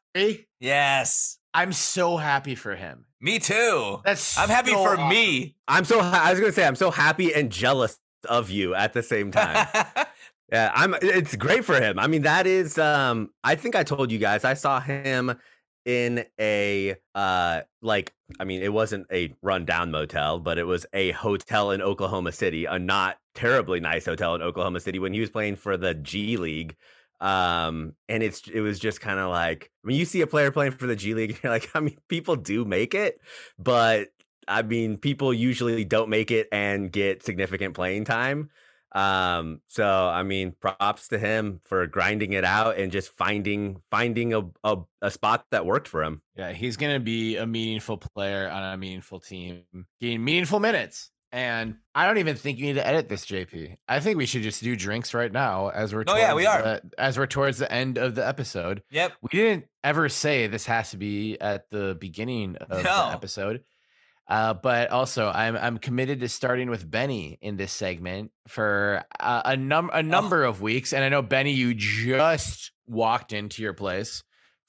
Yes. 0.61 1.39
I'm 1.55 1.73
so 1.73 2.17
happy 2.17 2.55
for 2.55 2.75
him. 2.75 3.05
Me 3.21 3.39
too. 3.39 4.01
That's 4.05 4.39
I'm 4.39 4.49
happy 4.49 4.71
so 4.71 4.83
for 4.83 4.95
awesome. 4.95 5.09
me. 5.09 5.57
I'm 5.67 5.85
so 5.85 6.01
I 6.01 6.31
was 6.31 6.41
going 6.41 6.51
to 6.53 6.55
say 6.57 6.67
I'm 6.67 6.77
so 6.77 6.91
happy 6.91 7.35
and 7.35 7.51
jealous 7.51 7.99
of 8.29 8.51
you 8.51 8.75
at 8.75 8.93
the 8.93 9.03
same 9.03 9.31
time. 9.31 9.67
Yeah, 10.51 10.73
I'm 10.75 10.95
it's 11.03 11.37
great 11.37 11.65
for 11.65 11.79
him. 11.81 11.99
I 11.99 12.07
mean, 12.07 12.23
that 12.23 12.47
is 12.47 12.79
um 12.79 13.31
I 13.45 13.55
think 13.55 13.77
I 13.77 13.83
told 13.85 14.11
you 14.11 14.19
guys 14.19 14.45
I 14.45 14.55
saw 14.55 14.81
him 14.81 15.37
in 15.85 16.25
a 16.41 16.97
uh 17.15 17.63
like 17.83 18.15
I 18.41 18.45
mean, 18.45 18.63
it 18.63 18.73
wasn't 18.73 19.07
a 19.13 19.35
rundown 19.43 19.91
motel, 19.91 20.39
but 20.41 20.59
it 20.59 20.65
was 20.65 20.87
a 20.95 21.11
hotel 21.13 21.71
in 21.73 21.83
Oklahoma 21.83 22.33
City, 22.33 22.65
a 22.65 22.79
not 22.79 23.19
terribly 23.35 23.81
nice 23.81 24.07
hotel 24.07 24.35
in 24.35 24.43
Oklahoma 24.43 24.81
City 24.81 24.99
when 24.99 25.13
he 25.13 25.21
was 25.21 25.31
playing 25.31 25.57
for 25.57 25.77
the 25.77 25.95
G 25.95 26.37
League. 26.39 26.77
Um 27.21 27.95
and 28.09 28.23
it's 28.23 28.49
it 28.49 28.61
was 28.61 28.79
just 28.79 29.01
kind 29.03 29.19
of 29.19 29.29
like 29.31 29.71
when 29.83 29.97
you 29.97 30.05
see 30.07 30.23
a 30.23 30.27
player 30.27 30.51
playing 30.51 30.73
for 30.73 30.87
the 30.87 30.97
G 30.97 31.13
League, 31.15 31.39
you're 31.43 31.53
like, 31.53 31.69
I 31.75 31.81
mean, 31.81 31.99
people 32.09 32.37
do 32.37 32.65
make 32.65 32.95
it, 32.95 33.21
but 33.59 34.09
I 34.47 34.63
mean, 34.63 34.97
people 34.97 35.35
usually 35.35 35.85
don't 35.85 36.09
make 36.09 36.31
it 36.31 36.49
and 36.53 36.91
get 36.91 37.23
significant 37.23 37.75
playing 37.75 38.07
time. 38.07 38.49
Um, 38.93 39.61
so 39.69 39.85
I 39.87 40.23
mean, 40.23 40.53
props 40.61 41.09
to 41.09 41.19
him 41.19 41.61
for 41.65 41.87
grinding 41.87 42.33
it 42.33 42.45
out 42.45 42.79
and 42.79 42.91
just 42.91 43.11
finding 43.11 43.83
finding 43.91 44.33
a 44.35 44.43
a, 44.65 44.79
a 45.03 45.11
spot 45.11 45.45
that 45.51 45.67
worked 45.67 45.89
for 45.89 46.03
him. 46.03 46.23
Yeah, 46.37 46.53
he's 46.53 46.77
gonna 46.77 47.01
be 47.01 47.37
a 47.37 47.47
meaningful 47.47 47.99
player 47.99 48.49
on 48.49 48.63
a 48.75 48.77
meaningful 48.77 49.21
team, 49.21 49.63
getting 50.01 50.25
meaningful 50.25 50.61
minutes. 50.61 51.11
And 51.31 51.77
I 51.95 52.07
don't 52.07 52.17
even 52.17 52.37
think 52.37 52.59
you 52.59 52.65
need 52.65 52.77
to 52.77 52.87
edit 52.87 53.11
this, 53.11 53.27
JP. 53.27 53.77
I 53.87 54.01
think 54.01 54.17
we 54.17 54.25
should 54.25 54.41
just 54.43 54.63
do 54.63 54.75
drinks 54.75 55.13
right 55.13 55.31
now 55.31 55.69
as 55.69 55.95
we're 55.95 56.05
Oh, 56.07 56.17
yeah, 56.17 56.33
we 56.33 56.47
are. 56.47 56.63
the- 56.63 56.83
as 56.97 57.19
we're 57.19 57.27
towards 57.27 57.59
the 57.59 57.71
end 57.71 57.99
of 57.99 58.15
the 58.15 58.27
episode. 58.27 58.83
yep. 58.91 59.13
We 59.21 59.29
didn't 59.39 59.67
ever 59.85 60.09
say 60.09 60.47
this 60.47 60.65
has 60.65 60.93
to 60.93 60.97
be 60.97 61.39
at 61.39 61.69
the 61.71 61.99
beginning 62.01 62.57
of 62.57 62.71
No. 62.83 63.09
the 63.09 63.13
episode. 63.13 63.63
Uh, 64.29 64.53
but 64.55 64.91
also, 64.91 65.31
I'm 65.35 65.57
I'm 65.57 65.79
committed 65.79 66.21
to 66.21 66.29
starting 66.29 66.69
with 66.69 66.89
Benny 66.91 67.39
in 67.41 67.57
this 67.57 67.73
segment 67.73 68.31
for 68.47 69.03
uh, 69.19 69.43
a 69.45 69.57
num 69.57 69.91
Oh. 69.93 69.99
a 69.99 70.03
number 70.03 70.45
of 70.45 70.61
weeks, 70.61 70.93
and 70.93 71.03
I 71.03 71.09
know 71.09 71.23
Benny, 71.23 71.53
you 71.53 71.73
just 71.75 72.73
walked 72.87 73.33
into 73.33 73.63
your 73.63 73.73
place 73.73 74.23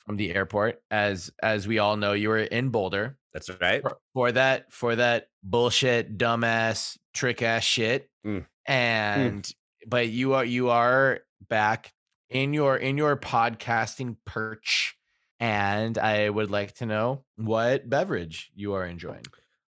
from 0.05 0.15
the 0.17 0.33
airport, 0.33 0.81
as 0.89 1.29
as 1.43 1.67
we 1.67 1.77
all 1.79 1.97
know, 1.97 2.13
you 2.13 2.29
were 2.29 2.39
in 2.39 2.69
Boulder 2.69 3.17
That's 3.33 3.49
right. 3.59 3.81
for, 3.81 3.97
for 4.13 4.31
that 4.31 4.71
for 4.71 4.95
that 4.95 5.27
bullshit, 5.43 6.17
dumbass, 6.17 6.97
trick 7.13 7.41
ass 7.41 7.63
shit, 7.63 8.09
Mm. 8.25 8.45
and 8.65 9.51
but 9.87 10.07
you 10.07 10.35
are 10.35 10.45
you 10.45 10.69
are 10.69 11.19
back 11.49 11.91
in 12.29 12.53
your 12.53 12.77
in 12.77 12.97
your 12.97 13.17
podcasting 13.17 14.15
perch, 14.25 14.95
and 15.39 15.97
I 15.97 16.29
would 16.29 16.49
like 16.49 16.75
to 16.75 16.85
know 16.85 17.25
what 17.35 17.89
beverage 17.89 18.51
you 18.55 18.73
are 18.73 18.85
enjoying. 18.85 19.25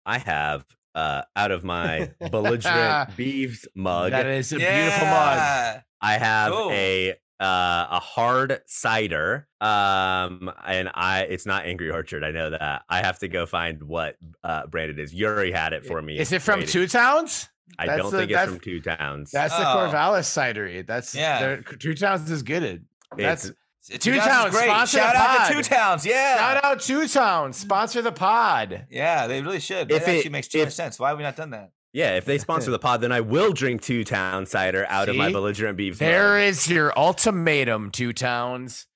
I 0.05 0.19
have 0.19 0.65
uh 0.93 1.23
out 1.35 1.51
of 1.51 1.63
my 1.63 2.11
belligerent 2.31 3.09
Beavs 3.17 3.65
mug, 3.75 4.11
That 4.11 4.25
is 4.27 4.51
a 4.53 4.57
beautiful 4.57 5.07
mug. 5.07 5.81
I 6.01 6.17
have 6.19 6.51
Cool. 6.53 6.71
a 6.71 7.11
uh 7.39 7.87
a 7.91 7.99
hard 7.99 8.61
cider. 8.67 9.47
Um 9.59 10.51
and 10.65 10.89
I 10.93 11.25
it's 11.29 11.45
not 11.45 11.65
Angry 11.65 11.89
Orchard, 11.91 12.23
I 12.23 12.31
know 12.31 12.49
that. 12.51 12.83
I 12.87 13.01
have 13.01 13.19
to 13.19 13.27
go 13.27 13.45
find 13.45 13.83
what 13.83 14.15
uh 14.43 14.67
brand 14.67 14.91
it 14.91 14.99
is. 14.99 15.13
Yuri 15.13 15.51
had 15.51 15.73
it 15.73 15.85
for 15.85 16.01
me. 16.01 16.17
Is 16.17 16.31
it 16.31 16.41
from 16.41 16.59
waiting. 16.59 16.71
Two 16.71 16.87
Towns? 16.87 17.49
I 17.77 17.87
that's 17.87 18.01
don't 18.03 18.11
the- 18.11 18.17
think 18.19 18.31
it's 18.31 18.43
from 18.45 18.59
Two 18.61 18.79
Towns. 18.79 19.31
That's 19.31 19.55
the 19.57 19.63
Oh. 19.69 19.89
Corvallis 19.89 20.27
cidery. 20.31 20.85
That's 20.85 21.13
Yeah. 21.15 21.57
Two 21.79 21.93
Towns 21.95 22.29
is 22.31 22.43
good. 22.43 22.85
That's 23.17 23.45
It's- 23.45 23.57
Two, 23.89 23.97
Two 23.97 24.11
Towns, 24.15 24.25
Towns, 24.25 24.51
great. 24.55 24.65
sponsor 24.65 24.97
the 24.97 25.03
Shout 25.03 25.15
out 25.15 25.37
pod. 25.37 25.47
to 25.47 25.53
Two 25.53 25.61
Towns. 25.63 26.05
Yeah. 26.05 26.37
shout 26.37 26.63
out 26.65 26.79
Two 26.81 27.07
Towns. 27.07 27.57
Sponsor 27.57 28.01
the 28.01 28.11
pod. 28.11 28.87
Yeah, 28.89 29.27
they 29.27 29.41
really 29.41 29.59
should. 29.59 29.91
If 29.91 30.03
That 30.05 30.09
it- 30.11 30.17
actually 30.17 30.31
makes 30.31 30.47
too 30.47 30.63
much 30.63 30.73
sense. 30.73 30.99
Why 30.99 31.09
have 31.09 31.17
we 31.17 31.23
not 31.23 31.35
done 31.35 31.51
that? 31.51 31.71
Yeah, 31.93 32.17
if 32.17 32.25
they 32.25 32.37
sponsor 32.39 32.71
the 32.71 32.79
pod, 32.79 32.99
then 32.99 33.13
I 33.13 33.21
will 33.21 33.53
drink 33.53 33.81
two 33.81 34.03
town 34.03 34.45
cider 34.47 34.85
out 34.89 35.07
of 35.07 35.15
my 35.15 35.31
belligerent 35.31 35.77
beef. 35.77 35.97
There 35.97 36.33
mug. 36.33 36.41
is 36.43 36.67
your 36.69 36.91
ultimatum, 36.97 37.91
two 37.91 38.11
towns. 38.11 38.87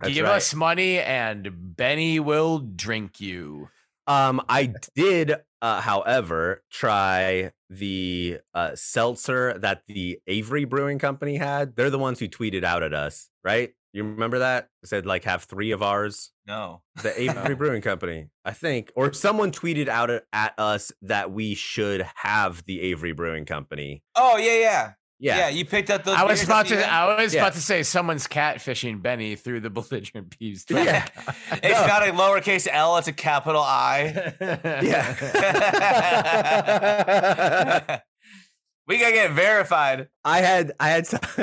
That's 0.00 0.12
Give 0.14 0.24
right. 0.24 0.36
us 0.36 0.54
money 0.54 0.98
and 0.98 1.48
Benny 1.76 2.18
will 2.18 2.58
drink 2.58 3.20
you. 3.20 3.68
Um, 4.08 4.40
I 4.48 4.72
did, 4.96 5.34
uh, 5.62 5.80
however, 5.82 6.64
try 6.70 7.52
the 7.70 8.38
uh, 8.54 8.70
seltzer 8.74 9.56
that 9.58 9.82
the 9.86 10.18
Avery 10.26 10.64
Brewing 10.64 10.98
Company 10.98 11.36
had. 11.36 11.76
They're 11.76 11.90
the 11.90 11.98
ones 11.98 12.18
who 12.18 12.26
tweeted 12.26 12.64
out 12.64 12.82
at 12.82 12.92
us, 12.94 13.28
right? 13.44 13.72
You 13.92 14.04
remember 14.04 14.40
that? 14.40 14.68
It 14.82 14.88
said 14.88 15.06
like 15.06 15.24
have 15.24 15.44
three 15.44 15.70
of 15.72 15.82
ours. 15.82 16.30
No. 16.46 16.82
The 17.02 17.18
Avery 17.22 17.54
Brewing 17.54 17.82
Company, 17.82 18.28
I 18.44 18.52
think, 18.52 18.92
or 18.94 19.12
someone 19.12 19.50
tweeted 19.52 19.88
out 19.88 20.10
at- 20.10 20.24
at 20.32 20.54
us 20.58 20.92
that 21.02 21.30
we 21.32 21.54
should 21.54 22.06
have 22.16 22.64
the 22.66 22.80
Avery 22.82 23.12
Brewing 23.12 23.44
Company. 23.46 24.02
Oh 24.14 24.36
yeah, 24.36 24.58
yeah, 24.58 24.92
Yeah, 25.18 25.36
yeah. 25.38 25.48
You 25.48 25.64
picked 25.64 25.90
up 25.90 26.04
those. 26.04 26.16
I 26.16 26.24
was 26.24 26.44
about 26.44 26.66
the 26.68 26.76
to? 26.76 26.92
I 26.92 27.22
was 27.22 27.34
Yeah. 27.34 27.42
about 27.42 27.54
to 27.54 27.62
say 27.62 27.82
someone's 27.82 28.26
catfishing 28.26 29.00
Benny 29.02 29.36
through 29.36 29.60
the 29.60 29.70
belligerent 29.70 30.36
Beavs. 30.38 30.64
Yeah. 30.70 31.06
It's 31.52 31.80
No. 31.80 31.86
not 31.86 32.06
a 32.06 32.12
lowercase 32.12 32.68
L; 32.70 32.96
it's 32.98 33.08
a 33.08 33.12
capital 33.12 33.62
I. 33.62 34.34
yeah. 34.82 35.14
We 38.88 38.98
gotta 38.98 39.12
get 39.12 39.30
verified. 39.32 40.08
I 40.24 40.40
had 40.40 40.72
I 40.80 40.88
had 40.88 41.06
some, 41.06 41.20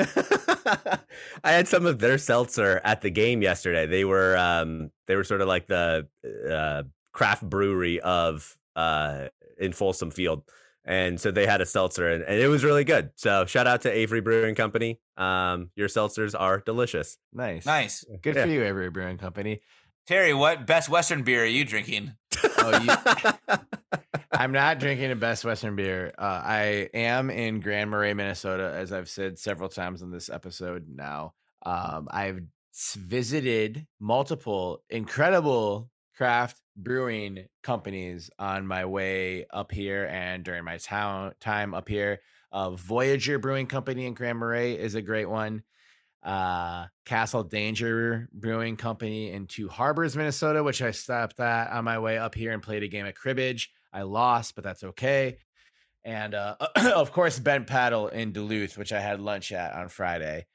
I 1.44 1.52
had 1.52 1.68
some 1.68 1.86
of 1.86 1.98
their 1.98 2.18
seltzer 2.18 2.80
at 2.84 3.00
the 3.02 3.10
game 3.10 3.42
yesterday. 3.42 3.86
They 3.86 4.04
were 4.04 4.36
um 4.36 4.90
they 5.06 5.16
were 5.16 5.24
sort 5.24 5.40
of 5.40 5.48
like 5.48 5.66
the 5.66 6.06
uh 6.50 6.82
craft 7.12 7.48
brewery 7.48 8.00
of 8.00 8.56
uh 8.74 9.28
in 9.58 9.72
Folsom 9.72 10.10
Field. 10.10 10.42
And 10.88 11.20
so 11.20 11.32
they 11.32 11.46
had 11.46 11.60
a 11.60 11.66
seltzer 11.66 12.08
and, 12.08 12.22
and 12.22 12.38
it 12.40 12.46
was 12.46 12.62
really 12.62 12.84
good. 12.84 13.10
So 13.16 13.44
shout 13.46 13.66
out 13.66 13.82
to 13.82 13.90
Avery 13.90 14.20
Brewing 14.20 14.54
Company. 14.54 15.00
Um 15.16 15.70
your 15.76 15.88
seltzers 15.88 16.34
are 16.38 16.60
delicious. 16.60 17.18
nice. 17.32 17.64
Nice, 17.66 18.04
Good 18.22 18.36
Yeah. 18.36 18.44
for 18.44 18.48
you, 18.50 18.62
Avery 18.64 18.90
Brewing 18.90 19.18
Company. 19.18 19.62
Terry. 20.06 20.32
What 20.32 20.66
best 20.66 20.88
Western 20.88 21.24
beer 21.24 21.42
are 21.42 21.46
you 21.46 21.64
drinking? 21.64 22.12
Oh, 22.58 22.80
you, 22.80 23.56
I'm 24.32 24.52
not 24.52 24.78
drinking 24.78 25.10
a 25.10 25.16
Best 25.16 25.44
Western 25.44 25.74
beer. 25.74 26.12
Uh, 26.16 26.42
I 26.44 26.88
am 26.94 27.28
in 27.30 27.58
Grand 27.60 27.90
Marais, 27.90 28.14
Minnesota, 28.14 28.72
as 28.74 28.92
I've 28.92 29.08
said 29.08 29.38
several 29.38 29.68
times 29.68 30.02
on 30.02 30.12
this 30.12 30.30
episode 30.30 30.86
now. 30.88 31.34
Um, 31.64 32.06
I've 32.10 32.40
visited 32.72 33.86
multiple 33.98 34.84
incredible 34.90 35.90
craft 36.16 36.60
brewing 36.76 37.46
companies 37.62 38.30
on 38.38 38.66
my 38.66 38.84
way 38.84 39.46
up 39.52 39.72
here 39.72 40.06
and 40.06 40.44
during 40.44 40.64
my 40.64 40.76
town 40.76 41.32
time 41.40 41.74
up 41.74 41.88
here. 41.88 42.20
Uh, 42.52 42.70
Voyageur 42.70 43.40
Brewing 43.40 43.66
Company 43.66 44.06
in 44.06 44.14
Grand 44.14 44.38
Marais 44.38 44.74
is 44.74 44.94
a 44.94 45.02
great 45.02 45.28
one. 45.28 45.62
Uh, 46.26 46.86
Castle 47.04 47.44
Danger 47.44 48.28
Brewing 48.32 48.76
Company 48.76 49.30
in 49.30 49.46
Two 49.46 49.68
Harbors, 49.68 50.16
Minnesota, 50.16 50.64
which 50.64 50.82
I 50.82 50.90
stopped 50.90 51.38
at 51.38 51.70
on 51.70 51.84
my 51.84 52.00
way 52.00 52.18
up 52.18 52.34
here 52.34 52.50
and 52.50 52.60
played 52.60 52.82
a 52.82 52.88
game 52.88 53.06
of 53.06 53.14
cribbage. 53.14 53.70
I 53.92 54.02
lost, 54.02 54.56
but 54.56 54.64
that's 54.64 54.82
okay. 54.82 55.38
And 56.04 56.34
uh, 56.34 56.56
of 56.96 57.12
course, 57.12 57.38
Bent 57.38 57.68
Paddle 57.68 58.08
in 58.08 58.32
Duluth, 58.32 58.76
which 58.76 58.92
I 58.92 59.00
had 59.00 59.20
lunch 59.20 59.52
at 59.52 59.72
on 59.72 59.88
Friday, 59.88 60.46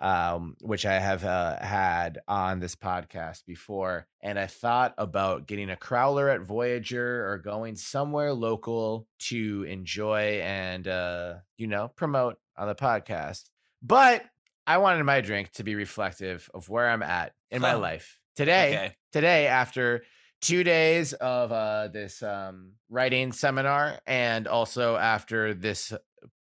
um, 0.00 0.56
which 0.62 0.86
I 0.86 0.98
have 0.98 1.24
uh, 1.24 1.58
had 1.58 2.20
on 2.26 2.58
this 2.58 2.74
podcast 2.74 3.44
before. 3.46 4.06
And 4.22 4.38
I 4.38 4.46
thought 4.46 4.94
about 4.96 5.46
getting 5.46 5.68
a 5.68 5.76
crowler 5.76 6.34
at 6.34 6.40
Voyageur 6.40 7.30
or 7.30 7.36
going 7.36 7.76
somewhere 7.76 8.32
local 8.32 9.06
to 9.28 9.64
enjoy 9.68 10.40
and, 10.42 10.88
uh, 10.88 11.34
you 11.58 11.66
know, 11.66 11.88
promote 11.88 12.38
on 12.56 12.68
the 12.68 12.74
podcast. 12.74 13.44
But 13.82 14.24
I 14.68 14.76
wanted 14.78 15.02
my 15.04 15.22
drink 15.22 15.50
to 15.52 15.64
be 15.64 15.74
reflective 15.74 16.50
of 16.52 16.68
where 16.68 16.88
I'm 16.88 17.02
at 17.02 17.32
in 17.50 17.62
my 17.62 17.72
life 17.72 18.18
today 18.36 18.68
Okay. 18.76 18.94
today 19.12 19.46
after 19.46 20.04
two 20.42 20.62
days 20.62 21.14
of 21.14 21.50
uh, 21.50 21.88
this 21.88 22.22
um, 22.22 22.74
writing 22.90 23.32
seminar 23.32 23.98
and 24.06 24.46
also 24.46 24.96
after 24.96 25.54
this 25.54 25.92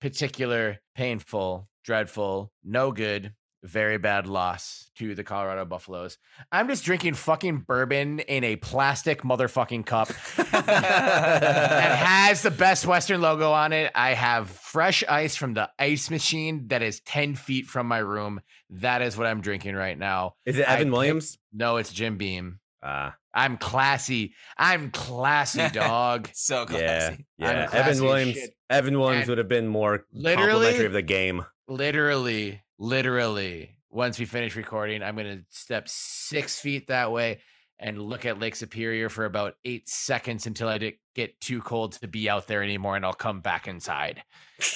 particular 0.00 0.80
painful, 0.96 1.68
dreadful, 1.84 2.52
no 2.64 2.90
good, 2.90 3.32
very 3.66 3.98
bad 3.98 4.26
loss 4.26 4.90
to 4.96 5.14
the 5.14 5.24
Colorado 5.24 5.64
Buffaloes. 5.64 6.18
I'm 6.50 6.68
just 6.68 6.84
drinking 6.84 7.14
fucking 7.14 7.64
bourbon 7.66 8.20
in 8.20 8.44
a 8.44 8.56
plastic 8.56 9.22
motherfucking 9.22 9.84
cup 9.86 10.08
that 10.36 11.96
has 11.98 12.42
the 12.42 12.50
Best 12.50 12.86
Western 12.86 13.20
logo 13.20 13.52
on 13.52 13.72
it. 13.72 13.90
I 13.94 14.14
have 14.14 14.48
fresh 14.50 15.04
ice 15.08 15.36
from 15.36 15.54
the 15.54 15.68
ice 15.78 16.10
machine 16.10 16.68
that 16.68 16.82
is 16.82 17.00
10 17.00 17.34
feet 17.34 17.66
from 17.66 17.86
my 17.86 17.98
room. 17.98 18.40
That 18.70 19.02
is 19.02 19.16
what 19.16 19.26
I'm 19.26 19.40
drinking 19.40 19.74
right 19.74 19.98
now. 19.98 20.34
Is 20.44 20.58
it 20.58 20.68
I 20.68 20.74
Evan 20.74 20.86
picked- 20.88 20.92
Williams? 20.92 21.38
No, 21.52 21.76
it's 21.76 21.92
Jim 21.92 22.16
Beam. 22.16 22.60
Ah, 22.82 23.16
I'm 23.34 23.56
classy. 23.56 24.34
I'm 24.56 24.90
classy, 24.90 25.68
dog. 25.72 26.28
So 26.34 26.66
yeah, 26.70 27.08
classy. 27.08 27.26
yeah. 27.38 27.66
classy 27.66 27.76
Evan 27.90 28.04
Williams. 28.04 28.34
shit. 28.34 28.50
Evan 28.70 28.98
Williams 28.98 29.22
And 29.22 29.28
would 29.30 29.38
have 29.38 29.48
been 29.48 29.68
more 29.68 30.04
literally- 30.12 30.50
complimentary 30.50 30.86
of 30.86 30.92
the 30.92 31.02
game. 31.02 31.44
literally, 31.68 32.62
literally, 32.78 33.76
once 33.90 34.18
we 34.18 34.24
finish 34.24 34.56
recording, 34.56 35.02
I'm 35.02 35.14
going 35.16 35.38
to 35.38 35.44
step 35.50 35.88
six 35.88 36.58
feet 36.58 36.88
that 36.88 37.12
way 37.12 37.40
and 37.78 38.00
look 38.00 38.24
at 38.24 38.38
Lake 38.40 38.56
Superior 38.56 39.08
for 39.08 39.24
about 39.26 39.54
eight 39.64 39.88
seconds 39.88 40.46
until 40.46 40.68
I 40.68 40.94
get 41.14 41.40
too 41.40 41.60
cold 41.60 41.92
to 42.00 42.08
be 42.08 42.28
out 42.28 42.46
there 42.46 42.62
anymore, 42.62 42.96
and 42.96 43.04
I'll 43.04 43.12
come 43.12 43.40
back 43.40 43.68
inside. 43.68 44.22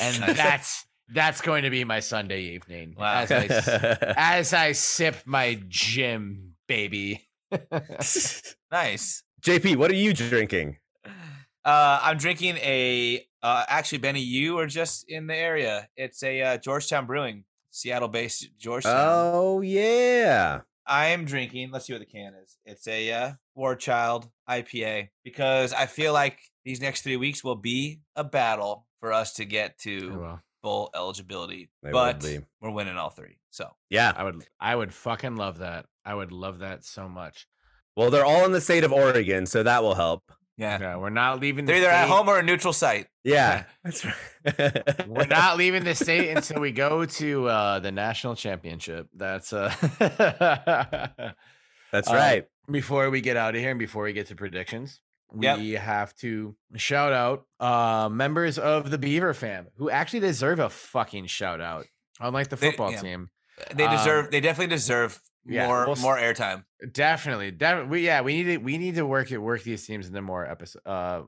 And 0.00 0.16
that's 0.36 0.84
that's 1.12 1.40
going 1.40 1.64
to 1.64 1.70
be 1.70 1.82
my 1.84 2.00
Sunday 2.00 2.42
evening 2.54 2.94
Wow. 2.98 3.20
as 3.22 3.32
I 3.32 3.44
s- 3.46 3.68
as 4.16 4.52
I 4.52 4.72
sip 4.72 5.16
my 5.24 5.60
Jim, 5.68 6.54
baby. 6.68 7.26
Nice. 8.72 9.22
JP, 9.42 9.76
what 9.76 9.90
are 9.90 9.94
you 9.94 10.12
drinking? 10.12 10.76
Uh, 11.64 11.98
I'm 12.02 12.18
drinking 12.18 12.56
a. 12.58 13.26
Uh, 13.42 13.64
actually, 13.68 13.98
Benny, 13.98 14.20
you 14.20 14.58
are 14.58 14.66
just 14.66 15.10
in 15.10 15.26
the 15.26 15.34
area. 15.34 15.88
It's 15.96 16.22
a 16.22 16.40
uh, 16.42 16.56
Georgetown 16.58 17.06
Brewing, 17.06 17.44
Seattle-based 17.70 18.48
Georgetown. 18.58 18.94
Oh 19.34 19.60
yeah. 19.60 20.60
I 20.86 21.06
am 21.08 21.24
drinking. 21.24 21.70
Let's 21.70 21.86
see 21.86 21.92
what 21.92 22.00
the 22.00 22.06
can 22.06 22.32
is. 22.42 22.56
It's 22.64 22.88
a 22.88 23.12
uh, 23.12 23.32
War 23.54 23.76
Child 23.76 24.28
IPA 24.48 25.08
because 25.22 25.72
I 25.72 25.86
feel 25.86 26.12
like 26.12 26.38
these 26.64 26.80
next 26.80 27.02
three 27.02 27.16
weeks 27.16 27.44
will 27.44 27.56
be 27.56 28.00
a 28.16 28.24
battle 28.24 28.86
for 28.98 29.12
us 29.12 29.34
to 29.34 29.44
get 29.44 29.78
to 29.80 30.18
well, 30.18 30.40
full 30.62 30.90
eligibility. 30.94 31.70
They 31.82 31.92
but 31.92 32.26
we're 32.60 32.70
winning 32.70 32.96
all 32.96 33.10
three. 33.10 33.38
So 33.50 33.70
Yeah. 33.88 34.12
I 34.16 34.24
would 34.24 34.44
I 34.60 34.74
would 34.74 34.92
fucking 34.92 35.36
love 35.36 35.58
that. 35.58 35.86
I 36.04 36.14
would 36.14 36.32
love 36.32 36.58
that 36.58 36.84
so 36.84 37.08
much. 37.08 37.46
Well, 37.96 38.10
they're 38.10 38.24
all 38.24 38.44
in 38.44 38.52
the 38.52 38.60
state 38.60 38.84
of 38.84 38.92
Oregon, 38.92 39.46
so 39.46 39.62
that 39.62 39.82
will 39.82 39.94
help. 39.94 40.32
Yeah, 40.60 40.78
Yeah, 40.80 40.96
we're 40.96 41.10
not 41.10 41.40
leaving 41.40 41.64
the 41.64 41.72
they're 41.72 41.80
either 41.82 41.90
at 41.90 42.08
home 42.08 42.28
or 42.28 42.38
a 42.38 42.42
neutral 42.42 42.72
site. 42.72 43.06
Yeah, 43.24 43.64
that's 43.84 44.04
right. 44.04 45.08
We're 45.08 45.26
not 45.26 45.56
leaving 45.58 45.84
the 45.84 45.94
state 45.94 46.30
until 46.36 46.60
we 46.60 46.72
go 46.72 47.04
to 47.04 47.46
uh, 47.48 47.78
the 47.80 47.90
national 47.90 48.34
championship. 48.36 49.08
That's 49.14 49.52
uh 49.52 49.72
That's 51.92 52.08
Uh, 52.08 52.14
right. 52.14 52.44
before 52.70 53.10
we 53.10 53.20
get 53.20 53.36
out 53.36 53.54
of 53.54 53.60
here 53.60 53.70
and 53.70 53.78
before 53.78 54.04
we 54.04 54.12
get 54.12 54.26
to 54.28 54.36
predictions, 54.36 55.00
we 55.32 55.46
Yep. 55.46 55.82
have 55.82 56.14
to 56.16 56.54
shout 56.76 57.12
out 57.12 57.46
uh 57.58 58.08
members 58.10 58.58
of 58.58 58.90
the 58.90 58.98
Beaver 58.98 59.34
fam 59.34 59.68
who 59.76 59.90
actually 59.90 60.20
deserve 60.20 60.58
a 60.58 60.68
fucking 60.68 61.26
shout 61.26 61.60
out. 61.60 61.86
Unlike 62.20 62.48
the 62.50 62.56
They- 62.56 62.68
football 62.70 62.92
yeah. 62.92 63.00
team. 63.00 63.30
They 63.74 63.84
Um, 63.84 63.96
deserve. 63.96 64.30
they 64.30 64.40
definitely 64.40 64.74
deserve 64.74 65.20
yeah, 65.46 65.66
more 65.66 65.86
we'll 65.86 65.96
more 65.96 66.16
airtime. 66.16 66.64
Definitely. 66.92 67.50
definitely. 67.50 67.90
we 67.90 68.06
yeah, 68.06 68.20
we 68.22 68.34
need 68.42 68.44
to 68.44 68.56
we 68.58 68.78
need 68.78 68.94
to 68.96 69.06
work 69.06 69.30
it 69.32 69.38
work 69.38 69.62
these 69.62 69.86
teams 69.86 70.06
into 70.08 70.22
more 70.22 70.46
episode 70.46 70.82
uh 70.86 71.22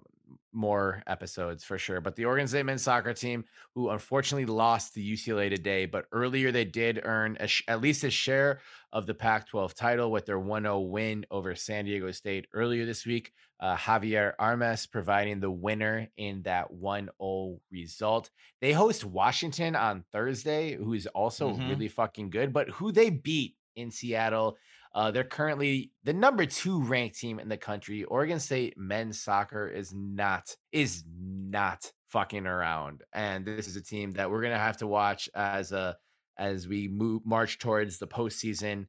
more 0.54 1.02
episodes 1.06 1.64
for 1.64 1.78
sure. 1.78 2.00
But 2.02 2.14
the 2.14 2.26
Oregon 2.26 2.46
State 2.46 2.66
men's 2.66 2.82
soccer 2.82 3.14
team, 3.14 3.44
who 3.74 3.88
unfortunately 3.88 4.44
lost 4.44 4.92
the 4.92 5.12
UCLA 5.12 5.48
today, 5.48 5.86
but 5.86 6.04
earlier 6.12 6.52
they 6.52 6.66
did 6.66 7.00
earn 7.04 7.38
a 7.40 7.46
sh- 7.46 7.62
at 7.68 7.80
least 7.80 8.04
a 8.04 8.10
share 8.10 8.60
of 8.92 9.06
the 9.06 9.14
Pac-12 9.14 9.72
title 9.72 10.10
with 10.10 10.26
their 10.26 10.38
1-0 10.38 10.90
win 10.90 11.24
over 11.30 11.54
San 11.54 11.86
Diego 11.86 12.10
State 12.10 12.48
earlier 12.52 12.84
this 12.84 13.06
week. 13.06 13.32
Uh, 13.60 13.76
Javier 13.76 14.34
Armas 14.38 14.86
providing 14.86 15.40
the 15.40 15.50
winner 15.50 16.08
in 16.18 16.42
that 16.42 16.70
1-0 16.70 17.58
result. 17.70 18.28
They 18.60 18.72
host 18.72 19.06
Washington 19.06 19.74
on 19.74 20.04
Thursday, 20.12 20.74
who 20.76 20.92
is 20.92 21.06
also 21.06 21.54
Mhm. 21.54 21.68
really 21.70 21.88
fucking 21.88 22.28
good, 22.28 22.52
but 22.52 22.68
who 22.68 22.92
they 22.92 23.08
beat 23.08 23.56
in 23.76 23.90
Seattle. 23.90 24.56
Uh, 24.94 25.10
they're 25.10 25.24
currently 25.24 25.90
the 26.04 26.12
number 26.12 26.44
two 26.46 26.82
ranked 26.82 27.18
team 27.18 27.38
in 27.38 27.48
the 27.48 27.56
country. 27.56 28.04
Oregon 28.04 28.38
State 28.40 28.76
men's 28.76 29.20
soccer 29.20 29.66
is 29.68 29.92
not 29.94 30.54
is 30.70 31.04
not 31.08 31.90
fucking 32.08 32.46
around, 32.46 33.02
and 33.14 33.44
this 33.46 33.68
is 33.68 33.76
a 33.76 33.82
team 33.82 34.12
that 34.12 34.30
we're 34.30 34.42
gonna 34.42 34.58
have 34.58 34.76
to 34.78 34.86
watch 34.86 35.28
as 35.34 35.72
a 35.72 35.96
as 36.38 36.68
we 36.68 36.88
move 36.88 37.22
march 37.24 37.58
towards 37.58 37.98
the 37.98 38.06
postseason. 38.06 38.86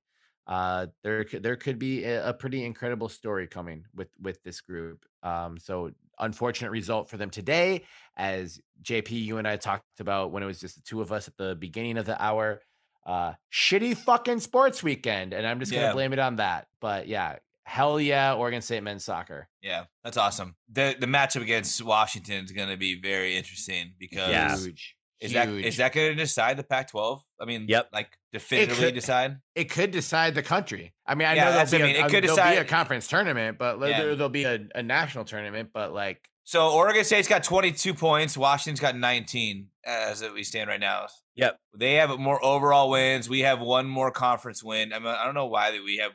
uh, 0.47 0.88
there 1.03 1.25
there 1.41 1.55
could 1.55 1.79
be 1.79 2.03
a, 2.03 2.29
a 2.29 2.34
pretty 2.34 2.65
incredible 2.65 3.09
story 3.09 3.47
coming 3.47 3.86
with 3.95 4.09
with 4.21 4.41
this 4.43 4.59
group. 4.61 5.05
Um, 5.23 5.57
so 5.57 5.91
unfortunate 6.19 6.71
result 6.71 7.09
for 7.09 7.17
them 7.17 7.29
today, 7.29 7.84
as 8.17 8.59
JP, 8.84 9.11
you 9.11 9.38
and 9.38 9.47
I 9.47 9.55
talked 9.57 9.99
about 9.99 10.31
when 10.31 10.43
it 10.43 10.45
was 10.45 10.59
just 10.59 10.75
the 10.75 10.81
two 10.81 11.01
of 11.01 11.11
us 11.11 11.27
at 11.27 11.38
the 11.38 11.55
beginning 11.55 11.97
of 11.97 12.05
the 12.05 12.21
hour. 12.21 12.61
Uh, 13.05 13.33
shitty 13.51 13.97
fucking 13.97 14.39
sports 14.39 14.81
weekend, 14.83 15.33
and 15.33 15.45
I'm 15.45 15.59
just 15.59 15.71
gonna 15.71 15.87
Yeah. 15.87 15.93
blame 15.93 16.13
it 16.13 16.19
on 16.19 16.37
that. 16.37 16.67
But 16.79 17.07
yeah, 17.07 17.37
hell 17.65 17.99
yeah, 17.99 18.33
Oregon 18.33 18.61
State 18.61 18.83
men's 18.83 19.03
soccer. 19.03 19.47
Yeah, 19.61 19.85
that's 20.03 20.17
awesome. 20.17 20.55
The 20.71 20.95
the 20.99 21.05
matchup 21.07 21.41
against 21.41 21.81
Washington 21.83 22.45
is 22.45 22.51
going 22.51 22.69
to 22.69 22.77
be 22.77 22.99
very 22.99 23.35
interesting 23.35 23.93
because 23.99 24.29
Yeah. 24.29 24.57
Huge. 24.57 24.95
is 25.19 25.33
that 25.33 25.47
huge. 25.47 25.65
is 25.65 25.77
that 25.77 25.93
going 25.93 26.09
to 26.11 26.15
decide 26.15 26.57
the 26.57 26.63
Pac-12? 26.63 27.21
I 27.39 27.45
mean, 27.45 27.65
Yep. 27.69 27.89
like 27.93 28.17
definitively 28.33 28.85
could- 28.85 28.95
decide. 28.95 29.37
it 29.55 29.69
could 29.69 29.91
decide 29.91 30.35
the 30.35 30.43
country. 30.43 30.93
I 31.05 31.15
mean, 31.15 31.27
I 31.27 31.35
Yeah, 31.35 31.45
know 31.45 31.51
that's 31.53 31.71
there'll 31.71 31.85
what 31.87 31.93
be, 31.93 31.99
I 31.99 32.03
mean. 32.03 32.03
a, 32.03 32.07
It 32.07 32.11
could 32.11 32.23
there'll 32.37 32.51
be 32.51 32.57
a 32.57 32.65
conference 32.65 33.07
tournament, 33.07 33.57
but 33.57 33.79
Yeah. 33.81 33.99
there, 34.01 34.15
there'll 34.15 34.29
be 34.29 34.43
a, 34.45 34.59
a 34.75 34.83
national 34.83 35.23
tournament. 35.25 35.69
But 35.73 35.93
like, 35.93 36.29
So 36.45 36.69
Oregon 36.71 37.03
State's 37.05 37.27
got 37.29 37.43
22 37.43 37.93
points. 37.93 38.35
Washington's 38.37 38.81
got 38.81 38.97
19 38.97 39.69
as 39.85 40.21
we 40.33 40.43
stand 40.43 40.67
right 40.69 40.79
now. 40.79 41.07
Yep. 41.36 41.59
They 41.75 41.95
have 41.95 42.17
more 42.19 42.43
overall 42.43 42.89
wins. 42.89 43.27
We 43.27 43.41
have 43.41 43.59
one 43.59 43.88
more 43.88 44.11
conference 44.11 44.63
win. 44.63 44.93
I 44.93 44.99
mean, 44.99 45.07
I 45.07 45.25
don't 45.25 45.34
know 45.34 45.47
why 45.47 45.71
that 45.71 45.84
we 45.84 45.97
have 45.97 46.11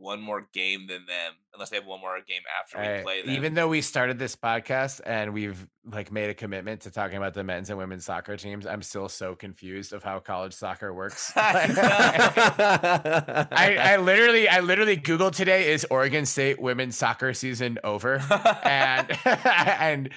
one 0.00 0.20
more 0.20 0.48
game 0.54 0.86
than 0.86 1.04
them, 1.06 1.32
unless 1.52 1.70
they 1.70 1.76
have 1.76 1.86
one 1.86 2.00
more 2.00 2.18
game 2.26 2.40
after 2.60 2.78
we 2.78 2.86
uh, 2.86 3.02
play 3.02 3.22
them. 3.22 3.34
even 3.34 3.54
though 3.54 3.68
we 3.68 3.82
started 3.82 4.18
this 4.18 4.34
podcast 4.34 5.00
and 5.04 5.34
we've 5.34 5.66
like 5.84 6.10
made 6.10 6.30
a 6.30 6.34
commitment 6.34 6.80
to 6.82 6.90
talking 6.90 7.18
about 7.18 7.34
the 7.34 7.44
men's 7.44 7.68
and 7.68 7.78
women's 7.78 8.06
soccer 8.06 8.36
teams, 8.36 8.66
I'm 8.66 8.82
still 8.82 9.08
so 9.08 9.34
confused 9.34 9.92
of 9.92 10.02
how 10.02 10.18
college 10.20 10.54
soccer 10.54 10.94
works. 11.00 11.32
I, 11.36 13.46
I 13.78 13.96
literally, 13.98 14.48
I 14.48 14.60
literally 14.60 14.96
Googled 14.96 15.34
today: 15.34 15.72
Is 15.72 15.86
Oregon 15.90 16.24
State 16.24 16.60
women's 16.60 16.96
soccer 16.96 17.34
season 17.34 17.78
over? 17.84 18.22
and 18.64 19.12
and 19.24 20.10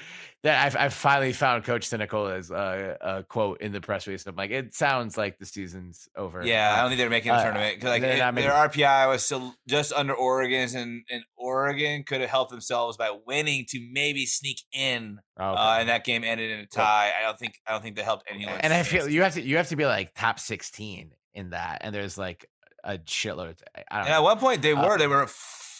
that 0.43 0.65
I've, 0.65 0.75
I've 0.77 0.93
finally 0.93 1.31
found 1.33 1.63
Coach 1.63 1.89
Sinicola's 1.89 2.51
uh, 2.51 2.97
uh, 3.01 3.21
quote 3.23 3.61
in 3.61 3.71
the 3.71 3.79
press 3.79 4.05
release. 4.07 4.25
I'm 4.27 4.35
like, 4.35 4.51
it 4.51 4.75
sounds 4.75 5.17
like 5.17 5.37
the 5.39 5.45
season's 5.45 6.09
over. 6.17 6.45
Yeah, 6.45 6.69
I 6.69 6.73
Uh, 6.73 6.81
don't 6.81 6.89
think 6.91 6.99
they're 6.99 7.09
making 7.09 7.31
a 7.31 7.35
uh, 7.35 7.43
tournament 7.43 7.75
because 7.75 7.89
like 7.89 8.03
it- 8.03 8.35
their 8.35 8.51
RPI 8.51 9.07
was 9.07 9.25
still 9.25 9.55
just 9.67 9.93
under 9.93 10.13
Oregon's, 10.13 10.73
and 10.73 11.03
and 11.09 11.23
Oregon 11.37 12.03
could 12.03 12.21
have 12.21 12.29
helped 12.29 12.51
themselves 12.51 12.97
by 12.97 13.11
winning 13.25 13.65
to 13.69 13.79
maybe 13.91 14.25
sneak 14.25 14.59
in. 14.73 15.19
oh, 15.39 15.51
okay. 15.51 15.61
Uh, 15.61 15.79
and 15.79 15.89
that 15.89 16.03
game 16.03 16.23
ended 16.23 16.51
in 16.51 16.59
a 16.59 16.65
tie. 16.65 17.11
I 17.17 17.23
don't 17.23 17.39
think 17.39 17.59
I 17.65 17.71
don't 17.71 17.81
think 17.81 17.95
they 17.95 18.03
helped 18.03 18.25
anyone. 18.29 18.55
and 18.59 18.73
I 18.73 18.83
feel 18.83 19.07
you 19.09 19.23
have 19.23 19.33
to 19.35 19.41
you 19.41 19.57
have 19.57 19.69
to 19.69 19.75
be 19.77 19.85
like 19.85 20.13
top 20.13 20.39
16 20.39 21.11
in 21.33 21.49
that, 21.51 21.79
and 21.81 21.95
there's 21.95 22.17
like 22.17 22.45
a 22.83 22.97
shitload. 22.97 23.55
I 23.89 23.99
don't 23.99 23.99
And 24.01 24.09
know. 24.09 24.15
at 24.15 24.23
one 24.23 24.39
point 24.39 24.61
they 24.61 24.73
Uh, 24.73 24.85
were 24.85 24.97
they 24.97 25.07
were 25.07 25.25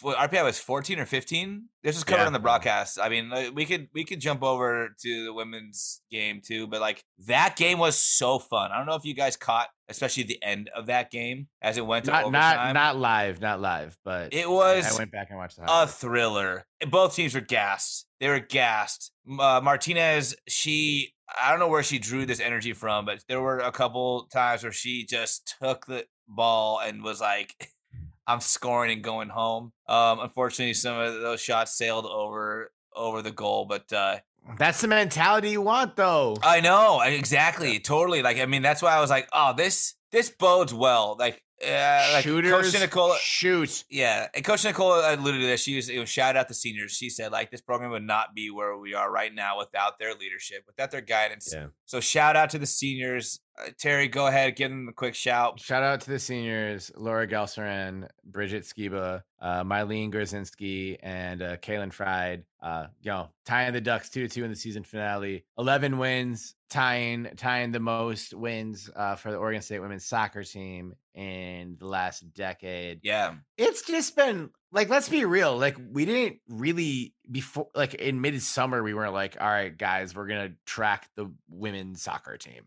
RPI 0.04 0.44
was 0.44 0.58
fourteen 0.58 0.98
or 0.98 1.06
fifteen. 1.06 1.68
This 1.82 1.96
was 1.96 2.04
covered 2.04 2.22
Yeah. 2.22 2.26
on 2.26 2.32
the 2.34 2.38
broadcast. 2.38 2.98
I 3.00 3.08
mean, 3.08 3.30
like, 3.30 3.54
we 3.54 3.64
could 3.64 3.88
we 3.94 4.04
could 4.04 4.20
jump 4.20 4.42
over 4.42 4.94
to 5.00 5.24
the 5.24 5.32
women's 5.32 6.02
game 6.10 6.42
too, 6.44 6.66
but 6.66 6.80
like 6.80 7.02
that 7.26 7.56
game 7.56 7.78
was 7.78 7.98
so 7.98 8.38
fun. 8.38 8.70
I 8.72 8.76
don't 8.76 8.86
know 8.86 8.94
if 8.96 9.04
you 9.04 9.14
guys 9.14 9.36
caught, 9.36 9.68
especially 9.88 10.24
the 10.24 10.42
end 10.42 10.68
of 10.76 10.86
that 10.86 11.10
game 11.10 11.48
as 11.62 11.78
it 11.78 11.86
went 11.86 12.04
to 12.06 12.10
not 12.10 12.24
overtime. 12.24 12.74
not 12.74 12.74
not 12.74 12.96
live, 12.98 13.40
not 13.40 13.60
live, 13.60 13.96
but 14.04 14.32
It 14.34 14.48
was 14.50 14.94
I 14.94 14.98
went 14.98 15.10
back 15.10 15.28
and 15.30 15.38
watched 15.38 15.56
the 15.56 15.62
a 15.64 15.66
highlights. 15.66 15.94
thriller. 15.96 16.66
Both 16.90 17.14
teams 17.16 17.34
were 17.34 17.40
gassed. 17.40 18.06
They 18.20 18.28
were 18.28 18.40
gassed. 18.40 19.10
Uh, 19.26 19.60
Martinez, 19.62 20.34
she, 20.48 21.14
I 21.42 21.50
don't 21.50 21.58
know 21.60 21.68
where 21.68 21.82
she 21.82 21.98
drew 21.98 22.26
this 22.26 22.40
energy 22.40 22.72
from, 22.74 23.04
but 23.06 23.24
there 23.28 23.40
were 23.40 23.58
a 23.58 23.72
couple 23.72 24.26
times 24.32 24.62
where 24.62 24.72
she 24.72 25.04
just 25.06 25.56
took 25.62 25.86
the 25.86 26.04
ball 26.28 26.78
and 26.80 27.02
was 27.02 27.20
like, 27.20 27.54
I'm 28.26 28.40
scoring 28.40 28.92
and 28.92 29.02
going 29.02 29.28
home. 29.28 29.72
Um, 29.88 30.20
unfortunately, 30.20 30.74
some 30.74 30.98
of 30.98 31.20
those 31.20 31.40
shots 31.40 31.76
sailed 31.76 32.06
over 32.06 32.70
over 32.94 33.22
the 33.22 33.32
goal, 33.32 33.66
but 33.66 33.92
uh, 33.92 34.18
That's 34.58 34.80
the 34.80 34.88
mentality 34.88 35.50
you 35.50 35.62
want, 35.62 35.96
though. 35.96 36.36
I 36.42 36.60
know 36.60 37.00
exactly, 37.00 37.78
totally. 37.80 38.22
Like, 38.22 38.38
I 38.38 38.46
mean, 38.46 38.62
that's 38.62 38.82
why 38.82 38.94
I 38.94 39.00
was 39.00 39.10
like, 39.10 39.28
oh, 39.32 39.52
this 39.56 39.94
this 40.12 40.30
bodes 40.30 40.72
well. 40.72 41.16
Like, 41.18 41.42
uh, 41.66 42.10
like 42.12 42.24
Coach 42.24 42.72
Nicola, 42.74 43.16
shoot. 43.20 43.84
yeah, 43.88 44.28
and 44.34 44.44
Coach 44.44 44.64
Nicola 44.64 45.14
alluded 45.14 45.40
to 45.40 45.46
this. 45.46 45.62
She 45.62 45.76
was, 45.76 45.88
know, 45.88 46.04
shout 46.04 46.36
out 46.36 46.48
the 46.48 46.54
seniors. 46.54 46.92
She 46.92 47.08
said 47.10 47.32
like 47.32 47.50
this 47.50 47.60
program 47.60 47.90
would 47.90 48.02
not 48.02 48.34
be 48.34 48.50
where 48.50 48.76
we 48.76 48.94
are 48.94 49.10
right 49.10 49.34
now 49.34 49.58
without 49.58 49.98
their 49.98 50.14
leadership, 50.14 50.64
without 50.66 50.90
their 50.90 51.00
guidance. 51.00 51.50
Yeah. 51.52 51.66
So 51.86 52.00
shout 52.00 52.36
out 52.36 52.50
to 52.50 52.58
the 52.58 52.66
seniors. 52.66 53.40
Uh, 53.56 53.70
Terry, 53.78 54.08
go 54.08 54.26
ahead, 54.26 54.56
give 54.56 54.70
them 54.70 54.88
a 54.88 54.92
quick 54.92 55.14
shout. 55.14 55.60
Shout 55.60 55.82
out 55.82 56.00
to 56.02 56.10
the 56.10 56.18
seniors, 56.18 56.90
Laura 56.96 57.26
Gelserin, 57.26 58.08
Bridget 58.24 58.64
Skiba, 58.64 59.22
uh, 59.40 59.62
Mylene 59.62 60.12
Grzinski, 60.12 60.98
and 61.02 61.40
uh, 61.40 61.56
Kaylin 61.58 61.92
Fried. 61.92 62.44
Uh, 62.60 62.86
you 63.02 63.10
know, 63.10 63.28
tying 63.44 63.72
the 63.72 63.80
Ducks 63.80 64.10
two 64.10 64.26
to 64.26 64.34
two 64.34 64.44
in 64.44 64.50
the 64.50 64.56
season 64.56 64.82
finale. 64.82 65.44
Eleven 65.56 65.98
wins, 65.98 66.54
tying 66.68 67.28
tying 67.36 67.70
the 67.70 67.80
most 67.80 68.34
wins 68.34 68.90
uh, 68.96 69.14
for 69.14 69.30
the 69.30 69.36
Oregon 69.36 69.62
State 69.62 69.80
women's 69.80 70.04
soccer 70.06 70.42
team 70.42 70.94
in 71.14 71.76
the 71.78 71.86
last 71.86 72.32
decade. 72.34 73.00
Yeah, 73.04 73.34
It's 73.56 73.82
just 73.82 74.16
been 74.16 74.50
like, 74.72 74.88
let's 74.88 75.08
be 75.08 75.24
real. 75.24 75.56
Like, 75.56 75.76
we 75.92 76.04
didn't 76.04 76.40
really 76.48 77.14
before, 77.30 77.68
like 77.74 77.94
in 77.94 78.20
midsummer, 78.20 78.82
we 78.82 78.94
weren't 78.94 79.12
like, 79.12 79.36
all 79.40 79.46
right, 79.46 79.76
guys, 79.76 80.16
we're 80.16 80.26
gonna 80.26 80.52
track 80.66 81.08
the 81.14 81.30
women's 81.48 82.02
soccer 82.02 82.36
team. 82.36 82.66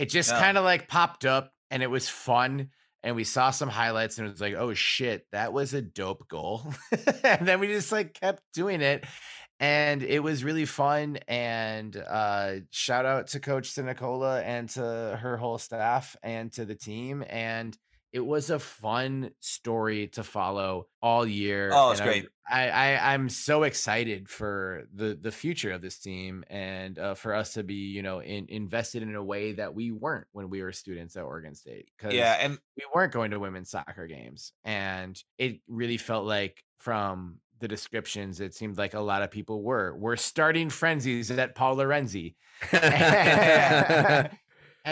It 0.00 0.08
just 0.08 0.30
kind 0.30 0.56
of 0.56 0.64
like 0.64 0.88
popped 0.88 1.26
up 1.26 1.52
and 1.70 1.82
it 1.82 1.90
was 1.90 2.08
fun. 2.08 2.70
And 3.02 3.16
we 3.16 3.24
saw 3.24 3.50
some 3.50 3.68
highlights 3.68 4.18
and 4.18 4.26
it 4.26 4.30
was 4.30 4.40
like, 4.40 4.54
oh 4.54 4.74
shit, 4.74 5.26
that 5.32 5.52
was 5.52 5.74
a 5.74 5.82
dope 5.82 6.26
goal. 6.28 6.62
and 7.24 7.46
then 7.46 7.60
we 7.60 7.68
just 7.68 7.92
like 7.92 8.14
kept 8.14 8.42
doing 8.54 8.80
it. 8.80 9.04
And 9.58 10.02
it 10.02 10.22
was 10.22 10.42
really 10.42 10.64
fun. 10.64 11.18
And 11.28 11.94
uh 11.96 12.60
shout 12.70 13.04
out 13.04 13.28
to 13.28 13.40
Coach 13.40 13.74
Sinicola 13.74 14.42
and 14.42 14.68
to 14.70 15.18
her 15.20 15.36
whole 15.36 15.58
staff 15.58 16.16
and 16.22 16.50
to 16.54 16.64
the 16.64 16.74
team. 16.74 17.22
And 17.28 17.76
it 18.12 18.20
was 18.20 18.50
a 18.50 18.58
fun 18.58 19.30
story 19.40 20.08
to 20.08 20.24
follow 20.24 20.88
all 21.00 21.26
year. 21.26 21.70
Oh, 21.72 21.92
it's 21.92 22.00
great. 22.00 22.26
I, 22.48 22.68
I 22.68 23.14
I'm 23.14 23.28
so 23.28 23.62
excited 23.62 24.28
for 24.28 24.84
the 24.92 25.16
the 25.20 25.30
future 25.30 25.70
of 25.70 25.82
this 25.82 25.98
team 25.98 26.44
and 26.48 26.98
uh, 26.98 27.14
for 27.14 27.34
us 27.34 27.54
to 27.54 27.62
be 27.62 27.74
you 27.74 28.02
know 28.02 28.20
in, 28.20 28.46
invested 28.48 29.02
in 29.02 29.14
a 29.14 29.22
way 29.22 29.52
that 29.52 29.74
we 29.74 29.92
weren't 29.92 30.26
when 30.32 30.50
we 30.50 30.62
were 30.62 30.72
students 30.72 31.16
at 31.16 31.22
Oregon 31.22 31.54
State. 31.54 31.88
Yeah, 32.08 32.36
and 32.40 32.58
we 32.76 32.84
weren't 32.94 33.12
going 33.12 33.30
to 33.30 33.38
women's 33.38 33.70
soccer 33.70 34.06
games, 34.06 34.52
and 34.64 35.22
it 35.38 35.60
really 35.68 35.96
felt 35.96 36.26
like 36.26 36.64
from 36.78 37.36
the 37.60 37.68
descriptions, 37.68 38.40
it 38.40 38.54
seemed 38.54 38.78
like 38.78 38.94
a 38.94 39.00
lot 39.00 39.22
of 39.22 39.30
people 39.30 39.62
were. 39.62 39.94
We're 39.94 40.16
starting 40.16 40.70
frenzies 40.70 41.30
at 41.30 41.54
Paul 41.54 41.76
Lorenzi. 41.76 42.34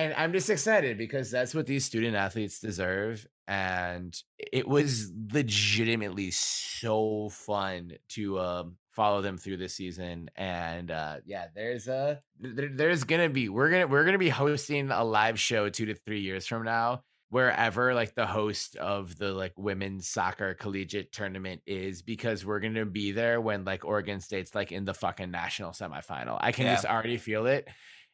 and 0.01 0.14
I'm 0.14 0.32
just 0.32 0.51
excited 0.51 0.99
because 0.99 1.30
that's 1.30 1.55
what 1.55 1.66
these 1.66 1.84
student 1.84 2.16
athletes 2.16 2.61
deserve. 2.61 3.26
And 3.46 4.14
it 4.38 4.68
was 4.68 5.11
legitimately 5.32 6.30
so 6.32 7.28
fun 7.30 7.92
to 8.11 8.38
um, 8.38 8.76
follow 8.90 9.22
them 9.22 9.38
through 9.38 9.57
this 9.57 9.74
season. 9.74 10.28
And 10.36 10.90
uh, 10.90 11.16
yeah, 11.24 11.46
there's 11.55 11.88
a 11.88 12.20
there, 12.38 12.68
there's 12.68 13.05
gonna 13.05 13.30
be 13.30 13.49
we're 13.49 13.70
gonna 13.70 13.86
we're 13.86 14.05
gonna 14.05 14.18
be 14.18 14.28
hosting 14.28 14.90
a 14.90 15.03
live 15.05 15.38
show 15.40 15.68
two 15.68 15.86
to 15.86 15.94
three 15.94 16.20
years 16.20 16.46
from 16.46 16.64
now. 16.64 17.03
Wherever 17.30 17.92
like 17.94 18.14
the 18.14 18.26
host 18.26 18.76
of 18.76 19.18
the 19.18 19.32
like 19.32 19.53
women's 19.57 20.09
soccer 20.09 20.55
collegiate 20.55 21.12
tournament 21.12 21.61
is, 21.66 22.01
because 22.01 22.44
we're 22.44 22.60
gonna 22.60 22.86
be 22.86 23.12
there 23.12 23.39
when 23.40 23.64
like 23.64 23.85
Oregon 23.85 24.20
State's 24.20 24.55
like 24.55 24.73
in 24.73 24.85
the 24.86 24.94
fucking 24.94 25.31
national 25.31 25.73
semifinal. 25.73 26.39
I 26.40 26.52
can 26.52 26.64
Yeah. 26.66 26.74
just 26.74 26.86
already 26.86 27.18
feel 27.18 27.47
it 27.47 27.68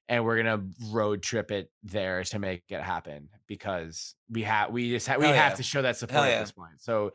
and 0.08 0.24
we're 0.24 0.36
gonna 0.36 0.62
road 0.90 1.22
trip 1.22 1.50
it 1.50 1.70
there 1.82 2.24
to 2.24 2.38
make 2.38 2.62
it 2.68 2.80
happen 2.80 3.28
because 3.46 4.14
we 4.30 4.42
have 4.42 4.70
we 4.70 4.90
just 4.90 5.06
ha- 5.08 5.16
we 5.18 5.26
Hell 5.26 5.34
have 5.34 5.52
yeah. 5.52 5.56
to 5.56 5.62
show 5.62 5.82
that 5.82 5.88
Hell 5.88 5.94
support 5.94 6.26
yeah. 6.28 6.34
at 6.34 6.40
this 6.40 6.52
point. 6.52 6.80
So 6.80 7.12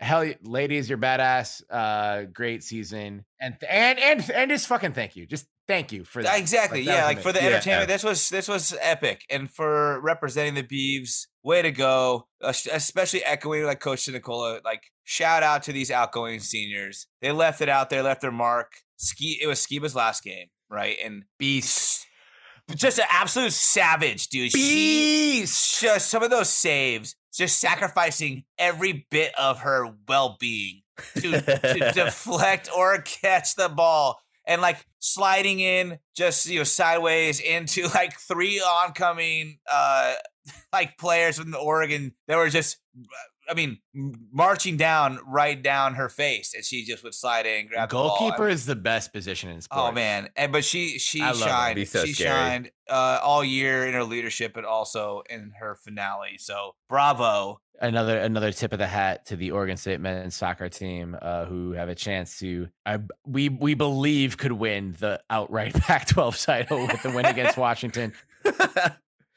hell, 0.00 0.28
ladies, 0.42 0.88
you're 0.88 0.98
badass. 0.98 1.62
Uh, 1.70 2.24
great 2.32 2.62
season, 2.64 3.24
and 3.40 3.54
th- 3.60 3.70
and 3.72 3.98
and 3.98 4.30
and 4.30 4.50
just 4.50 4.66
fucking 4.66 4.92
thank 4.92 5.14
you. 5.16 5.26
Just 5.26 5.46
thank 5.68 5.92
you 5.92 6.04
for 6.04 6.22
that. 6.22 6.38
exactly, 6.38 6.80
Like, 6.80 6.86
that 6.86 6.96
yeah, 6.96 7.04
like 7.04 7.20
for 7.20 7.32
the 7.32 7.38
amazing. 7.38 7.54
entertainment, 7.54 7.88
this 7.88 8.02
was 8.04 8.28
this 8.28 8.48
was 8.48 8.74
epic, 8.80 9.24
and 9.30 9.50
for 9.50 10.00
representing 10.00 10.54
the 10.54 10.64
Beavs, 10.64 11.26
way 11.44 11.62
to 11.62 11.70
go! 11.70 12.26
Especially 12.42 13.24
echoing 13.24 13.64
like 13.64 13.80
Coach 13.80 14.08
Nicola, 14.08 14.60
like 14.64 14.82
shout 15.04 15.42
out 15.42 15.62
to 15.64 15.72
these 15.72 15.90
outgoing 15.90 16.40
seniors. 16.40 17.06
They 17.20 17.30
left 17.32 17.60
it 17.60 17.68
out 17.68 17.88
there, 17.90 18.02
left 18.02 18.20
their 18.22 18.32
mark. 18.32 18.72
Ski, 18.96 19.38
it 19.42 19.46
was 19.46 19.60
Skiba's 19.64 19.94
last 19.96 20.22
game, 20.22 20.46
right? 20.70 20.96
And 21.04 21.24
beast, 21.38 22.06
just 22.74 22.98
an 22.98 23.06
absolute 23.10 23.52
savage, 23.52 24.28
dude. 24.28 24.52
She 24.52 25.40
just 25.40 26.08
some 26.08 26.22
of 26.22 26.30
those 26.30 26.48
saves, 26.48 27.16
just 27.32 27.60
sacrificing 27.60 28.44
every 28.58 29.06
bit 29.10 29.32
of 29.38 29.60
her 29.60 29.88
well 30.08 30.36
being 30.38 30.82
to, 31.16 31.40
to 31.40 31.92
deflect 31.94 32.68
or 32.74 33.00
catch 33.02 33.56
the 33.56 33.68
ball 33.68 34.18
and 34.46 34.60
like 34.60 34.84
sliding 34.98 35.60
in 35.60 35.98
just 36.16 36.48
you 36.48 36.58
know 36.58 36.64
sideways 36.64 37.40
into 37.40 37.88
like 37.94 38.18
three 38.18 38.60
oncoming 38.60 39.58
uh 39.70 40.14
like 40.72 40.98
players 40.98 41.38
from 41.38 41.50
the 41.50 41.58
Oregon 41.58 42.12
that 42.28 42.36
were 42.36 42.48
just 42.48 42.78
I 43.48 43.54
mean, 43.54 43.78
marching 44.32 44.76
down 44.76 45.18
right 45.26 45.60
down 45.60 45.94
her 45.94 46.08
face, 46.08 46.54
and 46.54 46.64
she 46.64 46.84
just 46.84 47.02
would 47.02 47.14
slide 47.14 47.46
in, 47.46 47.66
grab 47.66 47.88
the 47.88 47.94
ball. 47.94 48.18
Goalkeeper 48.18 48.48
is 48.48 48.66
the 48.66 48.76
best 48.76 49.12
position 49.12 49.50
in 49.50 49.60
sports. 49.60 49.82
Oh 49.88 49.92
man, 49.92 50.28
and 50.36 50.52
but 50.52 50.64
she 50.64 50.98
she 50.98 51.20
I 51.22 51.32
shined. 51.32 51.88
So 51.88 52.04
she 52.04 52.12
scary. 52.12 52.30
shined 52.30 52.70
uh, 52.88 53.20
all 53.22 53.42
year 53.42 53.86
in 53.86 53.94
her 53.94 54.04
leadership, 54.04 54.52
but 54.54 54.64
also 54.64 55.22
in 55.28 55.52
her 55.58 55.74
finale. 55.74 56.38
So 56.38 56.74
bravo. 56.88 57.60
another 57.80 58.18
another 58.18 58.52
tip 58.52 58.72
of 58.72 58.78
the 58.78 58.86
hat 58.86 59.26
to 59.26 59.36
the 59.36 59.50
Oregon 59.50 59.76
State 59.76 60.00
men's 60.00 60.36
soccer 60.36 60.68
team, 60.68 61.16
uh, 61.20 61.46
who 61.46 61.72
have 61.72 61.88
a 61.88 61.94
chance 61.94 62.38
to 62.38 62.68
I, 62.86 63.00
we 63.26 63.48
we 63.48 63.74
believe 63.74 64.36
could 64.38 64.52
win 64.52 64.94
the 65.00 65.20
outright 65.28 65.74
Pac-12 65.82 66.44
title 66.44 66.86
with 66.86 67.02
the 67.02 67.10
win 67.10 67.26
against 67.26 67.56
Washington. 67.56 68.12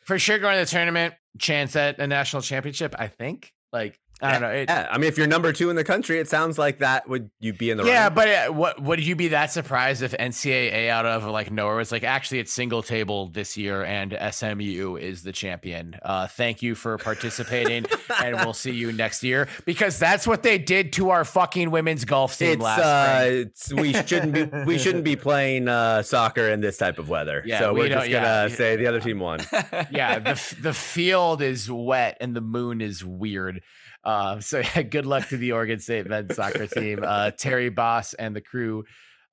For 0.03 0.19
sure, 0.19 0.37
going 0.37 0.59
to 0.59 0.65
the 0.65 0.69
tournament, 0.69 1.15
chance 1.39 1.75
at 1.75 1.97
a 1.97 2.05
national 2.05 2.43
championship. 2.43 2.93
I 2.99 3.07
think. 3.07 3.54
Like 3.71 3.99
I 4.21 4.31
don't 4.31 4.41
know. 4.41 4.49
It, 4.49 4.69
yeah, 4.69 4.87
I 4.89 4.97
mean, 4.97 5.09
if 5.09 5.17
you're 5.17 5.27
number 5.27 5.51
two 5.51 5.69
in 5.69 5.75
the 5.75 5.83
country, 5.83 6.19
it 6.19 6.29
sounds 6.29 6.57
like 6.57 6.79
that 6.79 7.09
would 7.09 7.29
you 7.39 7.51
be 7.51 7.69
in 7.69 7.77
the 7.77 7.83
yeah, 7.83 8.03
running? 8.03 8.15
but 8.15 8.27
uh, 8.29 8.53
what 8.53 8.81
would 8.81 9.05
you 9.05 9.15
be 9.15 9.29
that 9.29 9.51
surprised 9.51 10.01
if 10.03 10.13
NCAA 10.13 10.89
out 10.89 11.05
of 11.05 11.25
like 11.25 11.51
nowhere 11.51 11.75
was 11.75 11.91
like 11.91 12.05
actually 12.05 12.39
it's 12.39 12.53
single 12.53 12.81
table 12.81 13.27
this 13.27 13.57
year 13.57 13.83
and 13.83 14.17
SMU 14.31 14.95
is 14.95 15.23
the 15.23 15.33
champion. 15.33 15.97
Uh, 16.01 16.27
thank 16.27 16.61
you 16.61 16.75
for 16.75 16.97
participating, 16.97 17.85
and 18.23 18.37
we'll 18.37 18.53
see 18.53 18.71
you 18.71 18.93
next 18.93 19.21
year 19.21 19.49
because 19.65 19.99
that's 19.99 20.25
what 20.25 20.43
they 20.43 20.57
did 20.57 20.93
to 20.93 21.09
our 21.09 21.25
fucking 21.25 21.69
women's 21.69 22.05
golf 22.05 22.37
team 22.37 22.53
it's 22.53 22.61
last 22.61 22.79
uh, 22.79 23.25
it's, 23.25 23.73
we 23.73 23.91
shouldn't 23.93 24.33
be 24.33 24.43
we 24.65 24.77
shouldn't 24.77 25.03
be 25.03 25.17
playing 25.17 25.67
uh, 25.67 26.01
soccer 26.01 26.47
in 26.49 26.61
this 26.61 26.77
type 26.77 26.99
of 26.99 27.09
weather. 27.09 27.43
Yeah, 27.45 27.59
so 27.59 27.73
we 27.73 27.81
we're 27.81 27.89
just 27.89 28.09
gonna 28.09 28.09
yeah. 28.09 28.47
say 28.47 28.77
the 28.77 28.87
other 28.87 29.01
team 29.01 29.19
won. 29.19 29.39
Yeah, 29.91 30.19
the 30.19 30.55
the 30.61 30.73
field 30.73 31.41
is 31.41 31.69
wet 31.69 32.17
and 32.21 32.35
the 32.35 32.41
moon 32.41 32.81
is 32.81 33.03
weird. 33.03 33.61
Uh, 34.05 34.39
so 34.39 34.59
yeah, 34.75 34.83
good 34.83 35.05
luck 35.05 35.27
to 35.29 35.37
the 35.37 35.51
Oregon 35.53 35.79
State 35.79 36.07
men's 36.07 36.35
soccer 36.35 36.67
team. 36.67 36.99
Uh, 37.03 37.31
Terry 37.31 37.69
Boss 37.69 38.13
and 38.13 38.35
the 38.35 38.41
crew. 38.41 38.85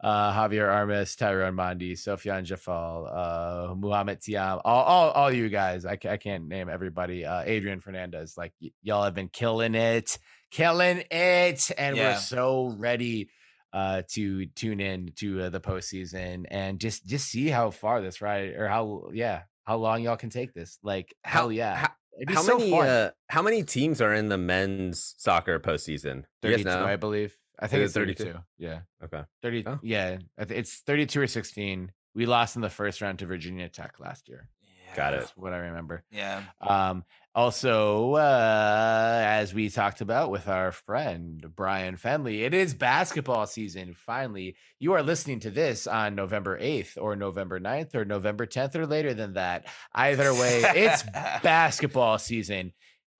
Uh, 0.02 0.32
Javier 0.32 0.68
Armas, 0.68 1.14
Tyrone 1.14 1.54
Mondi, 1.54 1.92
Sofiane 1.92 2.44
Djeffal, 2.44 3.70
uh, 3.70 3.74
Muhammad 3.76 4.18
Tiam, 4.20 4.60
all, 4.64 4.82
all, 4.82 5.10
all 5.12 5.30
you 5.32 5.48
guys. 5.48 5.86
I, 5.86 5.92
I 6.08 6.16
can't 6.16 6.48
name 6.48 6.68
everybody. 6.68 7.24
Uh, 7.24 7.42
Adrian 7.46 7.78
Fernandez, 7.80 8.34
like 8.36 8.52
y- 8.60 8.72
y'all 8.82 9.04
have 9.04 9.14
been 9.14 9.28
killing 9.28 9.76
it, 9.76 10.18
killing 10.50 11.04
it, 11.08 11.70
and 11.78 11.96
Yeah. 11.96 12.14
we're 12.14 12.18
so 12.18 12.74
ready 12.76 13.30
uh, 13.72 14.02
to 14.14 14.46
tune 14.46 14.80
in 14.80 15.12
to 15.18 15.42
uh, 15.42 15.50
the 15.50 15.60
postseason 15.60 16.46
and 16.50 16.80
just 16.80 17.06
just 17.06 17.28
see 17.30 17.46
how 17.46 17.70
far 17.70 18.00
this 18.00 18.20
ride 18.20 18.54
or 18.56 18.66
how 18.66 19.04
yeah 19.12 19.42
how 19.62 19.76
long 19.76 20.02
y'all 20.02 20.16
can 20.16 20.30
take 20.30 20.52
this. 20.52 20.80
Like 20.82 21.14
How- 21.22 21.42
hell 21.42 21.52
yeah, 21.52 21.76
how- 21.76 21.84
It'd 21.84 21.92
be 21.92 22.01
How 22.28 22.42
so 22.42 22.58
many 22.58 22.70
fun. 22.70 22.86
uh, 22.86 23.10
how 23.28 23.42
many 23.42 23.62
teams 23.62 24.00
are 24.00 24.14
in 24.14 24.28
the 24.28 24.38
men's 24.38 25.14
soccer 25.18 25.58
postseason? 25.58 26.24
32. 26.42 26.68
I 26.70 26.96
believe. 26.96 27.36
I 27.58 27.66
think 27.68 27.80
it 27.80 27.84
it's 27.84 27.94
32? 27.94 28.24
32. 28.24 28.38
Yeah. 28.58 28.80
Okay. 29.04 29.22
30. 29.42 29.64
Oh. 29.66 29.78
Yeah. 29.82 30.18
It's 30.38 30.80
32 30.80 31.20
or 31.20 31.26
16. 31.26 31.92
We 32.14 32.26
lost 32.26 32.56
in 32.56 32.62
the 32.62 32.68
first 32.70 33.00
round 33.00 33.18
to 33.20 33.26
Virginia 33.26 33.68
Tech 33.68 33.98
last 34.00 34.28
year. 34.28 34.48
Got 34.94 35.14
it. 35.14 35.20
That's 35.20 35.36
what 35.36 35.52
I 35.52 35.58
remember. 35.58 36.04
Yeah. 36.10 36.42
Um, 36.60 37.04
also, 37.34 38.12
uh, 38.14 39.22
as 39.24 39.54
we 39.54 39.70
talked 39.70 40.02
about 40.02 40.30
with 40.30 40.48
our 40.48 40.70
friend 40.72 41.42
Bryan 41.56 41.96
Fenley, 41.96 42.42
it 42.42 42.52
is 42.52 42.74
basketball 42.74 43.46
season. 43.46 43.94
Finally, 43.94 44.56
you 44.78 44.92
are 44.92 45.02
listening 45.02 45.40
to 45.40 45.50
this 45.50 45.86
on 45.86 46.14
November 46.14 46.58
8th 46.60 46.98
or 47.00 47.16
November 47.16 47.58
9th 47.58 47.94
or 47.94 48.04
November 48.04 48.46
10th 48.46 48.74
or 48.76 48.86
later 48.86 49.14
than 49.14 49.32
that. 49.34 49.66
Either 49.94 50.32
way, 50.34 50.62
it's 50.76 51.02
basketball 51.42 52.18
season. 52.18 52.72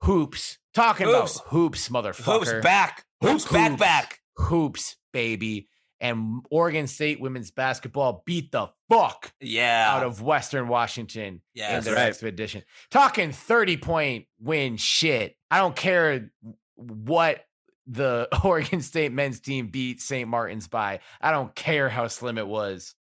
Hoops. 0.02 0.58
Talking 0.74 1.06
Hoops. 1.06 1.36
about 1.36 1.48
hoops, 1.48 1.88
motherfucker 1.88 2.24
Hoops 2.46 2.52
back. 2.62 3.04
Hoops 3.22 3.50
back 3.50 3.78
back. 3.78 4.20
hoops, 4.36 4.96
baby. 5.12 5.68
And 6.02 6.44
Oregon 6.50 6.86
State 6.88 7.20
women's 7.20 7.50
basketball 7.52 8.22
beat 8.26 8.52
the 8.52 8.68
fuck 8.90 9.32
Yeah. 9.40 9.86
out 9.88 10.02
of 10.02 10.20
Western 10.20 10.68
Washington 10.68 11.40
yeah. 11.54 11.78
in 11.78 11.84
their 11.84 11.94
right. 11.94 12.08
expedition. 12.08 12.64
Talking 12.90 13.32
30 13.32 13.76
point 13.78 14.26
win 14.40 14.76
shit. 14.76 15.36
I 15.50 15.58
don't 15.58 15.76
care 15.76 16.30
what 16.74 17.46
the 17.86 18.28
Oregon 18.44 18.80
State 18.82 19.12
men's 19.12 19.38
team 19.40 19.68
beat 19.68 20.00
St. 20.00 20.28
Martin's 20.28 20.66
by. 20.68 21.00
I 21.20 21.30
don't 21.30 21.54
care 21.54 21.88
how 21.88 22.08
slim 22.08 22.36
it 22.36 22.46
was. 22.48 22.94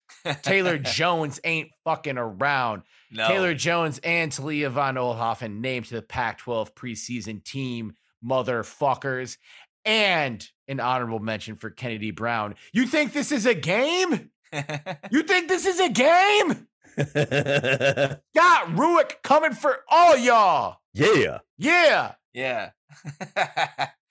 Taylor 0.43 0.77
Jones 0.79 1.39
ain't 1.43 1.69
fucking 1.83 2.17
around. 2.19 2.83
no. 3.11 3.27
Taylor 3.27 3.53
Jones 3.55 3.99
and 4.03 4.31
Talia 4.31 4.69
von 4.69 4.95
Oelhoffen 4.95 5.59
named 5.59 5.85
to 5.87 5.95
the 5.95 6.01
Pac 6.03 6.37
12 6.39 6.75
preseason 6.75 7.43
team, 7.43 7.93
motherfuckers. 8.23 9.37
And 9.85 10.47
an 10.67 10.79
honorable 10.79 11.19
mention 11.19 11.55
for 11.55 11.69
Kennedy 11.69 12.11
Brown. 12.11 12.55
You 12.73 12.85
think 12.85 13.13
this 13.13 13.31
is 13.31 13.45
a 13.45 13.55
game? 13.55 14.29
You 15.11 15.23
think 15.23 15.47
this 15.47 15.65
is 15.65 15.79
a 15.79 15.87
game? 15.89 16.67
Got 16.97 18.67
Rueck 18.75 19.21
coming 19.23 19.53
for 19.53 19.77
all 19.89 20.17
y'all. 20.17 20.77
yeah, 20.93 21.37
Yeah. 21.57 22.13
yeah. 22.33 22.71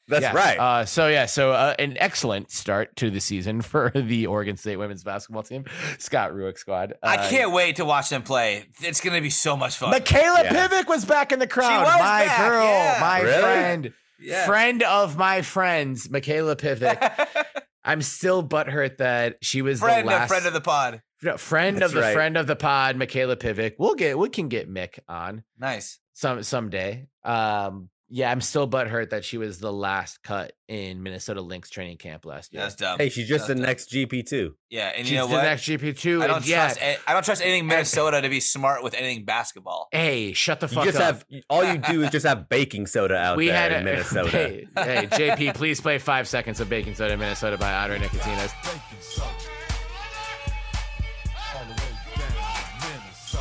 that's 0.09 0.23
Yeah. 0.23 0.33
right. 0.35 0.59
Uh, 0.59 0.85
so, 0.87 1.09
yeah. 1.09 1.27
So, 1.27 1.53
uh, 1.53 1.75
an 1.79 1.97
excellent 1.99 2.51
start 2.51 2.97
to 2.97 3.11
the 3.11 3.21
season 3.21 3.61
for 3.61 3.91
the 3.95 4.27
Oregon 4.27 4.57
State 4.57 4.77
women's 4.77 5.05
basketball 5.05 5.43
team, 5.43 5.67
Scott 5.99 6.33
Rueck 6.33 6.57
squad. 6.59 6.95
I 7.03 7.17
Uh, 7.19 7.29
can't 7.31 7.53
wait 7.53 7.77
to 7.77 7.85
watch 7.85 8.09
them 8.09 8.23
play. 8.23 8.65
It's 8.81 9.01
gonna 9.03 9.21
be 9.21 9.29
so 9.31 9.57
much 9.59 9.77
fun. 9.77 9.93
Mikayla 9.93 10.45
Yeah. 10.45 10.69
Pivec 10.69 10.87
was 10.89 11.05
back 11.05 11.33
in 11.33 11.39
the 11.39 11.47
crowd. 11.47 11.85
my 11.85 11.99
back, 12.25 12.39
girl, 12.39 12.65
yeah. 12.65 12.99
my 13.01 13.21
Really? 13.21 13.43
friend. 13.43 13.93
Yeah. 14.21 14.47
friend 14.47 14.83
of 14.83 15.17
my 15.17 15.43
friends, 15.43 16.09
Mikayla 16.09 16.57
Pivec. 16.57 17.27
I'm 17.85 18.03
still 18.03 18.47
butthurt 18.47 18.99
that 18.99 19.39
she 19.43 19.63
was 19.63 19.81
friend, 19.81 20.07
the 20.07 20.11
last 20.13 20.23
of 20.25 20.29
friend 20.29 20.47
of 20.47 20.53
the 20.53 20.61
pod. 20.61 21.03
no, 21.23 21.37
friend 21.39 21.79
That's 21.79 21.87
of 21.87 21.93
the 21.95 22.01
right. 22.03 22.13
friend 22.15 22.37
of 22.37 22.47
the 22.47 22.57
pod, 22.57 22.97
Mikayla 22.97 23.37
Pivec. 23.37 23.75
We'll 23.79 23.95
get 23.95 24.19
we 24.19 24.29
can 24.29 24.49
get 24.49 24.69
Mick 24.71 24.99
on 25.09 25.45
Nice. 25.59 25.99
some 26.13 26.43
someday. 26.43 27.07
Um, 27.25 27.89
yeah, 28.13 28.31
I'm 28.31 28.41
still 28.41 28.69
butthurt 28.69 29.11
that 29.11 29.25
she 29.25 29.39
was 29.39 29.59
the 29.61 29.73
last 29.73 30.23
cut 30.25 30.53
in 30.67 31.03
Minnesota 31.03 31.41
Lynx 31.41 31.71
training 31.71 31.97
camp 31.97 32.27
last 32.27 32.53
year. 32.53 32.63
That's 32.63 32.75
dumb. 32.75 32.99
hey, 32.99 33.09
she's 33.09 33.29
just 33.29 33.47
the 33.47 33.55
dumb. 33.55 33.63
next 33.65 33.91
GP 33.91 34.27
two. 34.27 34.55
Yeah, 34.69 34.89
and 34.89 35.07
She's 35.07 35.13
you 35.13 35.19
know 35.19 35.29
the 35.29 35.35
what? 35.35 35.43
next 35.45 35.63
GP 35.63 35.97
two. 35.97 36.23
I 36.23 36.27
don't 36.27 36.45
yeah. 36.47 36.67
trust. 36.67 36.81
a- 36.83 36.99
I 37.09 37.13
don't 37.13 37.25
trust 37.25 37.41
anything 37.43 37.67
Minnesota 37.69 38.21
to 38.21 38.29
be 38.29 38.41
smart 38.41 38.83
with 38.83 38.95
anything 38.95 39.25
basketball. 39.25 39.89
Hey, 39.93 40.33
shut 40.33 40.59
the 40.61 40.67
You 40.67 40.75
fuck 40.75 40.85
just 40.85 40.99
up. 40.99 41.05
have 41.05 41.25
all 41.49 41.65
you 41.65 41.79
do 41.79 42.03
is 42.03 42.11
just 42.11 42.27
have 42.27 42.49
baking 42.49 42.87
soda 42.89 43.17
out 43.17 43.37
we 43.37 43.47
there 43.47 43.57
had 43.57 43.73
in 43.73 43.85
Minnesota. 43.85 44.31
Hey, 44.31 44.67
hey, 44.77 45.07
JP, 45.11 45.55
please 45.55 45.81
play 45.81 45.99
five 45.99 46.27
seconds 46.27 46.59
of 46.61 46.69
baking 46.69 46.97
soda 46.97 47.15
in 47.15 47.19
Minnesota 47.21 47.57
by 47.59 47.73
Andre 47.73 47.99
Nickatina. 48.01 48.51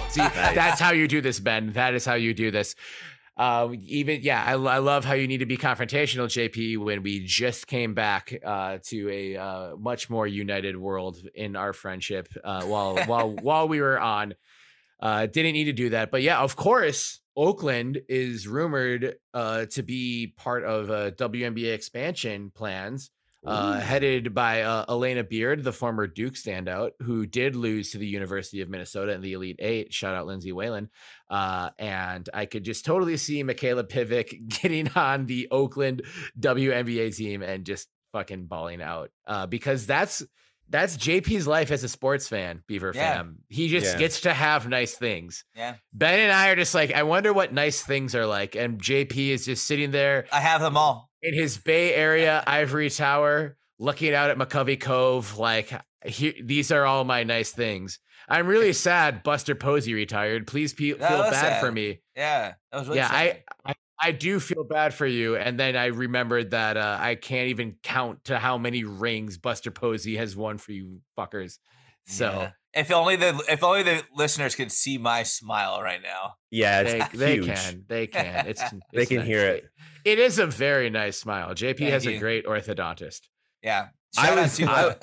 See, 0.10 0.22
that's 0.22 0.80
how 0.80 0.91
you 0.91 1.08
do 1.08 1.22
this, 1.22 1.40
Ben. 1.40 1.74
That 1.74 1.94
is 1.94 2.06
how 2.06 2.16
you 2.16 2.34
do 2.34 2.50
this. 2.52 2.76
Uh, 3.40 3.70
even 3.86 4.20
yeah, 4.22 4.44
I, 4.45 4.52
I 4.52 4.80
love 4.80 5.06
how 5.06 5.14
you 5.14 5.26
need 5.26 5.38
to 5.38 5.45
be 5.45 5.56
confrontational, 5.56 6.26
JP. 6.26 6.80
When 6.80 7.03
we 7.03 7.26
just 7.26 7.68
came 7.68 7.94
back 7.94 8.38
uh, 8.45 8.80
to 8.88 9.10
a 9.10 9.38
uh, 9.38 9.76
much 9.78 10.10
more 10.10 10.28
united 10.28 10.76
world 10.76 11.18
in 11.34 11.56
our 11.56 11.72
friendship, 11.72 12.28
uh, 12.44 12.64
while 12.64 12.98
while 13.06 13.30
while 13.30 13.70
we 13.70 13.80
were 13.80 13.98
on, 13.98 14.34
uh, 15.02 15.26
didn't 15.28 15.53
need 15.53 15.66
to 15.66 15.74
do 15.74 15.91
that. 15.91 16.11
But 16.11 16.22
yeah, 16.22 16.41
of 16.41 16.57
course, 16.57 17.22
Oakland 17.38 18.02
is 18.10 18.45
rumored 18.45 19.16
uh, 19.34 19.68
to 19.68 19.84
be 19.84 20.34
part 20.36 20.66
of 20.66 20.91
uh, 20.91 21.11
WNBA 21.11 21.74
expansion 21.74 22.52
plans 22.53 23.10
uh, 23.45 23.80
headed 23.80 24.34
by 24.34 24.64
uh, 24.64 24.86
Alana 24.88 25.28
Beard, 25.28 25.64
the 25.64 25.72
former 25.72 26.07
Duke 26.07 26.34
standout, 26.34 26.91
who 27.02 27.26
did 27.26 27.56
lose 27.56 27.91
to 27.91 27.98
the 27.98 28.07
University 28.07 28.61
of 28.61 28.70
Minnesota 28.70 29.14
in 29.14 29.22
the 29.22 29.34
Elite 29.34 29.56
Eight. 29.60 29.94
Shout 29.94 30.16
out 30.16 30.28
Lindsay 30.28 30.52
Whalen. 30.52 30.90
Uh, 31.30 31.70
and 31.80 32.28
I 32.34 32.45
could 32.45 32.64
just 32.64 32.86
totally 32.86 33.18
see 33.18 33.44
Mikayla 33.44 33.84
Pivec 33.90 34.48
getting 34.61 34.90
on 34.90 35.26
the 35.26 35.48
Oakland 35.52 36.02
WNBA 36.40 37.16
team 37.16 37.41
and 37.41 37.66
just 37.66 37.88
fucking 38.11 38.45
balling 38.48 38.82
out 38.82 39.11
uh, 39.28 39.45
because 39.45 39.86
that's 39.86 40.24
that's 40.72 40.98
JP's 40.98 41.48
life 41.48 41.72
as 41.72 41.84
a 41.84 41.90
sports 41.90 42.28
fan, 42.28 42.61
Beaver 42.68 42.91
Yeah. 42.94 43.16
fam. 43.16 43.38
He 43.48 43.70
just 43.70 43.94
Yeah. 43.94 43.98
gets 43.99 44.22
to 44.22 44.34
have 44.34 44.68
nice 44.68 44.94
things. 44.94 45.44
Yeah, 45.56 45.76
Ben 45.94 46.20
and 46.20 46.32
I 46.32 46.49
are 46.49 46.56
just 46.56 46.76
like, 46.76 46.94
I 46.94 47.02
wonder 47.03 47.34
what 47.34 47.52
nice 47.52 47.82
things 47.82 48.14
are 48.14 48.28
like. 48.28 48.56
And 48.56 48.80
JP 48.80 49.30
is 49.30 49.45
just 49.45 49.66
sitting 49.66 49.90
there 49.91 50.26
I 50.32 50.40
have 50.40 50.61
them 50.61 50.78
all. 50.78 51.09
In 51.22 51.34
his 51.34 51.58
Bay 51.58 51.94
Area 51.94 52.44
ivory 52.48 52.90
tower, 52.90 53.58
looking 53.80 54.14
out 54.14 54.30
at 54.30 54.38
McCovey 54.38 54.80
Cove, 54.80 55.38
like 55.38 55.72
here, 56.06 56.34
these 56.44 56.72
are 56.72 56.86
all 56.86 57.04
my 57.04 57.24
nice 57.24 57.52
things. 57.52 58.00
I'm 58.28 58.48
really 58.48 58.74
sad 58.88 59.24
Buster 59.24 59.56
Posey 59.56 59.94
retired. 59.94 60.48
Please 60.48 60.74
pe- 60.74 60.94
feel 60.94 61.00
was 61.00 61.32
bad 61.32 61.60
for 61.60 61.72
me. 61.72 62.02
Yeah, 62.16 62.54
that 62.72 62.78
was 62.78 62.88
really 62.88 63.00
yeah, 63.00 63.10
sad. 63.10 63.44
I, 63.66 63.72
I 63.72 63.74
I 64.02 64.12
do 64.14 64.40
feel 64.40 64.64
bad 64.64 64.94
for 64.94 65.06
you. 65.06 65.36
And 65.36 65.60
then 65.60 65.76
I 65.76 65.88
remembered 65.88 66.52
that 66.52 66.78
uh, 66.78 66.98
I 67.02 67.16
can't 67.16 67.50
even 67.50 67.76
count 67.84 68.24
to 68.26 68.40
how 68.40 68.58
many 68.58 68.86
rings 68.86 69.38
Buster 69.38 69.72
Posey 69.72 70.16
has 70.16 70.38
won 70.38 70.58
for 70.58 70.72
you 70.72 71.02
fuckers. 71.18 71.58
So 72.08 72.32
Yeah. 72.32 72.52
if 72.82 72.91
only 72.94 73.18
the 73.18 73.44
if 73.50 73.62
only 73.62 73.84
the 73.84 74.02
listeners 74.16 74.56
could 74.56 74.72
see 74.72 74.98
my 74.98 75.24
smile 75.24 75.82
right 75.82 76.02
now. 76.02 76.36
Yeah, 76.50 76.80
it's 76.82 77.10
they, 77.12 77.40
they 77.40 77.46
can. 77.46 77.84
They 77.90 78.08
can. 78.08 78.48
It's, 78.48 78.64
They 78.94 79.06
can 79.06 79.18
nice. 79.18 79.28
hear 79.28 79.46
it. 79.48 79.66
It 80.10 80.18
is 80.18 80.40
a 80.40 80.48
very 80.48 80.90
nice 80.90 81.19
smile. 81.19 81.49
JP 81.53 81.77
Thank 81.77 81.91
has 81.91 82.03
you. 82.06 82.15
a 82.15 82.18
great 82.18 82.45
orthodontist. 82.48 83.27
Yeah. 83.61 83.90
I 84.18 84.26
Shout 84.26 84.38
out 84.40 84.44
was- 84.44 84.57
to 84.57 84.65
I- 84.65 84.95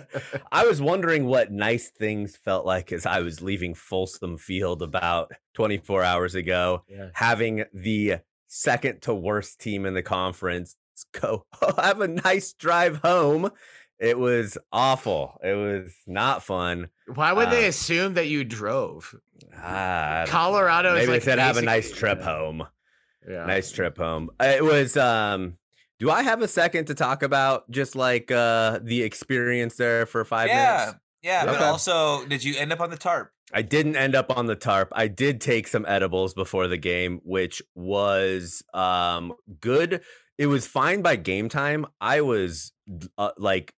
I 0.52 0.64
was 0.66 0.80
wondering 0.80 1.26
what 1.26 1.52
nice 1.52 1.90
things 1.90 2.34
felt 2.36 2.64
like 2.64 2.92
as 2.92 3.04
I 3.04 3.20
was 3.20 3.42
leaving 3.42 3.74
Folsom 3.74 4.38
Field 4.38 4.80
about 4.82 5.32
24 5.54 6.02
hours 6.02 6.34
ago, 6.34 6.82
yeah. 6.88 7.08
having 7.12 7.64
the 7.74 8.20
second 8.48 9.02
to 9.02 9.12
worst 9.14 9.60
team 9.60 9.84
in 9.84 9.92
the 9.92 10.02
conference 10.02 10.76
go 11.20 11.44
have 11.78 12.00
a 12.00 12.08
nice 12.08 12.54
drive 12.54 12.96
home. 13.02 13.50
It 13.98 14.18
was 14.18 14.58
awful. 14.72 15.38
It 15.42 15.54
was 15.54 15.94
not 16.06 16.42
fun. 16.42 16.88
Why 17.14 17.32
would 17.32 17.50
they 17.50 17.64
Uh, 17.64 17.68
assume 17.68 18.14
that 18.14 18.26
you 18.28 18.44
drove? 18.44 19.14
Ah, 19.56 20.24
Colorado 20.28 20.94
is 20.94 21.00
maybe 21.00 21.12
like 21.12 21.22
they 21.22 21.30
said 21.32 21.38
have 21.38 21.56
a 21.56 21.62
nice 21.62 21.90
trip 21.90 22.18
yeah. 22.18 22.24
home. 22.24 22.66
Yeah. 23.28 23.46
Nice 23.46 23.72
trip 23.72 23.96
home. 23.96 24.30
It 24.40 24.62
was 24.62 24.96
um 24.96 25.56
do 25.98 26.10
I 26.10 26.22
have 26.22 26.42
a 26.42 26.48
second 26.48 26.86
to 26.86 26.94
talk 26.94 27.22
about 27.22 27.70
just 27.70 27.96
like 27.96 28.30
uh 28.30 28.80
the 28.82 29.02
experience 29.02 29.76
there 29.76 30.04
for 30.06 30.24
5 30.24 30.48
yeah. 30.48 30.54
minutes? 30.54 30.98
Yeah. 31.22 31.44
Yeah. 31.44 31.46
But 31.46 31.62
also, 31.62 32.24
did 32.26 32.44
you 32.44 32.54
end 32.56 32.72
up 32.72 32.80
on 32.80 32.90
the 32.90 32.96
tarp? 32.96 33.32
I 33.52 33.62
didn't 33.62 33.96
end 33.96 34.14
up 34.14 34.36
on 34.36 34.46
the 34.46 34.54
tarp. 34.54 34.92
I 34.94 35.08
did 35.08 35.40
take 35.40 35.66
some 35.68 35.84
edibles 35.88 36.34
before 36.34 36.68
the 36.68 36.76
game, 36.76 37.20
which 37.24 37.62
was 37.74 38.62
um 38.74 39.32
good. 39.60 40.02
It 40.38 40.46
was 40.48 40.66
fine 40.66 41.00
by 41.02 41.16
game 41.16 41.48
time. 41.48 41.86
I 42.00 42.20
was 42.20 42.72
uh, 43.16 43.30
like 43.38 43.72
n- 43.72 43.75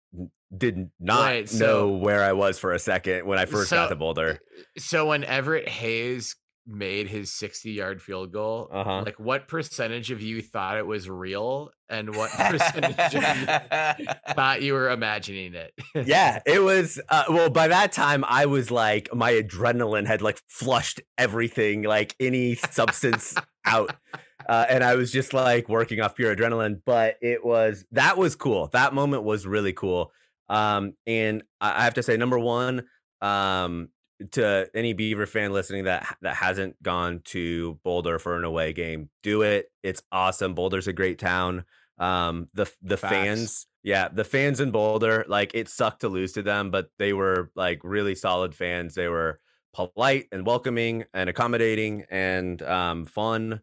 did 0.55 0.89
not 0.99 1.29
Wait, 1.31 1.53
know 1.55 1.89
where 1.89 2.23
I 2.23 2.33
was 2.33 2.57
for 2.59 2.73
a 2.73 2.79
second 2.79 3.25
when 3.25 3.39
I 3.39 3.45
first 3.45 3.69
got 3.71 3.85
So- 3.87 3.89
to 3.89 3.95
Boulder. 3.95 4.39
So 4.77 5.07
when 5.07 5.23
Everett 5.23 5.67
Hayes 5.67 6.35
made 6.69 7.07
his 7.07 7.31
60 7.33 7.71
yard 7.71 8.01
field 8.01 8.31
goal, 8.33 8.69
Uh-huh. 8.73 9.01
like 9.05 9.17
what 9.19 9.47
percentage 9.47 10.11
of 10.11 10.21
you 10.21 10.41
thought 10.41 10.77
it 10.77 10.85
was 10.85 11.09
real 11.09 11.71
and 11.89 12.13
what 12.13 12.29
percentage 12.37 13.15
of 13.15 13.99
you 13.99 14.05
thought 14.33 14.61
you 14.61 14.73
were 14.73 14.89
imagining 14.89 15.53
it? 15.53 15.71
yeah, 16.05 16.39
it 16.45 16.59
was. 16.61 16.99
Uh, 17.07 17.23
well, 17.29 17.49
by 17.49 17.69
that 17.69 17.93
time, 17.93 18.25
I 18.27 18.47
was 18.47 18.69
like, 18.69 19.07
my 19.15 19.31
adrenaline 19.33 20.07
had 20.07 20.21
like 20.21 20.41
flushed 20.49 20.99
everything, 21.17 21.83
like 21.83 22.15
any 22.19 22.55
substance 22.55 23.35
out. 23.65 23.95
Uh, 24.47 24.65
and 24.69 24.81
I 24.81 24.95
was 24.95 25.11
just 25.11 25.33
like 25.33 25.67
working 25.67 25.99
off 25.99 26.15
pure 26.15 26.33
adrenaline. 26.33 26.79
But 26.85 27.17
it 27.21 27.43
was, 27.43 27.83
that 27.91 28.17
was 28.17 28.33
cool. 28.37 28.67
That 28.71 28.93
moment 28.93 29.23
was 29.23 29.45
really 29.45 29.73
cool. 29.73 30.13
Um, 30.49 30.93
and 31.05 31.43
I 31.59 31.83
have 31.83 31.95
to 31.95 32.03
say, 32.03 32.17
number 32.17 32.39
one, 32.39 32.85
um, 33.21 33.89
to 34.31 34.67
any 34.73 34.93
Beaver 34.93 35.25
fan 35.25 35.53
listening 35.53 35.83
that 35.83 36.17
that 36.21 36.35
hasn't 36.35 36.81
gone 36.81 37.21
to 37.25 37.79
Boulder 37.83 38.19
for 38.19 38.35
an 38.35 38.43
away 38.43 38.73
game, 38.73 39.09
do 39.23 39.41
it. 39.43 39.67
It's 39.83 40.01
awesome. 40.11 40.53
Boulder's 40.53 40.87
a 40.87 40.93
great 40.93 41.19
town. 41.19 41.65
Um, 41.99 42.47
the 42.53 42.71
the 42.81 42.97
Facts. 42.97 43.13
fans, 43.13 43.67
yeah, 43.83 44.07
the 44.07 44.23
fans 44.23 44.59
in 44.59 44.71
Boulder, 44.71 45.25
like 45.27 45.51
it 45.53 45.69
sucked 45.69 46.01
to 46.01 46.09
lose 46.09 46.33
to 46.33 46.41
them, 46.41 46.71
but 46.71 46.89
they 46.97 47.13
were 47.13 47.51
like 47.55 47.81
really 47.83 48.15
solid 48.15 48.55
fans. 48.55 48.95
They 48.95 49.07
were 49.07 49.39
polite 49.73 50.25
and 50.31 50.45
welcoming 50.45 51.05
and 51.13 51.29
accommodating 51.29 52.05
and 52.09 52.61
um, 52.63 53.05
fun. 53.05 53.61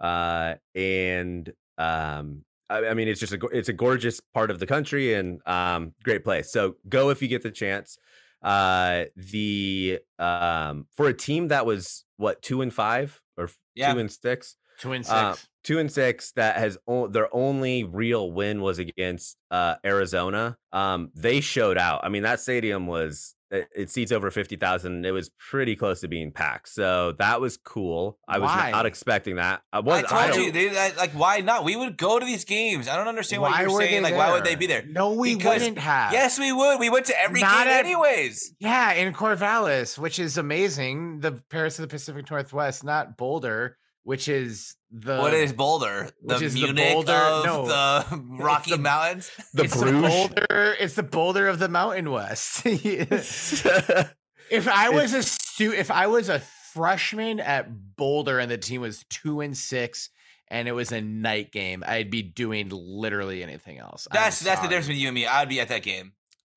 Uh, 0.00 0.54
and 0.74 1.52
um, 1.78 2.44
I, 2.70 2.86
I 2.88 2.94
mean, 2.94 3.08
it's 3.08 3.20
just 3.20 3.32
a 3.32 3.38
it's 3.52 3.68
a 3.68 3.72
gorgeous 3.72 4.20
part 4.20 4.50
of 4.50 4.58
the 4.58 4.66
country 4.66 5.14
and 5.14 5.40
um, 5.46 5.94
great 6.02 6.24
place. 6.24 6.50
So 6.52 6.76
go 6.88 7.10
if 7.10 7.20
you 7.22 7.28
get 7.28 7.42
the 7.42 7.50
chance. 7.50 7.98
Uh, 8.42 9.04
the 9.16 10.00
um, 10.18 10.86
for 10.96 11.06
a 11.06 11.14
team 11.14 11.48
that 11.48 11.64
was 11.64 12.04
what 12.16 12.42
two 12.42 12.60
and 12.62 12.74
five 12.74 13.20
or 13.36 13.48
Yeah. 13.74 13.92
two 13.92 14.00
and 14.00 14.10
six 14.10 14.56
Twin 14.80 15.04
six. 15.04 15.12
uh, 15.14 15.36
two 15.62 15.78
and 15.78 15.92
six 15.92 16.32
that 16.32 16.56
has 16.56 16.76
o- 16.88 17.06
their 17.06 17.28
only 17.32 17.84
real 17.84 18.32
win 18.32 18.60
was 18.60 18.80
against 18.80 19.36
uh, 19.52 19.76
Arizona. 19.84 20.56
Um, 20.72 21.12
they 21.14 21.40
showed 21.40 21.78
out. 21.78 22.00
I 22.02 22.08
mean, 22.08 22.24
that 22.24 22.40
stadium 22.40 22.88
was 22.88 23.36
it, 23.52 23.68
it 23.76 23.90
seats 23.90 24.10
over 24.10 24.30
fifty 24.30 24.56
thousand. 24.56 25.04
It 25.06 25.12
was 25.12 25.28
pretty 25.28 25.76
close 25.76 26.00
to 26.00 26.08
being 26.08 26.32
packed, 26.32 26.70
so 26.70 27.12
that 27.18 27.40
was 27.40 27.56
cool. 27.56 28.18
I 28.26 28.38
was 28.38 28.48
Why? 28.48 28.70
not 28.72 28.86
expecting 28.86 29.36
that. 29.36 29.62
I 29.72 29.78
I 29.78 29.82
told 29.82 30.06
don't- 30.08 30.44
you, 30.44 30.50
they, 30.52 30.76
I- 30.76 30.92
like, 30.96 31.12
why 31.12 31.40
not? 31.40 31.62
We 31.64 31.76
would 31.76 31.96
go 31.96 32.18
to 32.18 32.24
these 32.24 32.44
games. 32.44 32.88
I 32.88 32.96
don't 32.96 33.08
understand 33.08 33.42
why, 33.42 33.60
you're 33.60 33.70
saying. 33.78 34.02
they 34.02 34.10
Like, 34.10 34.16
why 34.16 34.32
would 34.32 34.44
they 34.44 34.54
be 34.56 34.66
there? 34.66 34.82
No, 34.88 35.12
we 35.12 35.36
Because- 35.36 35.60
wouldn't 35.60 35.78
have. 35.78 36.12
Yes, 36.12 36.38
we 36.38 36.52
would. 36.52 36.80
We 36.80 36.90
went 36.90 37.06
to 37.06 37.20
every 37.20 37.40
Not 37.40 37.64
game 37.66 37.68
at- 37.74 37.84
anyways. 37.84 38.54
Yeah, 38.58 38.92
in 38.94 39.12
Corvallis, 39.12 39.98
which 39.98 40.18
is 40.18 40.38
amazing. 40.38 41.20
The 41.20 41.32
Paris 41.50 41.78
of 41.78 41.82
the 41.82 41.88
Pacific 41.88 42.30
Northwest, 42.30 42.82
not 42.82 43.16
Boulder, 43.16 43.76
which 44.04 44.28
is 44.28 44.76
the 44.92 45.18
what 45.18 45.34
is 45.34 45.52
Boulder? 45.52 46.10
The 46.22 46.34
which 46.34 46.42
is 46.42 46.54
the 46.54 46.62
Munich 46.62 46.92
Boulder- 46.92 47.12
of 47.12 47.44
no, 47.44 47.66
the 47.66 48.22
Rocky 48.38 48.72
the- 48.72 48.78
Mountains. 48.78 49.30
the 49.54 49.64
it's 49.64 49.76
Bruges. 49.76 50.02
the 50.02 50.08
Boulder. 50.08 50.76
It's 50.78 50.94
the 50.94 51.02
Boulder 51.02 51.48
of 51.48 51.58
the 51.58 51.68
Mountain 51.68 52.10
West. 52.10 52.62
if 52.66 54.68
I 54.68 54.90
was 54.90 55.12
a 55.14 55.22
stu- 55.22 55.72
if 55.72 55.90
I 55.90 56.06
was 56.06 56.28
a 56.28 56.40
freshman 56.72 57.40
at 57.40 57.96
Boulder 57.96 58.38
and 58.38 58.50
the 58.50 58.58
team 58.58 58.80
was 58.80 59.04
two 59.08 59.40
and 59.40 59.56
six 59.56 60.10
and 60.48 60.68
it 60.68 60.72
was 60.72 60.92
a 60.92 61.00
night 61.00 61.52
game, 61.52 61.82
I'd 61.86 62.10
be 62.10 62.22
doing 62.22 62.68
literally 62.70 63.42
anything 63.42 63.78
else. 63.78 64.06
That's 64.12 64.40
that's 64.40 64.60
the 64.60 64.68
difference 64.68 64.86
between 64.88 65.00
you 65.02 65.08
and 65.08 65.14
me. 65.14 65.26
I'd 65.26 65.48
be 65.48 65.60
at 65.60 65.68
that 65.68 65.82
game. 65.82 66.12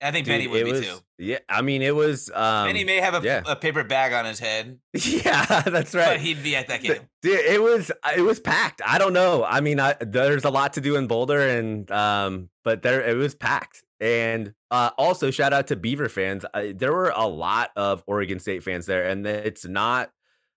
I 0.06 0.12
think 0.12 0.28
Benny 0.28 0.44
Dude, 0.44 0.52
would 0.52 0.62
it 0.62 0.66
be 0.66 0.72
was, 0.72 0.82
too. 0.82 0.98
Yeah, 1.18 1.40
I 1.50 1.62
mean, 1.62 1.82
it 1.82 1.96
was. 1.96 2.30
Um, 2.34 2.68
Benny 2.68 2.84
may 2.84 2.98
have 2.98 3.16
a, 3.16 3.26
yeah. 3.26 3.42
a 3.46 3.56
paper 3.56 3.84
bag 3.84 4.14
on 4.14 4.26
his 4.26 4.40
head, 4.40 4.78
yeah, 4.94 5.62
that's 5.62 5.94
but 5.94 5.96
right. 5.96 6.20
he'd 6.20 6.44
be 6.44 6.56
at 6.56 6.68
that 6.68 6.84
game. 6.84 7.02
Dude, 7.22 7.40
it 7.40 7.62
was 7.62 7.92
it 8.16 8.22
was 8.22 8.40
packed. 8.40 8.82
I 8.86 9.00
don't 9.00 9.14
know. 9.14 9.44
I 9.44 9.62
mean, 9.62 9.80
I, 9.80 9.96
there's 10.00 10.46
a 10.46 10.50
lot 10.52 10.74
to 10.74 10.82
do 10.82 10.96
in 10.96 11.08
Boulder, 11.08 11.40
and 11.40 11.90
um, 11.90 12.50
but 12.64 12.84
there 12.84 13.02
it 13.02 13.16
was 13.16 13.34
packed. 13.34 13.84
And 14.00 14.54
uh, 14.70 14.92
also 14.98 15.32
shout 15.32 15.54
out 15.54 15.68
to 15.68 15.76
Beaver 15.76 16.10
fans. 16.10 16.46
I, 16.54 16.74
there 16.78 16.92
were 16.92 17.14
a 17.16 17.26
lot 17.26 17.72
of 17.76 18.04
Oregon 18.06 18.40
State 18.40 18.62
fans 18.64 18.86
there, 18.86 19.06
and 19.06 19.26
it's 19.26 19.66
not 19.66 20.12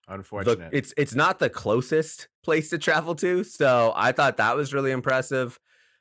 the, 0.08 0.14
Unfortunate. 0.14 0.70
it's 0.72 0.92
it's 0.96 1.14
not 1.14 1.38
the 1.38 1.48
closest 1.48 2.28
place 2.42 2.70
to 2.70 2.78
travel 2.78 3.14
to. 3.16 3.44
So 3.44 3.92
I 3.94 4.12
thought 4.12 4.38
that 4.38 4.56
was 4.56 4.74
really 4.74 4.90
impressive. 4.90 5.58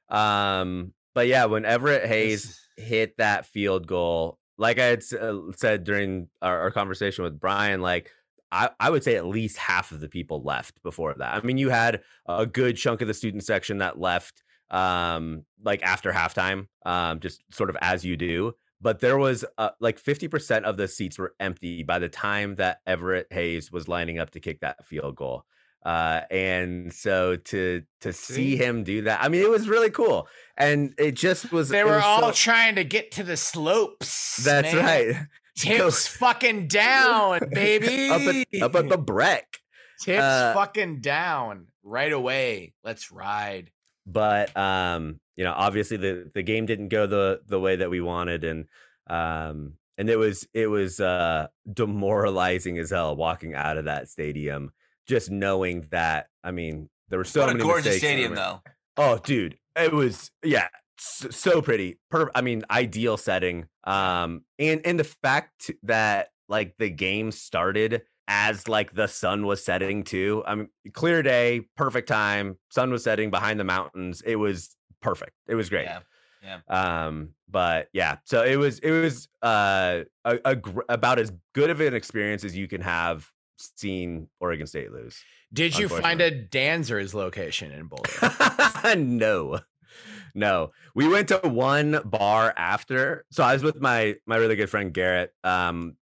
Um, 0.10 0.94
but 1.14 1.28
yeah, 1.28 1.46
when 1.46 1.66
Everett 1.66 2.06
Hayes 2.08 2.44
This- 2.44 2.62
hit 2.78 3.18
that 3.18 3.46
field 3.46 3.88
goal, 3.88 4.38
like 4.58 4.80
I 4.80 4.86
had 4.86 5.04
uh, 5.20 5.40
said 5.56 5.84
during 5.84 6.30
our, 6.42 6.60
our 6.62 6.72
conversation 6.72 7.24
with 7.24 7.40
Bryan, 7.40 7.82
like 7.82 8.12
I, 8.52 8.70
I 8.80 8.90
would 8.90 9.04
say 9.04 9.16
at 9.16 9.26
least 9.26 9.58
half 9.58 9.92
of 9.92 10.00
the 10.00 10.08
people 10.08 10.42
left 10.42 10.82
before 10.84 11.14
that. 11.18 11.36
I 11.36 11.42
mean, 11.42 11.58
you 11.58 11.70
had 11.70 12.02
a 12.28 12.46
good 12.46 12.78
chunk 12.78 13.02
of 13.02 13.08
the 13.08 13.14
student 13.14 13.44
section 13.44 13.80
that 13.80 14.00
left 14.00 14.44
um 14.70 15.46
like 15.64 15.82
after 15.82 16.12
halftime, 16.12 16.68
um, 16.86 17.20
just 17.20 17.42
sort 17.52 17.70
of 17.70 17.78
as 17.82 18.04
you 18.04 18.18
do. 18.18 18.54
But 18.80 19.00
there 19.00 19.18
was 19.18 19.44
uh, 19.58 19.72
like 19.80 20.00
50% 20.00 20.64
of 20.64 20.78
the 20.78 20.88
seats 20.88 21.18
were 21.18 21.34
empty 21.40 21.82
by 21.82 21.98
the 21.98 22.10
time 22.10 22.56
that 22.56 22.80
Everett 22.86 23.28
Hayes 23.32 23.72
was 23.72 23.88
lining 23.88 24.20
up 24.20 24.30
to 24.32 24.40
kick 24.40 24.60
that 24.60 24.86
field 24.86 25.16
goal. 25.16 25.46
Uh, 25.86 26.22
and 26.30 26.92
so 26.94 27.38
to 27.38 27.84
to 28.02 28.12
see 28.12 28.58
him 28.58 28.84
do 28.84 29.04
that, 29.04 29.24
I 29.24 29.30
mean, 29.30 29.42
it 29.42 29.50
was 29.50 29.70
really 29.70 29.90
cool. 29.90 30.28
And 30.58 30.94
it 30.98 31.14
just 31.14 31.52
was 31.52 31.70
they 31.70 31.84
were 31.84 31.92
was 31.96 32.04
all 32.04 32.22
so- 32.22 32.32
trying 32.32 32.76
to 32.76 32.84
get 32.84 33.12
to 33.14 33.24
the 33.24 33.38
slopes. 33.38 34.38
that's 34.44 34.74
man. 34.74 34.86
right. 34.86 35.16
Tips 35.58 36.06
fucking 36.08 36.68
down, 36.68 37.40
baby. 37.52 38.10
up 38.12 38.22
at 38.22 38.62
up 38.62 38.76
at 38.76 38.90
the 38.90 38.98
breck. 38.98 39.58
Tips 40.02 40.22
uh, 40.22 40.54
fucking 40.54 41.02
down 41.02 41.68
right 41.84 42.12
away. 42.14 42.74
Let's 42.84 43.12
ride. 43.12 43.72
But 44.06 44.56
um, 44.56 45.20
you 45.36 45.44
know, 45.44 45.54
obviously 45.56 45.98
the 45.98 46.30
the 46.34 46.44
game 46.44 46.66
didn't 46.68 46.90
go 46.90 47.08
the 47.08 47.42
the 47.48 47.60
way 47.60 47.78
that 47.78 47.90
we 47.90 48.02
wanted, 48.02 48.44
and 48.44 48.66
um, 49.08 49.74
and 49.98 50.10
it 50.10 50.18
was 50.18 50.48
it 50.54 50.68
was 50.68 51.00
uh 51.00 51.48
demoralizing 51.72 52.78
as 52.78 52.92
hell 52.92 53.16
walking 53.16 53.56
out 53.56 53.78
of 53.78 53.86
that 53.86 54.10
stadium, 54.10 54.72
just 55.08 55.32
knowing 55.32 55.88
that. 55.92 56.28
I 56.44 56.52
mean, 56.52 56.90
there 57.10 57.20
were 57.20 57.26
so 57.26 57.42
what 57.42 57.48
many 57.48 57.60
gorgeous 57.60 57.86
mistakes 57.86 58.04
stadium, 58.04 58.36
though. 58.36 58.62
Oh, 58.98 59.18
dude, 59.18 59.58
it 59.76 59.94
was 59.94 60.32
yeah, 60.44 60.68
so, 60.98 61.30
so 61.30 61.62
pretty. 61.62 62.00
Per, 62.10 62.30
I 62.36 62.42
mean, 62.42 62.64
ideal 62.70 63.18
setting. 63.18 63.68
Um, 63.84 64.44
and 64.60 64.82
and 64.86 65.00
the 65.00 65.04
fact 65.04 65.72
that 65.84 66.30
like 66.50 66.76
the 66.78 66.90
game 66.90 67.32
started 67.32 68.04
as 68.28 68.68
like 68.68 68.94
the 68.94 69.08
sun 69.08 69.46
was 69.46 69.64
setting 69.64 70.04
too. 70.04 70.44
I 70.46 70.56
mean, 70.56 70.70
clear 70.94 71.24
day, 71.24 71.62
perfect 71.76 72.08
time. 72.08 72.58
Sun 72.70 72.92
was 72.92 73.04
setting 73.04 73.30
behind 73.30 73.60
the 73.60 73.64
mountains. 73.64 74.22
It 74.26 74.36
was 74.36 74.76
perfect. 75.02 75.34
It 75.48 75.56
was 75.56 75.70
great. 75.70 75.86
Yeah. 75.86 76.00
Yeah. 76.44 76.60
Um, 77.06 77.30
but 77.50 77.88
yeah, 77.94 78.18
so 78.26 78.44
it 78.44 78.58
was 78.58 78.80
it 78.80 78.92
was 78.92 79.28
uh 79.42 80.04
a, 80.24 80.40
a 80.46 80.56
gr- 80.56 80.82
about 80.88 81.20
as 81.20 81.32
good 81.54 81.70
of 81.70 81.82
an 81.82 81.94
experience 81.94 82.44
as 82.44 82.56
you 82.56 82.68
can 82.68 82.82
have 82.82 83.32
seeing 83.58 84.28
Oregon 84.40 84.68
State 84.68 84.92
lose. 84.92 85.20
Did 85.52 85.78
you 85.78 85.90
find 85.90 86.22
a 86.22 86.30
Danzer's 86.32 87.14
location 87.14 87.72
in 87.72 87.88
Boulder? 87.88 88.96
no. 88.98 89.60
No. 90.34 90.72
We 90.96 91.08
went 91.08 91.28
to 91.30 91.40
one 91.44 92.00
bar 92.06 92.54
after. 92.58 93.26
So 93.32 93.44
I 93.44 93.54
was 93.54 93.64
with 93.64 93.82
my 93.82 94.16
my 94.26 94.38
really 94.38 94.56
good 94.56 94.70
friend 94.70 94.94
Garrett. 94.94 95.34
Um, 95.44 95.96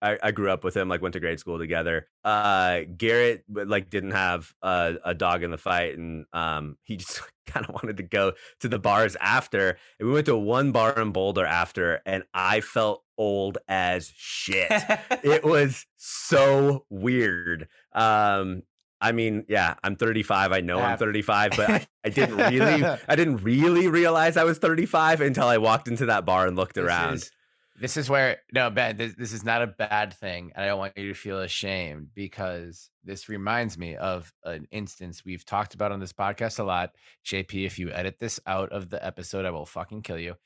I, 0.00 0.18
I 0.22 0.30
grew 0.30 0.50
up 0.50 0.64
with 0.64 0.76
him, 0.76 0.88
like 0.88 1.02
went 1.02 1.14
to 1.14 1.20
grade 1.20 1.40
school 1.40 1.58
together. 1.58 2.08
Uh, 2.24 2.80
Garrett 2.96 3.44
like 3.48 3.90
didn't 3.90 4.12
have 4.12 4.52
a, 4.62 4.96
a 5.04 5.14
dog 5.14 5.42
in 5.42 5.50
the 5.50 5.58
fight, 5.58 5.96
and 5.98 6.26
um, 6.32 6.76
he 6.82 6.96
just 6.98 7.22
kind 7.46 7.66
of 7.66 7.74
wanted 7.74 7.96
to 7.98 8.02
go 8.02 8.32
to 8.60 8.68
the 8.68 8.78
bars 8.78 9.16
after. 9.20 9.76
And 9.98 10.08
we 10.08 10.14
went 10.14 10.26
to 10.26 10.36
one 10.36 10.72
bar 10.72 10.98
in 11.00 11.12
Boulder 11.12 11.46
after, 11.46 12.00
and 12.06 12.24
I 12.34 12.60
felt 12.60 13.04
old 13.18 13.58
as 13.68 14.12
shit. 14.16 14.70
it 15.22 15.44
was 15.44 15.86
so 15.96 16.86
weird. 16.90 17.68
Um, 17.92 18.62
I 19.02 19.12
mean, 19.12 19.44
yeah, 19.48 19.74
I'm 19.84 19.96
35. 19.96 20.52
I 20.52 20.60
know 20.60 20.78
I'm 20.78 20.96
35, 20.98 21.52
but 21.56 21.68
I, 21.70 21.86
I 22.04 22.08
didn't 22.08 22.36
really, 22.50 22.84
I 23.08 23.16
didn't 23.16 23.38
really 23.38 23.88
realize 23.88 24.36
I 24.36 24.44
was 24.44 24.58
35 24.58 25.20
until 25.20 25.48
I 25.48 25.58
walked 25.58 25.88
into 25.88 26.06
that 26.06 26.24
bar 26.24 26.46
and 26.46 26.56
looked 26.56 26.76
This 26.76 26.84
around. 26.86 27.14
is- 27.14 27.30
This 27.80 27.96
is 27.96 28.08
where 28.08 28.36
no 28.52 28.70
Ben. 28.70 28.96
This, 28.96 29.14
this 29.16 29.32
is 29.32 29.44
not 29.44 29.60
a 29.62 29.66
bad 29.66 30.12
thing, 30.14 30.52
and 30.54 30.62
I 30.64 30.68
don't 30.68 30.78
want 30.78 30.96
you 30.96 31.08
to 31.08 31.14
feel 31.14 31.40
ashamed 31.40 32.08
because 32.14 32.90
this 33.02 33.28
reminds 33.28 33.76
me 33.76 33.96
of 33.96 34.32
an 34.44 34.66
instance 34.70 35.24
we've 35.24 35.44
talked 35.44 35.74
about 35.74 35.90
on 35.90 35.98
this 35.98 36.12
podcast 36.12 36.60
a 36.60 36.64
lot. 36.64 36.90
JP, 37.26 37.66
if 37.66 37.78
you 37.80 37.90
edit 37.90 38.18
this 38.20 38.38
out 38.46 38.70
of 38.70 38.88
the 38.90 39.04
episode, 39.04 39.44
I 39.46 39.50
will 39.50 39.66
fucking 39.66 40.02
kill 40.02 40.18
you. 40.18 40.36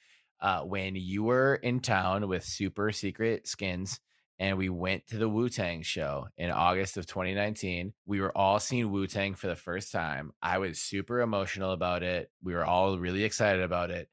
Uh, 0.40 0.60
when 0.62 0.94
you 0.96 1.24
were 1.24 1.56
in 1.56 1.80
town 1.80 2.26
with 2.28 2.44
Super 2.44 2.90
Secret 2.92 3.46
Skins, 3.46 4.00
and 4.38 4.58
we 4.58 4.68
went 4.68 5.06
to 5.08 5.18
the 5.18 5.28
Wu 5.28 5.48
Tang 5.48 5.82
show 5.82 6.28
in 6.36 6.50
August 6.50 6.96
of 6.96 7.06
2019. 7.06 7.92
We 8.04 8.20
were 8.20 8.36
all 8.36 8.60
seeing 8.60 8.90
Wu 8.90 9.06
Tang 9.06 9.34
for 9.34 9.46
the 9.46 9.56
first 9.56 9.92
time. 9.92 10.32
I 10.42 10.58
was 10.58 10.80
super 10.80 11.20
emotional 11.20 11.72
about 11.72 12.02
it. 12.02 12.30
We 12.42 12.54
were 12.54 12.64
all 12.64 12.98
really 12.98 13.24
excited 13.24 13.62
about 13.62 13.90
it 13.90 14.08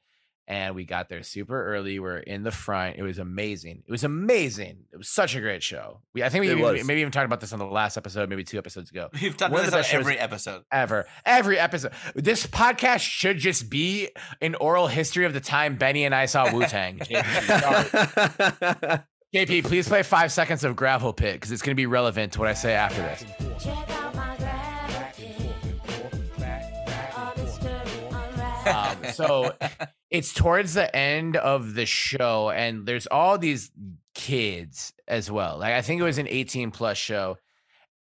and 0.47 0.75
we 0.75 0.85
got 0.85 1.09
there 1.09 1.23
super 1.23 1.65
early. 1.73 1.99
We're 1.99 2.17
in 2.17 2.43
the 2.43 2.51
front. 2.51 2.97
It 2.97 3.03
was 3.03 3.17
amazing. 3.17 3.83
It 3.87 3.91
was 3.91 4.03
amazing. 4.03 4.85
It 4.91 4.97
was 4.97 5.07
such 5.07 5.35
a 5.35 5.41
great 5.41 5.63
show. 5.63 6.01
We, 6.13 6.23
I 6.23 6.29
think 6.29 6.41
we 6.45 6.53
was. 6.55 6.85
maybe 6.85 7.01
even 7.01 7.11
talked 7.11 7.25
about 7.25 7.39
this 7.39 7.53
on 7.53 7.59
the 7.59 7.65
last 7.65 7.97
episode, 7.97 8.29
maybe 8.29 8.43
two 8.43 8.57
episodes 8.57 8.91
ago. 8.91 9.09
We've 9.21 9.35
talked 9.37 9.53
about 9.53 9.61
this 9.61 9.71
the 9.71 9.77
on 9.77 9.79
best 9.79 9.91
shows- 9.91 9.99
every 10.01 10.19
episode. 10.19 10.63
Ever, 10.71 11.07
every 11.25 11.57
episode. 11.59 11.93
This 12.15 12.45
podcast 12.45 12.99
should 13.01 13.37
just 13.37 13.69
be 13.69 14.09
an 14.41 14.55
oral 14.55 14.87
history 14.87 15.25
of 15.25 15.33
the 15.33 15.39
time 15.39 15.77
Benny 15.77 16.03
and 16.03 16.13
I 16.13 16.25
saw 16.25 16.53
Wu 16.53 16.65
Tang. 16.65 16.99
JP, 19.33 19.63
please 19.63 19.87
play 19.87 20.03
five 20.03 20.31
seconds 20.31 20.63
of 20.63 20.75
Gravel 20.75 21.11
Pit 21.11 21.33
because 21.33 21.51
it's 21.51 21.63
going 21.63 21.71
to 21.71 21.75
be 21.75 21.87
relevant 21.87 22.33
to 22.33 22.39
what 22.39 22.47
I 22.47 22.53
say 22.53 22.73
after 22.75 23.01
this. 23.01 23.25
Check 23.63 23.89
out 23.89 24.13
my 24.13 24.35
gravity. 24.37 25.49
All 27.17 27.33
this 27.35 27.57
dirty 27.57 28.05
unravel. 28.11 29.07
Um, 29.07 29.11
so 29.11 29.51
it's 30.11 30.35
towards 30.35 30.75
the 30.75 30.95
end 30.95 31.35
of 31.35 31.73
the 31.73 31.87
show, 31.87 32.51
and 32.51 32.85
there's 32.85 33.07
all 33.07 33.39
these 33.39 33.71
kids 34.13 34.93
as 35.07 35.31
well. 35.31 35.57
Like 35.57 35.73
I 35.73 35.81
think 35.81 35.99
it 35.99 36.03
was 36.03 36.19
an 36.19 36.27
18 36.27 36.69
plus 36.69 36.99
show, 36.99 37.39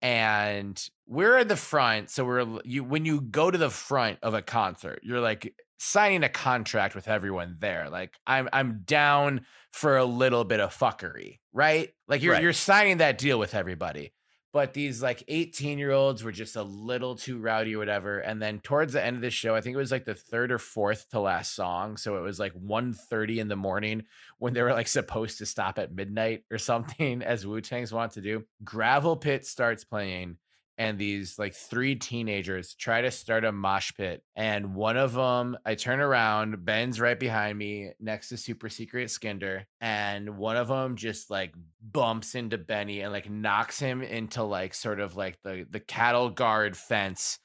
and 0.02 0.82
we're 1.06 1.36
at 1.36 1.46
the 1.46 1.54
front. 1.54 2.10
So 2.10 2.24
we're 2.24 2.58
you 2.64 2.82
when 2.82 3.04
you 3.04 3.20
go 3.20 3.52
to 3.52 3.58
the 3.58 3.70
front 3.70 4.18
of 4.24 4.34
a 4.34 4.42
concert, 4.42 4.98
you're 5.04 5.20
like 5.20 5.54
signing 5.78 6.24
a 6.24 6.28
contract 6.28 6.96
with 6.96 7.06
everyone 7.06 7.56
there. 7.60 7.88
Like 7.88 8.14
I'm 8.26 8.48
I'm 8.52 8.82
down 8.84 9.46
for 9.72 9.96
a 9.96 10.04
little 10.04 10.44
bit 10.44 10.60
of 10.60 10.76
fuckery, 10.76 11.38
right? 11.52 11.90
Like 12.08 12.22
you're 12.22 12.34
Right. 12.34 12.42
you're 12.42 12.52
signing 12.52 12.98
that 12.98 13.18
deal 13.18 13.38
with 13.38 13.54
everybody. 13.54 14.12
But 14.52 14.74
these 14.74 15.00
like 15.00 15.22
18 15.28 15.78
year 15.78 15.92
olds 15.92 16.24
were 16.24 16.32
just 16.32 16.56
a 16.56 16.62
little 16.64 17.14
too 17.14 17.38
rowdy 17.38 17.76
or 17.76 17.78
whatever. 17.78 18.18
And 18.18 18.42
then 18.42 18.58
towards 18.58 18.92
the 18.92 19.04
end 19.04 19.14
of 19.14 19.22
the 19.22 19.30
show, 19.30 19.54
I 19.54 19.60
think 19.60 19.74
it 19.74 19.78
was 19.78 19.92
like 19.92 20.04
the 20.04 20.14
third 20.16 20.50
or 20.50 20.58
fourth 20.58 21.08
to 21.10 21.20
last 21.20 21.54
song. 21.54 21.96
So 21.96 22.16
it 22.16 22.22
was 22.22 22.40
like 22.40 22.52
1.30 22.54 23.38
in 23.38 23.46
the 23.46 23.54
morning 23.54 24.06
when 24.38 24.52
they 24.52 24.62
were 24.62 24.72
like 24.72 24.88
supposed 24.88 25.38
to 25.38 25.46
stop 25.46 25.78
at 25.78 25.94
midnight 25.94 26.42
or 26.50 26.58
something, 26.58 27.22
as 27.24 27.46
Wu 27.46 27.60
Tang's 27.60 27.92
want 27.92 28.12
to 28.14 28.20
do. 28.20 28.44
Gravel 28.64 29.16
Pit 29.16 29.46
starts 29.46 29.84
playing, 29.84 30.36
and 30.80 30.98
these 30.98 31.38
like 31.38 31.54
three 31.54 31.94
teenagers 31.94 32.74
try 32.74 33.02
to 33.02 33.10
start 33.10 33.44
a 33.44 33.52
mosh 33.52 33.92
pit. 33.92 34.22
And 34.34 34.74
one 34.74 34.96
of 34.96 35.12
them, 35.12 35.58
I 35.66 35.74
turn 35.74 36.00
around, 36.00 36.64
Ben's 36.64 36.98
right 36.98 37.20
behind 37.20 37.58
me 37.58 37.90
next 38.00 38.30
to 38.30 38.38
Super 38.38 38.70
Secret 38.70 39.10
Skinder. 39.10 39.66
And 39.82 40.38
one 40.38 40.56
of 40.56 40.68
them 40.68 40.96
just 40.96 41.28
like 41.28 41.52
bumps 41.82 42.34
into 42.34 42.56
Benny 42.56 43.02
and 43.02 43.12
like 43.12 43.28
knocks 43.28 43.78
him 43.78 44.00
into 44.00 44.42
like 44.42 44.72
sort 44.72 45.00
of 45.00 45.16
like 45.16 45.36
the, 45.42 45.66
the 45.68 45.80
cattle 45.80 46.30
guard 46.30 46.78
fence 46.78 47.38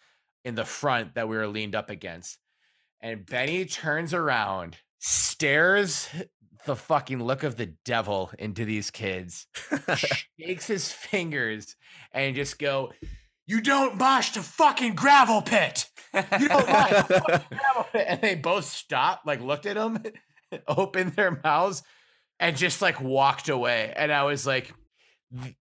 in 0.45 0.55
the 0.55 0.63
front 0.63 1.15
that 1.15 1.27
we 1.27 1.35
were 1.35 1.47
leaned 1.47 1.75
up 1.75 1.89
against. 1.89 2.39
And 3.01 3.25
Benny 3.25 3.65
turns 3.65 4.13
around, 4.13 4.77
stares 4.99 6.07
the 6.65 6.77
fucking 6.77 7.21
look 7.21 7.43
of 7.43 7.57
the 7.57 7.73
devil 7.83 8.31
into 8.39 8.63
these 8.63 8.91
kids, 8.91 9.47
shakes 10.39 10.67
his 10.67 10.89
fingers, 10.89 11.75
and 12.13 12.33
just 12.33 12.57
go, 12.59 12.93
You 13.47 13.61
don't 13.61 13.97
mosh 13.97 14.31
to 14.31 14.41
fucking 14.41 14.95
gravel 14.95 15.41
pit. 15.41 15.89
You 16.39 16.47
don't 16.47 16.69
mosh 16.69 16.89
to 16.91 17.03
fucking 17.03 17.57
gravel 17.57 17.85
pit. 17.91 18.05
And 18.07 18.22
they 18.22 18.35
both 18.35 18.63
stopped, 18.65 19.27
like 19.27 19.41
looked 19.41 19.65
at 19.65 19.76
him, 19.76 20.01
opened 20.67 21.13
their 21.13 21.41
mouths, 21.43 21.84
and 22.39 22.55
just 22.55 22.81
like 22.81 23.01
walked 23.01 23.49
away. 23.49 23.93
And 23.95 24.13
I 24.13 24.23
was 24.23 24.47
like, 24.47 24.73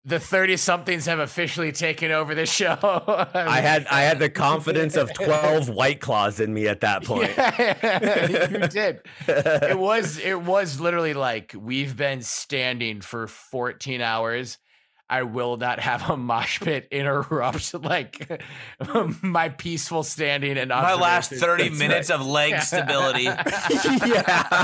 the 0.05 0.21
30 0.21 0.57
somethings 0.57 1.07
have 1.07 1.19
officially 1.19 1.73
taken 1.73 2.13
over 2.13 2.35
the 2.35 2.47
show. 2.47 2.77
I 3.35 3.61
had 3.61 3.87
I 3.87 4.03
had 4.03 4.19
the 4.19 4.31
confidence 4.31 4.97
of 4.97 5.13
12 5.15 5.69
white 5.69 6.01
claws 6.01 6.39
in 6.39 6.53
me 6.53 6.69
at 6.69 6.81
that 6.83 7.05
point. 7.05 7.33
Yeah, 7.37 8.31
you 8.31 8.69
did. 8.69 9.01
It 9.27 9.79
was 9.79 10.19
it 10.19 10.41
was 10.41 10.81
literally 10.81 11.15
like 11.15 11.55
we've 11.59 11.97
been 11.97 12.23
standing 12.23 13.01
for 13.01 13.27
14 13.27 14.01
hours. 14.01 14.59
I 15.09 15.23
will 15.23 15.57
not 15.59 15.81
have 15.81 16.09
a 16.09 16.17
mosh 16.17 16.61
pit 16.61 16.89
interrupt 16.91 17.75
like 17.85 18.43
my 19.23 19.51
peaceful 19.51 20.03
standing 20.03 20.57
and 20.57 20.71
My 20.71 20.95
last 20.95 21.31
30 21.31 21.69
That's 21.69 21.79
minutes 21.79 22.11
right. 22.11 22.21
of 22.21 22.27
leg 22.27 22.61
stability. 22.63 23.25
yeah. 23.25 24.57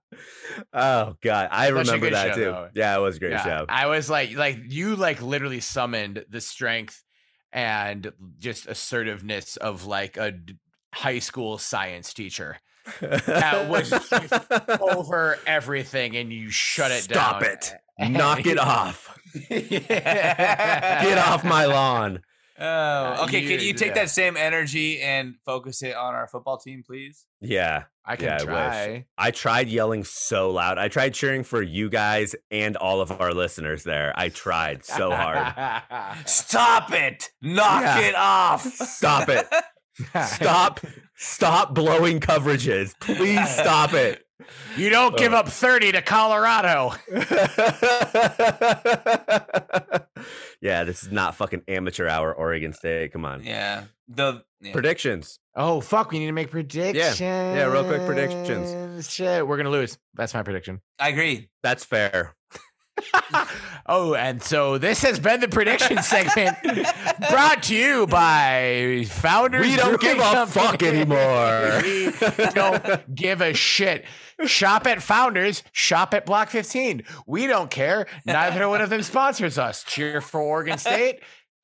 oh 0.72 1.14
god, 1.22 1.48
I 1.50 1.66
Such 1.68 1.74
remember 1.74 2.10
that 2.10 2.28
show, 2.28 2.34
too. 2.34 2.44
though. 2.44 2.68
Yeah, 2.74 2.96
it 2.96 3.00
was 3.00 3.16
a 3.16 3.20
great 3.20 3.32
Yeah, 3.32 3.44
show. 3.44 3.66
I 3.68 3.86
was 3.86 4.08
like, 4.08 4.34
like 4.36 4.58
you 4.68 4.96
like 4.96 5.20
literally 5.22 5.60
summoned 5.60 6.24
the 6.28 6.40
strength 6.40 7.02
and 7.52 8.12
just 8.38 8.66
assertiveness 8.66 9.56
of 9.56 9.84
like 9.86 10.16
a 10.16 10.32
high 10.94 11.18
school 11.18 11.58
science 11.58 12.14
teacher 12.14 12.58
that 13.00 13.68
was 13.70 13.90
just 13.90 14.32
over 14.80 15.38
everything, 15.46 16.16
and 16.16 16.32
you 16.32 16.50
shut 16.50 16.90
it 16.90 17.02
Stop 17.02 17.40
down. 17.40 17.50
it. 17.52 17.72
Knock 18.10 18.46
it 18.46 18.58
off. 18.58 19.18
Get 19.48 19.88
Get 19.88 21.18
off 21.18 21.44
my 21.44 21.66
lawn. 21.66 22.22
Oh, 22.58 22.64
uh, 22.66 23.18
okay. 23.24 23.40
you- 23.40 23.56
Can 23.56 23.66
you 23.66 23.72
take 23.72 23.88
yeah. 23.88 23.94
that 23.94 24.10
same 24.10 24.36
energy 24.36 25.00
and 25.00 25.34
focus 25.46 25.82
it 25.82 25.94
on 25.96 26.14
our 26.14 26.26
football 26.28 26.58
team, 26.58 26.82
please? 26.86 27.24
Yeah. 27.40 27.84
I 28.04 28.16
can 28.16 28.26
Yeah, 28.26 28.32
I 28.32 28.36
wish. 28.36 28.44
try. 28.44 29.04
I 29.16 29.30
tried 29.30 29.68
yelling 29.68 30.04
so 30.04 30.50
loud. 30.50 30.76
I 30.76 30.88
tried 30.88 31.14
cheering 31.14 31.42
for 31.44 31.62
you 31.62 31.88
guys 31.88 32.34
and 32.50 32.76
all 32.76 33.00
of 33.00 33.18
our 33.18 33.32
listeners 33.32 33.82
there. 33.84 34.12
I 34.16 34.28
tried 34.30 34.84
so 34.84 35.10
hard. 35.10 35.54
Stop 36.26 36.92
it! 36.92 37.30
Knock 37.40 37.82
Yeah. 37.82 37.98
it 38.00 38.14
off! 38.14 38.62
Stop 38.64 39.28
it. 39.30 39.46
Stop. 40.26 40.80
Stop 41.16 41.74
blowing 41.74 42.20
coverages. 42.20 42.94
Please 43.00 43.46
stop 43.50 43.92
it. 43.92 44.24
You 44.76 44.88
don't 44.88 45.16
give 45.18 45.34
oh. 45.34 45.38
up 45.38 45.48
30 45.48 45.92
to 45.92 46.02
Colorado. 46.02 46.94
yeah, 50.62 50.84
this 50.84 51.02
is 51.02 51.12
not 51.12 51.34
fucking 51.34 51.62
amateur 51.68 52.08
hour, 52.08 52.32
Oregon 52.32 52.72
State. 52.72 53.12
Come 53.12 53.26
on. 53.26 53.44
Yeah. 53.44 53.84
The 54.08 54.42
yeah. 54.62 54.72
Predictions. 54.72 55.38
Oh, 55.54 55.80
fuck. 55.80 56.10
We 56.10 56.18
need 56.18 56.26
to 56.26 56.32
make 56.32 56.50
predictions. 56.50 57.20
yeah, 57.20 57.64
real 57.66 57.84
quick 57.84 58.06
predictions. 58.06 59.10
Shit. 59.10 59.46
We're 59.46 59.56
going 59.56 59.64
to 59.64 59.70
lose. 59.70 59.98
That's 60.14 60.32
my 60.34 60.42
prediction. 60.42 60.80
I 60.98 61.10
agree. 61.10 61.50
That's 61.62 61.84
fair. 61.84 62.34
Oh, 63.86 64.14
and 64.14 64.42
so 64.42 64.78
this 64.78 65.02
has 65.02 65.18
been 65.18 65.40
the 65.40 65.48
prediction 65.48 65.98
segment 66.02 66.56
brought 67.30 67.62
to 67.64 67.74
you 67.74 68.06
by 68.06 69.04
Founders. 69.08 69.66
We 69.66 69.76
don't 69.76 70.00
give 70.00 70.18
a 70.18 70.20
Company. 70.20 70.66
fuck 70.66 70.82
anymore. 70.82 71.80
we 72.38 72.52
don't 72.52 73.14
give 73.14 73.40
a 73.40 73.54
shit. 73.54 74.04
Shop 74.46 74.86
at 74.86 75.02
Founders, 75.02 75.62
shop 75.72 76.14
at 76.14 76.24
Block 76.24 76.48
15. 76.50 77.02
We 77.26 77.46
don't 77.46 77.70
care. 77.70 78.06
Neither 78.24 78.68
one 78.68 78.80
of 78.80 78.88
them 78.90 79.02
sponsors 79.02 79.58
us. 79.58 79.84
Cheer 79.84 80.20
for 80.20 80.40
Oregon 80.40 80.78
State 80.78 81.20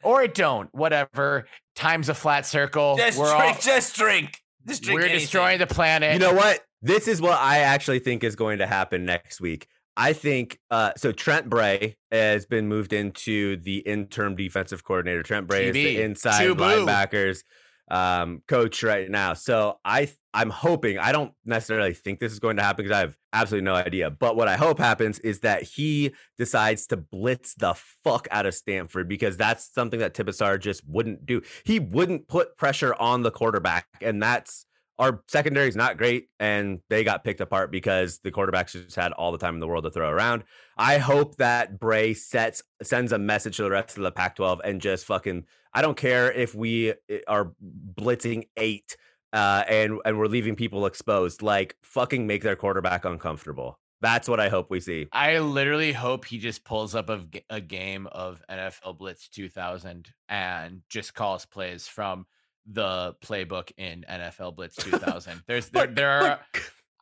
or 0.06 0.22
it 0.22 0.34
don't. 0.34 0.72
Whatever. 0.74 1.46
Time's 1.74 2.08
a 2.08 2.14
flat 2.14 2.46
circle. 2.46 2.96
Just 2.96 3.18
We're 3.18 3.36
drink. 3.36 3.56
all, 3.56 3.60
just 3.60 3.96
drink. 3.96 4.42
Just 4.66 4.82
drink. 4.82 4.98
we're 4.98 5.06
anything. 5.06 5.20
destroying 5.20 5.58
the 5.58 5.66
planet. 5.66 6.14
You 6.14 6.18
know 6.20 6.32
what? 6.32 6.60
This 6.82 7.08
is 7.08 7.20
what 7.20 7.38
I 7.38 7.58
actually 7.58 7.98
think 7.98 8.24
is 8.24 8.36
going 8.36 8.58
to 8.58 8.66
happen 8.66 9.04
next 9.04 9.40
week. 9.40 9.66
I 9.96 10.12
think 10.12 10.58
uh, 10.70 10.92
so. 10.96 11.12
Trent 11.12 11.48
Bray 11.48 11.96
has 12.10 12.46
been 12.46 12.68
moved 12.68 12.92
into 12.92 13.56
the 13.56 13.78
interim 13.78 14.36
defensive 14.36 14.84
coordinator. 14.84 15.22
Trent 15.22 15.46
Bray 15.46 15.68
is 15.68 15.74
the 15.74 16.02
inside 16.02 16.48
linebackers 16.50 17.42
um, 17.90 18.42
coach 18.48 18.82
right 18.82 19.10
now. 19.10 19.34
So 19.34 19.78
I 19.84 20.10
I'm 20.34 20.50
hoping 20.50 20.98
I 20.98 21.12
don't 21.12 21.32
necessarily 21.44 21.94
think 21.94 22.18
this 22.18 22.32
is 22.32 22.38
going 22.38 22.56
to 22.56 22.62
happen 22.62 22.84
because 22.84 22.96
I 22.96 23.00
have 23.00 23.16
absolutely 23.32 23.64
no 23.64 23.74
idea. 23.74 24.10
But 24.10 24.36
what 24.36 24.48
I 24.48 24.56
hope 24.56 24.78
happens 24.78 25.18
is 25.20 25.40
that 25.40 25.62
he 25.62 26.12
decides 26.36 26.86
to 26.88 26.96
blitz 26.96 27.54
the 27.54 27.74
fuck 28.04 28.28
out 28.30 28.44
of 28.44 28.54
Stanford 28.54 29.08
because 29.08 29.36
that's 29.36 29.72
something 29.72 30.00
that 30.00 30.14
Tibesar 30.14 30.58
just 30.58 30.86
wouldn't 30.86 31.24
do. 31.24 31.40
He 31.64 31.78
wouldn't 31.78 32.28
put 32.28 32.56
pressure 32.56 32.94
on 32.94 33.22
the 33.22 33.30
quarterback, 33.30 33.86
and 34.02 34.22
that's 34.22 34.66
our 34.98 35.22
secondary 35.28 35.68
is 35.68 35.76
not 35.76 35.98
great, 35.98 36.28
and 36.40 36.80
they 36.88 37.04
got 37.04 37.24
picked 37.24 37.40
apart 37.40 37.70
because 37.70 38.18
the 38.20 38.32
quarterbacks 38.32 38.72
just 38.72 38.96
had 38.96 39.12
all 39.12 39.32
the 39.32 39.38
time 39.38 39.54
in 39.54 39.60
the 39.60 39.68
world 39.68 39.84
to 39.84 39.90
throw 39.90 40.08
around. 40.08 40.44
I 40.76 40.98
hope 40.98 41.36
that 41.36 41.78
Bray 41.78 42.14
sets 42.14 42.62
sends 42.82 43.12
a 43.12 43.18
message 43.18 43.56
to 43.56 43.64
the 43.64 43.70
rest 43.70 43.96
of 43.96 44.02
the 44.02 44.12
Pac-12 44.12 44.60
and 44.64 44.80
just 44.80 45.04
fucking. 45.04 45.44
I 45.74 45.82
don't 45.82 45.96
care 45.96 46.32
if 46.32 46.54
we 46.54 46.94
eh, 47.10 47.18
are 47.28 47.52
blitzing 47.94 48.48
eight 48.56 48.96
uh, 49.32 49.64
and 49.68 49.98
and 50.06 50.18
we're 50.18 50.26
leaving 50.26 50.56
people 50.56 50.86
exposed. 50.86 51.42
Like 51.42 51.76
fucking 51.82 52.26
make 52.26 52.42
their 52.42 52.56
quarterback 52.56 53.04
uncomfortable. 53.04 53.78
That's 54.00 54.28
what 54.28 54.40
I 54.40 54.48
hope 54.48 54.70
we 54.70 54.80
see. 54.80 55.08
I 55.12 55.38
literally 55.38 55.92
hope 55.92 56.26
he 56.26 56.38
just 56.38 56.64
pulls 56.64 56.94
up 56.94 57.08
a, 57.08 57.22
a 57.48 57.60
game 57.60 58.06
of 58.08 58.42
NFL 58.50 58.98
Blitz 58.98 59.28
2000 59.28 60.10
and 60.28 60.82
just 60.90 61.14
calls 61.14 61.46
plays 61.46 61.88
from 61.88 62.26
the 62.66 63.14
playbook 63.24 63.70
in 63.76 64.04
NFL 64.08 64.56
Blitz 64.56 64.76
2000. 64.82 65.42
There's 65.46 65.68
there, 65.70 65.86
there 65.86 66.10
are 66.10 66.40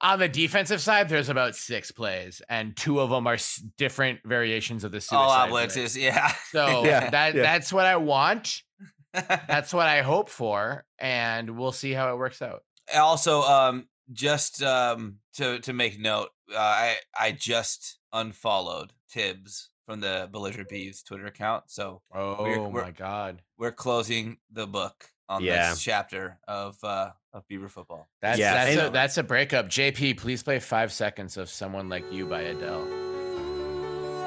on 0.01 0.19
the 0.19 0.29
defensive 0.29 0.81
side. 0.81 1.09
There's 1.09 1.29
about 1.29 1.57
six 1.57 1.91
plays, 1.91 2.43
and 2.49 2.77
two 2.77 3.01
of 3.01 3.11
them 3.11 3.27
are 3.27 3.35
s- 3.35 3.63
different 3.79 4.21
variations 4.25 4.85
of 4.85 4.93
the 4.93 4.99
All 5.13 5.29
suicide 5.29 5.43
out 5.45 5.49
blitz. 5.51 5.77
blitzes. 5.77 6.01
Yeah. 6.03 6.33
So 6.51 6.85
Yeah, 6.85 7.11
that 7.11 7.35
yeah. 7.35 7.43
that's 7.43 7.73
what 7.73 7.87
I 7.87 7.97
want. 7.97 8.63
That's 9.15 9.73
what 9.73 9.87
I 9.87 10.03
hope 10.03 10.29
for, 10.29 10.85
and 10.99 11.57
we'll 11.57 11.71
see 11.71 11.93
how 11.93 12.13
it 12.13 12.19
works 12.19 12.43
out. 12.43 12.63
also 12.97 13.43
um 13.43 13.87
just 14.13 14.61
um 14.63 15.19
to 15.35 15.61
to 15.61 15.73
make 15.73 15.99
note 16.01 16.29
uh, 16.53 16.59
i 16.59 16.97
i 17.19 17.31
just 17.33 17.99
unfollowed 18.13 18.93
tibbs 19.09 19.71
from 19.87 20.01
the 20.01 20.29
belligerent 20.33 20.69
bees 20.69 21.03
twitter 21.03 21.25
account 21.27 21.65
so 21.69 22.03
Oh 22.15 22.43
we're- 22.43 22.85
my 22.85 22.91
god, 22.91 23.41
we're 23.57 23.71
closing 23.73 24.37
the 24.53 24.67
book 24.67 25.09
on 25.29 25.43
Yeah. 25.43 25.71
this 25.71 25.83
chapter 25.83 26.39
of 26.47 26.83
uh 26.85 27.11
of 27.33 27.47
beaver 27.49 27.69
football 27.69 28.07
that's 28.21 28.39
Yeah, 28.39 28.65
that's 28.65 28.89
a, 28.89 28.91
that's 28.91 29.19
a 29.19 29.23
breakup. 29.23 29.67
JP, 29.69 30.19
please 30.19 30.43
play 30.43 30.59
five 30.61 30.93
seconds 30.93 31.37
of 31.37 31.49
"Someone 31.49 31.89
Like 31.89 32.05
You" 32.13 32.27
by 32.27 32.43
Adele. 32.43 32.87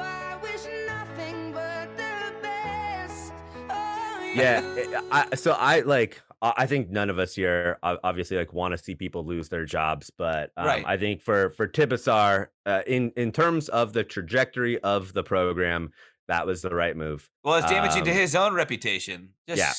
I 0.00 0.38
wish 0.42 0.64
nothing 0.86 1.52
but 1.52 1.88
the 1.96 2.34
best. 2.42 3.32
Oh, 3.70 4.32
yeah 4.34 4.62
eh, 4.76 5.00
I, 5.10 5.34
so 5.36 5.52
i 5.52 5.80
like 5.80 6.20
i 6.42 6.52
I 6.58 6.66
think 6.66 6.90
none 6.90 7.10
of 7.10 7.18
us 7.18 7.34
here 7.34 7.78
obviously 7.82 8.36
like 8.36 8.52
want 8.52 8.72
to 8.72 8.78
see 8.78 8.94
people 8.94 9.24
lose 9.24 9.48
their 9.48 9.64
jobs 9.64 10.10
but 10.16 10.52
um, 10.56 10.66
Right. 10.66 10.84
i 10.86 10.96
think 10.96 11.20
for 11.22 11.50
for 11.50 11.66
tibesar 11.66 12.50
uh, 12.66 12.82
in 12.86 13.12
in 13.16 13.32
terms 13.32 13.68
of 13.68 13.92
the 13.92 14.04
trajectory 14.04 14.78
of 14.80 15.12
the 15.14 15.22
program 15.24 15.90
that 16.28 16.46
was 16.46 16.62
the 16.62 16.74
right 16.74 16.96
move 16.96 17.28
well 17.42 17.56
it's 17.56 17.68
damaging 17.70 18.04
to 18.04 18.10
Um, 18.10 18.16
his 18.16 18.34
own 18.36 18.54
reputation 18.54 19.30
just 19.48 19.58
yeah. 19.58 19.72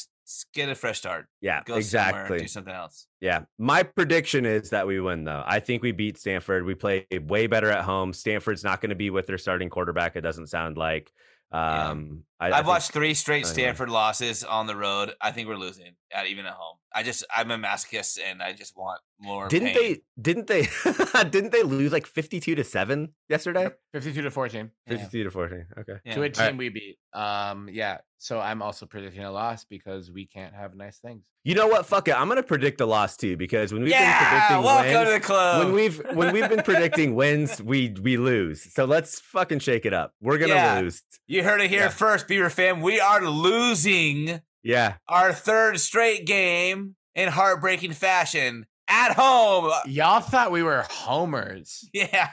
Get 0.54 0.70
a 0.70 0.76
fresh 0.76 0.98
start 1.00 1.28
yeah 1.42 1.62
go 1.66 1.76
exactly 1.76 2.40
do 2.40 2.48
something 2.48 2.74
else 2.74 3.08
Yeah, 3.22 3.42
my 3.58 3.84
prediction 3.84 4.46
is 4.46 4.70
that 4.70 4.88
we 4.88 5.00
win 5.00 5.24
though. 5.26 5.44
I 5.46 5.60
think 5.60 5.82
we 5.84 5.92
beat 5.92 6.18
Stanford. 6.18 6.66
We 6.66 6.76
play 6.76 7.06
way 7.28 7.48
better 7.48 7.70
at 7.70 7.84
home. 7.84 8.14
Stanford's 8.14 8.64
not 8.64 8.80
going 8.82 8.92
to 8.92 8.96
be 8.96 9.10
with 9.10 9.28
their 9.28 9.38
starting 9.38 9.70
quarterback. 9.70 10.16
It 10.16 10.22
doesn't 10.22 10.48
sound 10.48 10.78
like. 10.78 11.12
Um, 11.52 12.24
I, 12.40 12.46
I 12.46 12.48
i've 12.50 12.56
think- 12.58 12.68
watched 12.68 12.92
three 12.92 13.16
straight 13.16 13.48
stanford 13.48 13.90
losses 13.90 14.44
on 14.44 14.68
the 14.68 14.76
road 14.76 15.14
i 15.20 15.32
think 15.32 15.48
we're 15.48 15.56
losing 15.58 15.96
at 16.14 16.28
even 16.28 16.46
at 16.46 16.54
home 16.54 16.78
i 16.94 17.04
just 17.04 17.24
i'm 17.36 17.52
a 17.52 17.58
masochist 17.58 18.18
and 18.26 18.42
i 18.42 18.52
just 18.54 18.76
want 18.78 19.00
more 19.22 19.50
Didn't 19.50 19.74
pain. 19.74 19.76
they? 19.76 20.02
Didn't 20.22 20.48
they? 20.48 20.68
didn't 21.30 21.52
they 21.52 21.62
lose 21.64 21.92
like 21.92 22.08
fifty-two 22.08 22.56
to 22.56 22.64
seven 22.64 23.10
yesterday? 23.28 23.68
Fifty-two 23.92 24.22
to 24.22 24.32
fourteen 24.32 24.72
Yeah. 24.88 24.96
Fifty-two 24.96 25.26
to 25.26 25.30
fourteen. 25.32 25.66
Okay. 25.78 25.96
Yeah. 26.06 26.14
to 26.14 26.20
a 26.22 26.24
All 26.24 26.30
right. 26.30 26.34
team 26.34 26.56
we 26.56 26.70
beat. 26.70 26.98
Um, 27.14 27.68
yeah. 27.70 27.98
So 28.18 28.40
I'm 28.40 28.62
also 28.62 28.86
predicting 28.86 29.26
a 29.26 29.30
loss 29.32 29.66
because 29.66 30.10
we 30.10 30.26
can't 30.26 30.54
have 30.56 30.74
nice 30.74 31.00
things. 31.00 31.24
You 31.44 31.54
know 31.56 31.68
what? 31.68 31.86
Fuck 31.86 32.08
it. 32.08 32.18
I'm 32.18 32.30
gonna 32.30 32.44
predict 32.44 32.80
a 32.80 32.86
loss 32.86 33.18
too 33.18 33.36
because 33.36 33.74
when 33.74 33.84
we've 33.84 33.92
been 33.92 34.00
predicting 34.16 34.64
welcome 34.64 34.94
wins, 34.94 35.08
to 35.08 35.14
the 35.14 35.20
club 35.20 35.66
when 35.66 35.74
we've 35.74 36.02
when 36.14 36.34
we've 36.34 36.48
been 36.50 36.64
predicting 36.72 37.14
wins, 37.16 37.62
we 37.62 37.94
we 38.02 38.16
lose. 38.16 38.74
So 38.74 38.86
let's 38.86 39.20
fucking 39.20 39.60
shake 39.60 39.86
it 39.86 39.94
up. 39.94 40.14
We're 40.22 40.38
gonna 40.38 40.54
Yeah. 40.54 40.80
lose. 40.80 41.02
You 41.28 41.44
heard 41.44 41.60
it 41.60 41.70
here 41.70 41.82
Yeah. 41.82 41.90
first, 41.90 42.30
Beaver 42.30 42.50
fam. 42.50 42.82
We 42.82 43.02
are 43.02 43.22
losing 43.28 44.40
Yeah. 44.64 44.96
our 45.08 45.34
third 45.34 45.80
straight 45.80 46.26
game 46.26 46.96
in 47.16 47.30
heartbreaking 47.30 47.94
fashion 47.94 48.66
at 48.88 49.14
home. 49.14 49.72
Y'all 49.86 50.20
thought 50.20 50.52
we 50.52 50.64
were 50.64 50.86
homers. 50.90 51.88
Yeah. 51.94 52.30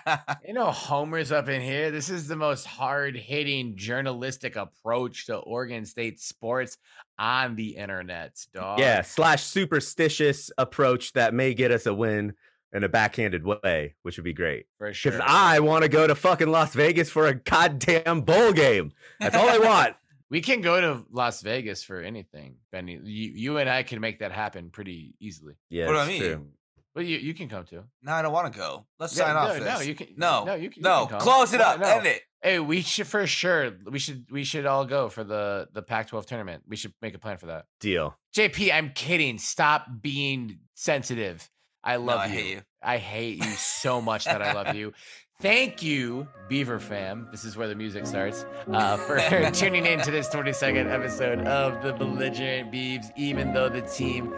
You 0.46 0.54
know, 0.54 0.70
homers 0.70 1.32
up 1.32 1.48
in 1.48 1.60
here. 1.60 1.90
This 1.90 2.08
is 2.08 2.28
the 2.28 2.36
most 2.36 2.66
hard 2.66 3.16
hitting 3.16 3.76
journalistic 3.76 4.56
approach 4.56 5.26
to 5.26 5.36
Oregon 5.36 5.84
State 5.86 6.20
sports 6.20 6.78
on 7.18 7.56
the 7.56 7.76
internet, 7.76 8.36
dog. 8.54 8.78
Yeah, 8.78 9.02
slash 9.02 9.42
superstitious 9.42 10.50
approach 10.58 11.12
that 11.14 11.34
may 11.34 11.54
get 11.54 11.70
us 11.70 11.86
a 11.86 11.94
win 11.94 12.34
in 12.72 12.84
a 12.84 12.88
backhanded 12.88 13.44
way, 13.44 13.94
which 14.02 14.16
would 14.18 14.24
be 14.24 14.32
great. 14.34 14.66
for 14.78 14.92
sure. 14.92 15.12
Because 15.12 15.26
I 15.26 15.60
want 15.60 15.82
to 15.84 15.88
go 15.88 16.06
to 16.06 16.14
fucking 16.14 16.48
Las 16.48 16.74
Vegas 16.74 17.08
for 17.10 17.26
a 17.26 17.34
goddamn 17.34 18.22
bowl 18.22 18.52
game. 18.52 18.92
That's 19.20 19.34
all 19.36 19.48
I 19.48 19.58
want. 19.58 19.94
We 20.30 20.40
can 20.40 20.60
go 20.60 20.80
to 20.80 21.04
Las 21.10 21.40
Vegas 21.42 21.82
for 21.84 22.00
anything, 22.00 22.56
Benny. 22.72 22.94
You, 23.02 23.32
you 23.34 23.58
and 23.58 23.68
I 23.70 23.82
can 23.82 24.00
make 24.00 24.18
that 24.20 24.32
happen 24.32 24.70
pretty 24.70 25.14
easily. 25.20 25.54
Yeah, 25.70 25.86
What 25.86 25.92
do 25.92 25.98
I 25.98 26.06
mean? 26.08 26.20
true. 26.20 26.46
Well, 26.94 27.04
you, 27.04 27.18
you 27.18 27.34
can 27.34 27.48
come 27.48 27.64
too. 27.64 27.84
No, 28.02 28.12
I 28.12 28.22
don't 28.22 28.32
want 28.32 28.50
to 28.52 28.58
go. 28.58 28.86
Let's 28.98 29.16
Yeah, 29.16 29.24
sign 29.26 29.34
no, 29.34 29.40
off. 29.40 29.58
no, 29.58 29.78
this. 29.78 29.86
you 29.86 29.94
can- 29.94 30.08
No, 30.16 30.44
no, 30.44 30.54
you 30.54 30.70
can- 30.70 30.82
you 30.82 30.88
no. 30.88 31.00
can 31.06 31.18
come. 31.18 31.20
Close 31.20 31.52
it 31.52 31.60
Why 31.60 31.74
up. 31.74 31.80
no? 31.80 31.86
End 31.88 32.06
it. 32.06 32.22
Hey, 32.42 32.58
we 32.58 32.80
should 32.80 33.06
for 33.06 33.26
sure. 33.26 33.72
We 33.90 33.98
should 33.98 34.26
we 34.30 34.44
should 34.44 34.66
all 34.66 34.84
go 34.86 35.08
for 35.08 35.24
the 35.24 35.68
the 35.72 35.82
Pac-12 35.82 36.26
tournament. 36.26 36.62
We 36.66 36.76
should 36.76 36.94
make 37.02 37.14
a 37.14 37.18
plan 37.18 37.36
for 37.38 37.46
that. 37.46 37.64
Deal. 37.80 38.16
JP, 38.36 38.72
I'm 38.72 38.90
kidding. 38.94 39.36
Stop 39.38 39.86
being 40.00 40.60
sensitive. 40.74 41.48
I 41.84 41.96
No, 41.96 42.04
love 42.04 42.20
I 42.20 42.26
you. 42.26 42.32
hate 42.32 42.50
you. 42.50 42.62
I 42.82 42.96
hate 42.98 43.44
you 43.44 43.50
so 43.52 44.00
much 44.00 44.24
that 44.26 44.40
I 44.42 44.52
love 44.52 44.74
you. 44.76 44.92
Thank 45.40 45.82
you, 45.82 46.26
Beaver 46.48 46.78
fam. 46.78 47.28
This 47.30 47.44
is 47.44 47.58
where 47.58 47.68
the 47.68 47.74
music 47.74 48.06
starts. 48.06 48.46
Uh, 48.70 48.96
for 49.06 49.18
tuning 49.52 49.84
in 49.84 50.00
to 50.00 50.10
this 50.10 50.28
22nd 50.28 50.90
episode 50.90 51.40
of 51.40 51.82
the 51.82 51.92
Belligerent 51.92 52.72
Beavs. 52.72 53.10
Even 53.16 53.52
though 53.52 53.68
the 53.68 53.82
team, 53.82 54.32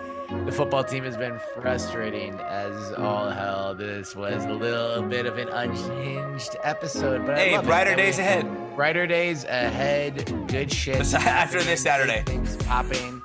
the 0.45 0.51
football 0.51 0.83
team, 0.83 1.05
has 1.05 1.17
been 1.17 1.39
frustrating 1.55 2.35
as 2.41 2.93
all 2.95 3.31
hell, 3.31 3.77
this 3.77 4.17
was 4.17 4.45
a 4.45 4.53
little 4.53 5.03
bit 5.05 5.27
of 5.27 5.39
an 5.39 5.49
unhinged 5.49 6.57
episode. 6.65 7.25
But 7.25 7.39
Hey, 7.39 7.57
brighter 7.63 7.95
days 7.95 8.19
ahead. 8.19 8.75
Brighter 8.75 9.07
days 9.07 9.45
ahead. 9.45 10.49
Good 10.49 10.73
shit. 10.73 11.15
After 11.15 11.63
this 11.63 11.81
Saturday. 11.83 12.25
Things 12.27 12.57
popping. 12.57 13.18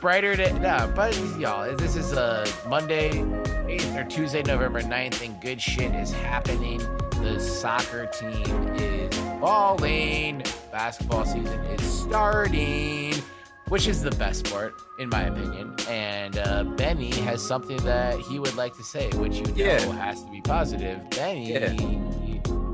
Brighter 0.00 0.34
day. 0.34 0.52
No, 0.58 0.90
but 0.96 1.14
y'all, 1.38 1.76
this 1.76 1.94
is 1.94 2.12
a 2.12 2.46
Monday, 2.68 3.10
8th 3.12 3.96
or 3.96 4.04
Tuesday, 4.08 4.42
November 4.42 4.80
9th, 4.80 5.22
and 5.24 5.38
good 5.42 5.60
shit 5.60 5.94
is 5.94 6.10
happening. 6.10 6.78
The 7.22 7.38
soccer 7.38 8.06
team 8.06 8.46
is 8.76 9.14
balling. 9.40 10.42
Basketball 10.72 11.26
season 11.26 11.60
is 11.66 11.82
starting, 11.82 13.12
which 13.68 13.86
is 13.86 14.02
the 14.02 14.10
best 14.12 14.46
sport, 14.46 14.72
in 14.98 15.10
my 15.10 15.24
opinion. 15.24 15.74
And 15.86 16.38
uh, 16.38 16.64
Benny 16.64 17.10
has 17.20 17.46
something 17.46 17.76
that 17.78 18.18
he 18.20 18.38
would 18.38 18.56
like 18.56 18.74
to 18.76 18.82
say, 18.82 19.10
which 19.16 19.36
you 19.36 19.42
know 19.44 19.52
Yeah. 19.54 19.80
has 19.96 20.24
to 20.24 20.30
be 20.30 20.40
positive. 20.40 21.08
Benny, 21.10 21.52
Yeah. 21.52 21.74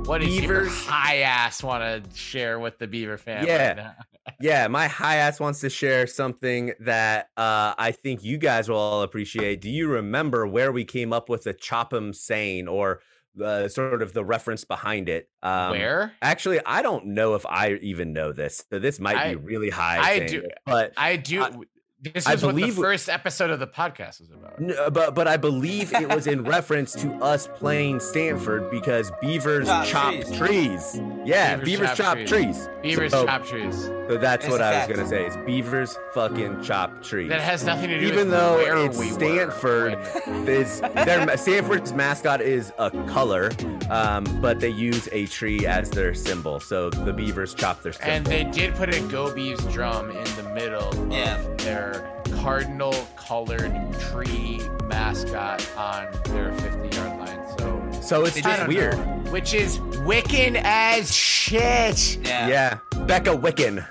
What 0.06 0.20
does 0.20 0.38
your 0.40 0.66
high 0.68 1.18
ass 1.18 1.62
want 1.62 1.82
to 1.82 2.16
share 2.16 2.58
with 2.60 2.78
the 2.78 2.86
Beaver 2.86 3.18
family? 3.18 3.48
Yeah. 3.48 3.92
Yeah, 4.40 4.66
my 4.66 4.88
high 4.88 5.16
ass 5.16 5.38
wants 5.38 5.60
to 5.60 5.70
share 5.70 6.04
something 6.08 6.72
that 6.80 7.30
uh, 7.36 7.74
I 7.78 7.92
think 7.92 8.24
you 8.24 8.38
guys 8.38 8.68
will 8.68 8.76
all 8.76 9.02
appreciate. 9.02 9.60
Do 9.60 9.70
you 9.70 9.86
remember 9.88 10.48
where 10.48 10.72
we 10.72 10.84
came 10.84 11.12
up 11.12 11.28
with 11.28 11.44
the 11.44 11.54
chop 11.54 11.94
'em 11.94 12.12
saying 12.12 12.66
or 12.66 13.00
the 13.36 13.68
sort 13.68 14.02
of 14.02 14.14
the 14.14 14.24
reference 14.24 14.64
behind 14.64 15.08
it? 15.08 15.28
Um, 15.44 15.70
Where? 15.70 16.12
Actually, 16.20 16.58
I 16.66 16.82
don't 16.82 17.06
know 17.06 17.34
if 17.36 17.46
I 17.46 17.74
even 17.74 18.12
know 18.12 18.32
this. 18.32 18.64
So 18.68 18.80
this 18.80 18.98
might 18.98 19.16
I- 19.16 19.28
be 19.30 19.36
really 19.36 19.70
high. 19.70 20.00
I 20.00 20.18
saying 20.18 20.28
do- 20.28 20.48
but 20.66 20.92
I 20.96 21.16
do. 21.16 21.42
I- 21.44 21.52
this 22.00 22.26
I 22.26 22.34
is 22.34 22.42
what 22.44 22.54
the 22.54 22.60
believe- 22.60 22.74
first 22.76 23.08
episode 23.08 23.50
of 23.50 23.58
the 23.58 23.66
podcast 23.66 24.20
was 24.20 24.30
about. 24.30 24.60
N- 24.60 24.74
uh, 24.78 24.90
but 24.90 25.14
but 25.14 25.26
I 25.26 25.36
believe 25.38 25.92
it 25.94 26.14
was 26.14 26.26
in 26.26 26.44
reference 26.56 26.92
to 26.94 27.12
us 27.16 27.48
playing 27.56 28.00
Stanford 28.00 28.70
because 28.70 29.10
beavers 29.20 29.66
Chop 29.66 29.86
chop 29.86 30.12
trees. 30.12 30.36
trees. 30.36 31.00
Yeah, 31.24 31.56
Beavers 31.56 31.64
beavers, 31.64 31.88
chop 31.88 31.96
chop, 31.96 32.14
trees. 32.18 32.28
trees. 32.28 32.68
Beavers 32.82 33.10
so, 33.12 33.24
chop 33.24 33.44
trees. 33.46 33.84
So 34.08 34.18
that's 34.18 34.44
It's 34.44 34.52
what 34.52 34.60
I 34.62 34.72
fact. 34.72 34.88
was 34.90 34.96
gonna 34.98 35.08
say. 35.08 35.26
Is 35.26 35.36
beavers 35.46 35.98
fucking 36.14 36.62
chop 36.62 37.02
trees. 37.02 37.28
That 37.30 37.40
has 37.40 37.64
nothing 37.64 37.88
to 37.88 37.98
do 37.98 38.04
with 38.04 38.12
Even 38.14 38.30
though 38.30 38.58
it's 38.60 38.98
we 38.98 39.08
Stanford, 39.10 39.94
were. 40.26 40.48
is 40.50 40.80
their 40.80 41.36
Stanford's 41.36 41.92
mascot 41.94 42.40
is 42.42 42.72
a 42.78 42.90
color, 43.08 43.50
um, 43.90 44.24
but 44.40 44.60
they 44.60 44.68
use 44.68 45.08
a 45.12 45.26
tree 45.26 45.66
as 45.66 45.90
their 45.90 46.14
symbol. 46.14 46.60
So 46.60 46.90
the 46.90 47.12
beavers 47.12 47.54
chop 47.54 47.82
their 47.82 47.92
symbol. 47.92 48.10
and 48.12 48.26
they 48.26 48.44
did 48.44 48.74
put 48.74 48.94
a 48.94 49.00
Go 49.08 49.26
Beavs 49.32 49.72
drum 49.72 50.10
in 50.10 50.24
the 50.36 50.42
middle 50.54 50.92
Yeah. 51.10 51.36
of 51.40 51.58
their 51.58 51.95
cardinal 52.42 52.92
colored 53.16 53.72
tree 54.00 54.60
mascot 54.84 55.66
on 55.76 56.06
their 56.24 56.52
50 56.54 56.96
yard 56.96 57.18
line. 57.18 57.58
So, 57.58 58.00
So 58.02 58.24
it's 58.24 58.36
just 58.40 58.58
don't 58.58 58.68
weird. 58.68 58.94
which 59.32 59.54
is 59.54 59.78
Wiccan 59.78 60.60
as 60.64 61.14
shit. 61.14 62.18
Yeah. 62.26 62.48
Yeah. 62.48 62.78
Becca 63.06 63.30
Wiccan. 63.30 63.84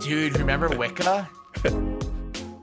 Dude, 0.00 0.36
remember 0.38 0.68
Wicca? 0.68 1.28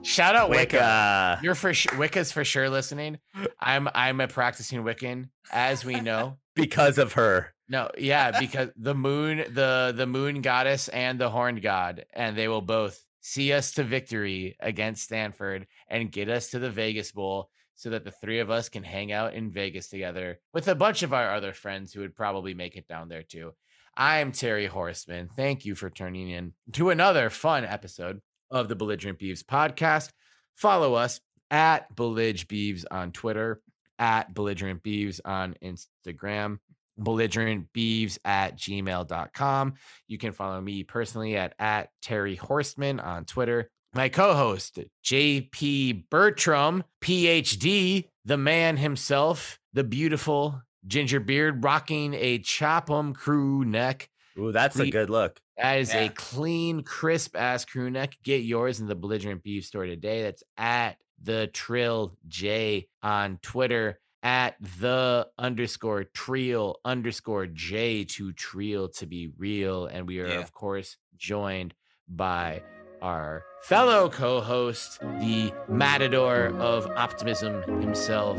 Shout 0.03 0.35
out 0.35 0.49
Wicca. 0.49 0.75
Wicca. 0.77 1.39
You're 1.43 1.55
for 1.55 1.73
sure 1.73 1.97
Wicca's 1.97 2.31
for 2.31 2.43
sure 2.43 2.69
listening. 2.69 3.19
I'm 3.59 3.87
I'm 3.93 4.19
a 4.21 4.27
practicing 4.27 4.83
Wiccan, 4.83 5.29
as 5.51 5.85
we 5.85 5.99
know. 6.01 6.37
Because 6.55 6.97
of 6.97 7.13
her. 7.13 7.53
No, 7.69 7.89
yeah, 7.97 8.37
because 8.39 8.69
the 8.75 8.95
moon, 8.95 9.37
the 9.53 9.93
the 9.95 10.07
moon 10.07 10.41
goddess 10.41 10.87
and 10.89 11.19
the 11.19 11.29
horned 11.29 11.61
god, 11.61 12.05
and 12.13 12.35
they 12.35 12.47
will 12.47 12.61
both 12.61 13.01
see 13.29 13.53
us 13.53 13.73
to 13.73 13.83
victory 13.83 14.55
against 14.59 15.03
Stanford 15.03 15.67
and 15.87 16.11
get 16.11 16.29
us 16.29 16.49
to 16.49 16.59
the 16.59 16.71
Vegas 16.71 17.11
Bowl 17.11 17.49
so 17.75 17.91
that 17.91 18.03
the 18.03 18.11
three 18.11 18.39
of 18.39 18.49
us 18.49 18.69
can 18.69 18.83
hang 18.83 19.11
out 19.11 19.35
in 19.35 19.51
Vegas 19.51 19.87
together 19.87 20.39
with 20.51 20.67
a 20.67 20.73
bunch 20.73 21.03
of 21.03 21.13
our 21.13 21.35
other 21.35 21.53
friends 21.53 21.93
who 21.93 22.01
would 22.01 22.15
probably 22.15 22.55
make 22.55 22.75
it 22.75 22.87
down 22.87 23.07
there 23.07 23.21
too. 23.21 23.51
I'm 23.95 24.31
Terry 24.31 24.65
Horseman. 24.65 25.29
Thank 25.35 25.63
you 25.63 25.75
for 25.75 25.91
turning 25.91 26.29
in 26.29 26.53
to 26.73 26.89
another 26.89 27.29
fun 27.29 27.65
episode 27.65 28.19
of 28.49 28.67
the 28.67 28.75
Belligerent 28.75 29.19
Beavs 29.19 29.43
podcast. 29.43 30.09
Follow 30.55 30.95
us 30.95 31.21
at 31.51 31.95
Bellig 31.95 32.47
Beavs 32.47 32.83
on 32.89 33.11
Twitter, 33.11 33.61
at 33.99 34.33
Belligerent 34.33 34.81
Beavs 34.81 35.19
on 35.23 35.55
Instagram, 35.63 36.57
belligerentbeavs 36.99 38.17
at 38.25 38.57
gmail.com. 38.57 39.73
You 40.07 40.17
can 40.17 40.31
follow 40.31 40.59
me 40.61 40.83
personally 40.83 41.35
at, 41.37 41.53
at 41.59 41.89
Terry 42.01 42.37
Horstman 42.37 43.03
on 43.03 43.25
Twitter. 43.25 43.69
My 43.93 44.09
co-host, 44.09 44.79
JP 45.03 46.09
Bertram, 46.09 46.83
PhD, 47.01 48.05
the 48.25 48.37
man 48.37 48.77
himself, 48.77 49.59
the 49.73 49.83
beautiful 49.83 50.61
ginger 50.85 51.19
beard, 51.19 51.63
rocking 51.63 52.13
a 52.13 52.39
Chop'em 52.39 53.15
crew 53.15 53.65
neck. 53.65 54.09
Ooh, 54.37 54.51
that's 54.51 54.79
a 54.79 54.89
good 54.89 55.09
look. 55.09 55.39
That 55.57 55.79
is 55.79 55.93
Yeah. 55.93 56.01
a 56.01 56.09
clean, 56.09 56.83
crisp 56.83 57.35
ass 57.35 57.65
crew 57.65 57.89
neck. 57.89 58.15
Get 58.23 58.43
yours 58.43 58.79
in 58.79 58.87
the 58.87 58.95
belligerent 58.95 59.43
beef 59.43 59.65
store 59.65 59.85
today. 59.85 60.21
That's 60.21 60.43
at 60.55 60.97
the 61.21 61.47
Trill 61.47 62.15
J 62.27 62.87
on 63.03 63.39
Twitter, 63.41 63.99
at 64.23 64.55
the 64.79 65.27
underscore 65.37 66.03
Trill 66.03 66.79
underscore 66.83 67.45
J 67.47 68.03
to 68.05 68.33
Trill 68.33 68.89
to 68.89 69.05
be 69.05 69.31
real. 69.37 69.85
And 69.85 70.07
we 70.07 70.19
are, 70.19 70.27
Yeah. 70.27 70.39
of 70.41 70.51
course, 70.53 70.97
joined 71.17 71.73
by 72.07 72.63
our 73.01 73.43
fellow 73.61 74.09
co-host, 74.09 74.99
the 74.99 75.53
matador 75.69 76.47
of 76.57 76.85
optimism 76.87 77.61
himself, 77.81 78.37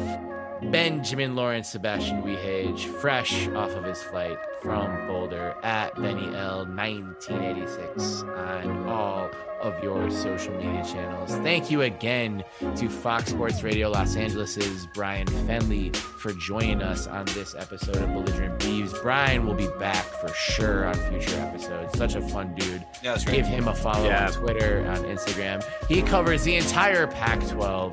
Benjamin 0.62 1.34
Lawrence 1.34 1.68
Sebastian 1.70 2.22
Wehage, 2.22 2.80
fresh 3.00 3.48
off 3.48 3.70
of 3.70 3.84
his 3.84 4.02
flight 4.02 4.36
from 4.62 5.06
Boulder 5.06 5.54
at 5.62 5.94
Benny 6.00 6.34
L 6.36 6.66
1986 6.66 8.22
on 8.22 8.86
all 8.88 9.30
of 9.62 9.82
your 9.82 10.10
social 10.10 10.52
media 10.54 10.84
channels. 10.84 11.30
Thank 11.36 11.70
you 11.70 11.82
again 11.82 12.44
to 12.76 12.88
Fox 12.88 13.30
Sports 13.30 13.62
Radio 13.62 13.88
Los 13.90 14.16
Angeles's 14.16 14.86
Bryan 14.94 15.26
Fenley 15.26 15.94
for 15.96 16.32
joining 16.34 16.82
us 16.82 17.06
on 17.06 17.24
this 17.26 17.54
episode 17.54 17.96
of 17.96 18.08
Belligerent 18.12 18.58
Beavs. 18.60 19.00
Bryan 19.02 19.46
will 19.46 19.54
be 19.54 19.68
back 19.78 20.04
for 20.04 20.28
sure 20.28 20.86
on 20.86 20.94
future 21.10 21.38
episodes. 21.40 21.96
Such 21.98 22.14
a 22.16 22.20
fun 22.28 22.54
dude. 22.54 22.84
Yeah, 23.02 23.12
that's 23.12 23.24
great. 23.24 23.36
Give 23.36 23.46
him 23.46 23.68
a 23.68 23.74
follow 23.74 24.06
Yeah. 24.06 24.26
on 24.26 24.32
Twitter, 24.32 24.86
on 24.88 24.98
Instagram. 25.04 25.64
He 25.88 26.02
covers 26.02 26.44
the 26.44 26.56
entire 26.56 27.06
Pac 27.06 27.46
12 27.48 27.92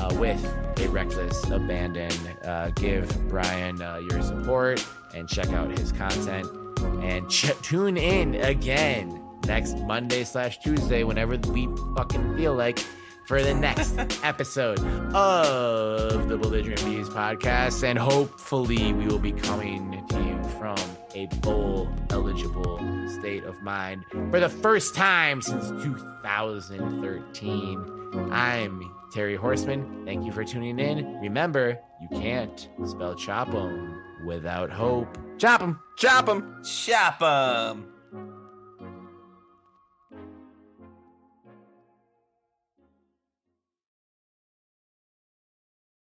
uh, 0.00 0.14
with 0.14 0.42
a 0.78 0.88
reckless 0.88 1.44
abandon. 1.50 2.10
Uh, 2.44 2.70
give 2.74 3.28
Bryan 3.28 3.80
uh, 3.82 4.00
your 4.10 4.22
support 4.22 4.84
and 5.14 5.28
check 5.28 5.50
out 5.50 5.70
his 5.78 5.92
content. 5.92 6.48
And 7.02 7.28
ch- 7.28 7.52
tune 7.62 7.96
in 7.96 8.36
again 8.36 9.22
next 9.46 9.76
Monday 9.78 10.24
slash 10.24 10.58
Tuesday, 10.60 11.04
whenever 11.04 11.36
we 11.36 11.68
fucking 11.96 12.36
feel 12.36 12.54
like, 12.54 12.78
for 13.26 13.42
the 13.42 13.54
next 13.54 13.98
episode 14.24 14.78
of 15.14 16.28
the 16.28 16.38
Belligerent 16.38 16.80
Beavs 16.80 17.08
podcast. 17.08 17.84
And 17.84 17.98
hopefully, 17.98 18.92
we 18.92 19.06
will 19.06 19.18
be 19.18 19.32
coming 19.32 20.04
to 20.08 20.18
you 20.18 20.42
from 20.58 20.76
a 21.14 21.26
bowl 21.36 21.88
eligible 22.10 22.78
state 23.08 23.44
of 23.44 23.60
mind 23.62 24.04
for 24.30 24.40
the 24.40 24.48
first 24.48 24.94
time 24.94 25.42
since 25.42 25.68
2013. 25.82 28.30
I'm 28.32 28.90
Terry 29.12 29.36
Horseman. 29.36 30.04
Thank 30.04 30.24
you 30.24 30.32
for 30.32 30.44
tuning 30.44 30.78
in. 30.78 31.18
Remember, 31.20 31.78
you 32.00 32.08
can't 32.08 32.68
spell 32.86 33.14
chop 33.14 33.54
'em 33.54 34.00
without 34.26 34.70
hope. 34.70 35.18
Chop 35.38 35.62
'em. 35.62 35.78
Chop 35.96 36.28
'em. 36.28 36.62
Shop 36.64 37.20
'em. 37.22 37.89